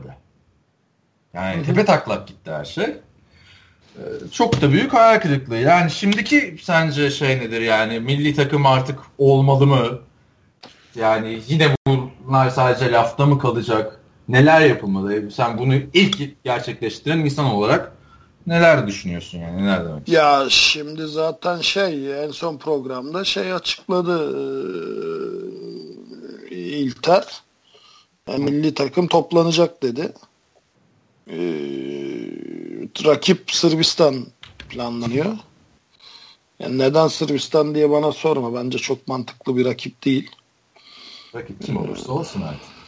Yani 1.33 1.63
tepe 1.63 1.85
taklak 1.85 2.27
gitti 2.27 2.51
her 2.51 2.65
şey. 2.65 2.85
Ee, 2.85 4.01
çok 4.31 4.61
da 4.61 4.71
büyük 4.71 4.93
hayal 4.93 5.19
kırıklığı. 5.19 5.57
Yani 5.57 5.91
şimdiki 5.91 6.57
sence 6.63 7.11
şey 7.11 7.39
nedir 7.39 7.61
yani 7.61 7.99
milli 7.99 8.35
takım 8.35 8.65
artık 8.65 8.99
olmalı 9.17 9.67
mı? 9.67 9.99
Yani 10.95 11.41
yine 11.47 11.75
bunlar 11.87 12.49
sadece 12.49 12.91
lafta 12.91 13.25
mı 13.25 13.39
kalacak? 13.39 13.99
Neler 14.27 14.61
yapılmalı? 14.61 15.31
Sen 15.31 15.57
bunu 15.57 15.75
ilk 15.75 16.43
gerçekleştiren 16.43 17.19
insan 17.19 17.45
olarak 17.45 17.91
neler 18.47 18.87
düşünüyorsun 18.87 19.37
yani? 19.37 19.63
Neler 19.63 19.85
demek? 19.85 20.09
Ya 20.09 20.45
şimdi 20.49 21.07
zaten 21.07 21.61
şey 21.61 22.23
en 22.23 22.31
son 22.31 22.57
programda 22.57 23.23
şey 23.23 23.53
açıkladı 23.53 24.35
e, 26.51 26.55
İlter. 26.55 27.41
Yani 28.29 28.43
milli 28.43 28.73
takım 28.73 29.07
toplanacak 29.07 29.83
dedi. 29.83 30.11
Ee, 31.29 31.35
rakip 33.05 33.51
Sırbistan 33.51 34.25
planlanıyor. 34.69 35.37
Yani 36.59 36.77
neden 36.77 37.07
Sırbistan 37.07 37.75
diye 37.75 37.89
bana 37.89 38.11
sorma. 38.11 38.53
Bence 38.53 38.77
çok 38.77 39.07
mantıklı 39.07 39.57
bir 39.57 39.65
rakip 39.65 40.05
değil. 40.05 40.31
Rakip 41.35 41.61
kim 41.61 41.77
olursa 41.77 42.11
olsun 42.11 42.41
artık. 42.41 42.79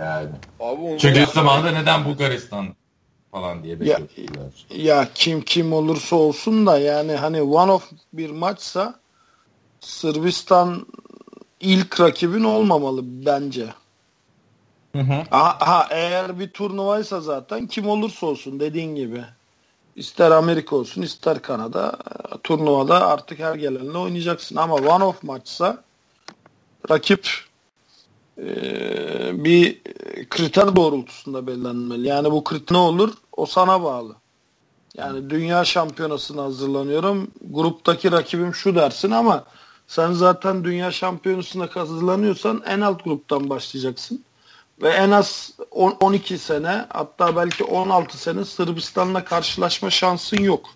Yani. 0.00 0.28
Abi 0.60 0.98
Çünkü 0.98 1.26
zamanında 1.34 1.70
neden 1.70 2.04
Bulgaristan 2.04 2.74
falan 3.30 3.62
diye 3.62 3.80
bekliyorlar. 3.80 4.66
Ya, 4.70 4.76
ya 4.76 5.08
kim 5.14 5.42
kim 5.42 5.72
olursa 5.72 6.16
olsun 6.16 6.66
da 6.66 6.78
yani 6.78 7.12
hani 7.12 7.42
one 7.42 7.72
of 7.72 7.90
bir 8.12 8.30
maçsa 8.30 9.00
Sırbistan 9.80 10.86
ilk 11.60 12.00
rakibin 12.00 12.44
olmamalı 12.44 13.00
bence. 13.04 13.66
Hı 14.92 14.98
hı. 14.98 15.22
Ha, 15.30 15.86
eğer 15.90 16.38
bir 16.38 16.50
turnuvaysa 16.50 17.20
zaten 17.20 17.66
kim 17.66 17.88
olursa 17.88 18.26
olsun 18.26 18.60
dediğin 18.60 18.94
gibi. 18.94 19.24
İster 19.96 20.30
Amerika 20.30 20.76
olsun 20.76 21.02
ister 21.02 21.42
Kanada 21.42 21.96
turnuvada 22.44 23.06
artık 23.06 23.38
her 23.38 23.54
gelenle 23.54 23.98
oynayacaksın. 23.98 24.56
Ama 24.56 24.74
one 24.74 25.04
off 25.04 25.22
maçsa 25.22 25.84
rakip 26.90 27.28
e, 28.38 28.44
bir 29.44 29.80
kriter 30.30 30.76
doğrultusunda 30.76 31.46
belirlenmeli. 31.46 32.08
Yani 32.08 32.30
bu 32.30 32.44
kriter 32.44 32.74
ne 32.74 32.78
olur? 32.78 33.14
O 33.36 33.46
sana 33.46 33.82
bağlı. 33.82 34.14
Yani 34.96 35.30
dünya 35.30 35.64
şampiyonasına 35.64 36.42
hazırlanıyorum. 36.42 37.30
Gruptaki 37.50 38.12
rakibim 38.12 38.54
şu 38.54 38.74
dersin 38.74 39.10
ama 39.10 39.44
sen 39.86 40.12
zaten 40.12 40.64
dünya 40.64 40.92
şampiyonasına 40.92 41.68
hazırlanıyorsan 41.74 42.62
en 42.66 42.80
alt 42.80 43.04
gruptan 43.04 43.50
başlayacaksın 43.50 44.24
ve 44.82 44.88
en 44.88 45.10
az 45.10 45.52
10, 45.70 45.96
12 46.00 46.38
sene 46.38 46.86
hatta 46.88 47.36
belki 47.36 47.64
16 47.64 48.18
sene 48.18 48.44
Sırbistan'la 48.44 49.24
karşılaşma 49.24 49.90
şansın 49.90 50.42
yok. 50.42 50.70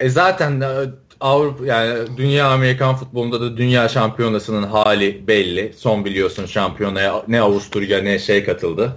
E 0.00 0.08
zaten 0.08 0.60
de 0.60 0.90
Avrupa 1.20 1.66
yani 1.66 2.16
dünya 2.16 2.48
Amerikan 2.52 2.96
futbolunda 2.96 3.40
da 3.40 3.56
dünya 3.56 3.88
şampiyonasının 3.88 4.62
hali 4.62 5.26
belli. 5.26 5.74
Son 5.76 6.04
biliyorsun 6.04 6.46
şampiyonaya 6.46 7.24
ne 7.28 7.40
Avusturya 7.40 8.02
ne 8.02 8.18
şey 8.18 8.44
katıldı. 8.44 8.96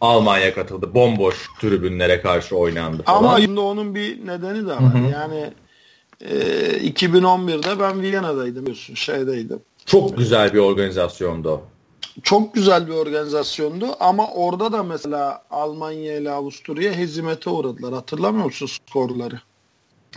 Almanya 0.00 0.54
katıldı. 0.54 0.94
Bomboş 0.94 1.48
tribünlere 1.60 2.20
karşı 2.20 2.56
oynandı 2.56 3.02
falan. 3.02 3.18
Ama 3.18 3.40
şimdi 3.40 3.60
onun 3.60 3.94
bir 3.94 4.26
nedeni 4.26 4.66
de 4.66 4.70
var. 4.70 4.80
Hı 4.80 4.98
hı. 4.98 5.12
Yani 5.12 5.50
e, 6.20 6.90
2011'de 6.90 7.80
ben 7.80 8.02
Viyana'daydım 8.02 8.62
biliyorsun 8.62 8.94
şeydeydim. 8.94 9.60
Çok 9.86 10.18
güzel 10.18 10.54
bir 10.54 10.58
organizasyondu 10.58 11.50
o 11.50 11.62
çok 12.22 12.54
güzel 12.54 12.86
bir 12.86 12.92
organizasyondu 12.92 13.86
ama 14.00 14.30
orada 14.30 14.72
da 14.72 14.82
mesela 14.82 15.42
Almanya 15.50 16.16
ile 16.16 16.30
Avusturya 16.30 16.92
hezimete 16.92 17.50
uğradılar. 17.50 17.94
Hatırlamıyor 17.94 18.44
musun 18.44 18.66
skorları? 18.66 19.40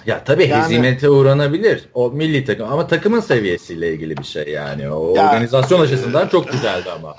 Ya 0.06 0.24
tabii 0.24 0.48
yani, 0.48 0.64
hezimete 0.64 1.10
uğranabilir. 1.10 1.90
O 1.94 2.10
milli 2.12 2.46
takım 2.46 2.72
ama 2.72 2.88
takımın 2.88 3.20
seviyesiyle 3.20 3.94
ilgili 3.94 4.18
bir 4.18 4.24
şey 4.24 4.48
yani. 4.48 4.90
O 4.90 5.16
ya, 5.16 5.30
organizasyon 5.30 5.82
açısından 5.82 6.28
çok 6.28 6.52
güzeldi 6.52 6.92
ama. 6.92 7.16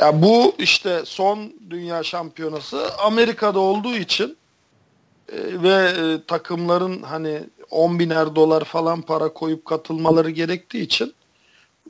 Ya 0.00 0.22
bu 0.22 0.54
işte 0.58 1.00
son 1.04 1.52
dünya 1.70 2.02
şampiyonası 2.02 2.86
Amerika'da 3.04 3.58
olduğu 3.58 3.94
için 3.94 4.36
e, 5.32 5.36
ve 5.62 5.90
e, 5.90 6.26
takımların 6.26 7.02
hani 7.02 7.40
10 7.70 7.98
biner 7.98 8.36
dolar 8.36 8.64
falan 8.64 9.02
para 9.02 9.28
koyup 9.32 9.64
katılmaları 9.64 10.30
gerektiği 10.30 10.82
için 10.82 11.14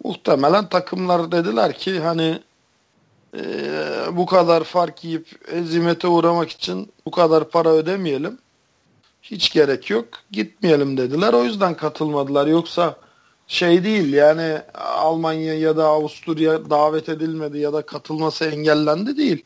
muhtemelen 0.05 0.69
takımlar 0.69 1.33
dediler 1.33 1.73
ki 1.73 2.01
hani 2.01 2.41
e, 3.37 3.43
bu 4.13 4.27
kadar 4.27 4.65
fark 4.65 5.05
yiyip 5.05 5.27
ezimete 5.53 6.09
uğramak 6.09 6.51
için 6.51 6.93
bu 7.07 7.11
kadar 7.11 7.51
para 7.51 7.69
ödemeyelim. 7.69 8.39
Hiç 9.23 9.53
gerek 9.53 9.91
yok. 9.91 10.07
Gitmeyelim 10.31 10.97
dediler. 10.97 11.33
O 11.33 11.45
yüzden 11.45 11.75
katılmadılar. 11.75 12.47
Yoksa 12.47 12.97
şey 13.47 13.85
değil 13.85 14.13
yani 14.13 14.59
Almanya 14.75 15.55
ya 15.55 15.77
da 15.77 15.85
Avusturya 15.87 16.71
davet 16.71 17.09
edilmedi 17.09 17.59
ya 17.59 17.73
da 17.73 17.83
katılması 17.83 18.45
engellendi 18.45 19.17
değil. 19.17 19.45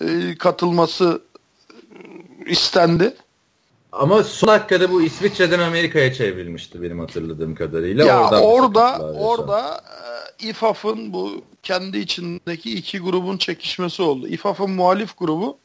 E, 0.00 0.34
katılması 0.38 1.22
istendi. 2.46 3.14
Ama 3.98 4.22
son 4.22 4.48
dakikada 4.48 4.90
bu 4.90 5.02
İsviçre'den 5.02 5.58
Amerika'ya 5.58 6.12
çevrilmişti 6.12 6.82
benim 6.82 6.98
hatırladığım 6.98 7.54
kadarıyla. 7.54 8.06
Ya 8.06 8.28
Oradan 8.28 8.42
orada 8.42 9.12
orada 9.18 9.80
e, 10.40 10.48
İFAF'ın 10.48 11.12
bu 11.12 11.42
kendi 11.62 11.98
içindeki 11.98 12.74
iki 12.74 12.98
grubun 12.98 13.36
çekişmesi 13.36 14.02
oldu. 14.02 14.28
İFAF'ın 14.28 14.70
muhalif 14.70 15.18
grubu 15.18 15.58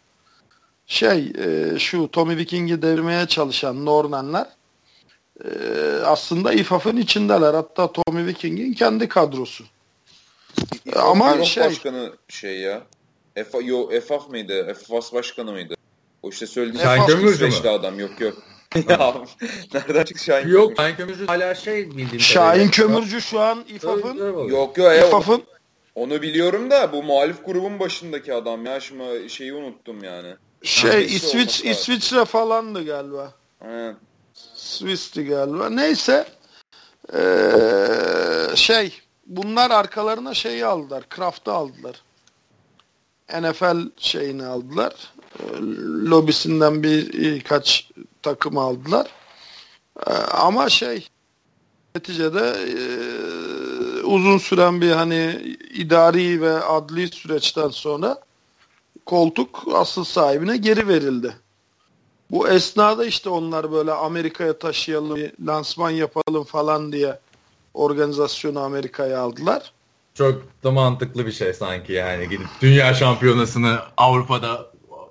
şey 0.86 1.34
e, 1.38 1.80
şu 1.80 2.08
Tommy 2.12 2.38
Viking'i 2.38 2.82
devirmeye 2.82 3.26
çalışan 3.26 3.86
Nornenler 3.86 4.48
e, 5.46 5.50
aslında 6.06 6.54
İFAF'ın 6.54 6.98
içindeler. 6.98 7.54
Hatta 7.54 7.92
Tommy 7.92 8.26
Viking'in 8.26 8.74
kendi 8.74 9.08
kadrosu. 9.08 9.64
Ama 10.96 11.32
Euro 11.32 11.46
şey- 11.46 11.64
başkanı 11.64 12.14
şey 12.28 12.60
ya. 12.60 12.82
EFAF 13.36 14.30
mıydı? 14.30 14.68
EFAS 14.70 15.14
başkanı 15.14 15.52
mıydı? 15.52 15.79
O 16.24 16.30
işte 16.30 16.48
söylediğim 16.48 16.86
Şahin 16.86 17.06
şey 17.06 17.16
Kömürcü 17.16 17.48
mü? 17.48 17.70
Adam 17.70 18.00
yok 18.00 18.22
yok. 18.22 18.38
ya 18.90 19.16
nereden 19.74 20.04
çıktı 20.04 20.24
Şahin 20.24 20.48
Yok 20.48 20.78
Kömürcü? 20.78 20.78
Şahin 20.78 20.96
Kömürcü 20.96 21.26
hala 21.26 21.56
şey 21.56 21.91
bildiğim 21.91 22.20
Şahin. 22.20 22.70
Kömürcü 22.70 23.22
şu 23.22 23.40
an 23.40 23.66
İFAF'ın 23.68 24.18
Yok 24.18 24.50
yok 24.52 24.78
ya, 24.78 25.08
İFAF'ın 25.08 25.44
onu 25.96 26.22
biliyorum 26.22 26.72
da 26.72 26.94
bu 26.94 27.04
muhalif 27.04 27.46
grubun 27.46 27.80
başındaki 27.80 28.34
adam 28.34 28.66
ya 28.66 28.80
şimdi 28.80 29.30
şeyi 29.30 29.54
unuttum 29.54 30.04
yani. 30.04 30.36
şey 30.64 30.91
Hangisi 30.91 31.16
İsviç? 31.16 31.66
İsviçre 31.66 32.26
falandı 32.26 32.86
galiba. 32.86 33.34
Aynen. 33.62 33.96
Swiss'ti 34.56 35.26
galiba. 35.26 35.70
Neyse 35.70 36.26
ee, 37.14 38.56
şey 38.56 39.02
bunlar 39.26 39.72
arkalarına 39.72 40.34
şeyi 40.34 40.66
aldılar. 40.66 41.10
Kraft'ı 41.10 41.52
aldılar. 41.52 42.02
NFL 43.41 43.90
şeyini 43.98 44.46
aldılar. 44.46 44.94
Lobisinden 46.10 46.84
bir 46.84 47.14
birkaç 47.14 47.90
takım 48.22 48.58
aldılar. 48.58 49.08
Ee, 50.08 50.12
ama 50.14 50.70
şey 50.70 51.08
neticede 51.96 52.56
ee, 52.68 54.04
uzun 54.04 54.38
süren 54.38 54.82
bir 54.82 54.92
hani 54.92 55.56
idari 55.74 56.42
ve 56.42 56.54
adli 56.54 57.08
süreçten 57.08 57.70
sonra 57.70 58.18
koltuk 59.06 59.64
asıl 59.74 60.04
sahibine 60.04 60.58
geri 60.58 60.88
verildi. 60.88 61.36
Bu 62.32 62.48
esnada 62.48 63.06
işte 63.06 63.30
onlar 63.30 63.72
böyle 63.72 63.92
Amerika'ya 63.92 64.60
taşıyalım, 64.60 65.20
lansman 65.48 65.90
yapalım 65.90 66.44
falan 66.44 66.92
diye 66.92 67.20
organizasyonu 67.74 68.60
Amerika'ya 68.60 69.20
aldılar. 69.22 69.74
Çok 70.14 70.42
da 70.64 70.72
mantıklı 70.72 71.26
bir 71.26 71.32
şey 71.32 71.54
sanki 71.54 71.94
yani 71.94 72.30
gidip 72.30 72.48
dünya 72.62 72.94
şampiyonasını 72.94 73.80
Avrupa'da 73.98 74.69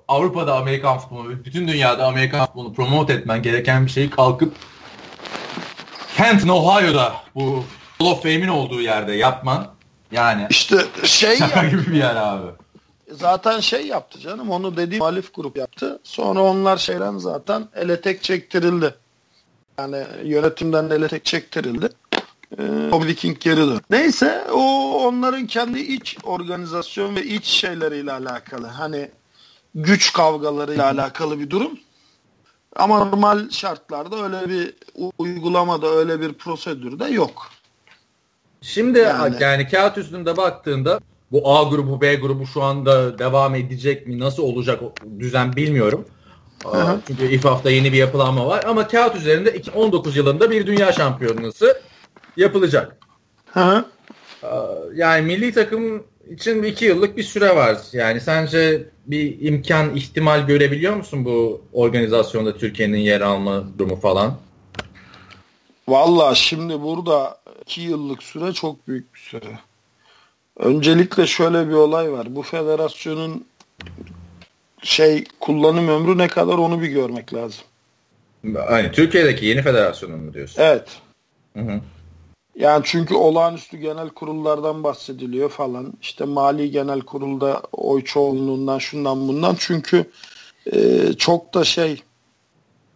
Avrupa'da 0.09 0.57
Amerikan 0.57 0.99
futbolu, 0.99 1.45
bütün 1.45 1.69
dünyada 1.69 2.07
Amerikan 2.07 2.47
futbolunu 2.47 2.75
promote 2.75 3.13
etmen 3.13 3.43
gereken 3.43 3.87
bir 3.87 3.91
şeyi 3.91 4.11
kalkıp 4.11 4.55
Canton, 6.19 6.49
Ohio'da 6.49 7.13
bu 7.35 7.65
Hall 7.99 8.07
of 8.07 8.23
Fame'in 8.23 8.49
olduğu 8.49 8.81
yerde 8.81 9.13
yapman 9.13 9.67
yani 10.13 10.47
İşte 10.51 10.77
şey 11.05 11.37
şaka 11.37 11.65
gibi 11.69 11.87
bir 11.87 11.97
yer 11.97 12.17
abi. 12.17 12.47
zaten 13.11 13.61
şey 13.61 13.87
yaptı 13.87 14.19
canım 14.19 14.51
onu 14.51 14.77
dediğim 14.77 15.03
muhalif 15.03 15.35
grup 15.35 15.57
yaptı. 15.57 16.01
Sonra 16.05 16.43
onlar 16.43 16.77
şeyden 16.77 17.19
zaten 17.19 17.69
ele 17.77 18.01
tek 18.01 18.23
çektirildi. 18.23 18.95
Yani 19.79 20.05
yönetimden 20.25 20.91
ele 20.91 21.09
tek 21.09 21.25
çektirildi. 21.25 21.89
Ee, 22.59 22.91
Tom 22.91 23.07
Viking 23.07 23.41
geri 23.41 23.57
döndü. 23.57 23.81
Neyse 23.91 24.45
o 24.53 24.61
onların 25.07 25.47
kendi 25.47 25.79
iç 25.81 26.17
organizasyon 26.23 27.17
ve 27.17 27.25
iç 27.25 27.45
şeyleriyle 27.45 28.13
alakalı. 28.13 28.67
Hani 28.67 29.11
güç 29.79 30.13
kavgalarıyla 30.13 30.85
alakalı 30.85 31.41
bir 31.41 31.51
durum. 31.51 31.79
Ama 32.77 33.05
normal 33.05 33.51
şartlarda 33.51 34.25
öyle 34.25 34.49
bir 34.49 34.75
uygulamada 35.19 35.87
öyle 35.87 36.21
bir 36.21 36.33
prosedür 36.33 36.99
de 36.99 37.05
yok. 37.05 37.49
Şimdi 38.61 38.99
Yani. 38.99 39.37
yani, 39.41 39.69
kağıt 39.69 39.99
üstünde 39.99 40.37
baktığında 40.37 41.01
bu 41.33 41.57
A 41.57 41.63
grubu 41.63 42.01
B 42.01 42.15
grubu 42.15 42.47
şu 42.47 42.63
anda 42.63 43.19
devam 43.19 43.55
edecek 43.55 44.07
mi 44.07 44.19
nasıl 44.19 44.43
olacak 44.43 44.83
düzen 45.19 45.53
bilmiyorum. 45.53 46.05
Aa. 46.65 46.97
Çünkü 47.07 47.33
İFAF'ta 47.33 47.71
yeni 47.71 47.93
bir 47.93 47.99
yapılanma 47.99 48.47
var 48.47 48.65
ama 48.65 48.89
kağıt 48.89 49.17
üzerinde 49.17 49.55
2019 49.55 50.17
yılında 50.17 50.51
bir 50.51 50.67
dünya 50.67 50.93
şampiyonası 50.93 51.83
yapılacak. 52.37 52.97
Hı 53.53 53.61
hı. 53.61 53.85
Aa, 54.43 54.67
Yani 54.95 55.27
milli 55.27 55.53
takım 55.53 56.05
için 56.31 56.63
iki 56.63 56.85
yıllık 56.85 57.17
bir 57.17 57.23
süre 57.23 57.57
var. 57.57 57.79
Yani 57.93 58.21
sence 58.21 58.85
bir 59.07 59.41
imkan, 59.41 59.97
ihtimal 59.97 60.47
görebiliyor 60.47 60.97
musun 60.97 61.25
bu 61.25 61.63
organizasyonda 61.73 62.57
Türkiye'nin 62.57 62.99
yer 62.99 63.21
alma 63.21 63.65
durumu 63.79 63.97
falan? 63.97 64.39
Valla 65.89 66.35
şimdi 66.35 66.83
burada 66.83 67.39
iki 67.63 67.81
yıllık 67.81 68.23
süre 68.23 68.53
çok 68.53 68.89
büyük 68.89 69.15
bir 69.15 69.21
süre. 69.21 69.59
Öncelikle 70.59 71.27
şöyle 71.27 71.69
bir 71.69 71.75
olay 71.75 72.13
var. 72.13 72.37
Bu 72.37 72.43
federasyonun 72.43 73.47
şey 74.83 75.25
kullanım 75.41 75.89
ömrü 75.89 76.19
ne 76.19 76.29
kadar 76.29 76.55
onu 76.59 76.83
bir 76.83 76.89
görmek 76.89 77.35
lazım. 77.35 77.65
Hani 78.69 78.93
Türkiye'deki 78.93 79.47
yeni 79.47 79.63
federasyonun 79.63 80.21
mu 80.21 80.35
diyorsun? 80.35 80.63
Evet. 80.63 80.89
Hı 81.57 81.61
hı. 81.61 81.81
Yani 82.59 82.83
çünkü 82.85 83.15
olağanüstü 83.15 83.77
genel 83.77 84.09
kurullardan 84.09 84.85
bahsediliyor 84.85 85.51
falan. 85.51 85.93
İşte 86.03 86.25
mali 86.25 86.71
genel 86.71 87.01
kurulda 87.01 87.63
oy 87.73 88.05
çoğunluğundan 88.05 88.79
şundan 88.79 89.29
bundan. 89.29 89.57
Çünkü 89.59 90.11
e, 90.73 91.13
çok 91.13 91.55
da 91.55 91.65
şey 91.65 92.03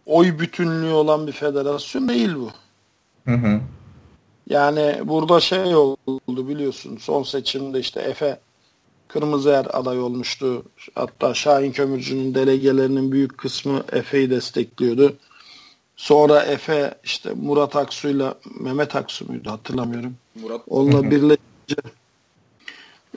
oy 0.05 0.39
bütünlüğü 0.39 0.91
olan 0.91 1.27
bir 1.27 1.31
federasyon 1.31 2.09
değil 2.09 2.35
bu. 2.35 2.49
Hı 3.25 3.35
hı. 3.35 3.61
Yani 4.49 5.01
burada 5.03 5.39
şey 5.39 5.75
oldu 5.75 6.47
biliyorsun 6.47 6.97
son 6.97 7.23
seçimde 7.23 7.79
işte 7.79 8.01
Efe 8.01 8.39
Kırmızıer 9.07 9.67
aday 9.73 9.99
olmuştu. 9.99 10.63
Hatta 10.95 11.33
Şahin 11.33 11.71
Kömürcü'nün 11.71 12.35
delegelerinin 12.35 13.11
büyük 13.11 13.37
kısmı 13.37 13.83
Efe'yi 13.91 14.29
destekliyordu. 14.29 15.17
Sonra 16.03 16.41
Efe 16.43 16.93
işte 17.03 17.33
Murat 17.41 17.75
Aksu'yla 17.75 18.35
Mehmet 18.59 18.95
Aksu 18.95 19.25
muydu 19.27 19.51
hatırlamıyorum. 19.51 20.15
Murat 20.41 20.61
Onunla 20.67 21.11
birleşince 21.11 21.75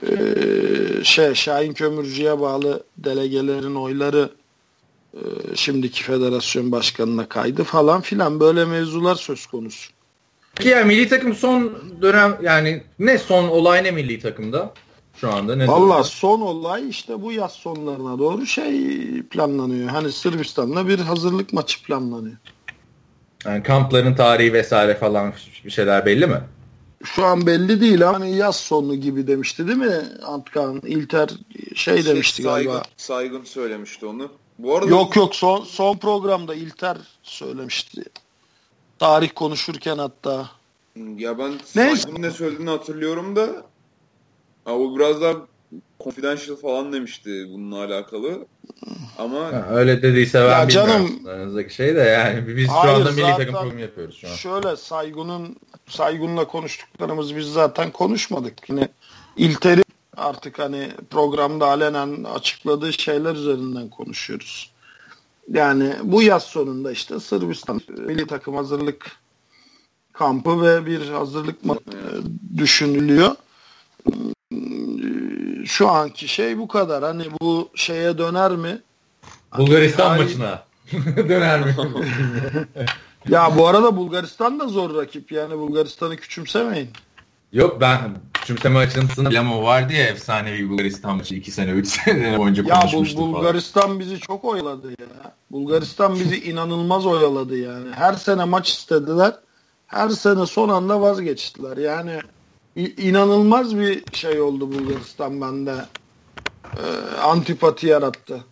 eee, 0.01 1.03
şey 1.03 1.33
Şahin 1.33 1.73
Kömürcü'ye 1.73 2.39
bağlı 2.39 2.83
delegelerin 2.97 3.75
oyları 3.75 4.29
eee, 5.13 5.21
şimdiki 5.55 6.03
federasyon 6.03 6.71
başkanına 6.71 7.29
kaydı 7.29 7.63
falan 7.63 8.01
filan 8.01 8.39
böyle 8.39 8.65
mevzular 8.65 9.15
söz 9.15 9.45
konusu. 9.45 9.91
Peki 10.55 10.69
ya 10.69 10.85
milli 10.85 11.09
takım 11.09 11.33
son 11.35 11.73
dönem 12.01 12.37
yani 12.43 12.83
ne 12.99 13.17
son 13.17 13.47
olay 13.47 13.83
ne 13.83 13.91
milli 13.91 14.19
takımda 14.19 14.73
şu 15.15 15.33
anda 15.33 15.55
ne 15.55 15.67
Valla 15.67 15.79
durumda? 15.79 16.03
son 16.03 16.41
olay 16.41 16.89
işte 16.89 17.21
bu 17.21 17.31
yaz 17.31 17.51
sonlarına 17.51 18.19
doğru 18.19 18.45
şey 18.45 18.71
planlanıyor. 19.23 19.89
Hani 19.89 20.11
Sırbistan'la 20.11 20.87
bir 20.87 20.99
hazırlık 20.99 21.53
maçı 21.53 21.83
planlanıyor. 21.83 22.37
Yani 23.45 23.63
kampların 23.63 24.15
tarihi 24.15 24.53
vesaire 24.53 24.95
falan 24.95 25.33
bir 25.65 25.69
şeyler 25.69 26.05
belli 26.05 26.27
mi? 26.27 26.41
Şu 27.03 27.25
an 27.25 27.45
belli 27.47 27.81
değil 27.81 28.07
ama 28.07 28.19
hani 28.19 28.35
yaz 28.35 28.55
sonu 28.55 28.95
gibi 28.95 29.27
demişti 29.27 29.67
değil 29.67 29.77
mi 29.77 30.01
Antkan? 30.25 30.81
İlter 30.85 31.29
şey 31.75 32.05
demişti 32.05 32.43
saygın, 32.43 32.65
galiba. 32.65 32.83
Saygın 32.97 33.43
söylemişti 33.43 34.05
onu. 34.05 34.31
Bu 34.59 34.75
arada 34.75 34.89
Yok 34.89 35.15
yok 35.15 35.35
son 35.35 35.63
son 35.63 35.97
programda 35.97 36.55
İlter 36.55 36.97
söylemişti. 37.23 38.03
Tarih 38.99 39.29
konuşurken 39.35 39.97
hatta. 39.97 40.49
ya 41.17 41.37
ben 41.37 41.51
Neyse. 41.75 41.95
Saygın'ın 41.95 42.21
ne 42.21 42.31
söylediğini 42.31 42.69
hatırlıyorum 42.69 43.35
da 43.35 43.47
ha, 44.65 44.73
o 44.73 44.97
biraz 44.97 45.21
daha 45.21 45.33
confidential 46.03 46.55
falan 46.55 46.93
demişti 46.93 47.47
bununla 47.53 47.83
alakalı. 47.83 48.45
Ama 49.17 49.39
Ha, 49.39 49.67
öyle 49.71 50.01
dediyse 50.01 50.39
ben 50.43 50.59
Ya 50.59 50.69
canım- 50.69 51.27
Aranızdaki 51.27 51.73
şey 51.73 51.95
de 51.95 51.99
yani 51.99 52.57
biz 52.57 52.67
şu 52.67 52.73
Hayır, 52.73 52.93
anda 52.93 53.11
milli 53.11 53.37
takım 53.37 53.53
programı 53.55 53.81
yapıyoruz 53.81 54.17
şu 54.17 54.27
an. 54.27 54.33
Şöyle 54.33 54.75
Saygun'un 54.75 55.55
Saygun'la 55.87 56.47
konuştuklarımız 56.47 57.35
biz 57.35 57.53
zaten 57.53 57.91
konuşmadık. 57.91 58.69
Yine 58.69 58.87
İlter'i 59.37 59.83
artık 60.17 60.59
hani 60.59 60.87
programda 61.09 61.65
alenen 61.67 62.23
açıkladığı 62.23 62.93
şeyler 62.93 63.35
üzerinden 63.35 63.89
konuşuyoruz. 63.89 64.71
Yani 65.53 65.93
bu 66.03 66.21
yaz 66.21 66.43
sonunda 66.43 66.91
işte 66.91 67.19
Sırbistan 67.19 67.81
milli 67.97 68.27
takım 68.27 68.55
hazırlık 68.55 69.11
kampı 70.13 70.61
ve 70.61 70.85
bir 70.85 71.09
hazırlık 71.09 71.55
e, 71.65 71.71
düşünülüyor. 72.57 73.35
Şu 75.65 75.89
anki 75.89 76.27
şey 76.27 76.57
bu 76.57 76.67
kadar. 76.67 77.03
Hani 77.03 77.23
bu 77.41 77.69
şeye 77.75 78.17
döner 78.17 78.51
mi? 78.51 78.81
Bulgaristan 79.57 80.11
Ay- 80.11 80.19
maçına 80.23 80.63
döner 81.17 81.59
mi? 81.65 81.75
Ya 83.29 83.57
bu 83.57 83.67
arada 83.67 83.95
Bulgaristan 83.97 84.59
da 84.59 84.67
zor 84.67 84.95
rakip. 84.95 85.31
Yani 85.31 85.57
Bulgaristan'ı 85.57 86.15
küçümsemeyin. 86.17 86.89
Yok 87.53 87.81
ben 87.81 87.99
küçümseme 88.33 88.79
açısından 88.79 89.33
Lamo 89.33 89.63
vardı 89.63 89.93
ya 89.93 90.03
efsanevi 90.05 90.69
Bulgaristan 90.69 91.15
maçı 91.17 91.35
2 91.35 91.51
sene 91.51 91.71
3 91.71 91.87
sene 91.87 92.37
boyunca 92.37 92.63
Ya 92.67 92.79
konuşmuştuk 92.79 93.19
Bul- 93.19 93.33
Bulgaristan 93.33 93.99
bizi 93.99 94.19
çok 94.19 94.45
oyaladı 94.45 94.89
ya. 94.89 95.31
Bulgaristan 95.51 96.15
bizi 96.15 96.43
inanılmaz 96.43 97.05
oyaladı 97.05 97.57
yani. 97.57 97.91
Her 97.91 98.13
sene 98.13 98.43
maç 98.43 98.69
istediler. 98.69 99.33
Her 99.87 100.09
sene 100.09 100.45
son 100.45 100.69
anda 100.69 101.01
vazgeçtiler. 101.01 101.77
Yani 101.77 102.19
inanılmaz 102.77 103.77
bir 103.77 104.03
şey 104.13 104.41
oldu 104.41 104.71
Bulgaristan 104.71 105.41
bende. 105.41 105.75
Ee, 106.77 107.17
antipati 107.17 107.87
yarattı. 107.87 108.43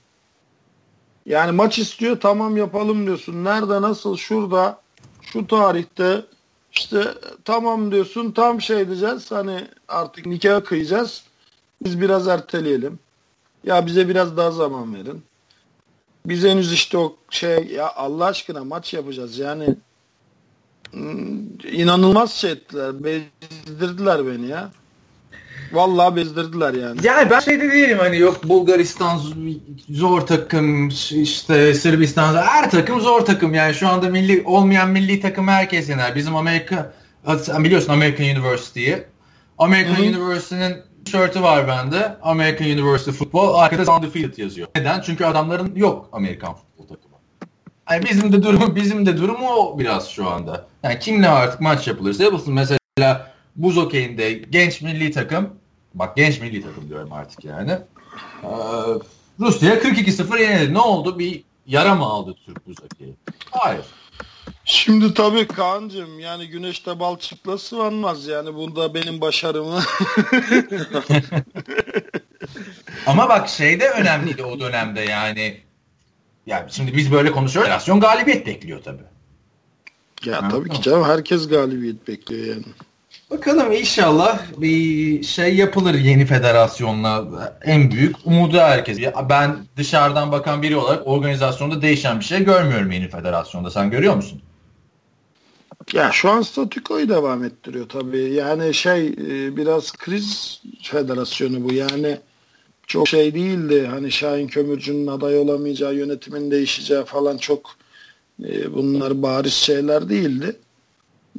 Yani 1.26 1.52
maç 1.52 1.80
istiyor 1.80 2.20
tamam 2.20 2.58
yapalım 2.58 3.06
diyorsun. 3.06 3.44
Nerede 3.44 3.82
nasıl 3.82 4.18
şurada 4.18 4.82
şu 5.22 5.48
tarihte 5.48 6.26
işte 6.72 7.14
tamam 7.46 7.92
diyorsun 7.92 8.32
tam 8.32 8.62
şey 8.62 8.88
diyeceğiz 8.88 9.32
hani 9.32 9.68
artık 9.88 10.26
nikah 10.26 10.66
kıyacağız. 10.66 11.24
Biz 11.84 12.02
biraz 12.02 12.28
erteleyelim. 12.28 13.00
Ya 13.64 13.86
bize 13.86 14.10
biraz 14.10 14.38
daha 14.38 14.52
zaman 14.52 14.96
verin. 14.96 15.24
Biz 16.26 16.44
henüz 16.44 16.74
işte 16.74 16.98
o 16.98 17.16
şey 17.30 17.68
ya 17.68 17.94
Allah 17.96 18.26
aşkına 18.26 18.64
maç 18.64 18.94
yapacağız 18.94 19.38
yani 19.38 19.76
inanılmaz 21.72 22.34
şey 22.34 22.52
ettiler. 22.52 23.04
Bezdirdiler 23.04 24.28
beni 24.28 24.48
ya. 24.48 24.72
Vallahi 25.72 26.16
bezdirdiler 26.16 26.74
yani. 26.74 27.00
Yani 27.04 27.30
ben 27.30 27.40
şey 27.40 27.62
de 27.62 27.72
değilim 27.72 27.98
hani 28.00 28.18
yok 28.18 28.44
Bulgaristan 28.44 29.22
zor 29.90 30.22
takım 30.22 30.88
işte 31.12 31.74
Sırbistan 31.74 32.36
her 32.36 32.72
takım 32.72 33.02
zor 33.02 33.22
takım 33.22 33.54
yani 33.54 33.74
şu 33.74 33.88
anda 33.88 34.10
milli 34.10 34.44
olmayan 34.46 34.90
milli 34.90 35.20
takım 35.20 35.48
herkes 35.48 35.90
yener. 35.90 36.16
Bizim 36.16 36.36
Amerika 36.36 36.94
biliyorsun 37.60 37.94
American 37.94 38.28
University'yi. 38.28 39.04
American 39.58 39.96
Hı. 39.96 40.02
University'nin 40.02 40.76
tişörtü 41.06 41.42
var 41.42 41.68
bende. 41.68 42.18
American 42.22 42.68
University 42.68 43.12
Football 43.12 43.54
arkada 43.54 43.96
undefeated 43.96 44.38
yazıyor. 44.38 44.68
Neden? 44.76 45.02
Çünkü 45.02 45.26
adamların 45.26 45.76
yok 45.76 46.10
Amerikan 46.12 46.54
futbol 46.54 46.75
takımı. 46.75 46.75
Yani 47.92 48.06
bizim 48.06 48.34
de 48.34 48.44
durum 48.44 48.76
bizim 48.76 49.06
de 49.06 49.18
durum 49.18 49.44
o 49.44 49.80
biraz 49.80 50.10
şu 50.10 50.30
anda. 50.30 50.68
Yani 50.84 51.00
kimle 51.00 51.30
artık 51.30 51.62
maç 51.62 51.88
yapılırsa 51.88 52.24
yapılsın. 52.24 52.54
Mesela 52.54 53.32
buz 53.56 53.78
okeyinde 53.78 54.32
genç 54.32 54.82
milli 54.82 55.12
takım 55.12 55.50
bak 55.94 56.16
genç 56.16 56.40
milli 56.42 56.62
takım 56.62 56.90
diyorum 56.90 57.14
artık 57.14 57.46
yani. 57.46 57.72
Ee, 58.44 58.48
Rusya 59.40 59.76
42-0 59.76 60.42
yenildi. 60.42 60.74
Ne 60.74 60.80
oldu? 60.80 61.20
Bir 61.20 61.44
yara 61.68 61.96
mı 61.96 62.06
aldı 62.06 62.36
Türk 62.46 62.68
buz 62.68 62.76
okeyi? 62.84 63.16
Hayır. 63.52 63.86
Şimdi 64.66 65.14
tabii 65.14 65.48
Kaan'cığım 65.48 66.20
yani 66.20 66.48
güneşte 66.48 67.00
bal 67.00 67.18
çıkla 67.18 67.58
sıvanmaz 67.58 68.28
yani 68.28 68.56
bunda 68.56 68.94
benim 68.94 69.22
başarımı. 69.22 69.80
Ama 73.08 73.30
bak 73.30 73.50
şey 73.50 73.80
de 73.80 73.90
önemliydi 73.90 74.44
o 74.44 74.60
dönemde 74.60 75.02
yani. 75.02 75.65
Yani 76.46 76.72
şimdi 76.72 76.98
biz 76.98 77.12
böyle 77.12 77.32
konuşuyoruz. 77.32 77.68
Federasyon 77.68 78.00
galibiyet 78.00 78.48
bekliyor 78.48 78.82
tabii. 78.84 79.04
ya 80.26 80.44
Ha, 80.44 80.50
tabii 80.50 80.70
ki 80.70 80.82
canım 80.82 81.04
herkes 81.04 81.48
galibiyet 81.48 82.08
bekliyor 82.08 82.46
yani. 82.46 82.66
Bakalım 83.32 83.72
inşallah 83.72 84.40
bir 84.58 85.24
şey 85.24 85.56
yapılır 85.56 85.94
yeni 85.94 86.26
federasyonla. 86.26 87.26
En 87.64 87.92
büyük 87.92 88.16
umudu 88.26 88.58
herkes. 88.58 89.00
Ya 89.00 89.30
ben 89.30 89.58
dışarıdan 89.78 90.32
bakan 90.32 90.62
biri 90.62 90.76
olarak 90.76 91.08
organizasyonda 91.08 91.82
değişen 91.82 92.20
bir 92.20 92.26
şey 92.26 92.44
görmüyorum 92.44 92.92
yeni 92.92 93.10
federasyonda. 93.10 93.72
Sen 93.72 93.90
görüyor 93.90 94.16
musun? 94.16 94.42
Ya 95.94 96.12
şu 96.12 96.30
an 96.30 96.42
statükoyu 96.42 97.10
devam 97.10 97.44
ettiriyor 97.44 97.90
tabii. 97.90 98.34
Yani 98.34 98.74
şey 98.74 99.08
e, 99.08 99.58
biraz 99.58 99.92
kriz 99.92 100.62
federasyonu 100.82 101.64
bu. 101.70 101.74
Yani 101.74 102.18
çok 102.88 103.08
şey 103.08 103.34
değildi. 103.34 103.88
Hani 103.92 104.12
Şahin 104.12 104.48
Kömürcü'nün 104.48 105.08
aday 105.08 105.38
olamayacağı, 105.38 105.96
yönetimin 105.96 106.52
değişeceği 106.52 107.06
falan 107.06 107.38
çok 107.38 107.76
e, 108.44 108.74
bunlar 108.74 109.22
bariz 109.22 109.54
şeyler 109.54 110.10
değildi. 110.10 110.56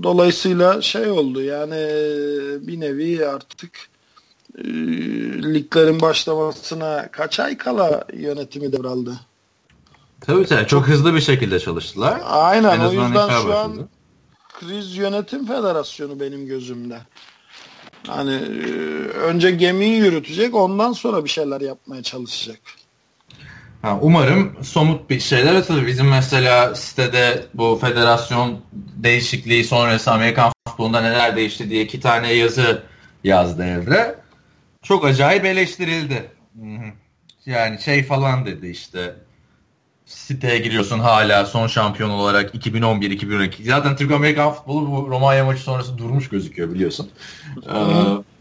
Dolayısıyla 0.02 0.82
şey 0.82 1.10
oldu 1.10 1.42
yani 1.42 1.74
e, 1.74 2.66
bir 2.66 2.80
nevi 2.80 3.26
artık 3.26 3.70
e, 4.58 4.64
liglerin 5.54 6.00
başlamasına 6.00 7.08
kaç 7.12 7.40
ay 7.40 7.56
kala 7.56 8.04
yönetimi 8.12 8.72
devraldı. 8.72 9.20
Tabii 10.20 10.46
tabii. 10.46 10.66
Çok 10.66 10.88
hızlı 10.88 11.14
bir 11.14 11.20
şekilde 11.20 11.60
çalıştılar. 11.60 12.20
Aynen 12.24 12.80
En 12.80 12.84
o 12.84 12.92
yüzden 12.92 13.28
şu 13.28 13.56
an 13.56 13.88
kriz 14.60 14.96
yönetim 14.96 15.46
federasyonu 15.46 16.20
benim 16.20 16.46
gözümde. 16.46 16.98
Hani 18.06 18.34
e, 18.34 18.68
önce 19.08 19.50
gemiyi 19.50 19.98
yürütecek 19.98 20.54
ondan 20.54 20.92
sonra 20.92 21.24
bir 21.24 21.30
şeyler 21.30 21.60
yapmaya 21.60 22.02
çalışacak. 22.02 22.58
Ha, 23.82 23.98
umarım 24.02 24.56
somut 24.62 25.10
bir 25.10 25.20
şeyler 25.20 25.54
atılır. 25.54 25.86
Bizim 25.86 26.08
mesela 26.08 26.74
sitede 26.74 27.44
bu 27.54 27.78
federasyon 27.80 28.60
değişikliği 28.96 29.64
sonrası 29.64 30.12
Amerikan 30.12 30.52
futbolunda 30.68 31.00
neler 31.00 31.36
değişti 31.36 31.70
diye 31.70 31.82
iki 31.82 32.00
tane 32.00 32.32
yazı 32.32 32.82
yazdı 33.24 33.64
Evre. 33.64 34.14
Çok 34.82 35.04
acayip 35.04 35.44
eleştirildi. 35.44 36.30
Yani 37.46 37.80
şey 37.80 38.04
falan 38.04 38.46
dedi 38.46 38.68
işte 38.68 39.14
siteye 40.06 40.58
giriyorsun 40.58 40.98
hala 40.98 41.46
son 41.46 41.66
şampiyon 41.66 42.10
olarak 42.10 42.54
2011-2012. 42.54 43.64
Zaten 43.64 43.96
Türk 43.96 44.12
Amerikan 44.12 44.52
futbolu 44.52 44.90
bu 44.90 45.10
Romanya 45.10 45.44
maçı 45.44 45.62
sonrası 45.62 45.98
durmuş 45.98 46.28
gözüküyor 46.28 46.70
biliyorsun. 46.74 47.10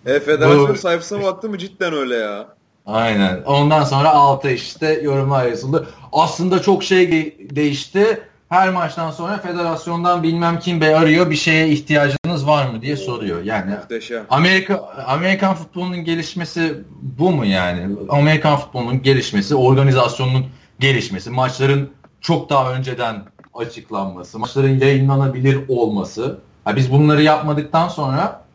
Ee, 0.06 0.14
E, 0.16 0.20
federasyon 0.20 0.70
Bu- 0.70 0.78
sayfasına 0.78 1.24
baktım 1.24 1.52
mı 1.52 1.58
cidden 1.58 1.94
öyle 1.94 2.16
ya. 2.16 2.48
Aynen. 2.86 3.42
Ondan 3.46 3.84
sonra 3.84 4.10
altta 4.10 4.50
işte 4.50 5.00
yorumlar 5.04 5.46
yazıldı. 5.46 5.88
Aslında 6.14 6.62
çok 6.62 6.84
şey 6.84 7.12
de- 7.12 7.56
değişti. 7.56 8.22
Her 8.50 8.70
maçtan 8.70 9.12
sonra 9.12 9.38
federasyondan 9.38 10.24
bilmem 10.24 10.60
kim 10.60 10.82
bey 10.82 10.96
arıyor 10.96 11.30
bir 11.30 11.36
şeye 11.36 11.70
ihtiyacınız 11.70 12.48
var 12.48 12.66
mı 12.70 12.82
diye 12.82 12.98
soruyor. 12.98 13.44
Yani 13.44 13.72
Muhteşem. 13.76 14.24
Amerika 14.30 14.94
Amerikan 15.08 15.56
futbolunun 15.56 16.04
gelişmesi 16.04 16.76
bu 17.02 17.32
mu 17.32 17.46
yani? 17.46 17.96
Amerikan 18.10 18.58
futbolunun 18.58 19.02
gelişmesi, 19.02 19.56
organizasyonun 19.56 20.46
gelişmesi, 20.80 21.30
maçların 21.30 21.90
çok 22.22 22.50
daha 22.50 22.74
önceden 22.74 23.24
açıklanması, 23.54 24.40
maçların 24.40 24.80
yayınlanabilir 24.80 25.60
olması. 25.68 26.40
Ha, 26.64 26.76
biz 26.76 26.92
bunları 26.92 27.22
yapmadıktan 27.24 27.88
sonra 27.88 28.46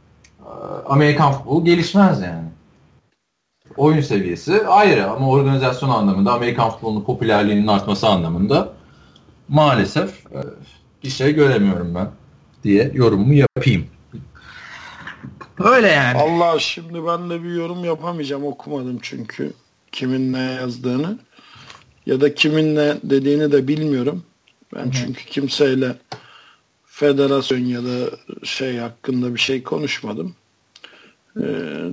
e, 0.40 0.50
Amerikan 0.86 1.32
futbolu 1.32 1.64
gelişmez 1.64 2.22
yani. 2.22 2.48
Oyun 3.76 4.00
seviyesi 4.00 4.66
ayrı 4.66 5.10
ama 5.10 5.28
organizasyon 5.28 5.90
anlamında 5.90 6.32
Amerikan 6.32 6.70
futbolunun 6.70 7.04
popülerliğinin 7.04 7.66
artması 7.66 8.08
anlamında 8.08 8.72
maalesef 9.48 10.26
e, 10.26 10.38
bir 11.04 11.08
şey 11.08 11.34
göremiyorum 11.34 11.94
ben 11.94 12.08
diye 12.64 12.90
yorumumu 12.94 13.34
yapayım. 13.34 13.86
Öyle 15.58 15.88
yani. 15.88 16.18
Allah 16.18 16.58
şimdi 16.58 17.06
ben 17.06 17.30
de 17.30 17.42
bir 17.42 17.54
yorum 17.54 17.84
yapamayacağım 17.84 18.44
okumadım 18.44 18.98
çünkü 19.02 19.52
kimin 19.92 20.32
ne 20.32 20.52
yazdığını 20.52 21.18
ya 22.06 22.20
da 22.20 22.34
kimin 22.34 22.74
ne 22.74 22.96
dediğini 23.02 23.52
de 23.52 23.68
bilmiyorum. 23.68 24.22
Ben 24.74 24.90
çünkü 24.90 25.24
kimseyle 25.24 25.96
federasyon 26.86 27.58
ya 27.58 27.84
da 27.84 28.10
şey 28.44 28.76
hakkında 28.76 29.34
bir 29.34 29.40
şey 29.40 29.62
konuşmadım. 29.62 30.34
Ee, 31.36 31.42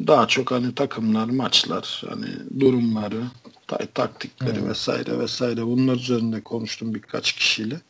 daha 0.08 0.28
çok 0.28 0.52
hani 0.52 0.76
takımlar, 0.76 1.26
maçlar, 1.26 2.04
hani 2.10 2.26
durumları, 2.60 3.22
ta- 3.68 3.86
taktikleri 3.94 4.70
vesaire 4.70 5.20
vesaire 5.20 5.66
bunlar 5.66 5.96
üzerinde 5.96 6.42
konuştum 6.42 6.94
birkaç 6.96 7.32
kişiyle. 7.32 7.82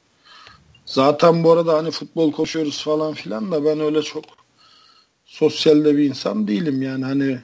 Zaten 0.86 1.44
bu 1.44 1.52
arada 1.52 1.74
hani 1.74 1.92
futbol 1.92 2.32
koşuyoruz 2.32 2.84
falan 2.84 3.14
filan 3.14 3.52
da 3.52 3.66
ben 3.66 3.80
öyle 3.80 4.02
çok 4.02 4.24
sosyal 5.26 5.86
de 5.86 5.98
bir 5.98 6.04
insan 6.04 6.48
değilim 6.48 6.82
yani 6.82 7.06
hani 7.06 7.40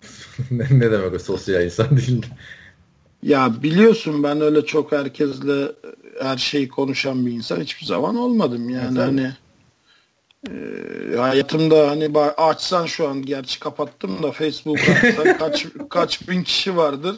ne, 0.50 0.66
ne 0.70 0.92
demek 0.92 1.14
o 1.14 1.18
sosyal 1.18 1.64
insan 1.64 1.96
değil. 1.96 2.26
Ya 3.22 3.52
biliyorsun 3.62 4.22
ben 4.22 4.40
öyle 4.40 4.66
çok 4.66 4.92
herkesle 4.92 5.72
her 6.22 6.36
şeyi 6.38 6.68
konuşan 6.68 7.26
bir 7.26 7.32
insan 7.32 7.60
hiçbir 7.60 7.86
zaman 7.86 8.16
olmadım 8.16 8.68
yani 8.70 8.98
Evet, 8.98 9.08
hani 9.08 9.32
e, 10.50 11.16
hayatımda 11.16 11.90
hani 11.90 12.18
açsan 12.18 12.86
şu 12.86 13.08
an 13.08 13.22
gerçi 13.22 13.60
kapattım 13.60 14.22
da 14.22 14.32
Facebook 14.32 14.78
açsan 14.78 15.38
kaç 15.38 15.66
kaç 15.90 16.28
bin 16.28 16.42
kişi 16.42 16.76
vardır 16.76 17.16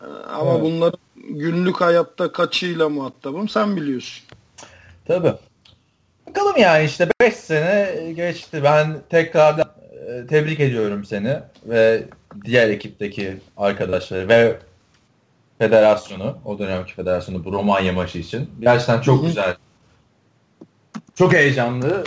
E, 0.00 0.06
ama 0.28 0.52
Evet. 0.52 0.62
bunların 0.62 0.98
günlük 1.16 1.80
hayatta 1.80 2.32
kaçıyla 2.32 2.88
muhatabım 2.88 3.48
sen 3.48 3.76
biliyorsun. 3.76 4.24
Tabii. 5.06 5.32
Bakalım 6.28 6.56
yani 6.58 6.84
işte 6.84 7.08
5 7.20 7.34
sene 7.34 8.12
geçti. 8.16 8.60
Ben 8.64 8.96
tekrardan 9.10 9.70
e, 10.08 10.26
tebrik 10.26 10.60
ediyorum 10.60 11.04
seni 11.04 11.36
ve 11.64 12.04
diğer 12.44 12.68
ekipteki 12.68 13.36
arkadaşları 13.56 14.28
ve 14.28 14.56
federasyonu, 15.60 16.38
o 16.44 16.58
dönemki 16.58 16.94
federasyonu 16.94 17.44
bu 17.44 17.52
Romanya 17.52 17.92
maçı 17.92 18.18
için. 18.18 18.50
Gerçekten 18.60 19.00
çok 19.00 19.26
güzel. 19.26 19.56
Çok 21.14 21.32
heyecanlı. 21.32 22.04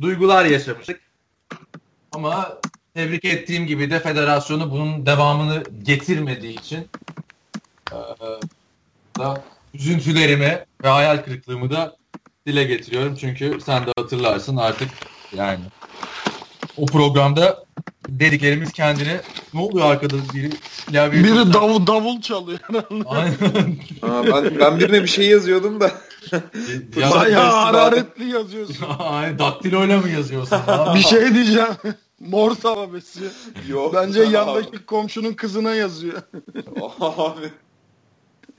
Duygular 0.00 0.44
yaşamıştık. 0.44 1.00
Ama 2.12 2.58
tebrik 2.94 3.24
ettiğim 3.24 3.66
gibi 3.66 3.90
de 3.90 4.00
federasyonu 4.00 4.70
bunun 4.70 5.06
devamını 5.06 5.62
getirmediği 5.82 6.58
için 6.58 6.88
e, 7.92 7.96
da 9.18 9.42
üzüntülerimi 9.74 10.64
ve 10.84 10.88
hayal 10.88 11.18
kırıklığımı 11.18 11.70
da 11.70 11.96
dile 12.46 12.64
getiriyorum. 12.64 13.16
Çünkü 13.20 13.58
sen 13.66 13.86
de 13.86 13.92
hatırlarsın 13.98 14.56
artık 14.56 14.88
yani 15.36 15.60
o 16.76 16.86
programda 16.86 17.64
dediklerimiz 18.08 18.72
kendine 18.72 19.20
ne 19.54 19.60
oluyor 19.60 19.90
arkada 19.90 20.16
biri 20.34 20.50
ya 20.90 21.12
biri 21.12 21.28
çok... 21.28 21.54
davul 21.54 21.86
davul 21.86 22.20
çalıyor. 22.20 22.58
Aynen. 23.06 23.76
Aa, 24.02 24.26
ben, 24.26 24.58
ben 24.60 24.80
birine 24.80 25.02
bir 25.02 25.08
şey 25.08 25.26
yazıyordum 25.26 25.80
da. 25.80 25.90
ya, 26.96 27.10
Bayağı 27.10 27.52
hararetli 27.52 28.24
yazıyorsun. 28.24 28.86
Aynen 28.98 29.38
daktiloyla 29.38 30.00
mı 30.00 30.08
yazıyorsun? 30.08 30.58
bir 30.94 31.00
şey 31.02 31.34
diyeceğim. 31.34 31.68
Morse 32.20 32.68
alfabesi. 32.68 33.20
Yok. 33.68 33.94
Bence 33.94 34.26
abi. 34.26 34.32
yandaki 34.32 34.86
komşunun 34.86 35.32
kızına 35.32 35.74
yazıyor. 35.74 36.22
Abi. 37.00 37.50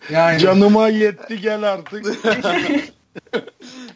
Yani... 0.09 0.39
Canıma 0.39 0.89
yetti 0.89 1.41
gel 1.41 1.63
artık. 1.63 2.05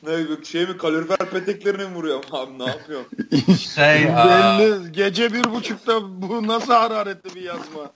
Ne 0.07 0.45
şey 0.45 0.65
mi 0.65 0.77
kalorifer 0.77 1.17
peteklerini 1.17 1.83
mi 1.83 1.95
vuruyorum 1.95 2.23
abi 2.31 2.59
ne 2.59 2.65
yapıyorum? 2.65 3.05
şey 3.75 4.07
belli 4.07 4.91
gece 4.91 5.33
bir 5.33 5.43
buçukta 5.43 6.21
bu 6.21 6.47
nasıl 6.47 6.73
hararetli 6.73 7.35
bir 7.35 7.41
yazma. 7.41 7.91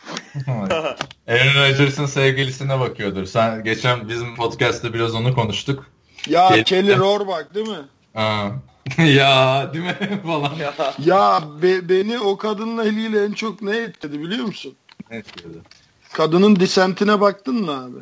Aaron 1.28 1.56
Rodgers'ın 1.56 2.06
sevgilisine 2.06 2.80
bakıyordur. 2.80 3.26
Sen 3.26 3.64
geçen 3.64 4.10
bizim 4.10 4.36
podcast'ta 4.36 4.94
biraz 4.94 5.16
onu 5.16 5.36
konuştuk. 5.36 5.86
Ya 6.28 6.50
Gel- 6.50 6.64
Kelly 6.64 6.98
Rohrbach 6.98 7.54
değil 7.54 7.68
mi? 7.68 7.86
Aa. 8.16 8.50
ya 8.98 9.70
değil 9.74 9.86
mi 9.86 10.22
falan. 10.26 10.56
Ya, 10.56 10.74
ya 11.06 11.44
be, 11.62 11.90
beni 11.90 12.20
o 12.20 12.38
kadının 12.38 12.86
eliyle 12.86 13.26
en 13.26 13.32
çok 13.32 13.62
ne 13.62 13.78
etkiledi 13.78 14.22
biliyor 14.22 14.46
musun? 14.46 14.76
Ne 15.12 15.18
etkiledi? 15.18 15.58
Kadının 16.14 16.56
disentine 16.56 17.22
baktın 17.22 17.56
mı 17.56 17.72
abi? 17.72 17.98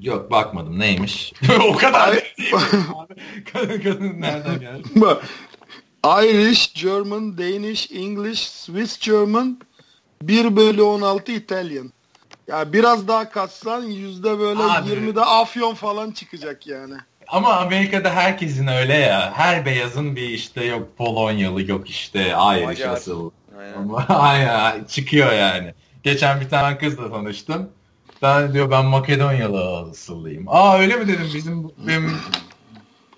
Yok 0.00 0.30
bakmadım 0.30 0.78
neymiş? 0.78 1.32
o 1.68 1.76
kadar 1.76 2.34
kadın, 3.52 3.80
kadın 3.80 4.20
nereden 4.20 4.60
geldi? 4.60 4.88
Irish, 6.04 6.74
German, 6.74 7.38
Danish, 7.38 7.92
English, 7.92 8.40
Swiss 8.40 8.98
German 8.98 9.60
1 10.22 10.56
bölü 10.56 10.82
16 10.82 11.32
Italian. 11.32 11.92
Ya 12.48 12.72
biraz 12.72 13.08
daha 13.08 13.30
katsan 13.30 13.82
yüzde 13.82 14.38
böyle 14.38 14.62
Abi. 14.62 14.88
20'de 14.88 15.20
Afyon 15.20 15.74
falan 15.74 16.10
çıkacak 16.10 16.66
yani. 16.66 16.94
Ama 17.28 17.56
Amerika'da 17.56 18.14
herkesin 18.14 18.66
öyle 18.66 18.94
ya. 18.94 19.32
Her 19.34 19.66
beyazın 19.66 20.16
bir 20.16 20.28
işte 20.28 20.64
yok 20.64 20.88
Polonyalı 20.96 21.62
yok 21.70 21.90
işte 21.90 22.20
Irish 22.28 22.86
asıl. 22.86 23.30
Aynen. 23.58 23.88
Aynen 24.08 24.84
çıkıyor 24.84 25.32
yani. 25.32 25.74
Geçen 26.02 26.40
bir 26.40 26.48
tane 26.48 26.78
kızla 26.78 27.10
tanıştım. 27.10 27.70
Ben 28.22 28.52
diyor 28.52 28.70
ben 28.70 28.84
Makedonyalı 28.84 29.78
asıllıyım. 29.78 30.44
Aa 30.48 30.78
öyle 30.78 30.96
mi 30.96 31.08
dedim 31.08 31.30
bizim 31.34 31.70
benim 31.86 32.10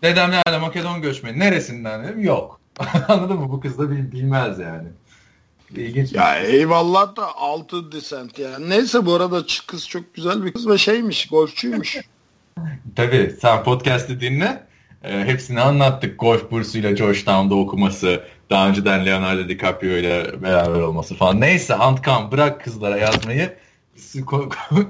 dedem 0.03 0.31
nerede 0.31 0.59
Makedon 0.59 1.03
göçmeni 1.03 1.39
neresinden 1.39 2.05
dedim 2.05 2.21
yok. 2.21 2.61
Anladın 3.09 3.37
mı 3.37 3.51
bu 3.51 3.61
kız 3.61 3.79
da 3.79 3.91
bilmez 3.91 4.59
yani. 4.59 4.89
İlginç. 5.71 6.13
Ya 6.13 6.39
eyvallah 6.39 7.17
da 7.17 7.37
altı 7.37 7.93
desent 7.93 8.39
yani. 8.39 8.71
Neyse 8.71 9.07
bu 9.07 9.15
arada 9.15 9.43
kız 9.67 9.89
çok 9.89 10.15
güzel 10.15 10.45
bir 10.45 10.53
kız 10.53 10.69
ve 10.69 10.79
şeymiş 10.79 11.27
golfçuymuş. 11.27 11.97
Tabii 12.97 13.37
sen 13.41 13.65
podcast'ı 13.65 14.21
dinle. 14.21 14.67
E, 15.03 15.25
hepsini 15.25 15.61
anlattık. 15.61 16.21
Golf 16.21 16.51
bursuyla 16.51 16.91
Georgetown'da 16.91 17.55
okuması, 17.55 18.25
daha 18.51 18.69
önceden 18.69 19.07
Leonardo 19.07 19.49
DiCaprio 19.49 19.91
ile 19.91 20.43
beraber 20.43 20.81
olması 20.81 21.15
falan. 21.15 21.41
Neyse 21.41 21.75
Antkan 21.75 22.33
bırak 22.33 22.65
kızlara 22.65 22.97
yazmayı 22.97 23.57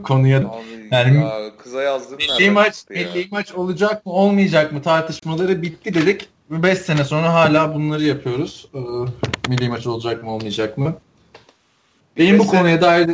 konuya 0.02 0.39
Abi, 0.39 0.89
yani 0.90 1.16
ya, 1.16 1.56
kıza 1.59 1.82
yazdım 1.82 2.18
milli 2.18 2.51
maç 2.51 2.85
milli 2.90 3.28
maç 3.31 3.52
olacak 3.52 4.06
mı 4.06 4.12
olmayacak 4.12 4.72
mı 4.72 4.82
tartışmaları 4.82 5.62
bitti 5.62 5.94
dedik. 5.94 6.28
5 6.51 6.78
sene 6.78 7.05
sonra 7.05 7.35
hala 7.35 7.74
bunları 7.74 8.05
yapıyoruz. 8.05 8.68
Ee, 8.74 8.78
milli 9.48 9.68
maç 9.68 9.86
olacak 9.86 10.22
mı 10.22 10.31
olmayacak 10.31 10.78
mı? 10.78 10.97
Benim 12.16 12.39
bu 12.39 12.47
konuya 12.47 12.81
dair 12.81 13.06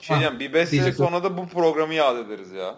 şey 0.00 0.16
diyeceğim, 0.16 0.40
bir 0.40 0.52
5 0.52 0.68
sene 0.68 0.92
sonra 0.92 1.24
da 1.24 1.36
bu 1.36 1.48
programı 1.48 1.94
yad 1.94 2.16
ederiz 2.18 2.52
ya. 2.52 2.74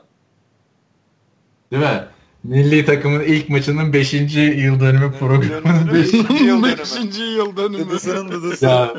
Değil 1.73 1.82
mi? 1.82 2.05
Milli 2.45 2.85
takımın 2.85 3.20
ilk 3.20 3.49
maçının 3.49 3.93
5. 3.93 4.12
yıl 4.12 4.81
dönümü 4.81 5.12
programının 5.19 5.95
5. 5.95 6.12
yıl 6.15 6.28
dönümü. 6.28 6.78
5. 6.78 6.97
yıl 7.19 7.57
dönümü. 7.57 8.57
ya, 8.61 8.95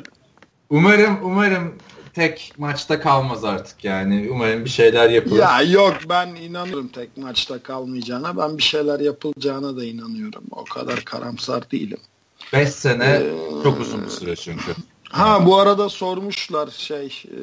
umarım 0.69 1.19
umarım 1.23 1.75
tek 2.13 2.53
maçta 2.57 2.99
kalmaz 2.99 3.43
artık 3.43 3.83
yani. 3.83 4.29
Umarım 4.31 4.65
bir 4.65 4.69
şeyler 4.69 5.09
yapılır. 5.09 5.39
Ya 5.39 5.61
yok 5.61 5.97
ben 6.09 6.27
inanıyorum 6.27 6.87
tek 6.87 7.17
maçta 7.17 7.63
kalmayacağına. 7.63 8.37
Ben 8.37 8.57
bir 8.57 8.63
şeyler 8.63 8.99
yapılacağına 8.99 9.77
da 9.77 9.85
inanıyorum. 9.85 10.43
O 10.51 10.63
kadar 10.63 11.05
karamsar 11.05 11.71
değilim. 11.71 11.99
5 12.53 12.69
sene 12.69 13.05
ee, 13.05 13.63
çok 13.63 13.79
uzun 13.79 14.05
bir 14.05 14.09
süre 14.09 14.35
çünkü. 14.35 14.75
Ha 15.09 15.45
bu 15.45 15.57
arada 15.57 15.89
sormuşlar 15.89 16.69
şey 16.71 17.23
e, 17.25 17.39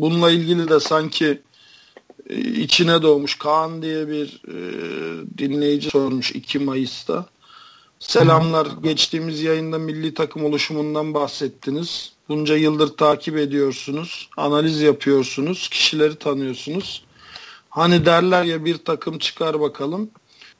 bununla 0.00 0.30
ilgili 0.30 0.68
de 0.68 0.80
sanki 0.80 1.42
e, 2.30 2.36
içine 2.38 3.02
doğmuş 3.02 3.38
Kaan 3.38 3.82
diye 3.82 4.08
bir 4.08 4.42
e, 4.48 4.58
dinleyici 5.38 5.90
sormuş 5.90 6.30
2 6.30 6.58
Mayıs'ta. 6.58 7.26
Selamlar. 7.98 8.68
Geçtiğimiz 8.82 9.42
yayında 9.42 9.78
milli 9.78 10.14
takım 10.14 10.44
oluşumundan 10.44 11.14
bahsettiniz. 11.14 12.12
Bunca 12.30 12.56
yıldır 12.56 12.88
takip 12.88 13.36
ediyorsunuz, 13.36 14.28
analiz 14.36 14.80
yapıyorsunuz, 14.80 15.68
kişileri 15.68 16.16
tanıyorsunuz. 16.16 17.04
Hani 17.70 18.06
derler 18.06 18.44
ya 18.44 18.64
bir 18.64 18.76
takım 18.76 19.18
çıkar 19.18 19.60
bakalım. 19.60 20.10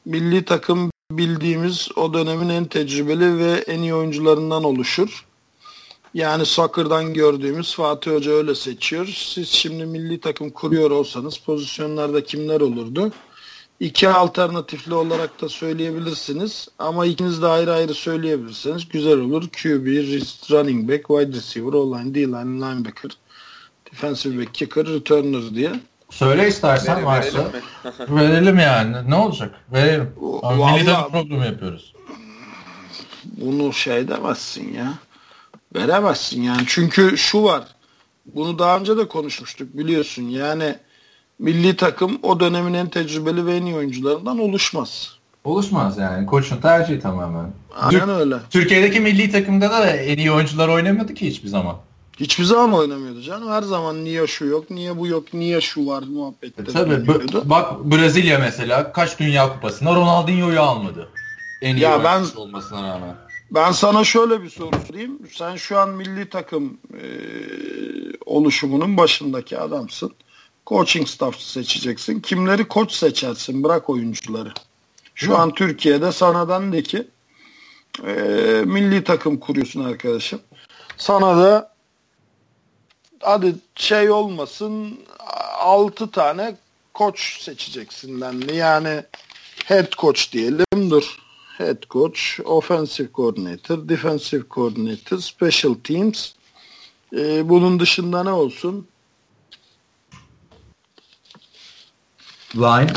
Milli 0.05 0.45
takım 0.45 0.91
bildiğimiz 1.11 1.89
o 1.97 2.15
dönemin 2.15 2.49
en 2.49 2.65
tecrübeli 2.65 3.39
ve 3.39 3.53
en 3.53 3.83
iyi 3.83 3.95
oyuncularından 3.95 4.65
oluşur. 4.65 5.27
Yani 6.15 6.47
soccer'dan 6.47 7.15
gördüğümüz 7.15 7.75
Fatih 7.75 8.11
Hoca 8.11 8.31
öyle 8.33 8.55
seçiyor. 8.55 9.07
Siz 9.07 9.49
şimdi 9.49 9.87
milli 9.87 10.21
takım 10.21 10.51
kuruyor 10.51 10.91
olsanız 10.91 11.39
pozisyonlarda 11.39 12.25
kimler 12.25 12.61
olurdu? 12.61 13.13
İki 13.81 14.09
alternatifli 14.09 14.94
olarak 14.94 15.43
da 15.43 15.48
söyleyebilirsiniz. 15.48 16.69
Ama 16.78 17.07
ikiniz 17.07 17.43
de 17.43 17.47
ayrı 17.47 17.73
ayrı 17.74 17.94
söyleyebilirseniz 17.94 18.89
güzel 18.89 19.19
olur. 19.19 19.43
QB, 19.43 19.86
running 20.51 20.90
back, 20.90 21.07
wide 21.09 21.36
receiver, 21.36 21.73
O-line, 21.73 22.15
D-line, 22.15 22.66
linebacker, 22.66 23.11
defensive 23.93 24.40
back, 24.40 24.55
kicker, 24.55 24.86
returner 24.86 25.55
diye. 25.55 25.70
Söyle 26.11 26.48
istersen 26.48 26.94
Verelim, 26.94 27.07
varsa. 27.07 27.39
Verelim, 27.39 28.16
verelim 28.16 28.59
yani. 28.59 29.11
Ne 29.11 29.15
olacak? 29.15 29.55
Verelim. 29.73 30.12
Milli 30.43 30.85
takım 30.85 31.12
programı 31.12 31.47
yapıyoruz. 31.47 31.94
Bunu 33.24 33.73
şey 33.73 34.09
demezsin 34.09 34.74
ya. 34.74 34.94
Veremezsin 35.77 36.43
yani. 36.43 36.62
Çünkü 36.66 37.19
şu 37.19 37.43
var. 37.43 37.62
Bunu 38.27 38.59
daha 38.59 38.78
önce 38.78 38.97
de 38.97 39.09
konuşmuştuk 39.09 39.78
biliyorsun. 39.78 40.23
Yani 40.23 40.77
milli 41.41 41.77
takım 41.77 42.19
o 42.23 42.41
dönemin 42.41 42.75
en 42.75 42.89
tecrübeli 42.89 43.47
ve 43.47 43.57
en 43.57 43.67
iyi 43.67 43.75
oyuncularından 43.75 44.39
oluşmaz. 44.39 45.17
Oluşmaz 45.45 45.99
yani. 45.99 46.27
Koçun 46.27 46.57
tercihi 46.57 47.01
tamamen. 47.01 47.53
Aynen 47.77 48.09
öyle. 48.09 48.37
Türkiye'deki 48.51 49.01
milli 49.01 49.31
takımda 49.31 49.71
da 49.71 49.91
en 49.91 50.19
iyi 50.19 50.33
oyuncular 50.33 50.69
oynamıyordu 50.69 51.15
ki 51.15 51.27
hiçbir 51.27 51.49
zaman. 51.49 51.77
Hiçbir 52.21 52.45
zaman 52.45 52.73
oynamıyordu 52.73 53.23
canım. 53.23 53.51
Her 53.51 53.62
zaman 53.62 54.05
niye 54.05 54.27
şu 54.27 54.45
yok, 54.45 54.71
niye 54.71 54.99
bu 54.99 55.07
yok, 55.07 55.35
niye 55.35 55.61
şu 55.61 55.87
var 55.87 56.03
muhabbetleri. 56.03 56.71
E, 56.71 56.73
tabii. 56.73 57.07
bak 57.45 57.85
Brezilya 57.85 58.39
mesela 58.39 58.93
kaç 58.93 59.19
dünya 59.19 59.53
kupasında 59.53 59.95
Ronaldinho'yu 59.95 60.61
almadı. 60.61 61.09
En 61.62 61.77
iyi 61.77 61.81
ya 61.81 62.05
ben, 62.05 62.25
olmasına 62.37 62.89
rağmen. 62.89 63.15
Ben 63.51 63.73
sana 63.73 64.05
şöyle 64.05 64.43
bir 64.43 64.51
soru 64.51 64.71
sorayım. 64.89 65.19
Sen 65.33 65.57
şu 65.57 65.79
an 65.79 65.89
milli 65.89 66.29
takım 66.29 66.79
e, 66.95 67.05
oluşumunun 68.27 68.97
başındaki 68.97 69.59
adamsın 69.59 70.12
coaching 70.66 71.09
staff 71.09 71.41
seçeceksin. 71.41 72.20
Kimleri 72.20 72.69
koç 72.69 72.93
seçersin 72.93 73.65
bırak 73.65 73.91
oyuncuları. 73.91 74.53
Şu 75.15 75.39
an 75.39 75.55
Türkiye'de 75.55 76.12
sana 76.12 76.73
de 76.73 76.82
ki 76.82 77.09
e, 78.07 78.12
milli 78.66 79.05
takım 79.05 79.39
kuruyorsun 79.39 79.85
arkadaşım. 79.85 80.41
Sana 80.97 81.37
da 81.37 81.73
hadi 83.20 83.55
şey 83.77 84.11
olmasın 84.11 84.99
6 85.59 86.11
tane 86.11 86.57
koç 86.95 87.43
seçeceksin 87.43 88.20
dendi. 88.20 88.57
Yani 88.57 89.03
head 89.65 89.93
coach 89.93 90.32
diyelim 90.32 90.91
dur. 90.91 91.19
Head 91.59 91.82
coach, 91.91 92.20
offensive 92.45 93.09
coordinator, 93.15 93.89
defensive 93.89 94.43
coordinator, 94.51 95.19
special 95.19 95.74
teams. 95.85 96.32
Ee, 97.16 97.49
bunun 97.49 97.81
dışında 97.81 98.24
ne 98.24 98.31
olsun? 98.31 98.89
Line. 102.57 102.91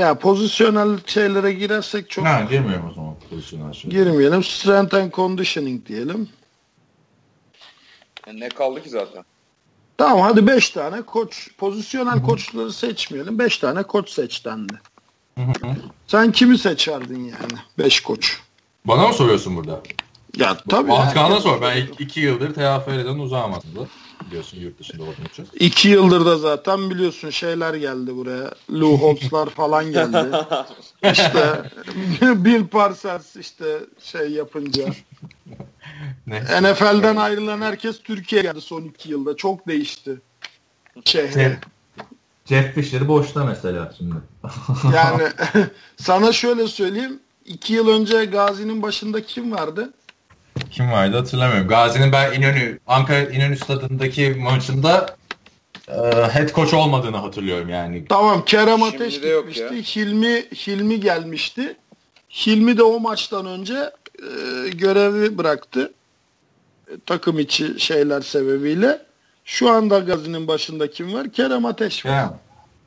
Ya 0.00 0.14
pozisyonel 0.18 0.98
şeylere 1.06 1.52
girersek 1.52 2.10
çok... 2.10 2.24
Ha 2.26 2.46
girmiyorum 2.50 2.88
o 2.90 2.94
zaman 2.94 3.14
pozisyonu 3.30 3.68
aşırı. 3.70 3.90
Girmeyelim. 3.90 4.44
Strength 4.44 4.94
and 4.94 5.12
conditioning 5.12 5.86
diyelim. 5.86 6.28
Yani 8.26 8.40
ne 8.40 8.48
kaldı 8.48 8.82
ki 8.82 8.88
zaten? 8.90 9.24
Tamam 9.98 10.20
hadi 10.20 10.46
5 10.46 10.70
tane 10.70 11.02
koç, 11.02 11.48
pozisyonel 11.58 12.22
koçları 12.22 12.72
seçmeyelim. 12.72 13.38
5 13.38 13.58
tane 13.58 13.82
koç 13.82 14.10
seç 14.10 14.44
dendi. 14.44 14.80
Sen 16.06 16.32
kimi 16.32 16.58
seçerdin 16.58 17.24
yani? 17.24 17.58
5 17.78 18.00
koç. 18.00 18.40
Bana 18.84 19.08
mı 19.08 19.14
soruyorsun 19.14 19.56
burada? 19.56 19.80
Ya 20.36 20.56
tabii. 20.68 20.92
Atkan'a 20.92 21.28
herkes- 21.28 21.42
sor. 21.42 21.62
Ben 21.62 21.76
iki, 21.76 22.02
iki 22.04 22.20
yıldır 22.20 22.54
TFL'den 22.54 23.18
uzağım 23.18 23.52
aslında. 23.54 23.80
Biliyorsun 24.26 24.58
yurt 24.58 24.78
dışında 24.78 25.02
olduğum 25.02 25.28
için. 25.32 25.48
İki 25.54 25.88
yıldır 25.88 26.26
da 26.26 26.38
zaten 26.38 26.90
biliyorsun 26.90 27.30
şeyler 27.30 27.74
geldi 27.74 28.16
buraya. 28.16 28.54
Lou 28.70 28.96
Holtz'lar 28.98 29.48
falan 29.48 29.92
geldi. 29.92 30.36
işte 31.12 31.62
Bill 32.44 32.66
Parsons 32.66 33.36
işte 33.36 33.78
şey 34.02 34.30
yapınca. 34.30 34.84
Ne? 36.26 36.40
NFL'den 36.40 37.16
ayrılan 37.16 37.60
herkes 37.60 38.02
Türkiye'ye 38.02 38.48
geldi 38.48 38.60
son 38.60 38.82
iki 38.82 39.10
yılda. 39.10 39.36
Çok 39.36 39.68
değişti. 39.68 40.20
Şehre. 41.04 41.58
Jeff 42.44 42.74
Fisher 42.74 43.08
boşta 43.08 43.44
mesela 43.44 43.94
şimdi. 43.98 44.14
Yani 44.94 45.28
sana 45.96 46.32
şöyle 46.32 46.68
söyleyeyim. 46.68 47.20
iki 47.44 47.72
yıl 47.72 47.88
önce 47.88 48.24
Gazi'nin 48.24 48.82
başında 48.82 49.22
kim 49.22 49.52
vardı? 49.52 49.92
Kim 50.70 50.90
vardı 50.92 51.16
hatırlamıyorum. 51.16 51.68
Gazi'nin 51.68 52.12
ben 52.12 52.32
İnönü, 52.32 52.78
Ankara 52.86 53.20
İnönü 53.20 53.56
stadındaki 53.56 54.30
maçında 54.30 55.16
e, 55.88 55.92
head 56.32 56.54
coach 56.54 56.74
olmadığını 56.74 57.16
hatırlıyorum 57.16 57.68
yani. 57.68 58.04
Tamam 58.08 58.44
Kerem 58.44 58.78
Şimdi 58.78 58.96
Ateş 58.96 59.14
gitmişti. 59.20 59.96
Hilmi 59.96 60.44
Hilmi 60.66 61.00
gelmişti. 61.00 61.76
Hilmi 62.30 62.78
de 62.78 62.82
o 62.82 63.00
maçtan 63.00 63.46
önce 63.46 63.74
e, 64.18 64.68
görevi 64.68 65.38
bıraktı. 65.38 65.92
E, 66.88 66.92
takım 67.06 67.38
içi 67.38 67.80
şeyler 67.80 68.20
sebebiyle. 68.20 69.02
Şu 69.44 69.70
anda 69.70 69.98
Gazi'nin 69.98 70.48
başında 70.48 70.90
kim 70.90 71.14
var? 71.14 71.32
Kerem 71.32 71.66
Ateş 71.66 72.06
var. 72.06 72.10
Yani. 72.10 72.32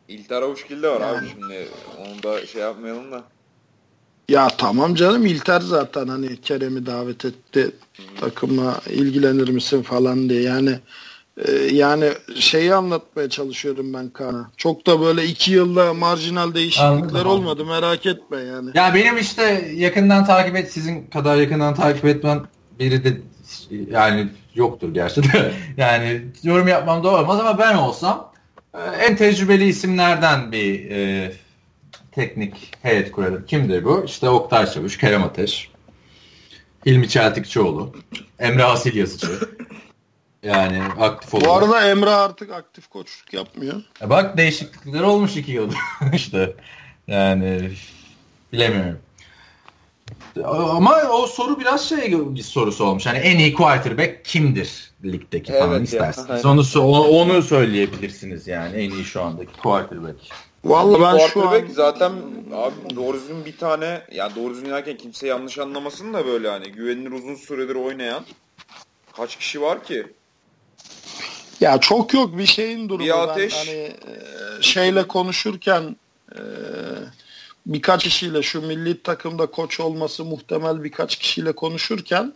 İlter 0.07 0.41
Avuşgil 0.41 0.83
de 0.83 0.89
var 0.89 1.01
abi 1.01 1.15
Yani. 1.15 1.29
şimdi. 1.29 1.67
Onu 1.99 2.23
da 2.23 2.45
şey 2.45 2.61
yapmayalım 2.61 3.11
da. 3.11 3.23
Ya 4.31 4.47
tamam 4.57 4.95
canım 4.95 5.25
İlter 5.25 5.59
zaten 5.61 6.07
hani 6.07 6.41
Kerem'i 6.41 6.85
davet 6.85 7.25
etti 7.25 7.71
takıma 8.19 8.75
ilgilenir 8.89 9.49
misin 9.49 9.81
falan 9.81 10.29
diye 10.29 10.41
yani 10.41 10.79
e, 11.47 11.51
yani 11.51 12.09
şeyi 12.35 12.73
anlatmaya 12.73 13.29
çalışıyorum 13.29 13.93
ben 13.93 14.09
Kaan'a. 14.09 14.51
Çok 14.57 14.87
da 14.87 15.01
böyle 15.01 15.25
iki 15.25 15.51
yılda 15.51 15.93
marjinal 15.93 16.53
değişiklikler 16.53 16.89
Anladım. 16.89 17.27
olmadı 17.27 17.65
merak 17.65 18.05
etme 18.05 18.37
yani. 18.37 18.69
Ya 18.73 18.93
benim 18.95 19.17
işte 19.17 19.71
yakından 19.75 20.25
takip 20.25 20.55
et, 20.55 20.71
sizin 20.71 21.07
kadar 21.07 21.35
yakından 21.35 21.75
takip 21.75 22.05
etmem 22.05 22.43
biri 22.79 23.03
de 23.03 23.17
yani 23.91 24.27
yoktur 24.55 24.93
gerçi 24.93 25.23
de. 25.23 25.51
Yani 25.77 26.21
yorum 26.43 26.67
yapmam 26.67 27.03
doğru 27.03 27.21
olmaz 27.21 27.39
ama 27.39 27.59
ben 27.59 27.75
olsam 27.75 28.31
e, 28.73 28.79
en 28.79 29.15
tecrübeli 29.15 29.67
isimlerden 29.67 30.51
bir 30.51 30.91
e, 30.91 31.31
teknik 32.11 32.73
heyet 32.81 33.11
kurarım. 33.11 33.45
Kimdir 33.45 33.85
bu? 33.85 34.03
İşte 34.05 34.29
Oktay 34.29 34.71
Çavuş, 34.71 34.97
Kerem 34.97 35.23
Ateş, 35.23 35.71
Hilmi 36.85 37.09
Çeltikçioğlu, 37.09 37.93
Emre 38.39 38.63
Asil 38.63 38.95
Yazıcı. 38.95 39.39
Yani 40.43 40.83
aktif 40.99 41.31
Bu 41.33 41.37
olarak. 41.37 41.63
arada 41.63 41.89
Emre 41.89 42.09
artık 42.09 42.51
aktif 42.51 42.87
koçluk 42.87 43.33
yapmıyor. 43.33 43.81
E 44.01 44.09
Bak 44.09 44.37
değişiklikler 44.37 45.01
olmuş 45.01 45.37
iki 45.37 45.51
yıldır 45.51 45.77
işte. 46.13 46.53
Yani 47.07 47.71
bilemiyorum. 48.53 48.99
Ama 50.45 51.01
o 51.11 51.27
soru 51.27 51.59
biraz 51.59 51.89
şey 51.89 52.35
bir 52.35 52.43
sorusu 52.43 52.85
olmuş. 52.85 53.05
Hani 53.05 53.17
en 53.17 53.39
iyi 53.39 53.53
quarterback 53.53 54.25
kimdir 54.25 54.91
ligdeki 55.03 55.51
falan 55.53 55.77
Evet 55.79 55.93
ya, 55.93 56.09
isterseniz. 56.09 56.75
onu, 56.75 57.01
onu 57.01 57.41
söyleyebilirsiniz 57.41 58.47
yani 58.47 58.75
en 58.77 58.89
iyi 58.91 59.03
şu 59.05 59.21
andaki 59.21 59.51
quarterback. 59.57 60.17
Vallahi 60.65 61.01
ben 61.01 61.27
şu 61.27 61.49
an 61.49 61.61
zaten 61.71 62.11
abi 62.53 62.95
doğru 62.95 63.17
düzgün 63.17 63.45
bir 63.45 63.57
tane 63.57 64.01
ya 64.11 64.35
doğru 64.35 64.53
düzgün 64.53 64.69
derken 64.69 64.97
kimse 64.97 65.27
yanlış 65.27 65.59
anlamasın 65.59 66.13
da 66.13 66.25
böyle 66.25 66.49
hani 66.49 66.71
güvenilir 66.71 67.11
uzun 67.11 67.35
süredir 67.35 67.75
oynayan 67.75 68.25
kaç 69.17 69.35
kişi 69.37 69.61
var 69.61 69.83
ki? 69.83 70.07
ya 71.61 71.77
çok 71.79 72.13
yok 72.13 72.37
bir 72.37 72.45
şeyin 72.45 72.89
durumu. 72.89 73.05
Bir 73.05 73.09
Ben 73.09 73.17
ateş. 73.17 73.53
hani 73.55 73.69
e, 73.71 73.93
şeyle 74.61 75.07
konuşurken 75.07 75.95
e, 76.35 76.39
birkaç 77.65 78.03
kişiyle 78.03 78.41
şu 78.43 78.61
milli 78.61 79.03
takımda 79.03 79.45
koç 79.45 79.79
olması 79.79 80.25
muhtemel 80.25 80.83
birkaç 80.83 81.15
kişiyle 81.15 81.51
konuşurken 81.51 82.33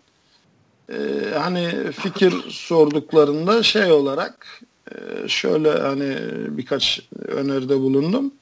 e, 0.90 0.96
hani 1.40 1.92
fikir 1.92 2.34
sorduklarında 2.50 3.64
şey 3.64 3.92
olarak 3.92 4.62
şöyle 5.28 5.72
hani 5.72 6.16
birkaç 6.58 7.02
öneride 7.28 7.80
bulundum. 7.80 8.34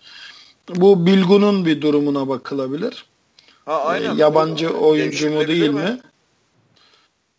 Bu 0.75 1.05
Bilgun'un 1.05 1.65
bir 1.65 1.81
durumuna 1.81 2.27
bakılabilir. 2.27 3.05
Ha 3.65 3.71
E, 3.73 3.75
aynen. 3.75 4.15
yabancı 4.15 4.69
oyuncu 4.69 5.29
mu 5.31 5.47
değil 5.47 5.69
mi? 5.69 5.75
mi? 5.79 5.99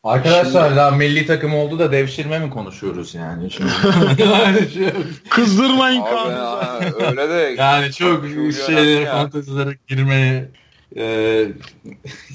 Arkadaşlar 0.05 0.77
daha 0.77 0.91
milli 0.91 1.27
takım 1.27 1.55
oldu 1.55 1.79
da 1.79 1.93
devşirme 1.93 2.39
mi 2.39 2.51
konuşuyoruz 2.51 3.15
yani 3.15 3.51
şimdi? 3.51 3.71
Kızdırmayın 5.31 6.03
zaten. 6.03 7.03
öyle 7.07 7.29
de 7.29 7.55
yani 7.59 7.93
çok 7.93 8.23
Çok 8.35 8.53
şeylere 8.67 8.91
ya. 8.91 9.13
fantezilere 9.13 9.77
girmeye 9.89 10.51
e, 10.97 11.05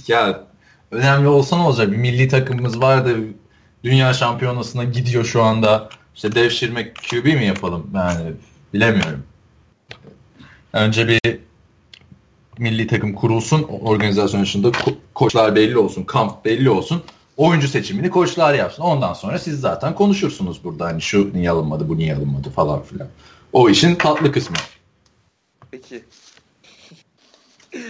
ya 0.07 0.43
önemli 0.91 1.27
olsa 1.27 1.55
ne 1.57 1.61
olacak? 1.63 1.91
Bir 1.91 1.97
milli 1.97 2.27
takımımız 2.27 2.81
vardı. 2.81 3.15
Dünya 3.83 4.13
şampiyonasına 4.13 4.83
gidiyor 4.83 5.23
şu 5.25 5.43
anda. 5.43 5.89
İşte 6.19 6.35
devşirme 6.35 6.93
QB 6.93 7.25
mi 7.25 7.45
yapalım? 7.45 7.91
Yani 7.95 8.31
bilemiyorum. 8.73 9.23
Önce 10.73 11.07
bir 11.07 11.39
milli 12.57 12.87
takım 12.87 13.13
kurulsun. 13.15 13.63
Organizasyon 13.63 14.43
içinde 14.43 14.67
ko- 14.67 14.95
koçlar 15.13 15.55
belli 15.55 15.77
olsun. 15.77 16.03
Kamp 16.03 16.45
belli 16.45 16.69
olsun. 16.69 17.03
Oyuncu 17.37 17.67
seçimini 17.67 18.09
koçlar 18.09 18.53
yapsın. 18.53 18.83
Ondan 18.83 19.13
sonra 19.13 19.39
siz 19.39 19.59
zaten 19.59 19.95
konuşursunuz 19.95 20.63
burada. 20.63 20.85
Hani 20.85 21.01
şu 21.01 21.33
niye 21.33 21.49
alınmadı, 21.49 21.89
bu 21.89 21.97
niye 21.97 22.15
alınmadı 22.15 22.49
falan 22.49 22.83
filan. 22.83 23.07
O 23.53 23.69
işin 23.69 23.95
tatlı 23.95 24.31
kısmı. 24.31 24.55
Peki. 25.71 26.03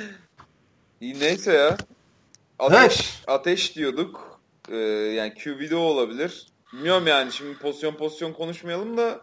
İyi 1.02 1.20
neyse 1.20 1.54
ya. 1.54 1.78
Ateş, 2.60 2.80
Evet. 2.80 3.24
ateş 3.28 3.76
diyorduk. 3.76 4.40
Ee, 4.72 4.76
yani 5.16 5.34
QB'de 5.44 5.76
olabilir. 5.76 6.49
Bilmiyorum 6.74 7.08
yani 7.08 7.32
şimdi 7.32 7.58
pozisyon 7.58 7.94
pozisyon 7.94 8.34
konuşmayalım 8.34 8.98
da 8.98 9.22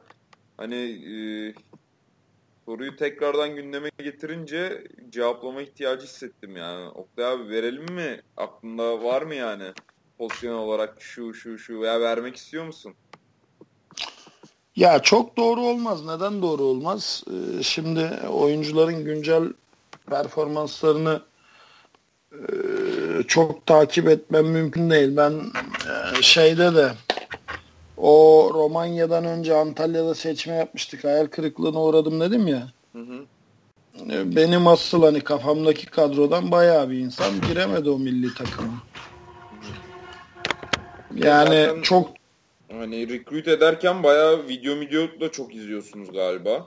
hani 0.57 0.77
e, 0.77 1.15
soruyu 2.65 2.97
tekrardan 2.97 3.57
gündeme 3.57 3.91
getirince 3.99 4.89
cevaplama 5.11 5.63
ihtiyacı 5.63 6.07
hissettim 6.07 6.57
yani. 6.57 6.89
Oktay 6.89 7.25
abi 7.25 7.49
verelim 7.49 7.95
mi? 7.95 8.21
Aklında 8.37 9.03
var 9.03 9.23
mı 9.23 9.35
yani? 9.35 9.73
Pozisyon 10.19 10.55
olarak 10.55 11.03
şu 11.03 11.35
şu 11.35 11.59
şu 11.59 11.81
veya 11.81 12.01
vermek 12.01 12.37
istiyor 12.37 12.65
musun? 12.67 12.95
Ya 14.77 15.03
çok 15.03 15.37
doğru 15.37 15.61
olmaz. 15.61 16.05
Neden 16.05 16.43
doğru 16.43 16.63
olmaz? 16.63 17.25
Ee, 17.31 17.63
şimdi 17.63 18.11
oyuncuların 18.29 19.05
güncel 19.05 19.53
performanslarını 20.11 21.23
e, 22.33 22.43
çok 23.29 23.67
takip 23.67 24.09
etmem 24.09 24.47
mümkün 24.47 24.91
değil. 24.91 25.17
Ben 25.17 25.33
e, 26.19 26.23
şeyde 26.23 26.75
de 26.75 26.93
o 27.97 28.51
Romanya'dan 28.55 29.25
önce 29.25 29.55
Antalya'da 29.57 30.15
seçme 30.15 30.55
yapmıştık. 30.55 31.05
Hayal 31.05 31.27
kırıklığına 31.27 31.83
uğradım 31.83 32.21
dedim 32.21 32.47
ya. 32.49 32.69
Hı 32.93 32.99
hı. 32.99 33.25
E, 34.13 34.37
Benim 34.37 34.67
asıl 34.67 35.03
hani 35.03 35.21
kafamdaki 35.21 35.87
kadrodan 35.87 36.51
bayağı 36.51 36.91
bir 36.91 36.99
insan 36.99 37.41
giremedi 37.49 37.91
o 37.91 37.99
milli 37.99 38.35
takıma. 38.35 38.73
Yani 41.15 41.65
Zaten- 41.67 41.83
çok 41.83 42.11
Hani 42.73 43.09
recruit 43.09 43.49
ederken 43.49 44.03
bayağı 44.03 44.49
video 44.49 44.81
video 44.81 45.21
da 45.21 45.33
çok 45.33 45.55
izliyorsunuz 45.55 46.13
galiba. 46.13 46.67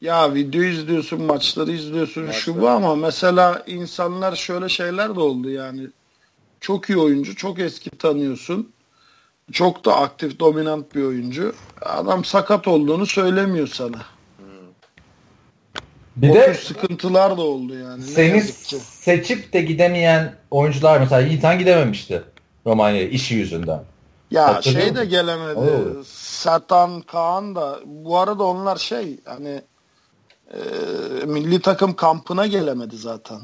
Ya 0.00 0.34
video 0.34 0.62
izliyorsun, 0.62 1.22
maçları 1.22 1.72
izliyorsun 1.72 2.20
şu 2.22 2.26
Maçları. 2.26 2.60
bu 2.60 2.68
ama 2.68 2.94
mesela 2.96 3.62
insanlar 3.66 4.36
şöyle 4.36 4.68
şeyler 4.68 5.16
de 5.16 5.20
oldu 5.20 5.50
yani. 5.50 5.86
Çok 6.60 6.90
iyi 6.90 6.98
oyuncu, 6.98 7.36
çok 7.36 7.58
eski 7.58 7.90
tanıyorsun. 7.90 8.72
Çok 9.52 9.84
da 9.84 9.96
aktif, 9.96 10.40
dominant 10.40 10.94
bir 10.94 11.02
oyuncu. 11.02 11.54
Adam 11.82 12.24
sakat 12.24 12.68
olduğunu 12.68 13.06
söylemiyor 13.06 13.66
sana. 13.66 13.98
Bir 16.16 16.30
o 16.30 16.34
de 16.34 16.54
sıkıntılar 16.54 17.36
da 17.36 17.42
oldu 17.42 17.78
yani. 17.78 18.02
Seni 18.02 18.42
seçip 18.42 19.52
de 19.52 19.60
gidemeyen 19.60 20.34
oyuncular 20.50 21.00
mesela 21.00 21.20
Yiğitan 21.20 21.58
gidememişti 21.58 22.22
Romanya'ya 22.66 23.08
işi 23.08 23.34
yüzünden. 23.34 23.82
Ya 24.30 24.54
Hatırlıyor 24.54 24.84
şey 24.84 24.94
de 24.94 24.98
musun? 24.98 25.10
gelemedi. 25.10 25.58
Oo. 25.58 26.04
Sertan 26.06 27.00
Kaan 27.00 27.56
da. 27.56 27.78
Bu 27.84 28.18
arada 28.18 28.44
onlar 28.44 28.76
şey 28.76 29.20
hani 29.24 29.62
e, 30.54 30.58
milli 31.26 31.60
takım 31.60 31.94
kampına 31.94 32.46
gelemedi 32.46 32.96
zaten. 32.96 33.40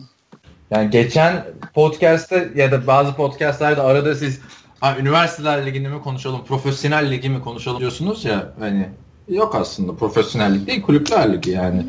Yani 0.71 0.91
geçen 0.91 1.47
podcast'te 1.75 2.53
ya 2.55 2.73
da 2.73 2.87
bazı 2.87 3.15
podcast'lerde 3.15 3.83
arada 3.83 4.15
siz 4.15 4.41
ha, 4.83 4.97
üniversiteler 4.99 5.67
ligini 5.67 5.89
mi 5.89 6.03
konuşalım, 6.03 6.45
profesyonel 6.45 7.11
ligi 7.11 7.29
mi 7.29 7.41
konuşalım 7.41 7.81
diyorsunuz 7.81 8.25
ya 8.25 8.53
hani 8.59 8.89
yok 9.29 9.55
aslında 9.55 9.97
profesyonellik 9.97 10.67
değil 10.67 10.83
kulüpler 10.83 11.33
ligi 11.33 11.51
yani. 11.51 11.87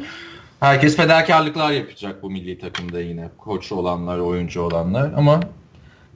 Herkes 0.60 0.95
fedakarlıklar 0.95 1.72
yapacak 1.72 2.24
bu 2.24 2.30
milli 2.30 2.60
takımda 2.60 2.99
yine. 3.02 3.30
Koç 3.38 3.72
olanlar, 3.72 4.18
oyuncu 4.18 4.61
olanlar 4.61 5.14
ama 5.18 5.40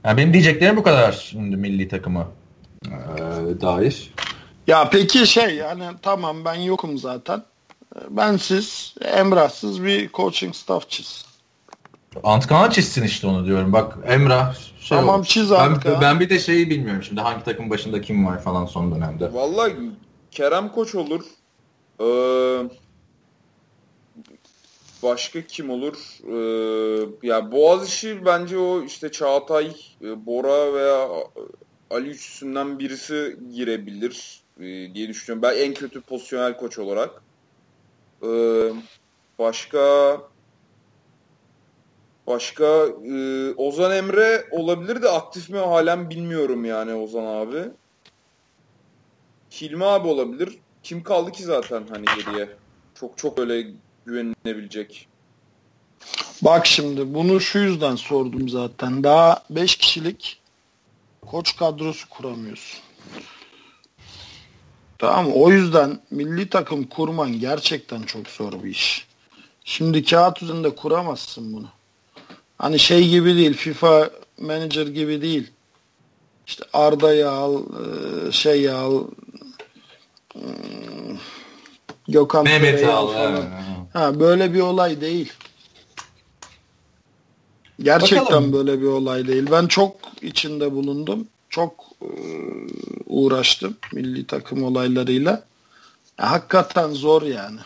yani 0.04 0.16
benim 0.16 0.32
diyeceklerim 0.32 0.76
bu 0.76 0.82
kadar 0.82 1.12
şimdi 1.12 1.56
milli 1.56 1.88
takıma 1.88 2.28
e, 2.86 2.90
dair. 3.60 4.14
Ya 4.66 4.88
peki 4.90 5.26
şey 5.26 5.54
yani 5.54 5.84
tamam 6.02 6.44
ben 6.44 6.54
yokum 6.54 6.98
zaten. 6.98 7.42
Bensiz, 8.10 8.94
Emrahsız 9.04 9.84
bir 9.84 10.12
coaching 10.12 10.54
staff 10.54 10.90
çiz. 10.90 11.24
Antkan'a 12.24 12.70
çizsin 12.70 13.02
işte 13.02 13.26
onu 13.26 13.46
diyorum. 13.46 13.72
Bak 13.72 13.98
Emrah 14.06 14.54
şey 14.88 14.98
tamam 14.98 15.22
çiz 15.22 15.50
ben, 15.50 15.80
ben 16.00 16.20
bir 16.20 16.30
de 16.30 16.38
şeyi 16.38 16.70
bilmiyorum 16.70 17.02
şimdi 17.02 17.20
hangi 17.20 17.44
takım 17.44 17.70
başında 17.70 18.00
kim 18.00 18.26
var 18.26 18.42
falan 18.42 18.66
son 18.66 18.94
dönemde. 18.94 19.32
Vallahi 19.32 19.74
Kerem 20.30 20.72
Koç 20.72 20.94
olur. 20.94 21.24
Ee, 22.00 22.70
başka 25.02 25.42
kim 25.42 25.70
olur? 25.70 25.96
Ee, 26.24 27.08
ya 27.22 27.52
Boğaziçi 27.52 28.24
bence 28.24 28.58
o 28.58 28.82
işte 28.82 29.12
Çağatay, 29.12 29.76
e, 30.02 30.26
Bora 30.26 30.74
veya 30.74 31.08
Ali 31.90 32.08
üçüsünden 32.08 32.78
birisi 32.78 33.36
girebilir 33.54 34.40
e, 34.60 34.94
diye 34.94 35.08
düşünüyorum. 35.08 35.42
Ben 35.42 35.58
en 35.58 35.74
kötü 35.74 36.00
pozisyonel 36.00 36.56
koç 36.56 36.78
olarak. 36.78 37.22
Ee, 38.22 38.70
başka 39.38 39.78
başka 42.28 42.64
e, 43.10 43.52
Ozan 43.56 43.92
Emre 43.92 44.48
olabilir 44.50 45.02
de 45.02 45.08
aktif 45.08 45.50
mi 45.50 45.58
halen 45.58 46.10
bilmiyorum 46.10 46.64
yani 46.64 46.94
Ozan 46.94 47.24
abi. 47.24 47.62
Hilmi 49.60 49.84
abi 49.84 50.08
olabilir. 50.08 50.58
Kim 50.82 51.02
kaldı 51.02 51.32
ki 51.32 51.42
zaten 51.42 51.84
hani 51.90 52.04
geriye? 52.04 52.48
Çok 52.94 53.18
çok 53.18 53.38
öyle 53.38 53.66
güvenilebilecek. 54.06 55.08
Bak 56.42 56.66
şimdi 56.66 57.14
bunu 57.14 57.40
şu 57.40 57.58
yüzden 57.58 57.96
sordum 57.96 58.48
zaten. 58.48 59.04
Daha 59.04 59.42
5 59.50 59.76
kişilik 59.76 60.40
koç 61.26 61.56
kadrosu 61.56 62.08
kuramıyorsun. 62.08 62.80
Tamam 64.98 65.32
O 65.32 65.50
yüzden 65.50 66.00
milli 66.10 66.48
takım 66.48 66.84
kurman 66.84 67.40
gerçekten 67.40 68.02
çok 68.02 68.28
zor 68.28 68.52
bir 68.62 68.70
iş. 68.70 69.08
Şimdi 69.64 70.04
kağıt 70.04 70.42
üzerinde 70.42 70.74
kuramazsın 70.74 71.52
bunu. 71.52 71.68
Hani 72.58 72.78
şey 72.78 73.08
gibi 73.08 73.34
değil, 73.36 73.54
FIFA 73.54 74.10
manager 74.38 74.86
gibi 74.86 75.22
değil. 75.22 75.50
İşte 76.46 76.64
Arda'yı 76.72 77.30
al, 77.30 77.62
e, 77.62 78.32
şey 78.32 78.70
al, 78.70 79.04
e, 80.34 80.42
Gökhan 82.08 82.44
Mehmet'i 82.44 82.86
al. 82.86 83.12
Ha, 83.92 84.20
böyle 84.20 84.54
bir 84.54 84.60
olay 84.60 85.00
değil. 85.00 85.32
Gerçekten 87.82 88.26
Bakalım. 88.26 88.52
böyle 88.52 88.80
bir 88.80 88.86
olay 88.86 89.28
değil. 89.28 89.46
Ben 89.50 89.66
çok 89.66 89.96
içinde 90.22 90.72
bulundum. 90.72 91.26
Çok 91.50 91.72
e, 92.02 92.08
uğraştım 93.06 93.76
milli 93.92 94.26
takım 94.26 94.62
olaylarıyla. 94.62 95.44
Hakikaten 96.16 96.90
zor 96.90 97.22
yani. 97.22 97.60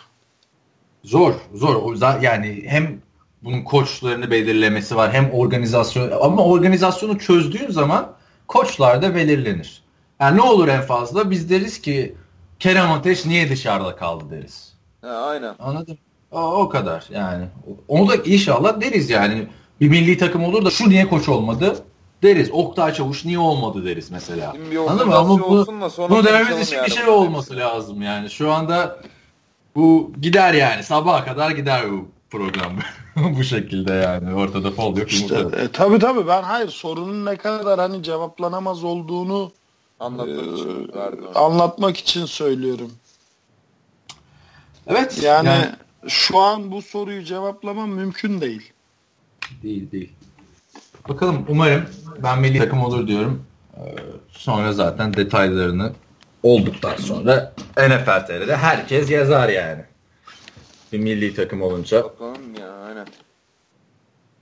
Zor, 1.04 1.34
zor. 1.54 1.96
Yani 2.22 2.62
hem 2.66 3.00
bunun 3.44 3.62
koçlarını 3.62 4.30
belirlemesi 4.30 4.96
var 4.96 5.12
hem 5.12 5.30
organizasyon 5.30 6.10
ama 6.20 6.44
organizasyonu 6.44 7.18
çözdüğün 7.18 7.70
zaman 7.70 8.12
koçlar 8.48 9.02
da 9.02 9.14
belirlenir. 9.14 9.82
Yani 10.20 10.36
ne 10.36 10.42
olur 10.42 10.68
en 10.68 10.82
fazla 10.82 11.30
biz 11.30 11.50
deriz 11.50 11.80
ki 11.80 12.14
Kerem 12.58 12.90
Ateş 12.90 13.26
niye 13.26 13.50
dışarıda 13.50 13.96
kaldı 13.96 14.24
deriz. 14.30 14.72
Ha, 15.02 15.08
aynen. 15.08 15.54
Anladın? 15.58 15.98
O, 16.32 16.40
o 16.40 16.68
kadar 16.68 17.04
yani. 17.10 17.44
Onu 17.88 18.08
da 18.08 18.16
inşallah 18.16 18.80
deriz 18.80 19.10
yani. 19.10 19.46
Bir 19.80 19.88
milli 19.88 20.18
takım 20.18 20.44
olur 20.44 20.64
da 20.64 20.70
şu 20.70 20.88
niye 20.88 21.08
koç 21.08 21.28
olmadı 21.28 21.76
deriz. 22.22 22.50
Oktay 22.52 22.94
Çavuş 22.94 23.24
niye 23.24 23.38
olmadı 23.38 23.84
deriz 23.84 24.10
mesela. 24.10 24.54
Anladın 24.88 25.08
mı? 25.08 25.16
Ama 25.16 25.38
bu, 25.38 25.66
bunu 25.98 26.24
dememiz 26.24 26.66
için 26.66 26.76
yani 26.76 26.86
bir 26.86 26.92
şey 26.92 27.08
olması 27.08 27.56
lazım 27.56 28.02
yani. 28.02 28.30
Şu 28.30 28.52
anda 28.52 29.00
bu 29.76 30.12
gider 30.20 30.54
yani. 30.54 30.82
Sabaha 30.82 31.24
kadar 31.24 31.50
gider 31.50 31.90
bu 31.90 32.08
program. 32.30 32.72
bu 33.38 33.44
şekilde 33.44 33.92
yani. 33.92 34.34
Ortada 34.34 34.70
fol 34.70 34.96
yok. 34.96 35.12
İşte, 35.12 35.36
e, 35.36 35.68
tabii 35.72 35.98
tabii 35.98 36.26
ben 36.26 36.42
hayır 36.42 36.68
sorunun 36.68 37.24
ne 37.24 37.36
kadar 37.36 37.80
hani 37.80 38.02
cevaplanamaz 38.02 38.84
olduğunu 38.84 39.52
Anlatmak 40.02 40.28
ee, 40.28 40.54
için 40.54 40.92
anlatmak 41.34 41.96
için 41.96 42.26
söylüyorum. 42.26 42.92
Evet. 44.86 45.22
Yani, 45.22 45.48
yani 45.48 45.66
şu 46.08 46.38
an 46.38 46.70
bu 46.70 46.82
soruyu 46.82 47.24
cevaplamam 47.24 47.90
mümkün 47.90 48.40
değil. 48.40 48.72
Değil 49.62 49.92
değil. 49.92 50.12
Bakalım 51.08 51.46
umarım 51.48 51.84
ben 52.22 52.40
milli 52.40 52.58
takım 52.58 52.82
olur 52.82 53.06
diyorum. 53.06 53.44
Ee, 53.76 53.80
sonra 54.30 54.72
zaten 54.72 55.14
detaylarını 55.14 55.92
olduktan 56.42 56.96
sonra 56.96 57.52
NFL 57.76 58.26
TR'de 58.26 58.56
herkes 58.56 59.10
yazar 59.10 59.48
yani. 59.48 59.84
Bir 60.92 60.98
milli 60.98 61.34
takım 61.34 61.62
olunca. 61.62 62.04
Bakalım 62.04 62.54
ya 62.60 62.72
aynen. 62.72 63.06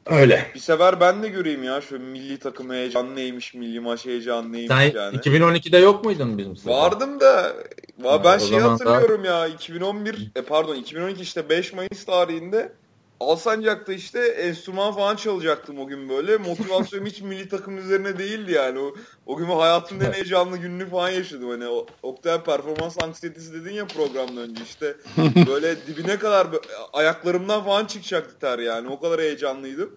Öyle. 0.06 0.50
Bir 0.54 0.60
sefer 0.60 1.00
ben 1.00 1.22
de 1.22 1.28
göreyim 1.28 1.64
ya 1.64 1.80
şu 1.80 1.98
milli 1.98 2.38
takım 2.38 2.70
heyecanı 2.70 3.16
neymiş, 3.16 3.54
milli 3.54 3.80
maç 3.80 4.06
heyecanı 4.06 4.52
neymiş 4.52 4.68
Sen 4.68 4.92
yani. 4.94 5.16
2012'de 5.16 5.78
yok 5.78 6.04
muydun 6.04 6.38
bizim 6.38 6.56
sınıfta? 6.56 6.82
Vardım 6.82 7.20
da 7.20 7.56
va, 7.98 8.24
ben 8.24 8.38
şeyi 8.38 8.60
hatırlıyorum 8.60 9.24
da... 9.24 9.28
ya 9.28 9.46
2011 9.46 10.30
e, 10.36 10.42
pardon 10.42 10.74
2012 10.74 11.22
işte 11.22 11.48
5 11.48 11.72
Mayıs 11.72 12.04
tarihinde 12.04 12.72
Alsancak'ta 13.20 13.92
işte 13.92 14.20
enstrüman 14.20 14.92
falan 14.92 15.16
çalacaktım 15.16 15.78
o 15.78 15.86
gün 15.86 16.08
böyle. 16.08 16.36
Motivasyonum 16.36 17.06
hiç 17.06 17.20
milli 17.20 17.48
takım 17.48 17.78
üzerine 17.78 18.18
değildi 18.18 18.52
yani. 18.52 18.78
O, 18.78 18.94
o 19.26 19.36
gün 19.36 19.44
hayatımda 19.44 20.04
en 20.04 20.12
heyecanlı 20.12 20.56
gününü 20.56 20.90
falan 20.90 21.10
yaşadım. 21.10 21.48
Hani 21.48 21.66
o, 21.66 21.86
Oktay 22.02 22.44
performans 22.44 23.02
anksiyetesi 23.02 23.54
dedin 23.54 23.74
ya 23.74 23.86
programdan 23.86 24.36
önce 24.36 24.62
işte. 24.62 24.96
Böyle 25.46 25.86
dibine 25.86 26.18
kadar 26.18 26.46
ayaklarımdan 26.92 27.64
falan 27.64 27.84
çıkacaktı 27.84 28.38
ter 28.38 28.58
yani. 28.58 28.88
O 28.88 29.00
kadar 29.00 29.20
heyecanlıydım. 29.20 29.96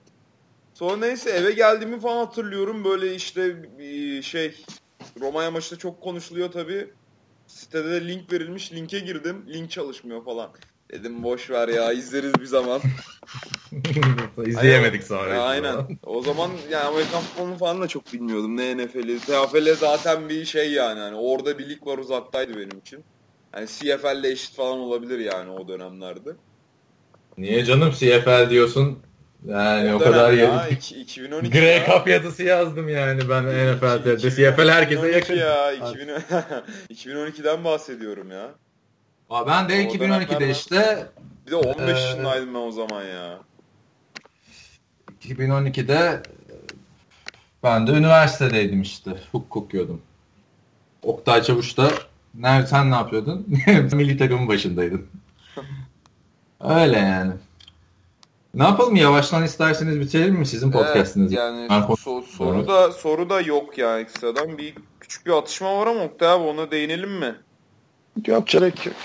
Sonra 0.73 0.97
neyse 0.97 1.29
eve 1.29 1.51
geldiğimi 1.51 1.99
falan 1.99 2.25
hatırlıyorum. 2.25 2.85
Böyle 2.85 3.15
işte 3.15 3.55
şey 4.21 4.65
Romanya 5.21 5.51
maçta 5.51 5.77
çok 5.77 6.01
konuşuluyor 6.01 6.51
tabii. 6.51 6.93
Sitede 7.47 7.89
de 7.91 8.07
link 8.07 8.33
verilmiş. 8.33 8.73
Linke 8.73 8.99
girdim. 8.99 9.45
Link 9.47 9.71
çalışmıyor 9.71 10.25
falan. 10.25 10.51
Dedim 10.93 11.23
boş 11.23 11.49
ver 11.49 11.67
ya 11.67 11.91
izleriz 11.91 12.33
bir 12.39 12.45
zaman. 12.45 12.81
İzleyemedik 14.45 15.03
sonra. 15.03 15.43
aynen. 15.43 15.75
O 16.05 16.21
zaman 16.21 16.51
yani 16.71 16.83
Amerikan 16.83 17.21
futbolunu 17.21 17.57
falan 17.57 17.81
da 17.81 17.87
çok 17.87 18.13
bilmiyordum. 18.13 18.57
Ne 18.57 18.77
NFL'i. 18.77 19.19
TFL 19.19 19.75
zaten 19.75 20.29
bir 20.29 20.45
şey 20.45 20.71
yani. 20.71 20.99
yani. 20.99 21.15
Orada 21.15 21.59
bir 21.59 21.69
lig 21.69 21.87
var 21.87 21.97
uzaktaydı 21.97 22.57
benim 22.57 22.79
için. 22.79 23.03
Yani 23.55 23.67
CFL'le 23.67 24.23
eşit 24.23 24.55
falan 24.55 24.79
olabilir 24.79 25.19
yani 25.19 25.51
o 25.51 25.67
dönemlerde. 25.67 26.29
Niye 27.37 27.65
canım 27.65 27.91
CFL 27.91 28.49
diyorsun? 28.49 28.99
Yani 29.45 29.93
o, 29.93 29.95
o 29.95 29.99
kadar 29.99 30.33
ya. 30.33 30.67
2012 30.67 31.51
Grey 31.59 31.85
Cup 31.85 32.07
yazısı 32.07 32.43
yazdım 32.43 32.89
yani 32.89 33.29
ben 33.29 33.43
NFL'de. 33.43 34.17
CFL 34.17 34.69
herkese 34.69 35.11
yakın. 35.11 35.35
ya. 35.35 35.71
2000, 35.71 36.07
2012'den 36.89 37.63
bahsediyorum 37.63 38.31
ya. 38.31 38.51
Aa, 39.29 39.47
ben 39.47 39.69
de 39.69 39.87
2012'de 39.87 40.49
işte 40.49 41.07
bir 41.45 41.51
de 41.51 41.55
15 41.55 41.79
e, 41.79 42.01
yaşındaydım 42.01 42.53
ben 42.53 42.59
o 42.59 42.71
zaman 42.71 43.03
ya. 43.03 43.39
2012'de 45.21 46.23
ben 47.63 47.87
de 47.87 47.91
üniversitedeydim 47.91 48.81
işte. 48.81 49.11
Hukuk 49.31 49.57
okuyordum. 49.57 50.01
Oktay 51.03 51.43
Çavuş 51.43 51.77
da 51.77 51.91
nerede 52.33 52.67
sen 52.67 52.91
ne 52.91 52.95
yapıyordun? 52.95 53.47
Milli 53.93 54.17
takımın 54.17 54.47
başındaydın. 54.47 55.07
Öyle 56.59 56.97
yani. 56.97 57.33
Ne 58.53 58.63
yapalım 58.63 58.95
yavaştan 58.95 59.43
isterseniz 59.43 59.99
bitirelim 59.99 60.35
mi 60.35 60.45
sizin 60.45 60.71
podcast'inizi? 60.71 61.35
Evet, 61.35 61.71
yani 61.71 61.87
so- 61.93 62.25
soru 62.25 62.67
da 62.67 62.91
soru 62.91 63.29
da 63.29 63.41
yok 63.41 63.77
yani 63.77 64.01
ekstradan 64.01 64.57
bir 64.57 64.75
küçük 64.99 65.25
bir 65.25 65.31
atışma 65.31 65.79
var 65.79 65.87
ama 65.87 66.03
Oktay 66.03 66.29
abi 66.33 66.43
ona 66.43 66.71
değinelim 66.71 67.11
mi? 67.11 67.35
Yok 68.27 68.47
gerek 68.47 68.85
yok. 68.85 68.95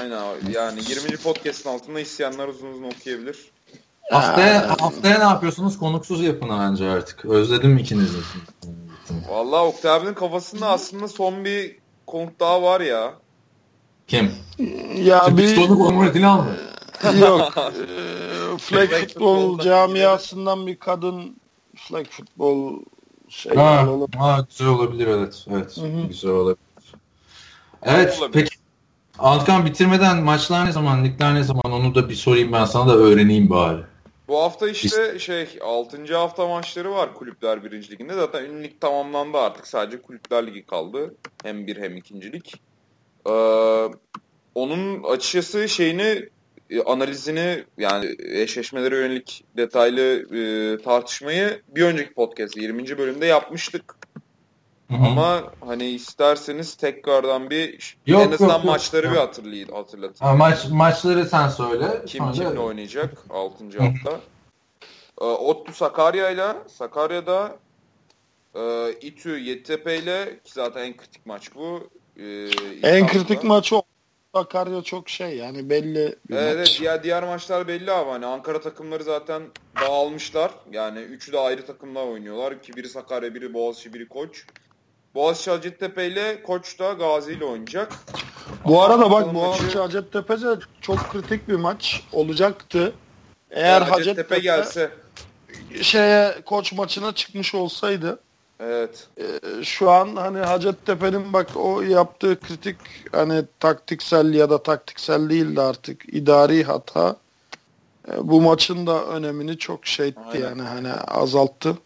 Aynen. 0.00 0.22
Yani 0.50 0.80
20. 0.88 1.16
podcast'ın 1.16 1.70
altında 1.70 2.00
isteyenler 2.00 2.48
uzun 2.48 2.72
uzun 2.72 2.82
okuyabilir. 2.82 3.38
Haftaya, 4.10 4.70
haftaya 4.80 5.18
ne 5.18 5.24
yapıyorsunuz? 5.24 5.78
Konuksuz 5.78 6.22
yapın 6.22 6.48
bence 6.48 6.88
artık. 6.90 7.24
Özledim 7.24 7.78
ikinizi. 7.78 8.18
Vallahi 9.28 9.60
Oktay 9.60 9.96
abinin 9.96 10.14
kafasında 10.14 10.68
aslında 10.68 11.08
son 11.08 11.44
bir 11.44 11.76
konuk 12.06 12.40
daha 12.40 12.62
var 12.62 12.80
ya. 12.80 13.14
Kim? 14.06 14.30
Ya 14.94 15.36
bir... 15.36 15.56
konuk 15.56 15.80
olma 15.80 16.02
mı? 16.36 16.56
Yok. 17.20 17.54
Ee, 18.54 18.58
flag 18.58 18.90
futbol 18.90 19.58
camiasından 19.58 20.66
bir 20.66 20.76
kadın 20.76 21.36
flag 21.76 22.06
futbol 22.06 22.78
şey 23.28 23.54
ha, 23.54 23.86
ha, 24.18 24.46
güzel 24.48 24.68
olabilir 24.68 25.06
evet. 25.06 25.46
Evet. 25.50 25.76
Hı-hı. 25.76 26.08
Güzel 26.08 26.30
olabilir. 26.30 26.71
Evet 27.82 28.18
olabilir. 28.18 28.32
peki 28.32 28.62
Altkan 29.18 29.66
bitirmeden 29.66 30.22
maçlar 30.22 30.66
ne 30.66 30.72
zaman, 30.72 31.04
ligler 31.04 31.34
ne 31.34 31.42
zaman 31.42 31.72
onu 31.72 31.94
da 31.94 32.08
bir 32.08 32.14
sorayım 32.14 32.52
ben 32.52 32.64
sana 32.64 32.92
da 32.92 32.96
öğreneyim 32.96 33.50
bari. 33.50 33.82
Bu 34.28 34.42
hafta 34.42 34.68
işte 34.68 35.18
şey 35.18 35.48
6. 35.60 36.16
hafta 36.16 36.48
maçları 36.48 36.92
var 36.92 37.14
Kulüpler 37.14 37.64
1. 37.64 37.90
Liginde. 37.90 38.14
Zaten 38.14 38.44
ünlük 38.44 38.80
tamamlandı 38.80 39.38
artık. 39.38 39.66
Sadece 39.66 40.02
Kulüpler 40.02 40.46
Ligi 40.46 40.66
kaldı. 40.66 41.14
Hem 41.42 41.66
bir 41.66 41.76
hem 41.76 41.96
ikincilik. 41.96 42.62
Ee, 43.28 43.32
onun 44.54 45.02
açıkçası 45.02 45.68
şeyini 45.68 46.28
e, 46.70 46.82
analizini 46.82 47.64
yani 47.78 48.16
eşleşmelere 48.18 48.96
yönelik 48.96 49.44
detaylı 49.56 50.36
e, 50.36 50.82
tartışmayı 50.82 51.62
bir 51.68 51.82
önceki 51.82 52.14
podcast 52.14 52.56
20. 52.56 52.98
bölümde 52.98 53.26
yapmıştık. 53.26 53.94
Hı-hı. 54.92 55.06
Ama 55.06 55.42
hani 55.60 55.84
isterseniz 55.84 56.74
tekrardan 56.74 57.50
bir 57.50 57.96
yok, 58.06 58.22
en 58.22 58.32
azından 58.32 58.54
yok, 58.54 58.64
maçları 58.64 59.06
yok. 59.06 59.14
bir 59.14 59.20
hatırlayın 59.20 59.68
hatırlatın. 59.72 60.24
Ha, 60.24 60.34
maç 60.34 60.66
maçları 60.70 61.24
sen 61.24 61.48
söyle. 61.48 62.02
Kim 62.06 62.24
Sonra... 62.24 62.32
kimle 62.32 62.60
oynayacak 62.60 63.18
6. 63.30 63.64
hafta? 63.78 64.20
e, 65.20 65.24
Ottu 65.24 65.72
Sakarya 65.72 66.30
ile 66.30 66.56
Sakarya'da 66.66 67.56
e, 68.54 68.92
İTÜ 69.00 69.38
Yeditepe 69.38 69.98
ile 69.98 70.40
ki 70.44 70.52
zaten 70.52 70.84
en 70.84 70.96
kritik 70.96 71.26
maç 71.26 71.54
bu. 71.54 71.90
E, 72.16 72.48
en 72.82 73.06
kritik 73.06 73.44
maç 73.44 73.72
o. 73.72 73.82
Sakarya 74.34 74.82
çok 74.82 75.08
şey 75.08 75.36
yani 75.36 75.70
belli 75.70 76.16
bir 76.30 76.36
evet, 76.36 76.58
maç. 76.58 76.80
diğer, 76.80 77.02
diğer 77.02 77.22
maçlar 77.22 77.68
belli 77.68 77.92
ama 77.92 78.12
hani 78.12 78.26
Ankara 78.26 78.60
takımları 78.60 79.04
zaten 79.04 79.42
dağılmışlar. 79.80 80.50
Yani 80.72 80.98
üçü 80.98 81.32
de 81.32 81.38
ayrı 81.38 81.66
takımlar 81.66 82.06
oynuyorlar. 82.06 82.62
Ki 82.62 82.76
biri 82.76 82.88
Sakarya, 82.88 83.34
biri 83.34 83.54
Boğaziçi, 83.54 83.94
biri 83.94 84.08
Koç. 84.08 84.46
Boğaziçi 85.14 85.50
Hacettepe 85.50 86.06
ile 86.06 86.42
Koç 86.42 86.78
da 86.78 86.92
Gazi 86.92 87.32
ile 87.32 87.44
oynayacak. 87.44 87.92
Bu 88.64 88.82
arada 88.82 89.10
bak 89.10 89.34
Boğaziçi. 89.34 89.78
Hacettepe 89.78 90.40
de 90.40 90.56
çok 90.80 91.10
kritik 91.12 91.48
bir 91.48 91.56
maç 91.56 92.02
olacaktı. 92.12 92.92
Eğer 93.50 93.82
Hacettepe, 93.82 94.10
Hacettepe 94.10 94.38
gelse 94.38 94.90
şeye 95.82 96.34
Koç 96.46 96.72
maçına 96.72 97.14
çıkmış 97.14 97.54
olsaydı 97.54 98.18
Evet. 98.66 99.06
E, 99.18 99.24
şu 99.64 99.90
an 99.90 100.16
hani 100.16 100.38
Hacettepe'nin 100.38 101.32
bak 101.32 101.48
o 101.56 101.82
yaptığı 101.82 102.40
kritik 102.40 102.76
hani 103.12 103.42
taktiksel 103.60 104.34
ya 104.34 104.50
da 104.50 104.62
taktiksel 104.62 105.30
değil 105.30 105.56
de 105.56 105.60
artık 105.60 106.14
idari 106.14 106.64
hata 106.64 107.16
e, 108.08 108.28
bu 108.28 108.40
maçın 108.40 108.86
da 108.86 109.04
önemini 109.04 109.58
çok 109.58 109.86
şey 109.86 110.08
etti 110.08 110.20
Aynen. 110.26 110.48
yani 110.48 110.62
hani 110.62 110.92
azalttı. 110.92 111.78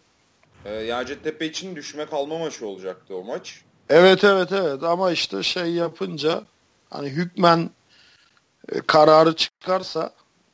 E, 0.67 0.73
ya 0.73 0.97
Hacettepe 0.97 1.45
için 1.45 1.75
düşme 1.75 2.05
kalma 2.05 2.37
maçı 2.37 2.67
olacaktı 2.67 3.15
o 3.15 3.23
maç. 3.23 3.61
Evet 3.89 4.23
evet 4.23 4.51
evet 4.51 4.83
ama 4.83 5.11
işte 5.11 5.43
şey 5.43 5.73
yapınca 5.73 6.41
hani 6.89 7.09
hükmen 7.09 7.69
e, 8.71 8.81
kararı 8.81 9.35
çıkarsa 9.35 10.13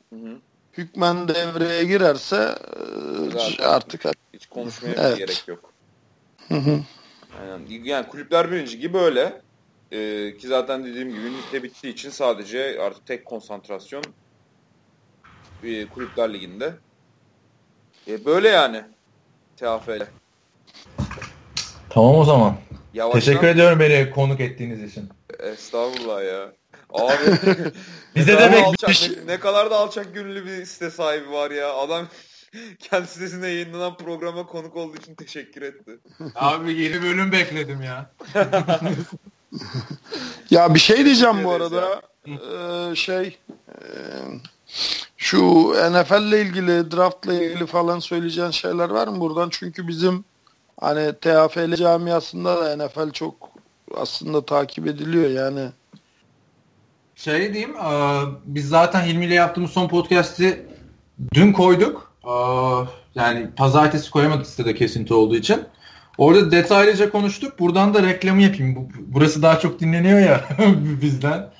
hı 0.09 0.15
hı. 0.15 0.37
hükmen 0.73 1.27
devreye 1.27 1.83
girerse 1.83 2.55
e, 3.59 3.63
artık 3.63 4.03
hiç 4.33 4.45
konuşmaya 4.45 4.95
evet. 4.97 5.17
gerek 5.17 5.43
yok. 5.47 5.73
Hı 6.47 6.55
hı. 6.55 6.79
Yani, 7.47 7.89
yani 7.89 8.07
kulüpler 8.07 8.51
birinci 8.51 8.79
gibi 8.79 8.93
böyle. 8.93 9.41
Ee, 9.91 10.37
ki 10.37 10.47
zaten 10.47 10.85
dediğim 10.85 11.09
gibi 11.09 11.31
ligde 11.33 11.63
bittiği 11.63 11.93
için 11.93 12.09
sadece 12.09 12.81
artık 12.81 13.05
tek 13.05 13.25
konsantrasyon 13.25 14.03
e, 15.63 15.85
kulüpler 15.85 16.33
liginde. 16.33 16.73
E, 18.07 18.25
böyle 18.25 18.49
yani. 18.49 18.83
TFL. 19.57 20.05
Tamam 21.89 22.15
o 22.15 22.25
zaman. 22.25 22.55
Yavaştan... 22.93 23.19
Teşekkür 23.19 23.47
ediyorum 23.47 23.79
beni 23.79 24.09
konuk 24.09 24.39
ettiğiniz 24.39 24.83
için. 24.83 25.09
Estağfurullah 25.39 26.23
ya. 26.23 26.51
Abi 26.93 27.37
bize 28.15 28.37
demek 28.39 28.65
alçak, 28.65 28.89
ne, 28.89 29.33
ne 29.33 29.39
kadar 29.39 29.71
da 29.71 29.77
alçak 29.77 30.13
gönüllü 30.13 30.45
bir 30.45 30.65
site 30.65 30.89
sahibi 30.89 31.31
var 31.31 31.51
ya. 31.51 31.73
Adam 31.73 32.07
kendi 32.79 33.07
sitesinde 33.07 33.47
yayınlanan 33.47 33.97
programa 33.97 34.45
konuk 34.45 34.75
olduğu 34.75 34.97
için 34.97 35.15
teşekkür 35.15 35.61
etti. 35.61 35.99
Abi 36.35 36.73
yeni 36.73 37.01
bölüm 37.01 37.31
bekledim 37.31 37.81
ya. 37.81 38.11
ya 40.49 40.73
bir 40.73 40.79
şey 40.79 41.05
diyeceğim 41.05 41.43
bu 41.43 41.51
arada. 41.51 42.01
Ee, 42.27 42.95
şey 42.95 43.37
e, 43.67 43.77
şu 45.17 45.69
NFL 45.91 46.21
ile 46.27 46.41
ilgili, 46.41 46.91
draft 46.91 47.25
ile 47.25 47.45
ilgili 47.45 47.65
falan 47.65 47.99
söyleyeceğin 47.99 48.51
şeyler 48.51 48.89
var 48.89 49.07
mı 49.07 49.19
buradan? 49.19 49.49
Çünkü 49.51 49.87
bizim 49.87 50.25
hani 50.79 51.13
TFL 51.13 51.75
camiasında 51.75 52.57
da 52.57 52.85
NFL 52.85 53.11
çok 53.11 53.49
aslında 53.97 54.45
takip 54.45 54.87
ediliyor 54.87 55.29
yani. 55.29 55.69
Şey 57.15 57.53
diyeyim, 57.53 57.75
biz 58.45 58.69
zaten 58.69 59.05
Hilmi 59.05 59.25
ile 59.25 59.33
yaptığımız 59.33 59.71
son 59.71 59.87
podcast'i 59.87 60.65
dün 61.33 61.53
koyduk. 61.53 62.13
Yani 63.15 63.49
pazartesi 63.55 64.11
koyamadık 64.11 64.47
sitede 64.47 64.75
kesinti 64.75 65.13
olduğu 65.13 65.35
için. 65.35 65.61
Orada 66.17 66.51
detaylıca 66.51 67.09
konuştuk. 67.11 67.59
Buradan 67.59 67.93
da 67.93 68.03
reklamı 68.03 68.41
yapayım. 68.41 68.89
Burası 68.99 69.41
daha 69.41 69.59
çok 69.59 69.79
dinleniyor 69.79 70.19
ya 70.19 70.41
bizden. 71.01 71.52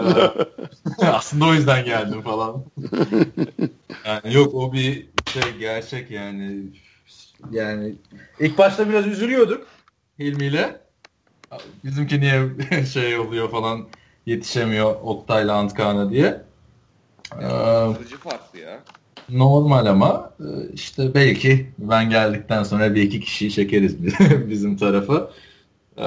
Aslında 1.02 1.44
o 1.44 1.54
yüzden 1.54 1.84
geldim 1.84 2.22
falan. 2.22 2.64
Yani 4.06 4.34
yok 4.34 4.54
o 4.54 4.72
bir 4.72 5.06
şey 5.26 5.56
gerçek 5.58 6.10
yani. 6.10 6.62
Yani 7.50 7.94
ilk 8.40 8.58
başta 8.58 8.88
biraz 8.88 9.06
üzülüyorduk 9.06 9.66
Hilmi 10.18 10.46
ile. 10.46 10.80
Bizimki 11.84 12.20
niye 12.20 12.50
şey 12.92 13.18
oluyor 13.18 13.50
falan 13.50 13.86
yetişemiyor 14.26 14.96
Oktay'la 15.02 15.54
Antkan'a 15.54 16.10
diye. 16.10 16.42
Kırıcı 17.30 18.16
farklı 18.16 18.58
ya. 18.58 18.80
Normal 19.28 19.86
ama 19.86 20.32
e, 20.40 20.72
işte 20.74 21.14
belki 21.14 21.70
ben 21.78 22.10
geldikten 22.10 22.62
sonra 22.62 22.94
bir 22.94 23.02
iki 23.02 23.20
kişiyi 23.20 23.50
çekeriz 23.50 23.96
bizim 24.48 24.76
tarafı. 24.76 25.30
E, 25.98 26.06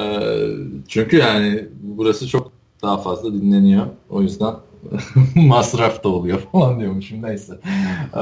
çünkü 0.88 1.18
yani 1.18 1.68
burası 1.82 2.28
çok 2.28 2.59
daha 2.82 2.98
fazla 2.98 3.34
dinleniyor. 3.34 3.86
O 4.10 4.22
yüzden 4.22 4.54
masraf 5.36 6.04
da 6.04 6.10
oluyor 6.10 6.40
falan 6.52 6.80
diyormuşum 6.80 7.24
neyse. 7.24 7.60
E, 8.16 8.22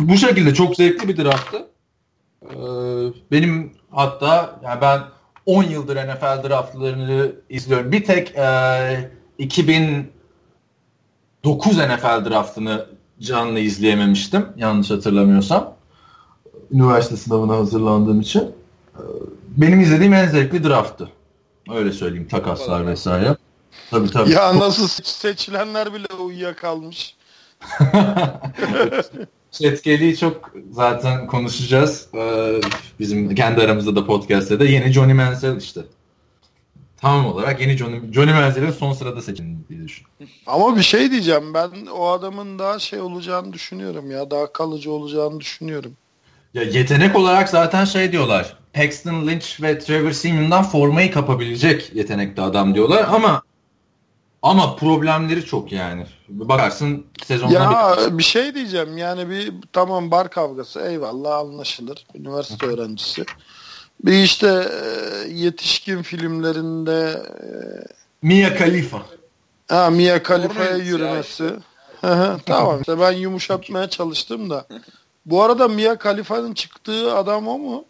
bu 0.00 0.16
şekilde 0.16 0.54
çok 0.54 0.76
zevkli 0.76 1.08
bir 1.08 1.16
drafttı. 1.16 1.66
Benim 3.32 3.72
hatta 3.90 4.60
yani 4.64 4.80
ben 4.80 5.00
10 5.46 5.62
yıldır 5.62 5.96
NFL 5.96 6.48
draftlarını 6.48 7.32
izliyorum. 7.48 7.92
Bir 7.92 8.04
tek 8.04 8.34
2009 9.38 11.76
NFL 11.76 12.30
draftını 12.30 12.86
canlı 13.20 13.58
izleyememiştim. 13.58 14.46
Yanlış 14.56 14.90
hatırlamıyorsam. 14.90 15.74
Üniversite 16.72 17.16
sınavına 17.16 17.56
hazırlandığım 17.56 18.20
için. 18.20 18.42
Ee, 18.42 19.00
benim 19.56 19.80
izlediğim 19.80 20.12
en 20.12 20.28
zevkli 20.28 20.64
drafttı. 20.64 21.08
Öyle 21.74 21.92
söyleyeyim. 21.92 22.28
Takaslar 22.28 22.86
vesaire. 22.86 23.36
Tabii 23.90 24.10
tabii. 24.10 24.30
Ya 24.30 24.58
nasıl 24.58 24.88
seçilenler 25.02 25.94
bile 25.94 26.14
uyuyakalmış. 26.14 27.16
Çetkeli'yi 29.50 30.16
çok 30.16 30.52
zaten 30.70 31.26
konuşacağız. 31.26 32.08
Ee, 32.14 32.60
bizim 33.00 33.34
kendi 33.34 33.60
aramızda 33.60 33.96
da 33.96 34.06
podcast'te 34.06 34.60
de 34.60 34.64
yeni 34.64 34.92
Johnny 34.92 35.12
Manziel 35.12 35.56
işte 35.56 35.80
tam 36.96 37.26
olarak 37.26 37.60
yeni 37.60 37.76
Johnny, 37.76 38.12
Johnny 38.12 38.32
Manziel'in 38.32 38.70
son 38.70 38.92
sırada 38.92 39.22
seçildiğini 39.22 39.68
diye 39.68 39.84
düşün. 39.84 40.06
Ama 40.46 40.76
bir 40.76 40.82
şey 40.82 41.10
diyeceğim 41.10 41.54
ben 41.54 41.70
o 41.86 42.06
adamın 42.06 42.58
daha 42.58 42.78
şey 42.78 43.00
olacağını 43.00 43.52
düşünüyorum 43.52 44.10
ya 44.10 44.30
daha 44.30 44.52
kalıcı 44.52 44.92
olacağını 44.92 45.40
düşünüyorum. 45.40 45.92
Ya 46.56 46.62
yetenek 46.62 47.16
olarak 47.16 47.48
zaten 47.48 47.84
şey 47.84 48.12
diyorlar. 48.12 48.56
Paxton 48.72 49.26
Lynch 49.26 49.62
ve 49.62 49.78
Trevor 49.78 50.12
Simeon'dan 50.12 50.62
formayı 50.62 51.12
kapabilecek 51.12 51.94
yetenekli 51.94 52.42
adam 52.42 52.74
diyorlar 52.74 53.06
ama 53.12 53.42
ama 54.42 54.76
problemleri 54.76 55.44
çok 55.44 55.72
yani. 55.72 56.06
Bakarsın 56.28 57.06
sezonda 57.26 57.54
Ya 57.54 57.96
bir... 57.98 58.18
bir 58.18 58.22
şey 58.22 58.54
diyeceğim 58.54 58.98
yani 58.98 59.30
bir 59.30 59.52
tamam 59.72 60.10
bar 60.10 60.30
kavgası 60.30 60.80
eyvallah 60.80 61.38
anlaşılır. 61.38 62.06
Üniversite 62.14 62.66
öğrencisi. 62.66 63.24
Bir 64.04 64.22
işte 64.22 64.68
e, 64.72 65.28
yetişkin 65.28 66.02
filmlerinde 66.02 67.22
e, 67.42 67.48
Mia 68.22 68.56
Khalifa. 68.56 69.02
Ha 69.68 69.90
Mia 69.90 70.22
Khalifa'ya 70.22 70.76
yürümesi. 70.76 71.50
tamam 72.46 72.80
işte 72.80 73.00
ben 73.00 73.12
yumuşatmaya 73.12 73.90
çalıştım 73.90 74.50
da. 74.50 74.66
Bu 75.26 75.42
arada 75.42 75.68
Mia 75.68 75.98
Khalifa'nın 75.98 76.54
çıktığı 76.54 77.14
adam 77.16 77.48
o 77.48 77.58
mu? 77.58 77.84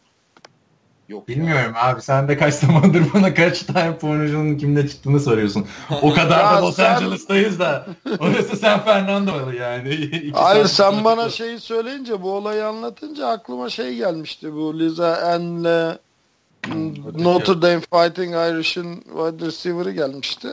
Yok. 1.08 1.28
Bilmiyorum 1.28 1.72
ya. 1.74 1.82
abi 1.82 2.02
sen 2.02 2.28
de 2.28 2.38
kaç 2.38 2.54
zamandır 2.54 3.02
bana 3.14 3.34
kaç 3.34 3.62
tane 3.62 3.98
pornocunun 3.98 4.58
kimde 4.58 4.88
çıktığını 4.88 5.20
soruyorsun. 5.20 5.66
O 6.02 6.14
kadar 6.14 6.56
da 6.56 6.62
Los 6.62 6.76
sen... 6.76 6.94
Angeles'tayız 6.94 7.58
da. 7.58 7.86
Orası 8.18 8.56
San 8.56 8.84
Fernando 8.84 9.50
yani. 9.50 10.10
Hayır 10.34 10.66
sen 10.66 11.04
bana 11.04 11.28
şeyi 11.28 11.60
söyleyince 11.60 12.22
bu 12.22 12.32
olayı 12.32 12.66
anlatınca 12.66 13.28
aklıma 13.28 13.70
şey 13.70 13.96
gelmişti. 13.96 14.54
Bu 14.54 14.78
Liza 14.78 15.16
Ann'le 15.16 15.98
Notre 17.18 17.62
Dame 17.62 17.80
Fighting 17.80 18.34
Irish'in 18.34 18.94
wide 19.00 19.46
receiver'ı 19.46 19.90
gelmişti. 19.90 20.48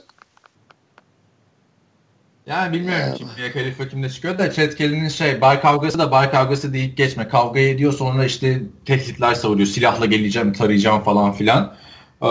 Yani 2.45 2.73
bilmiyorum 2.73 3.05
yani. 3.07 3.17
kim 3.17 3.27
diye 3.37 3.51
Khalifa 3.51 3.87
kimde 3.87 4.09
çıkıyor 4.09 4.37
da 4.37 4.51
Chad 4.51 4.73
Kelly'nin 4.73 5.09
şey 5.09 5.41
bar 5.41 5.61
kavgası 5.61 5.99
da 5.99 6.11
bar 6.11 6.31
kavgası 6.31 6.73
deyip 6.73 6.97
geçme. 6.97 7.27
Kavga 7.27 7.59
ediyor 7.59 7.93
sonra 7.93 8.25
işte 8.25 8.61
tehditler 8.85 9.35
savuruyor. 9.35 9.67
Silahla 9.67 10.05
geleceğim 10.05 10.53
tarayacağım 10.53 11.03
falan 11.03 11.33
filan. 11.33 11.75
Ee, 12.21 12.25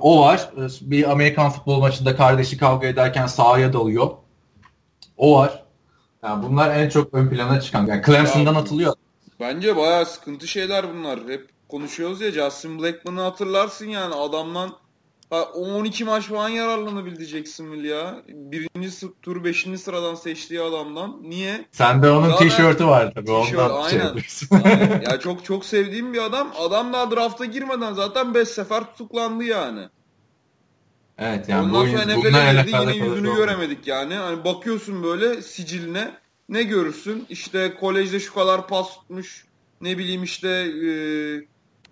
o 0.00 0.20
var. 0.20 0.50
Bir 0.80 1.10
Amerikan 1.10 1.50
futbol 1.50 1.80
maçında 1.80 2.16
kardeşi 2.16 2.58
kavga 2.58 2.86
ederken 2.86 3.26
sahaya 3.26 3.72
dalıyor. 3.72 4.10
O 5.16 5.38
var. 5.38 5.64
Yani 6.22 6.48
bunlar 6.48 6.76
en 6.76 6.88
çok 6.88 7.14
ön 7.14 7.28
plana 7.28 7.60
çıkan. 7.60 7.86
Yani 7.86 8.02
Clemson'dan 8.06 8.54
atılıyor. 8.54 8.94
Bence 9.40 9.76
bayağı 9.76 10.06
sıkıntı 10.06 10.48
şeyler 10.48 10.94
bunlar. 10.94 11.20
Hep 11.28 11.48
konuşuyoruz 11.68 12.20
ya 12.20 12.30
Justin 12.30 12.78
Blackman'ı 12.78 13.20
hatırlarsın 13.20 13.86
yani 13.86 14.14
adamdan 14.14 14.70
12 15.30 16.04
maç 16.04 16.24
falan 16.24 16.48
yararlanabildi 16.48 17.24
Jacksonville 17.24 17.88
ya. 17.88 18.22
Birinci 18.28 18.90
tur 19.22 19.44
beşinci 19.44 19.78
sıradan 19.78 20.14
seçtiği 20.14 20.60
adamdan. 20.60 21.16
Niye? 21.22 21.64
Sende 21.72 22.10
onun 22.10 22.30
Zaten 22.30 22.48
tişörtü 22.48 22.86
var 22.86 23.12
tabii. 23.14 23.26
Tişört, 23.26 23.70
ondan 23.70 23.88
şey 23.88 24.00
aynen. 24.00 24.16
aynen. 24.64 25.02
ya 25.10 25.20
çok 25.20 25.44
çok 25.44 25.64
sevdiğim 25.64 26.12
bir 26.12 26.24
adam. 26.24 26.52
Adam 26.58 26.92
daha 26.92 27.10
drafta 27.10 27.44
girmeden 27.44 27.92
zaten 27.92 28.34
5 28.34 28.48
sefer 28.48 28.84
tutuklandı 28.84 29.44
yani. 29.44 29.88
Evet 31.18 31.48
yani 31.48 31.66
Ondan 31.66 31.86
bu, 31.86 31.90
sonra 31.90 32.02
NFL'e 32.16 32.62
girdi 32.62 32.76
yine 32.80 32.96
yüzünü 32.96 33.28
oldu. 33.28 33.36
göremedik 33.36 33.86
yani. 33.86 34.14
Hani 34.14 34.44
bakıyorsun 34.44 35.02
böyle 35.02 35.42
siciline 35.42 36.10
ne 36.48 36.62
görürsün? 36.62 37.26
İşte 37.28 37.74
kolejde 37.80 38.20
şu 38.20 38.34
kadar 38.34 38.68
pas 38.68 38.94
tutmuş. 38.94 39.44
Ne 39.80 39.98
bileyim 39.98 40.22
işte 40.22 40.48
e, 40.48 40.88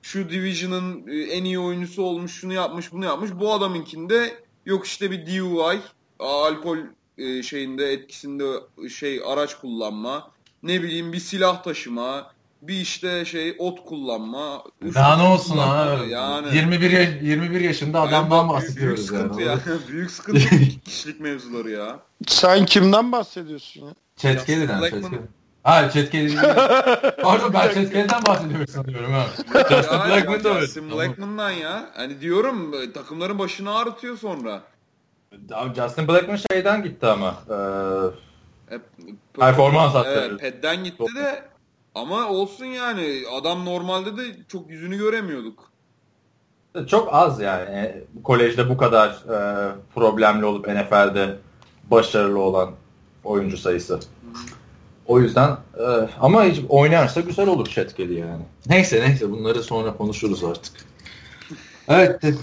şu 0.02 0.30
Division'ın 0.30 1.08
e, 1.08 1.20
en 1.20 1.44
iyi 1.44 1.58
oyuncusu 1.58 2.02
olmuş, 2.02 2.32
şunu 2.32 2.52
yapmış, 2.52 2.92
bunu 2.92 3.04
yapmış. 3.04 3.30
Bu 3.40 3.52
adamınkinde 3.52 4.42
yok 4.66 4.86
işte 4.86 5.10
bir 5.10 5.26
DUI, 5.26 5.80
alkol 6.18 6.78
e, 7.18 7.42
şeyinde 7.42 7.92
etkisinde 7.92 8.44
şey 8.88 9.20
araç 9.26 9.60
kullanma, 9.60 10.30
ne 10.62 10.82
bileyim 10.82 11.12
bir 11.12 11.18
silah 11.18 11.62
taşıma, 11.62 12.32
bir 12.62 12.80
işte 12.80 13.24
şey 13.24 13.56
ot 13.58 13.84
kullanma. 13.84 14.64
Daha 14.94 15.16
ne 15.16 15.22
olsun 15.22 15.58
ha? 15.58 15.98
Yani 16.08 16.56
21 16.56 17.20
21 17.20 17.60
yaşında 17.60 18.00
adamdan 18.00 18.36
yani 18.36 18.48
bahsediyoruz 18.48 18.96
büyük 18.96 18.98
sıkıntı 18.98 19.40
yani. 19.40 19.60
ya. 19.66 19.78
büyük 19.88 20.10
sıkıntı 20.10 20.40
kişilik 20.84 21.20
mevzuları 21.20 21.70
ya. 21.70 22.00
Sen 22.26 22.66
kimden 22.66 23.12
bahsediyorsun 23.12 23.86
ya? 23.86 23.94
Çetkeli'den. 24.16 24.80
Çetkeli. 24.80 25.20
Ha 25.62 25.90
Chet 25.90 26.12
Pardon 27.22 27.52
ben 27.52 27.74
Chet 27.74 28.26
bahsediyorum 28.26 28.66
sanıyorum 28.66 29.12
ha. 29.12 29.26
Justin 29.70 29.98
Blackman 29.98 30.44
da 30.44 30.60
Justin 30.60 30.90
Blackman'dan 30.90 31.50
ya. 31.50 31.90
Hani 31.94 32.20
diyorum 32.20 32.72
takımların 32.92 33.38
başını 33.38 33.74
ağrıtıyor 33.74 34.16
sonra. 34.18 34.62
Abi 35.52 35.74
Justin 35.74 36.08
Blackman 36.08 36.38
şeyden 36.52 36.82
gitti 36.82 37.06
ama. 37.06 37.34
E, 38.70 38.78
performans 39.40 39.94
hatta. 39.94 40.10
Evet, 40.10 40.40
Ped'den 40.40 40.84
gitti 40.84 41.04
de 41.16 41.42
ama 41.94 42.28
olsun 42.28 42.64
yani. 42.64 43.22
Adam 43.40 43.64
normalde 43.64 44.16
de 44.16 44.22
çok 44.48 44.70
yüzünü 44.70 44.98
göremiyorduk. 44.98 45.72
Çok 46.88 47.08
az 47.14 47.40
yani. 47.40 47.70
E, 47.70 48.04
kolejde 48.24 48.68
bu 48.68 48.76
kadar 48.76 49.08
e, 49.08 49.70
problemli 49.94 50.44
olup 50.44 50.68
NFL'de 50.68 51.38
başarılı 51.90 52.40
olan 52.40 52.70
oyuncu 53.24 53.56
sayısı. 53.56 54.00
O 55.06 55.20
yüzden 55.20 55.50
e, 55.78 55.84
ama 56.20 56.44
hiç 56.44 56.60
oynarsa 56.68 57.20
güzel 57.20 57.48
olur 57.48 57.66
Chatgeli 57.66 58.14
yani. 58.14 58.42
Neyse 58.66 59.00
neyse 59.00 59.30
bunları 59.30 59.62
sonra 59.62 59.96
konuşuruz 59.96 60.44
artık. 60.44 60.72
Evet 61.88 62.20
te- 62.20 62.34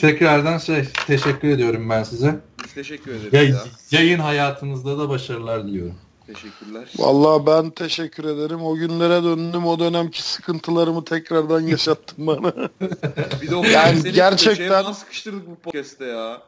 tekrardan 0.00 0.58
şey 0.58 0.84
teşekkür 1.06 1.48
ediyorum 1.48 1.90
ben 1.90 2.02
size. 2.02 2.36
Biz 2.64 2.74
teşekkür 2.74 3.10
ederiz 3.14 3.32
ya, 3.32 3.42
ya. 3.42 3.64
Yayın 3.90 4.18
hayatınızda 4.18 4.98
da 4.98 5.08
başarılar 5.08 5.66
diliyorum. 5.66 5.94
Teşekkürler. 6.26 6.88
Vallahi 6.96 7.46
ben 7.46 7.70
teşekkür 7.70 8.24
ederim. 8.24 8.62
O 8.62 8.74
günlere 8.74 9.22
döndüm. 9.24 9.66
O 9.66 9.78
dönemki 9.78 10.22
sıkıntılarımı 10.22 11.04
tekrardan 11.04 11.60
yaşattın 11.60 12.26
bana. 12.26 12.52
bir 13.42 13.50
de 13.50 13.56
o 13.56 13.64
yani 13.64 14.12
gerçekten 14.12 14.92
sıkıştırdık 14.92 15.50
bu 15.50 15.54
podcast'te 15.54 16.04
ya. 16.04 16.42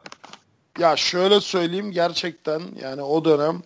Ya 0.79 0.95
şöyle 0.95 1.41
söyleyeyim 1.41 1.91
gerçekten 1.91 2.61
yani 2.83 3.01
o 3.01 3.25
dönem 3.25 3.61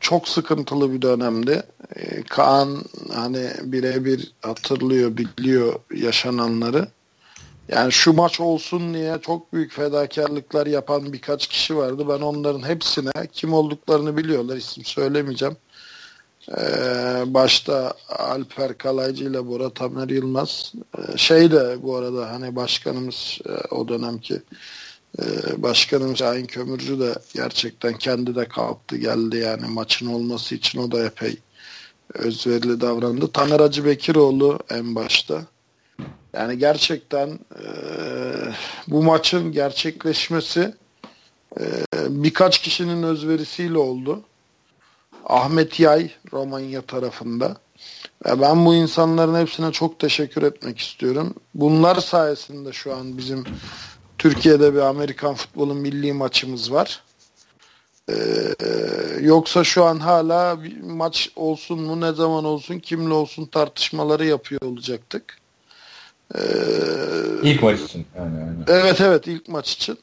çok 0.00 0.28
sıkıntılı 0.28 0.92
bir 0.92 1.02
dönemdi. 1.02 1.62
Ee, 1.96 2.22
Kaan 2.22 2.84
hani 3.12 3.50
birebir 3.62 4.32
hatırlıyor, 4.42 5.16
biliyor 5.16 5.74
yaşananları. 5.94 6.88
Yani 7.68 7.92
şu 7.92 8.12
maç 8.12 8.40
olsun 8.40 8.94
diye 8.94 9.18
çok 9.22 9.52
büyük 9.52 9.72
fedakarlıklar 9.72 10.66
yapan 10.66 11.12
birkaç 11.12 11.46
kişi 11.46 11.76
vardı. 11.76 12.04
Ben 12.08 12.20
onların 12.20 12.68
hepsine 12.68 13.10
kim 13.32 13.52
olduklarını 13.52 14.16
biliyorlar. 14.16 14.56
isim 14.56 14.84
söylemeyeceğim. 14.84 15.56
Ee, 16.58 17.22
başta 17.26 17.94
Alper 18.08 18.78
Kalaycı 18.78 19.24
ile 19.24 19.46
Bora 19.46 19.70
Tamer 19.70 20.08
Yılmaz. 20.08 20.72
Ee, 20.98 21.16
şey 21.16 21.52
de 21.52 21.76
bu 21.82 21.96
arada 21.96 22.32
hani 22.32 22.56
başkanımız 22.56 23.38
e, 23.48 23.74
o 23.74 23.88
dönemki 23.88 24.42
başkanım 25.56 26.16
Şahin 26.16 26.46
Kömürcü 26.46 27.00
de 27.00 27.14
gerçekten 27.34 27.92
kendi 27.92 28.34
de 28.34 28.48
kalktı 28.48 28.96
geldi 28.96 29.36
yani 29.36 29.66
maçın 29.66 30.06
olması 30.06 30.54
için 30.54 30.78
o 30.78 30.92
da 30.92 31.04
epey 31.04 31.38
özverili 32.14 32.80
davrandı. 32.80 33.32
Taner 33.32 33.60
Hacı 33.60 33.84
Bekiroğlu 33.84 34.58
en 34.70 34.94
başta. 34.94 35.42
Yani 36.32 36.58
gerçekten 36.58 37.28
e, 37.28 37.64
bu 38.88 39.02
maçın 39.02 39.52
gerçekleşmesi 39.52 40.74
e, 41.60 41.64
birkaç 42.08 42.58
kişinin 42.58 43.02
özverisiyle 43.02 43.78
oldu. 43.78 44.22
Ahmet 45.26 45.80
Yay 45.80 46.10
Romanya 46.32 46.82
tarafında. 46.82 47.56
Ve 48.26 48.40
ben 48.40 48.66
bu 48.66 48.74
insanların 48.74 49.40
hepsine 49.40 49.72
çok 49.72 49.98
teşekkür 49.98 50.42
etmek 50.42 50.78
istiyorum. 50.78 51.34
Bunlar 51.54 51.96
sayesinde 51.96 52.72
şu 52.72 52.94
an 52.94 53.18
bizim 53.18 53.44
Türkiye'de 54.20 54.74
bir 54.74 54.78
Amerikan 54.78 55.34
futbolun 55.34 55.76
milli 55.76 56.12
maçımız 56.12 56.72
var. 56.72 57.02
Ee, 58.10 58.14
yoksa 59.20 59.64
şu 59.64 59.84
an 59.84 59.98
hala 59.98 60.62
bir 60.62 60.80
maç 60.80 61.30
olsun 61.36 61.80
mu 61.80 62.00
ne 62.00 62.12
zaman 62.12 62.44
olsun 62.44 62.78
kimle 62.78 63.14
olsun 63.14 63.46
tartışmaları 63.46 64.26
yapıyor 64.26 64.62
olacaktık. 64.62 65.38
Ee, 66.34 66.40
ilk 67.42 67.62
maç 67.62 67.80
için. 67.80 68.06
Yani, 68.16 68.40
yani. 68.40 68.64
Evet 68.68 69.00
evet 69.00 69.26
ilk 69.26 69.48
maç 69.48 69.72
için. 69.72 69.98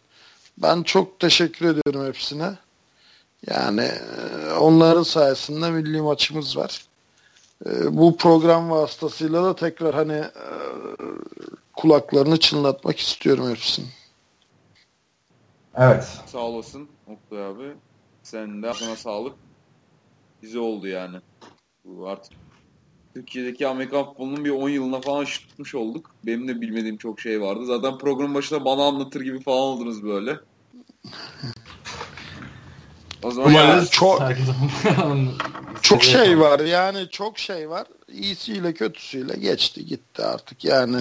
Ben 0.57 0.83
çok 0.83 1.19
teşekkür 1.19 1.65
ediyorum 1.65 2.07
hepsine. 2.07 2.51
Yani 3.49 3.81
e, 3.81 4.51
onların 4.53 5.03
sayesinde 5.03 5.71
milli 5.71 6.01
maçımız 6.01 6.57
var. 6.57 6.85
Ee, 7.65 7.97
bu 7.97 8.17
program 8.17 8.69
vasıtasıyla 8.69 9.43
da 9.43 9.55
tekrar 9.55 9.95
hani 9.95 10.17
e, 10.17 10.47
kulaklarını 11.75 12.39
çınlatmak 12.39 12.99
istiyorum 12.99 13.49
hepsinin. 13.49 13.89
Evet. 15.77 16.07
Sağ 16.25 16.39
olasın 16.39 16.87
Oktay 17.07 17.45
abi. 17.45 17.73
Sen 18.23 18.63
de 18.63 18.73
sana 18.73 18.95
sağlık. 18.95 19.33
Bize 20.43 20.59
oldu 20.59 20.87
yani. 20.87 21.17
Bu 21.85 22.09
artık 22.09 22.33
Türkiye'deki 23.13 23.67
Amerikan 23.67 24.05
futbolunun 24.05 24.45
bir 24.45 24.49
10 24.49 24.69
yılına 24.69 25.01
falan 25.01 25.25
tutmuş 25.25 25.75
olduk. 25.75 26.11
Benim 26.25 26.47
de 26.47 26.61
bilmediğim 26.61 26.97
çok 26.97 27.19
şey 27.19 27.41
vardı. 27.41 27.65
Zaten 27.65 27.97
program 27.97 28.35
başında 28.35 28.65
bana 28.65 28.83
anlatır 28.83 29.21
gibi 29.21 29.39
falan 29.39 29.59
oldunuz 29.59 30.03
böyle. 30.03 30.39
O 33.23 33.31
zaman 33.31 33.51
yani, 33.51 33.87
çok 33.89 34.21
çok 35.81 36.03
şey 36.03 36.39
var 36.39 36.59
yani 36.59 37.09
çok 37.11 37.39
şey 37.39 37.69
var. 37.69 37.87
İyisiyle 38.07 38.73
kötüsüyle 38.73 39.37
geçti 39.37 39.85
gitti 39.85 40.23
artık 40.23 40.65
yani 40.65 40.97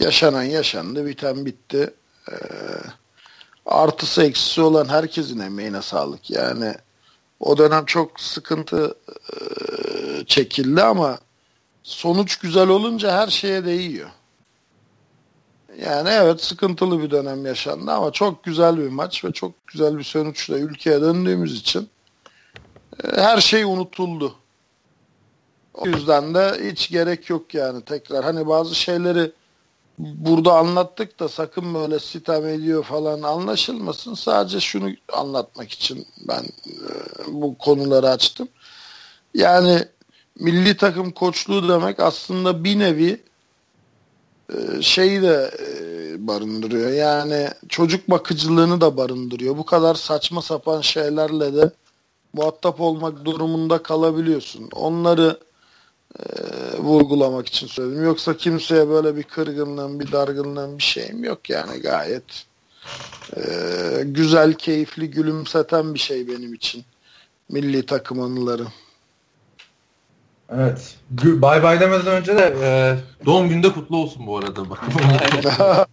yaşanan 0.00 0.42
yaşandı 0.42 1.06
biten 1.06 1.46
bitti. 1.46 1.94
Ee, 2.30 2.34
artısı 3.70 4.22
eksisi 4.22 4.60
olan 4.60 4.88
herkesin 4.88 5.38
emeğine 5.38 5.82
sağlık. 5.82 6.30
Yani 6.30 6.74
o 7.40 7.58
dönem 7.58 7.84
çok 7.84 8.20
sıkıntı 8.20 8.94
e, 9.08 9.36
çekildi 10.26 10.82
ama 10.82 11.18
sonuç 11.82 12.36
güzel 12.36 12.68
olunca 12.68 13.12
her 13.12 13.28
şeye 13.28 13.64
değiyor. 13.64 14.10
Yani 15.86 16.08
evet 16.08 16.44
sıkıntılı 16.44 17.02
bir 17.02 17.10
dönem 17.10 17.46
yaşandı 17.46 17.92
ama 17.92 18.12
çok 18.12 18.44
güzel 18.44 18.78
bir 18.78 18.88
maç 18.88 19.24
ve 19.24 19.32
çok 19.32 19.66
güzel 19.66 19.98
bir 19.98 20.04
sonuçla 20.04 20.58
ülkeye 20.58 21.00
döndüğümüz 21.00 21.60
için 21.60 21.88
e, 23.04 23.20
her 23.20 23.40
şey 23.40 23.64
unutuldu. 23.64 24.34
O 25.74 25.86
yüzden 25.86 26.34
de 26.34 26.70
hiç 26.70 26.90
gerek 26.90 27.30
yok 27.30 27.54
yani 27.54 27.82
tekrar. 27.82 28.24
Hani 28.24 28.46
bazı 28.46 28.74
şeyleri 28.74 29.32
burada 30.00 30.58
anlattık 30.58 31.20
da 31.20 31.28
sakın 31.28 31.74
böyle 31.74 31.98
sitem 31.98 32.46
ediyor 32.46 32.84
falan 32.84 33.22
anlaşılmasın. 33.22 34.14
Sadece 34.14 34.60
şunu 34.60 34.90
anlatmak 35.12 35.70
için 35.70 36.06
ben 36.28 36.42
e, 36.42 36.82
bu 37.28 37.58
konuları 37.58 38.08
açtım. 38.08 38.48
Yani 39.34 39.84
milli 40.38 40.76
takım 40.76 41.10
koçluğu 41.10 41.68
demek 41.68 42.00
aslında 42.00 42.64
bir 42.64 42.78
nevi 42.78 43.22
e, 44.52 44.82
şeyi 44.82 45.22
de 45.22 45.50
e, 45.58 46.26
barındırıyor. 46.26 46.90
Yani 46.90 47.48
çocuk 47.68 48.10
bakıcılığını 48.10 48.80
da 48.80 48.96
barındırıyor. 48.96 49.58
Bu 49.58 49.64
kadar 49.64 49.94
saçma 49.94 50.42
sapan 50.42 50.80
şeylerle 50.80 51.54
de 51.56 51.70
muhatap 52.32 52.80
olmak 52.80 53.24
durumunda 53.24 53.82
kalabiliyorsun. 53.82 54.68
Onları 54.74 55.38
e, 56.18 56.22
vurgulamak 56.78 57.46
için 57.46 57.66
söyledim. 57.66 58.04
Yoksa 58.04 58.36
kimseye 58.36 58.88
böyle 58.88 59.16
bir 59.16 59.22
kırgınlığım, 59.22 60.00
bir 60.00 60.12
dargınlığım 60.12 60.78
bir 60.78 60.82
şeyim 60.82 61.24
yok 61.24 61.50
yani 61.50 61.80
gayet 61.80 62.46
e, 63.36 63.40
güzel, 64.04 64.54
keyifli, 64.54 65.10
gülümseten 65.10 65.94
bir 65.94 65.98
şey 65.98 66.28
benim 66.28 66.54
için. 66.54 66.84
Milli 67.48 67.86
takım 67.86 68.20
anıları. 68.20 68.66
Evet. 70.52 70.96
Bay 71.10 71.62
bay 71.62 71.80
demeden 71.80 72.06
önce 72.06 72.38
de 72.38 72.54
e, 72.62 72.96
doğum 73.26 73.48
günde 73.48 73.72
kutlu 73.72 73.96
olsun 73.96 74.26
bu 74.26 74.38
arada. 74.38 74.62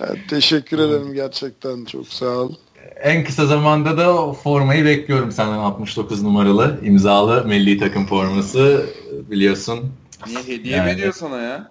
evet, 0.00 0.18
teşekkür 0.28 0.78
ederim 0.78 1.14
gerçekten. 1.14 1.84
Çok 1.84 2.08
sağ 2.08 2.26
ol. 2.26 2.54
En 3.02 3.24
kısa 3.24 3.46
zamanda 3.46 3.98
da 3.98 4.32
formayı 4.32 4.84
bekliyorum 4.84 5.32
senden 5.32 5.58
69 5.58 6.22
numaralı 6.22 6.80
imzalı 6.82 7.44
milli 7.44 7.78
takım 7.78 8.06
forması 8.06 8.86
biliyorsun. 9.30 9.92
Niye 10.26 10.42
hediye 10.42 10.76
yani. 10.76 10.86
veriyor 10.86 11.12
sana 11.12 11.40
ya? 11.40 11.70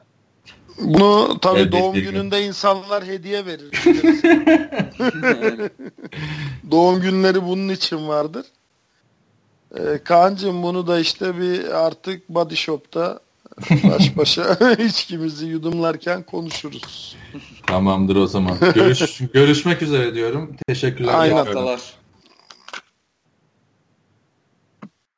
Bunu 0.81 1.37
tabii 1.41 1.59
evet, 1.59 1.71
doğum 1.71 1.93
gününde 1.93 2.45
insanlar 2.45 3.05
hediye 3.05 3.45
verir. 3.45 3.71
doğum 6.71 7.01
günleri 7.01 7.43
bunun 7.43 7.69
için 7.69 8.07
vardır. 8.07 8.45
Ee, 9.77 9.99
Kaan'cığım 10.03 10.63
bunu 10.63 10.87
da 10.87 10.99
işte 10.99 11.39
bir 11.39 11.85
artık 11.85 12.29
Body 12.29 12.55
Shop'ta 12.55 13.19
baş 13.83 14.17
başa 14.17 14.57
içkimizi 14.79 15.45
yudumlarken 15.45 16.23
konuşuruz. 16.23 17.15
Tamamdır 17.69 18.15
o 18.15 18.27
zaman. 18.27 18.57
Görüş, 18.75 19.21
görüşmek 19.33 19.81
üzere 19.81 20.15
diyorum. 20.15 20.55
Teşekkürler. 20.67 21.13
Aynen. 21.17 21.45